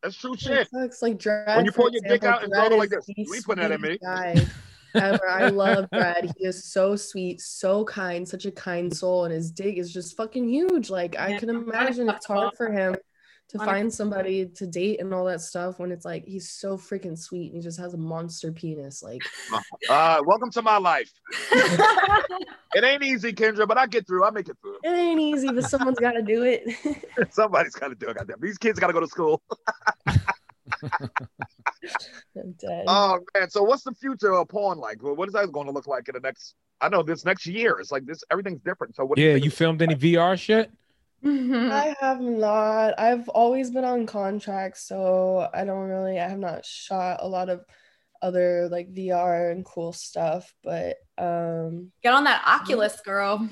That's 0.00 0.16
true 0.16 0.36
shit. 0.36 0.60
It 0.60 0.68
sucks. 0.70 1.02
Like 1.02 1.18
Dredd. 1.18 1.56
When 1.56 1.64
you 1.64 1.72
pull 1.72 1.90
your 1.90 2.02
dick 2.06 2.22
out 2.22 2.44
and 2.44 2.52
throw 2.52 2.66
it 2.66 2.70
Dredd 2.70 2.78
like 2.78 2.90
this, 2.90 3.04
the 3.06 3.14
we 3.28 3.40
put 3.42 3.56
that 3.58 3.72
in 3.72 3.80
me. 3.80 3.98
Sweetest 4.94 5.02
Guy 5.02 5.08
ever. 5.08 5.28
I 5.28 5.48
love 5.48 5.90
Brad. 5.92 6.30
He 6.36 6.46
is 6.46 6.64
so 6.72 6.96
sweet, 6.96 7.40
so 7.40 7.84
kind, 7.84 8.26
such 8.28 8.44
a 8.46 8.50
kind 8.52 8.94
soul, 8.94 9.24
and 9.24 9.34
his 9.34 9.50
dick 9.50 9.76
is 9.76 9.92
just 9.92 10.16
fucking 10.16 10.48
huge. 10.48 10.90
Like 10.90 11.16
I 11.18 11.30
Yeah, 11.30 11.38
can 11.38 11.50
I'm 11.50 11.68
imagine 11.68 12.08
it's 12.08 12.26
hard 12.26 12.54
for 12.56 12.70
him 12.70 12.96
to 13.50 13.58
find 13.58 13.92
somebody 13.92 14.46
to 14.46 14.66
date 14.66 15.00
and 15.00 15.12
all 15.12 15.26
that 15.26 15.40
stuff 15.40 15.78
when 15.78 15.92
it's 15.92 16.04
like 16.04 16.24
he's 16.24 16.50
so 16.50 16.78
freaking 16.78 17.16
sweet 17.16 17.52
and 17.52 17.56
he 17.56 17.62
just 17.62 17.78
has 17.78 17.92
a 17.94 17.98
monster 17.98 18.50
penis. 18.52 19.02
Like 19.02 19.20
Uh, 19.90 20.22
welcome 20.24 20.50
to 20.50 20.62
my 20.62 20.78
life. 20.78 21.12
It 22.76 22.82
ain't 22.82 23.04
easy, 23.04 23.32
Kendra, 23.32 23.68
but 23.68 23.78
I 23.78 23.86
get 23.86 24.04
through. 24.04 24.24
I 24.24 24.30
make 24.30 24.48
it 24.48 24.56
through. 24.60 24.78
it 24.82 24.88
ain't 24.88 25.20
easy, 25.20 25.52
but 25.52 25.62
someone's 25.62 26.00
got 26.00 26.12
to 26.12 26.22
do 26.22 26.42
it. 26.42 26.64
Somebody's 27.30 27.74
got 27.74 27.88
to 27.88 27.94
do 27.94 28.08
it. 28.08 28.16
Goddamn. 28.16 28.38
These 28.40 28.58
kids 28.58 28.80
got 28.80 28.88
to 28.88 28.92
go 28.92 28.98
to 28.98 29.06
school. 29.06 29.40
I'm 30.82 32.52
dead. 32.58 32.84
Oh 32.86 33.20
man. 33.34 33.50
So 33.50 33.62
what's 33.62 33.82
the 33.82 33.92
future 33.92 34.32
of 34.34 34.48
porn 34.48 34.78
like? 34.78 35.02
What 35.02 35.28
is 35.28 35.34
that 35.34 35.50
going 35.52 35.66
to 35.66 35.72
look 35.72 35.86
like 35.86 36.08
in 36.08 36.14
the 36.14 36.20
next? 36.20 36.54
I 36.80 36.88
know 36.88 37.02
this 37.02 37.24
next 37.24 37.46
year. 37.46 37.78
It's 37.78 37.92
like 37.92 38.04
this. 38.06 38.22
Everything's 38.30 38.60
different. 38.60 38.96
So 38.96 39.04
what? 39.04 39.18
Yeah, 39.18 39.34
think 39.34 39.44
you 39.44 39.50
filmed 39.50 39.82
any 39.82 39.94
VR 39.94 40.38
shit? 40.38 40.70
I 41.24 41.94
have 42.00 42.20
not. 42.20 42.98
I've 42.98 43.28
always 43.30 43.70
been 43.70 43.84
on 43.84 44.06
contract, 44.06 44.78
so 44.78 45.48
I 45.54 45.64
don't 45.64 45.88
really. 45.88 46.20
I 46.20 46.28
have 46.28 46.38
not 46.38 46.66
shot 46.66 47.18
a 47.20 47.28
lot 47.28 47.48
of 47.48 47.64
other 48.20 48.68
like 48.70 48.92
VR 48.92 49.52
and 49.52 49.64
cool 49.64 49.92
stuff, 49.92 50.54
but 50.62 50.96
um, 51.18 51.92
Get 52.02 52.14
on 52.14 52.24
that 52.24 52.42
Oculus, 52.46 53.00
girl. 53.00 53.48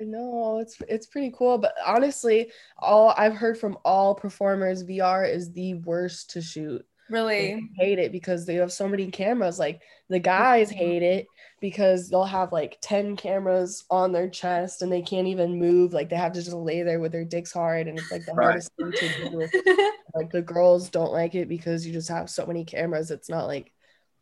No, 0.00 0.58
it's 0.58 0.76
it's 0.88 1.06
pretty 1.06 1.32
cool. 1.36 1.58
But 1.58 1.74
honestly, 1.84 2.50
all 2.78 3.14
I've 3.16 3.34
heard 3.34 3.58
from 3.58 3.78
all 3.84 4.14
performers, 4.14 4.84
VR 4.84 5.28
is 5.32 5.52
the 5.52 5.74
worst 5.74 6.30
to 6.30 6.42
shoot. 6.42 6.84
They 7.08 7.14
Really. 7.14 7.70
hate 7.76 7.98
it 8.00 8.10
because 8.10 8.46
they 8.46 8.56
have 8.56 8.72
so 8.72 8.88
many 8.88 9.10
cameras. 9.10 9.58
Like 9.60 9.80
the 10.08 10.18
guys 10.18 10.68
mm-hmm. 10.70 10.78
hate 10.78 11.02
it 11.02 11.26
because 11.60 12.08
they'll 12.10 12.24
have 12.24 12.52
like 12.52 12.78
10 12.82 13.16
cameras 13.16 13.84
on 13.90 14.10
their 14.12 14.28
chest 14.28 14.82
and 14.82 14.90
they 14.90 15.02
can't 15.02 15.28
even 15.28 15.58
move. 15.58 15.92
Like 15.92 16.08
they 16.08 16.16
have 16.16 16.32
to 16.32 16.42
just 16.42 16.56
lay 16.56 16.82
there 16.82 16.98
with 16.98 17.12
their 17.12 17.24
dicks 17.24 17.52
hard. 17.52 17.86
And 17.86 17.96
it's 17.98 18.10
like 18.10 18.24
the 18.26 18.32
Right. 18.34 18.44
hardest 18.46 18.72
thing 18.76 18.92
to 18.92 19.30
do. 19.30 19.92
Like 20.14 20.30
the 20.30 20.40
girls 20.40 20.88
don't 20.88 21.12
like 21.12 21.34
it 21.34 21.46
because 21.46 21.86
you 21.86 21.92
just 21.92 22.08
have 22.08 22.30
so 22.30 22.46
many 22.46 22.64
cameras. 22.64 23.10
It's 23.10 23.28
not 23.28 23.46
like 23.46 23.70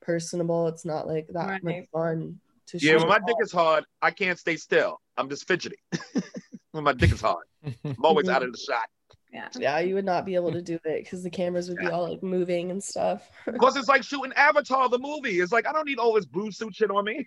personable. 0.03 0.67
It's 0.69 0.85
not 0.85 1.07
like 1.07 1.29
that 1.33 1.63
much 1.63 1.85
fun 1.93 2.41
to 2.67 2.79
Yeah, 2.79 2.93
shoot. 2.93 2.99
when 3.01 3.09
my 3.09 3.19
dick 3.25 3.37
is 3.41 3.53
hard, 3.53 3.85
I 4.03 4.11
can't 4.11 4.39
stay 4.39 4.57
still. 4.57 5.01
I'm 5.17 5.29
just 5.29 5.47
fidgety. 5.47 5.77
when 6.73 6.85
my 6.85 6.93
dick 6.93 7.13
is 7.13 7.21
hard, 7.21 7.45
I'm 7.85 7.97
always 8.03 8.29
out 8.29 8.43
of 8.43 8.53
the 8.53 8.59
shot. 8.59 8.89
yeah. 9.33 9.49
yeah, 9.59 9.79
you 9.79 9.95
would 9.95 10.05
not 10.05 10.25
be 10.25 10.35
able 10.35 10.53
to 10.53 10.63
do 10.63 10.75
it 10.85 11.05
because 11.05 11.23
the 11.23 11.31
cameras 11.31 11.69
would 11.69 11.79
be 11.79 11.87
all 11.87 12.09
like 12.09 12.23
moving 12.23 12.71
and 12.71 12.83
stuff. 12.83 13.29
Because 13.47 13.77
it's 13.77 13.89
like 13.89 14.03
shooting 14.03 14.33
Avatar 14.35 14.89
the 14.89 14.99
movie. 14.99 15.41
It's 15.41 15.53
like 15.53 15.67
I 15.67 15.73
don't 15.73 15.87
need 15.87 15.99
all 15.99 16.15
this 16.15 16.25
blue 16.25 16.51
suit 16.51 16.75
shit 16.75 16.91
on 16.91 17.05
me. 17.05 17.27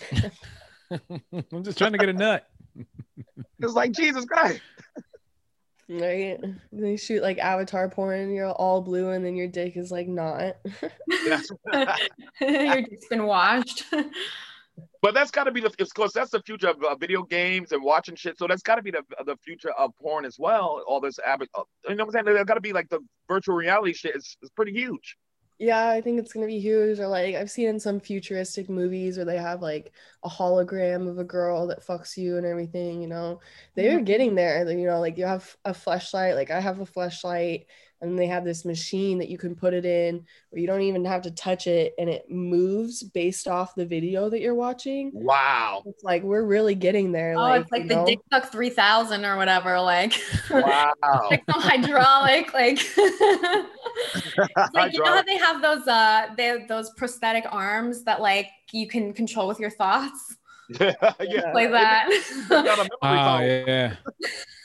I'm 1.52 1.64
just 1.64 1.78
trying 1.78 1.92
to 1.92 1.98
get 1.98 2.08
a 2.08 2.12
nut. 2.12 2.48
It's 3.58 3.74
like 3.74 3.92
Jesus 3.92 4.24
Christ. 4.24 4.60
Right? 5.88 6.38
They 6.72 6.96
shoot 6.96 7.22
like 7.22 7.38
avatar 7.38 7.88
porn 7.88 8.32
you're 8.32 8.50
all 8.50 8.82
blue 8.82 9.10
and 9.10 9.24
then 9.24 9.36
your 9.36 9.46
dick 9.46 9.76
is 9.76 9.90
like 9.90 10.08
not. 10.08 10.56
Yes. 11.08 11.48
Your 12.40 12.82
dick's 12.82 13.06
been 13.08 13.24
washed. 13.24 13.84
But 15.02 15.14
that's 15.14 15.30
got 15.30 15.44
to 15.44 15.52
be 15.52 15.60
the, 15.60 15.68
of 15.68 15.94
course, 15.94 16.12
that's 16.12 16.30
the 16.30 16.42
future 16.42 16.68
of 16.68 16.82
uh, 16.82 16.94
video 16.96 17.22
games 17.22 17.72
and 17.72 17.82
watching 17.82 18.16
shit. 18.16 18.38
So 18.38 18.46
that's 18.46 18.62
got 18.62 18.76
to 18.76 18.82
be 18.82 18.90
the 18.90 19.02
the 19.24 19.36
future 19.36 19.70
of 19.72 19.92
porn 20.00 20.24
as 20.24 20.36
well. 20.38 20.82
All 20.86 21.00
this, 21.00 21.18
ab- 21.24 21.42
uh, 21.42 21.62
you 21.88 21.94
know 21.94 22.04
what 22.04 22.08
I'm 22.08 22.12
saying? 22.12 22.24
There's 22.24 22.44
got 22.44 22.54
to 22.54 22.60
be 22.60 22.72
like 22.72 22.88
the 22.88 23.00
virtual 23.28 23.54
reality 23.54 23.92
shit 23.92 24.16
is, 24.16 24.36
is 24.42 24.50
pretty 24.50 24.72
huge. 24.72 25.16
Yeah, 25.58 25.88
I 25.88 26.02
think 26.02 26.18
it's 26.18 26.34
gonna 26.34 26.46
be 26.46 26.60
huge. 26.60 26.98
Or 26.98 27.08
like 27.08 27.34
I've 27.34 27.50
seen 27.50 27.68
in 27.68 27.80
some 27.80 27.98
futuristic 27.98 28.68
movies 28.68 29.16
where 29.16 29.24
they 29.24 29.38
have 29.38 29.62
like 29.62 29.92
a 30.22 30.28
hologram 30.28 31.08
of 31.08 31.18
a 31.18 31.24
girl 31.24 31.68
that 31.68 31.86
fucks 31.86 32.16
you 32.18 32.36
and 32.36 32.44
everything, 32.44 33.00
you 33.00 33.08
know. 33.08 33.40
They're 33.74 34.00
getting 34.00 34.34
there. 34.34 34.70
You 34.70 34.86
know, 34.86 35.00
like 35.00 35.16
you 35.16 35.24
have 35.24 35.56
a 35.64 35.72
flashlight. 35.72 36.34
like 36.34 36.50
I 36.50 36.60
have 36.60 36.80
a 36.80 36.84
fleshlight, 36.84 37.64
and 38.00 38.18
they 38.18 38.26
have 38.26 38.44
this 38.44 38.64
machine 38.64 39.18
that 39.18 39.28
you 39.28 39.38
can 39.38 39.54
put 39.54 39.72
it 39.74 39.84
in 39.84 40.24
where 40.50 40.60
you 40.60 40.66
don't 40.66 40.82
even 40.82 41.04
have 41.04 41.22
to 41.22 41.30
touch 41.30 41.66
it 41.66 41.94
and 41.98 42.08
it 42.08 42.30
moves 42.30 43.02
based 43.02 43.48
off 43.48 43.74
the 43.74 43.86
video 43.86 44.28
that 44.28 44.40
you're 44.40 44.54
watching. 44.54 45.10
Wow. 45.14 45.82
It's 45.86 46.04
like 46.04 46.22
we're 46.22 46.44
really 46.44 46.74
getting 46.74 47.12
there. 47.12 47.34
Oh, 47.34 47.40
like, 47.40 47.62
it's 47.62 47.72
like 47.72 47.88
the 47.88 47.96
know? 47.96 48.06
Dick 48.06 48.18
Suck 48.32 48.52
3000 48.52 49.24
or 49.24 49.36
whatever. 49.36 49.80
Like, 49.80 50.12
Wow. 50.50 50.92
like 51.30 51.42
some 51.50 51.60
hydraulic, 51.60 52.52
like, 52.52 52.78
like 54.74 54.92
you 54.92 55.02
know 55.02 55.14
how 55.14 55.22
they 55.22 55.38
have 55.38 55.62
those 55.62 55.86
uh 55.88 56.26
they 56.36 56.44
have 56.44 56.68
those 56.68 56.90
prosthetic 56.96 57.44
arms 57.50 58.04
that 58.04 58.20
like 58.20 58.48
you 58.72 58.86
can 58.86 59.12
control 59.12 59.48
with 59.48 59.58
your 59.58 59.70
thoughts 59.70 60.36
Ah, 60.80 61.14
yeah. 61.20 61.26
yeah. 61.28 61.52
like 61.52 61.70
that 61.70 62.08
Got 62.48 62.64
a 62.66 62.66
memory 62.66 62.88
Oh 63.02 63.38
foam. 63.38 63.42
yeah. 63.42 63.96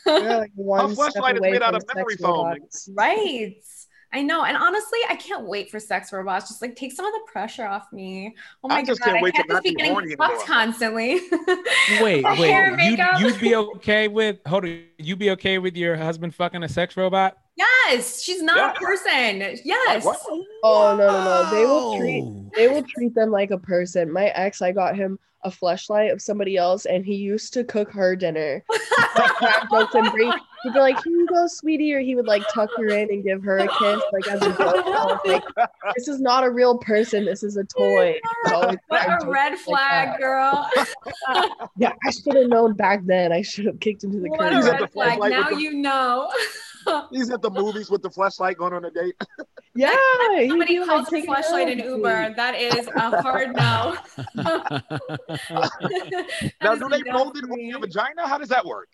You're 0.05 0.37
like 0.39 0.51
one 0.55 0.95
step 0.95 1.13
fleshlight 1.13 1.35
is 1.35 1.41
made 1.41 1.61
out 1.61 1.75
of 1.75 1.83
memory 1.95 2.15
foam. 2.17 2.47
robots. 2.47 2.89
right 2.95 3.55
i 4.13 4.21
know 4.21 4.43
and 4.43 4.57
honestly 4.57 4.99
i 5.09 5.15
can't 5.15 5.45
wait 5.47 5.69
for 5.71 5.79
sex 5.79 6.11
robots 6.11 6.49
just 6.49 6.61
like 6.61 6.75
take 6.75 6.91
some 6.91 7.05
of 7.05 7.13
the 7.13 7.21
pressure 7.31 7.65
off 7.65 7.85
me 7.93 8.35
oh 8.63 8.67
my 8.67 8.77
I 8.79 8.83
just 8.83 8.99
god 8.99 9.11
can't 9.11 9.23
wait 9.23 9.35
i 9.35 9.37
can't 9.37 9.47
to 9.47 9.53
just 9.53 9.55
not 9.57 9.63
be 9.63 9.69
be 9.69 9.75
getting 9.75 9.91
horny 9.93 10.15
fucked 10.17 10.31
anymore. 10.31 10.45
constantly 10.47 11.13
Wait, 12.01 12.23
wait. 12.25 12.65
You 12.71 12.75
makeup. 12.75 13.19
you'd 13.21 13.39
be 13.39 13.55
okay 13.55 14.07
with 14.09 14.39
hold 14.45 14.65
on, 14.65 14.83
you'd 14.97 15.19
be 15.19 15.29
okay 15.31 15.59
with 15.59 15.77
your 15.77 15.95
husband 15.95 16.35
fucking 16.35 16.61
a 16.63 16.67
sex 16.67 16.97
robot? 16.97 17.37
yes 17.55 18.21
she's 18.21 18.41
not 18.41 18.57
Yeah. 18.57 18.71
a 18.71 18.73
person 18.73 19.59
yes 19.63 20.03
What? 20.03 20.19
Oh, 20.27 20.45
oh 20.63 20.95
no 20.97 21.07
no 21.07 21.23
no! 21.23 21.51
They 21.51 21.65
will 21.65 21.97
treat 21.97 22.25
they 22.55 22.67
will 22.67 22.83
treat 22.83 23.13
them 23.15 23.29
like 23.31 23.51
a 23.51 23.57
person. 23.57 24.11
My 24.11 24.25
ex, 24.27 24.61
I 24.61 24.71
got 24.73 24.95
him 24.97 25.19
a 25.43 25.49
fleshlight 25.49 26.11
of 26.11 26.21
somebody 26.21 26.57
else, 26.57 26.85
and 26.85 27.05
he 27.05 27.15
used 27.15 27.53
to 27.53 27.63
cook 27.63 27.91
her 27.91 28.15
dinner. 28.15 28.63
Like, 29.13 30.41
crack 30.63 30.73
jokes 30.73 30.73
and 30.73 30.73
bring, 30.73 30.73
he'd 30.73 30.73
be 30.73 30.79
like, 30.79 31.03
"Here 31.03 31.13
you 31.13 31.27
go, 31.27 31.47
sweetie," 31.47 31.93
or 31.93 31.99
he 31.99 32.15
would 32.15 32.27
like 32.27 32.43
tuck 32.53 32.69
her 32.77 32.87
in 32.87 33.09
and 33.11 33.23
give 33.23 33.43
her 33.43 33.57
a 33.57 33.67
kiss, 33.67 34.01
like 34.11 34.27
as 34.27 34.41
a 34.41 34.49
joke. 34.57 35.25
Like, 35.25 35.43
"This 35.95 36.07
is 36.07 36.19
not 36.21 36.43
a 36.43 36.49
real 36.49 36.77
person. 36.77 37.25
This 37.25 37.43
is 37.43 37.57
a 37.57 37.63
toy." 37.63 38.19
He'd 38.45 38.79
what 38.87 39.23
a 39.23 39.27
red 39.29 39.57
flag 39.57 40.09
that. 40.13 40.19
girl 40.19 40.69
Yeah, 41.77 41.93
I 42.05 42.11
should 42.11 42.35
have 42.35 42.47
known 42.47 42.73
back 42.73 43.05
then. 43.05 43.31
I 43.31 43.41
should 43.41 43.65
have 43.65 43.79
kicked 43.79 44.03
him 44.03 44.11
to 44.11 44.19
the 44.19 44.29
curb. 44.29 44.37
what 44.39 44.53
a 44.53 44.61
red 44.71 44.81
the 44.81 44.87
flag 44.87 45.19
now 45.19 45.49
the- 45.49 45.61
you 45.61 45.73
know 45.73 46.31
He's 47.11 47.29
at 47.29 47.41
the 47.43 47.49
movies 47.51 47.91
with 47.91 48.01
the 48.01 48.09
fleshlight 48.09 48.57
going 48.57 48.73
on 48.73 48.85
a 48.85 48.91
date. 48.91 49.15
Yeah, 49.73 49.95
he'd 50.35 50.49
somebody 50.49 50.73
be, 50.73 50.79
like, 50.79 50.89
calls 50.89 51.07
a 51.13 51.21
fleshlight 51.21 51.67
her 51.67 51.71
an 51.71 51.79
uber 51.79 52.33
that 52.35 52.55
is 52.55 52.87
a 52.87 53.21
hard 53.21 53.55
no 53.55 53.95
That 54.35 54.83
now, 56.61 56.75
do 56.75 56.89
they 56.89 57.01
no 57.03 57.13
mold 57.13 57.37
it 57.37 57.45
for 57.45 57.51
on 57.53 57.57
me. 57.57 57.69
your 57.69 57.79
vagina? 57.79 58.27
How 58.27 58.37
does 58.37 58.49
that 58.49 58.65
work? 58.65 58.89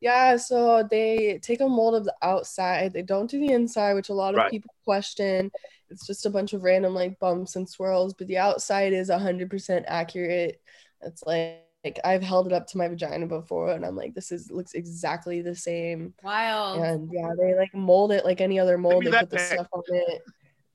Yeah, 0.00 0.36
so 0.36 0.82
they 0.90 1.38
take 1.42 1.60
a 1.60 1.68
mold 1.68 1.94
of 1.94 2.04
the 2.04 2.14
outside. 2.22 2.92
They 2.92 3.02
don't 3.02 3.28
do 3.30 3.38
the 3.38 3.52
inside, 3.52 3.94
which 3.94 4.08
a 4.08 4.14
lot 4.14 4.34
of 4.34 4.38
Right. 4.38 4.48
people 4.48 4.70
question. 4.84 5.50
It's 5.90 6.06
just 6.06 6.24
a 6.26 6.30
bunch 6.30 6.52
of 6.54 6.62
random 6.62 6.94
like 6.94 7.18
bumps 7.18 7.56
and 7.56 7.68
swirls, 7.68 8.14
but 8.14 8.26
the 8.26 8.38
outside 8.38 8.92
is 8.94 9.10
100% 9.10 9.84
accurate. 9.88 10.60
It's 11.02 11.22
like, 11.26 11.66
like 11.84 11.98
I've 12.04 12.22
held 12.22 12.46
it 12.46 12.52
up 12.52 12.66
to 12.68 12.78
my 12.78 12.88
vagina 12.88 13.26
before 13.26 13.70
and 13.72 13.86
I'm 13.86 13.96
like 13.96 14.14
this 14.14 14.32
is 14.32 14.50
looks 14.50 14.74
exactly 14.74 15.40
the 15.42 15.54
same. 15.56 16.14
wild 16.22 16.74
And 16.74 17.10
yeah, 17.12 17.30
they 17.38 17.54
like 17.56 17.74
mold 17.74 18.12
it 18.12 18.24
like 18.24 18.40
any 18.40 18.58
other 18.60 18.78
mold. 18.78 19.04
They 19.06 19.12
put 19.14 19.30
the 19.30 19.38
pic. 19.38 19.38
stuff 19.38 19.68
on 19.72 19.82
it. 19.88 20.22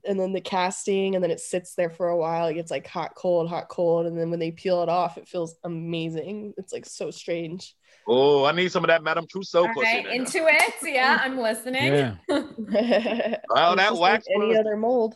And 0.08 0.20
then 0.20 0.34
the 0.34 0.42
casting, 0.42 1.16
and 1.16 1.24
then 1.24 1.32
it 1.32 1.40
sits 1.40 1.76
there 1.76 1.90
for 1.90 2.10
a 2.10 2.18
while. 2.18 2.48
It 2.48 2.54
gets 2.54 2.70
like 2.72 2.86
hot, 2.88 3.16
cold, 3.16 3.50
hot, 3.50 3.70
cold. 3.70 4.06
And 4.06 4.18
then 4.18 4.30
when 4.30 4.40
they 4.40 4.52
peel 4.52 4.84
it 4.84 4.90
off, 4.90 5.18
it 5.18 5.28
feels 5.28 5.56
amazing. 5.64 6.54
It's 6.58 6.72
like 6.74 6.86
so 6.86 7.10
strange. 7.12 7.76
Oh, 8.08 8.46
I 8.46 8.52
need 8.52 8.72
some 8.72 8.84
of 8.84 8.90
that 8.90 9.02
Madame 9.04 9.26
Tussaud 9.28 9.68
All 9.68 9.74
pussy. 9.74 9.82
right, 9.88 10.06
into 10.08 10.46
it. 10.48 10.74
Yeah, 10.84 11.20
I'm 11.24 11.40
listening. 11.40 11.84
yeah, 11.94 12.16
Well, 12.30 12.44
It's 12.44 13.48
that 13.50 13.78
just 13.78 13.92
like 13.94 14.00
wax 14.00 14.26
any 14.36 14.56
other 14.58 14.78
mold. 14.78 15.16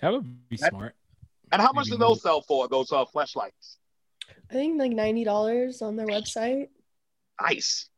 that 0.00 0.12
would 0.12 0.48
be 0.48 0.56
That- 0.56 0.70
smart. 0.70 0.94
And 1.52 1.62
how 1.62 1.72
much 1.72 1.86
Maybe 1.86 1.98
do 1.98 2.04
those 2.08 2.22
sell 2.22 2.42
for? 2.42 2.66
Those 2.68 2.90
uh, 2.92 3.04
fleshlights. 3.04 3.76
I 4.50 4.54
think 4.54 4.78
like 4.80 4.90
ninety 4.92 5.22
dollars 5.24 5.80
on 5.80 5.94
their 5.96 6.06
website. 6.06 6.68
Nice. 7.40 7.88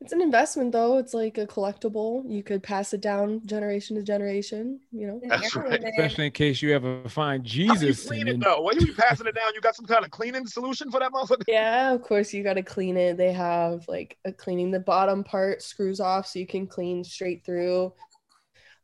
It's 0.00 0.12
an 0.12 0.20
investment 0.20 0.72
though. 0.72 0.98
It's 0.98 1.14
like 1.14 1.38
a 1.38 1.46
collectible. 1.46 2.22
You 2.30 2.42
could 2.42 2.62
pass 2.62 2.92
it 2.92 3.00
down 3.00 3.40
generation 3.46 3.96
to 3.96 4.02
generation. 4.02 4.80
You 4.92 5.06
know. 5.06 5.20
That's 5.26 5.56
right. 5.56 5.82
Especially 5.82 6.26
in 6.26 6.32
case 6.32 6.60
you 6.60 6.74
ever 6.74 7.08
find 7.08 7.42
How 7.46 7.52
do 7.52 7.58
you 7.62 7.74
Jesus. 7.74 8.06
clean 8.06 8.28
it 8.28 8.38
though? 8.40 8.60
What 8.60 8.76
are 8.76 8.84
you 8.84 8.92
passing 8.94 9.26
it 9.26 9.34
down? 9.34 9.52
You 9.54 9.60
got 9.62 9.74
some 9.74 9.86
kind 9.86 10.04
of 10.04 10.10
cleaning 10.10 10.46
solution 10.46 10.90
for 10.90 11.00
that 11.00 11.12
motherfucker? 11.12 11.44
Yeah, 11.48 11.92
of 11.92 12.02
course 12.02 12.34
you 12.34 12.42
got 12.44 12.54
to 12.54 12.62
clean 12.62 12.96
it. 12.96 13.16
They 13.16 13.32
have 13.32 13.88
like 13.88 14.18
a 14.24 14.32
cleaning. 14.32 14.70
The 14.70 14.80
bottom 14.80 15.24
part 15.24 15.62
screws 15.62 15.98
off 16.00 16.26
so 16.26 16.38
you 16.38 16.46
can 16.46 16.66
clean 16.66 17.02
straight 17.02 17.44
through. 17.44 17.92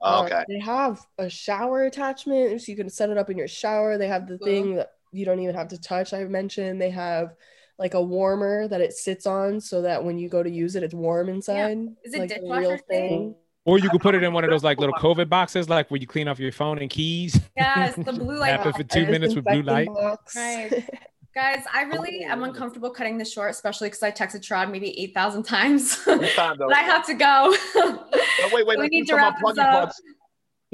Oh, 0.00 0.20
Um, 0.20 0.26
okay. 0.26 0.44
they 0.48 0.58
have 0.60 1.00
a 1.18 1.28
shower 1.28 1.84
attachment, 1.84 2.60
so 2.62 2.72
you 2.72 2.76
can 2.76 2.88
set 2.90 3.10
it 3.10 3.18
up 3.18 3.30
in 3.30 3.38
your 3.38 3.48
shower. 3.48 3.98
They 3.98 4.08
have 4.08 4.26
the 4.26 4.38
thing 4.38 4.76
that 4.76 4.92
you 5.12 5.24
don't 5.24 5.40
even 5.40 5.54
have 5.54 5.68
to 5.68 5.78
touch. 5.80 6.12
I 6.14 6.24
mentioned 6.24 6.80
they 6.80 6.90
have 6.90 7.34
like 7.78 7.94
a 7.94 8.02
warmer 8.02 8.68
that 8.68 8.80
it 8.80 8.92
sits 8.92 9.26
on, 9.26 9.60
so 9.60 9.82
that 9.82 10.04
when 10.04 10.18
you 10.18 10.28
go 10.28 10.42
to 10.42 10.50
use 10.50 10.76
it, 10.76 10.82
it's 10.82 10.94
warm 10.94 11.28
inside. 11.28 11.78
Is 12.04 12.14
it 12.14 12.20
like 12.20 12.30
a 12.30 12.40
dishwasher 12.40 12.78
thing? 12.88 13.34
Or 13.64 13.78
you 13.78 13.88
could 13.90 14.00
put 14.00 14.16
it 14.16 14.22
in 14.24 14.32
one 14.32 14.42
of 14.42 14.50
those 14.50 14.64
like 14.64 14.78
little 14.78 14.94
COVID 14.96 15.28
boxes, 15.28 15.68
like 15.68 15.90
where 15.90 16.00
you 16.00 16.06
clean 16.06 16.26
off 16.26 16.40
your 16.40 16.50
phone 16.50 16.78
and 16.78 16.90
keys. 16.90 17.40
Yes, 17.56 17.94
the 17.94 18.12
blue 18.12 18.38
light. 18.38 18.56
Tap 18.56 18.66
it 18.66 18.76
for 18.76 18.82
two 18.82 19.06
minutes 19.06 19.34
with 19.34 19.44
blue 19.44 19.62
light. 19.62 19.88
Right. 20.34 20.88
Guys, 21.34 21.64
I 21.72 21.82
really 21.82 22.24
am 22.24 22.42
oh. 22.42 22.46
uncomfortable 22.46 22.90
cutting 22.90 23.16
this 23.16 23.32
short, 23.32 23.50
especially 23.50 23.88
because 23.88 24.02
I 24.02 24.10
texted 24.10 24.42
Trod 24.42 24.70
maybe 24.70 24.98
8,000 25.00 25.44
times. 25.44 25.98
but 26.04 26.28
time, 26.32 26.58
though. 26.58 26.70
I 26.70 26.80
have 26.80 27.06
to 27.06 27.14
go. 27.14 27.56
Oh, 27.74 28.50
wait, 28.52 28.66
wait. 28.66 28.78
we 28.80 28.88
need 28.88 29.06
to 29.06 29.14
wrap 29.14 29.36
this 29.42 29.56
up. 29.56 29.92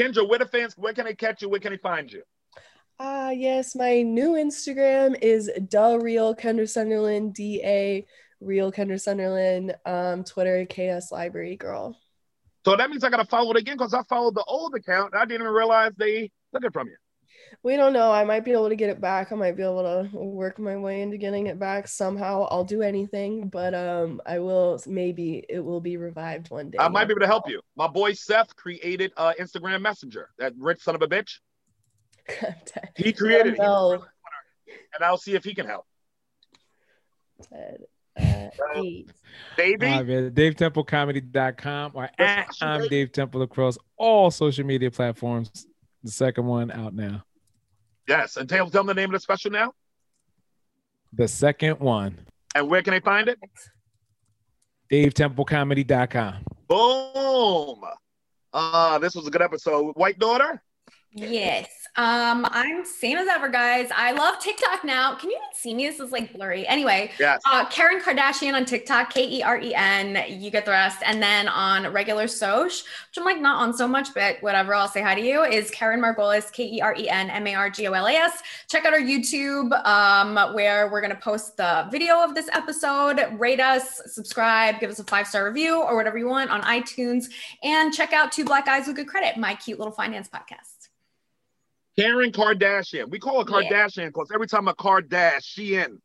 Kendra, 0.01 0.29
where 0.29 0.39
the 0.39 0.47
fans? 0.47 0.75
Where 0.77 0.93
can 0.93 1.05
they 1.05 1.15
catch 1.15 1.43
you? 1.43 1.49
Where 1.49 1.61
can 1.61 1.73
they 1.73 1.79
find 1.79 2.11
you? 2.11 2.23
Ah, 3.01 3.31
yes, 3.31 3.77
my 3.77 4.03
new 4.03 4.33
Instagram 4.33 5.17
is 5.23 5.51
da 5.69 5.95
real 5.95 6.35
Kendra 6.35 6.69
Sunderland, 6.69 7.33
D 7.35 7.61
A 7.65 8.05
real 8.41 8.73
Kendra 8.73 9.01
Sunderland. 9.01 9.77
Um, 9.87 10.25
Twitter 10.25 10.67
KS 10.67 11.13
Library 11.13 11.57
Girl. 11.57 11.97
So 12.65 12.77
that 12.77 12.91
means 12.91 13.05
I 13.05 13.11
gotta 13.11 13.25
follow 13.25 13.53
it 13.53 13.57
again 13.57 13.77
because 13.77 13.95
I 13.95 14.03
followed 14.09 14.35
the 14.35 14.45
old 14.45 14.75
account. 14.75 15.15
I 15.15 15.25
didn't 15.25 15.43
even 15.43 15.53
realize 15.53 15.93
they 15.97 16.31
took 16.53 16.65
it 16.65 16.73
from 16.73 16.89
you. 16.89 16.97
We 17.63 17.77
don't 17.77 17.93
know. 17.93 18.11
I 18.11 18.25
might 18.25 18.45
be 18.45 18.53
able 18.53 18.69
to 18.69 18.77
get 18.77 18.91
it 18.91 19.01
back. 19.01 19.33
I 19.33 19.37
might 19.37 19.57
be 19.57 19.63
able 19.63 19.83
to 19.83 20.17
work 20.19 20.59
my 20.59 20.77
way 20.77 21.01
into 21.01 21.17
getting 21.17 21.47
it 21.47 21.59
back 21.59 21.89
somehow. 21.89 22.47
I'll 22.51 22.65
do 22.65 22.83
anything, 22.83 23.49
but 23.49 23.75
um, 23.75 24.21
I 24.27 24.41
will. 24.41 24.81
Maybe 24.87 25.45
it 25.49 25.61
will 25.61 25.81
be 25.81 25.97
revived 25.97 26.51
one 26.51 26.71
day. 26.71 26.79
I 26.79 26.89
might 26.89 27.07
be 27.07 27.13
able 27.13 27.21
to 27.21 27.27
help 27.27 27.49
you. 27.49 27.61
My 27.77 27.87
boy 27.87 28.13
Seth 28.13 28.55
created 28.57 29.13
uh, 29.17 29.35
Instagram 29.41 29.83
Messenger. 29.83 30.31
That 30.39 30.53
rich 30.59 30.83
son 30.83 30.97
of 30.97 31.03
a 31.03 31.07
bitch. 31.07 31.39
He 32.97 33.13
created 33.13 33.55
it, 33.55 33.59
No. 33.59 33.93
and 34.95 35.03
I'll 35.05 35.17
see 35.19 35.35
if 35.35 35.45
he 35.45 35.55
can 35.55 35.67
help. 35.67 35.87
Ted, 37.43 37.85
uh, 38.19 38.49
eight. 38.77 39.11
Baby, 39.57 39.87
Uh, 39.87 40.03
man, 40.03 40.31
DaveTempleComedy.com 40.33 41.93
or 41.95 42.09
That's 42.19 42.31
at 42.31 42.49
awesome, 42.49 42.69
I'm 42.69 42.81
baby. 42.81 42.89
Dave 42.89 43.13
Temple 43.13 43.43
across 43.43 43.79
all 43.97 44.31
social 44.31 44.65
media 44.67 44.91
platforms. 44.91 45.67
The 46.03 46.11
second 46.11 46.47
one 46.47 46.71
out 46.71 46.95
now. 46.95 47.25
yes. 48.09 48.37
And 48.37 48.49
tell, 48.49 48.69
tell 48.71 48.83
them 48.85 48.87
the 48.89 48.95
name 48.95 49.11
of 49.11 49.13
the 49.15 49.21
special 49.21 49.51
now. 49.51 49.73
The 51.13 51.29
second 51.29 51.79
one. 51.81 52.27
And 52.55 52.69
where 52.69 52.83
can 52.83 52.93
they 52.93 53.01
find 53.01 53.29
it? 53.29 53.39
DaveTempleComedy.com. 54.91 56.45
Boom. 56.67 57.85
Uh, 58.53 58.99
this 58.99 59.15
was 59.15 59.27
a 59.27 59.31
good 59.31 59.43
episode. 59.43 59.93
White 59.97 60.19
daughter. 60.19 60.63
yes. 61.13 61.69
Um, 61.97 62.47
I'm 62.51 62.85
same 62.85 63.19
as 63.19 63.27
ever, 63.27 63.49
guys. 63.49 63.89
I 63.95 64.13
love 64.13 64.39
TikTok 64.39 64.85
now. 64.85 65.17
Can 65.17 65.31
you 65.31 65.37
even 65.37 65.49
see 65.55 65.75
me? 65.75 65.89
This 65.89 65.99
is 65.99 66.13
like 66.13 66.33
blurry. 66.33 66.67
Anyway, 66.67 67.11
Yes. 67.19 67.41
uh, 67.45 67.67
Keren 67.69 68.01
Kardashian 68.01 68.55
on 68.55 68.65
TikTok, 68.65 69.13
K 69.13 69.29
E 69.29 69.43
R 69.43 69.59
E 69.59 69.75
N. 69.75 70.23
You 70.29 70.51
get 70.51 70.65
the 70.65 70.71
rest. 70.71 70.99
And 71.05 71.21
then 71.23 71.49
on 71.49 71.93
regular 71.93 72.29
Soch, 72.29 72.67
which 72.67 73.17
I'm 73.17 73.25
like 73.25 73.41
not 73.41 73.61
on 73.61 73.75
so 73.75 73.89
much, 73.89 74.15
but 74.15 74.37
whatever. 74.43 74.75
I'll 74.75 74.87
say 74.89 75.03
hi 75.03 75.15
to 75.17 75.21
you. 75.21 75.43
Is 75.43 75.71
Keren 75.71 76.01
Margolis, 76.01 76.53
K 76.53 76.65
E 76.65 76.81
R 76.81 76.95
E 76.97 77.09
N 77.09 77.31
M 77.31 77.47
A 77.49 77.55
R 77.55 77.71
G 77.71 77.89
O 77.89 77.93
L 77.93 78.07
A 78.07 78.13
S. 78.13 78.43
Check 78.69 78.85
out 78.85 78.93
our 78.93 79.01
YouTube, 79.01 79.73
um, 79.87 80.55
where 80.55 80.89
we're 80.91 81.01
gonna 81.01 81.17
post 81.17 81.57
the 81.57 81.89
video 81.91 82.23
of 82.23 82.35
this 82.37 82.49
episode. 82.53 83.21
Rate 83.39 83.61
us, 83.61 84.01
subscribe, 84.07 84.79
give 84.79 84.91
us 84.91 85.01
a 85.01 85.05
five 85.05 85.27
star 85.27 85.45
review 85.47 85.83
or 85.83 85.97
whatever 85.97 86.17
you 86.19 86.29
want 86.29 86.51
on 86.51 86.63
iTunes, 86.63 87.27
and 87.65 87.93
check 87.93 88.13
out 88.13 88.31
Two 88.31 88.45
Black 88.45 88.67
Guys 88.67 88.87
with 88.87 88.95
Good 88.97 89.09
Credit, 89.09 89.37
my 89.37 89.55
cute 89.57 89.79
little 89.79 89.93
finance 89.93 90.29
podcast. 90.29 90.78
Keren 91.99 92.31
Kardashian. 92.31 93.11
We 93.11 93.19
call 93.19 93.45
her 93.45 93.45
Kardashian 93.45 94.07
because 94.07 94.31
every 94.33 94.47
time 94.47 94.69
a 94.69 94.75
Kardashian. 94.75 95.41
She 95.43 95.75
in. 95.77 96.01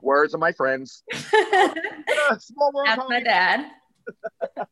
Words 0.00 0.34
of 0.34 0.40
my 0.40 0.52
friends. 0.52 1.04
Small 1.12 2.72
world 2.72 2.86
That's 2.86 3.02
my 3.08 3.20
dad. 3.20 3.70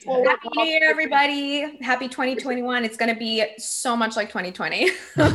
Small 0.00 0.24
Happy 0.24 0.48
New. 0.54 0.64
Year, 0.64 0.88
everybody. 0.88 1.78
Happy 1.82 2.08
2021. 2.08 2.84
It's 2.84 2.96
going 2.96 3.12
to 3.12 3.18
be 3.18 3.44
so 3.58 3.96
much 3.96 4.14
like 4.14 4.28
2020. 4.28 4.90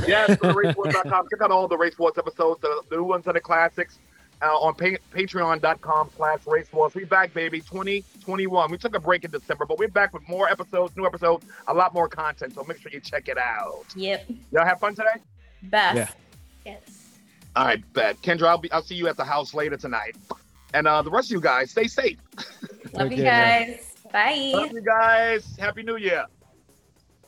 Yes, 0.07 0.37
go 0.37 0.53
to 0.53 0.53
racewars.com. 0.53 1.27
Check 1.29 1.41
out 1.41 1.51
all 1.51 1.67
the 1.67 1.77
Race 1.77 1.99
Wars 1.99 2.13
episodes, 2.17 2.61
the 2.61 2.83
new 2.89 3.03
ones 3.03 3.27
and 3.27 3.35
the 3.35 3.41
classics 3.41 3.99
uh, 4.45 4.57
on 4.57 4.75
pa- 4.75 5.01
patreon.com 5.11 6.09
slash 6.15 6.39
Race 6.45 6.71
Wars. 6.71 6.93
We 6.93 7.05
back, 7.05 7.33
baby, 7.33 7.61
2021. 7.61 8.71
We 8.71 8.77
took 8.77 8.95
a 8.95 8.99
break 8.99 9.23
in 9.23 9.31
December, 9.31 9.65
but 9.65 9.77
we're 9.77 9.87
back 9.87 10.13
with 10.13 10.27
more 10.27 10.47
episodes, 10.49 10.95
new 10.95 11.05
episodes, 11.05 11.45
a 11.67 11.73
lot 11.73 11.93
more 11.93 12.07
content. 12.07 12.53
So 12.53 12.63
make 12.63 12.79
sure 12.79 12.91
you 12.91 12.99
check 12.99 13.27
it 13.27 13.37
out. 13.37 13.85
yep. 13.95 14.29
Y'all 14.51 14.65
have 14.65 14.79
fun 14.79 14.95
today? 14.95 15.21
Best. 15.63 15.95
Yeah. 15.97 16.09
Yes. 16.65 17.17
All 17.55 17.65
right, 17.65 17.93
bet. 17.93 18.21
Kendra, 18.21 18.47
I'll, 18.47 18.57
be, 18.57 18.71
I'll 18.71 18.83
see 18.83 18.95
you 18.95 19.07
at 19.07 19.17
the 19.17 19.23
house 19.23 19.53
later 19.53 19.77
tonight. 19.77 20.15
And 20.73 20.87
uh, 20.87 21.01
the 21.01 21.11
rest 21.11 21.29
of 21.29 21.31
you 21.31 21.41
guys, 21.41 21.71
stay 21.71 21.87
safe. 21.87 22.19
Love 22.93 23.11
you 23.11 23.23
guys. 23.23 23.93
Bye. 24.11 24.51
Love 24.53 24.71
you 24.73 24.81
guys. 24.81 25.55
Happy 25.57 25.83
New 25.83 25.97
Year. 25.97 26.25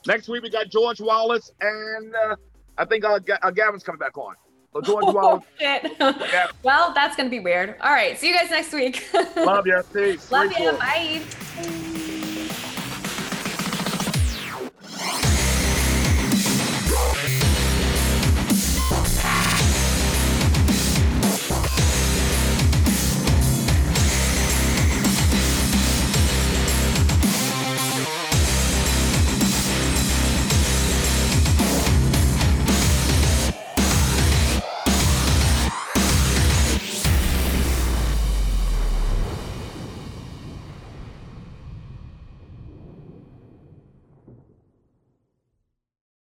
Next 0.06 0.28
week, 0.28 0.44
we 0.44 0.50
got 0.50 0.70
George 0.70 1.02
Wallace, 1.02 1.52
and 1.60 2.14
uh, 2.16 2.36
I 2.78 2.86
think 2.86 3.04
uh, 3.04 3.20
uh, 3.42 3.52
Gavin's 3.52 3.84
coming 3.84 4.00
back 4.00 4.18
on. 4.18 4.36
Oh, 4.88 5.44
shit. 5.60 5.96
Yeah. 6.00 6.48
well, 6.64 6.94
that's 6.94 7.16
going 7.16 7.28
to 7.28 7.32
be 7.32 7.40
weird. 7.40 7.76
All 7.82 7.92
right. 7.92 8.18
See 8.18 8.30
you 8.30 8.36
guys 8.36 8.50
next 8.50 8.74
week. 8.74 9.08
love 9.36 9.66
you. 9.66 9.82
Peace. 9.94 10.32
Love 10.32 10.52
you. 10.58 10.66
Wars. 10.66 10.78
Bye. 10.78 12.07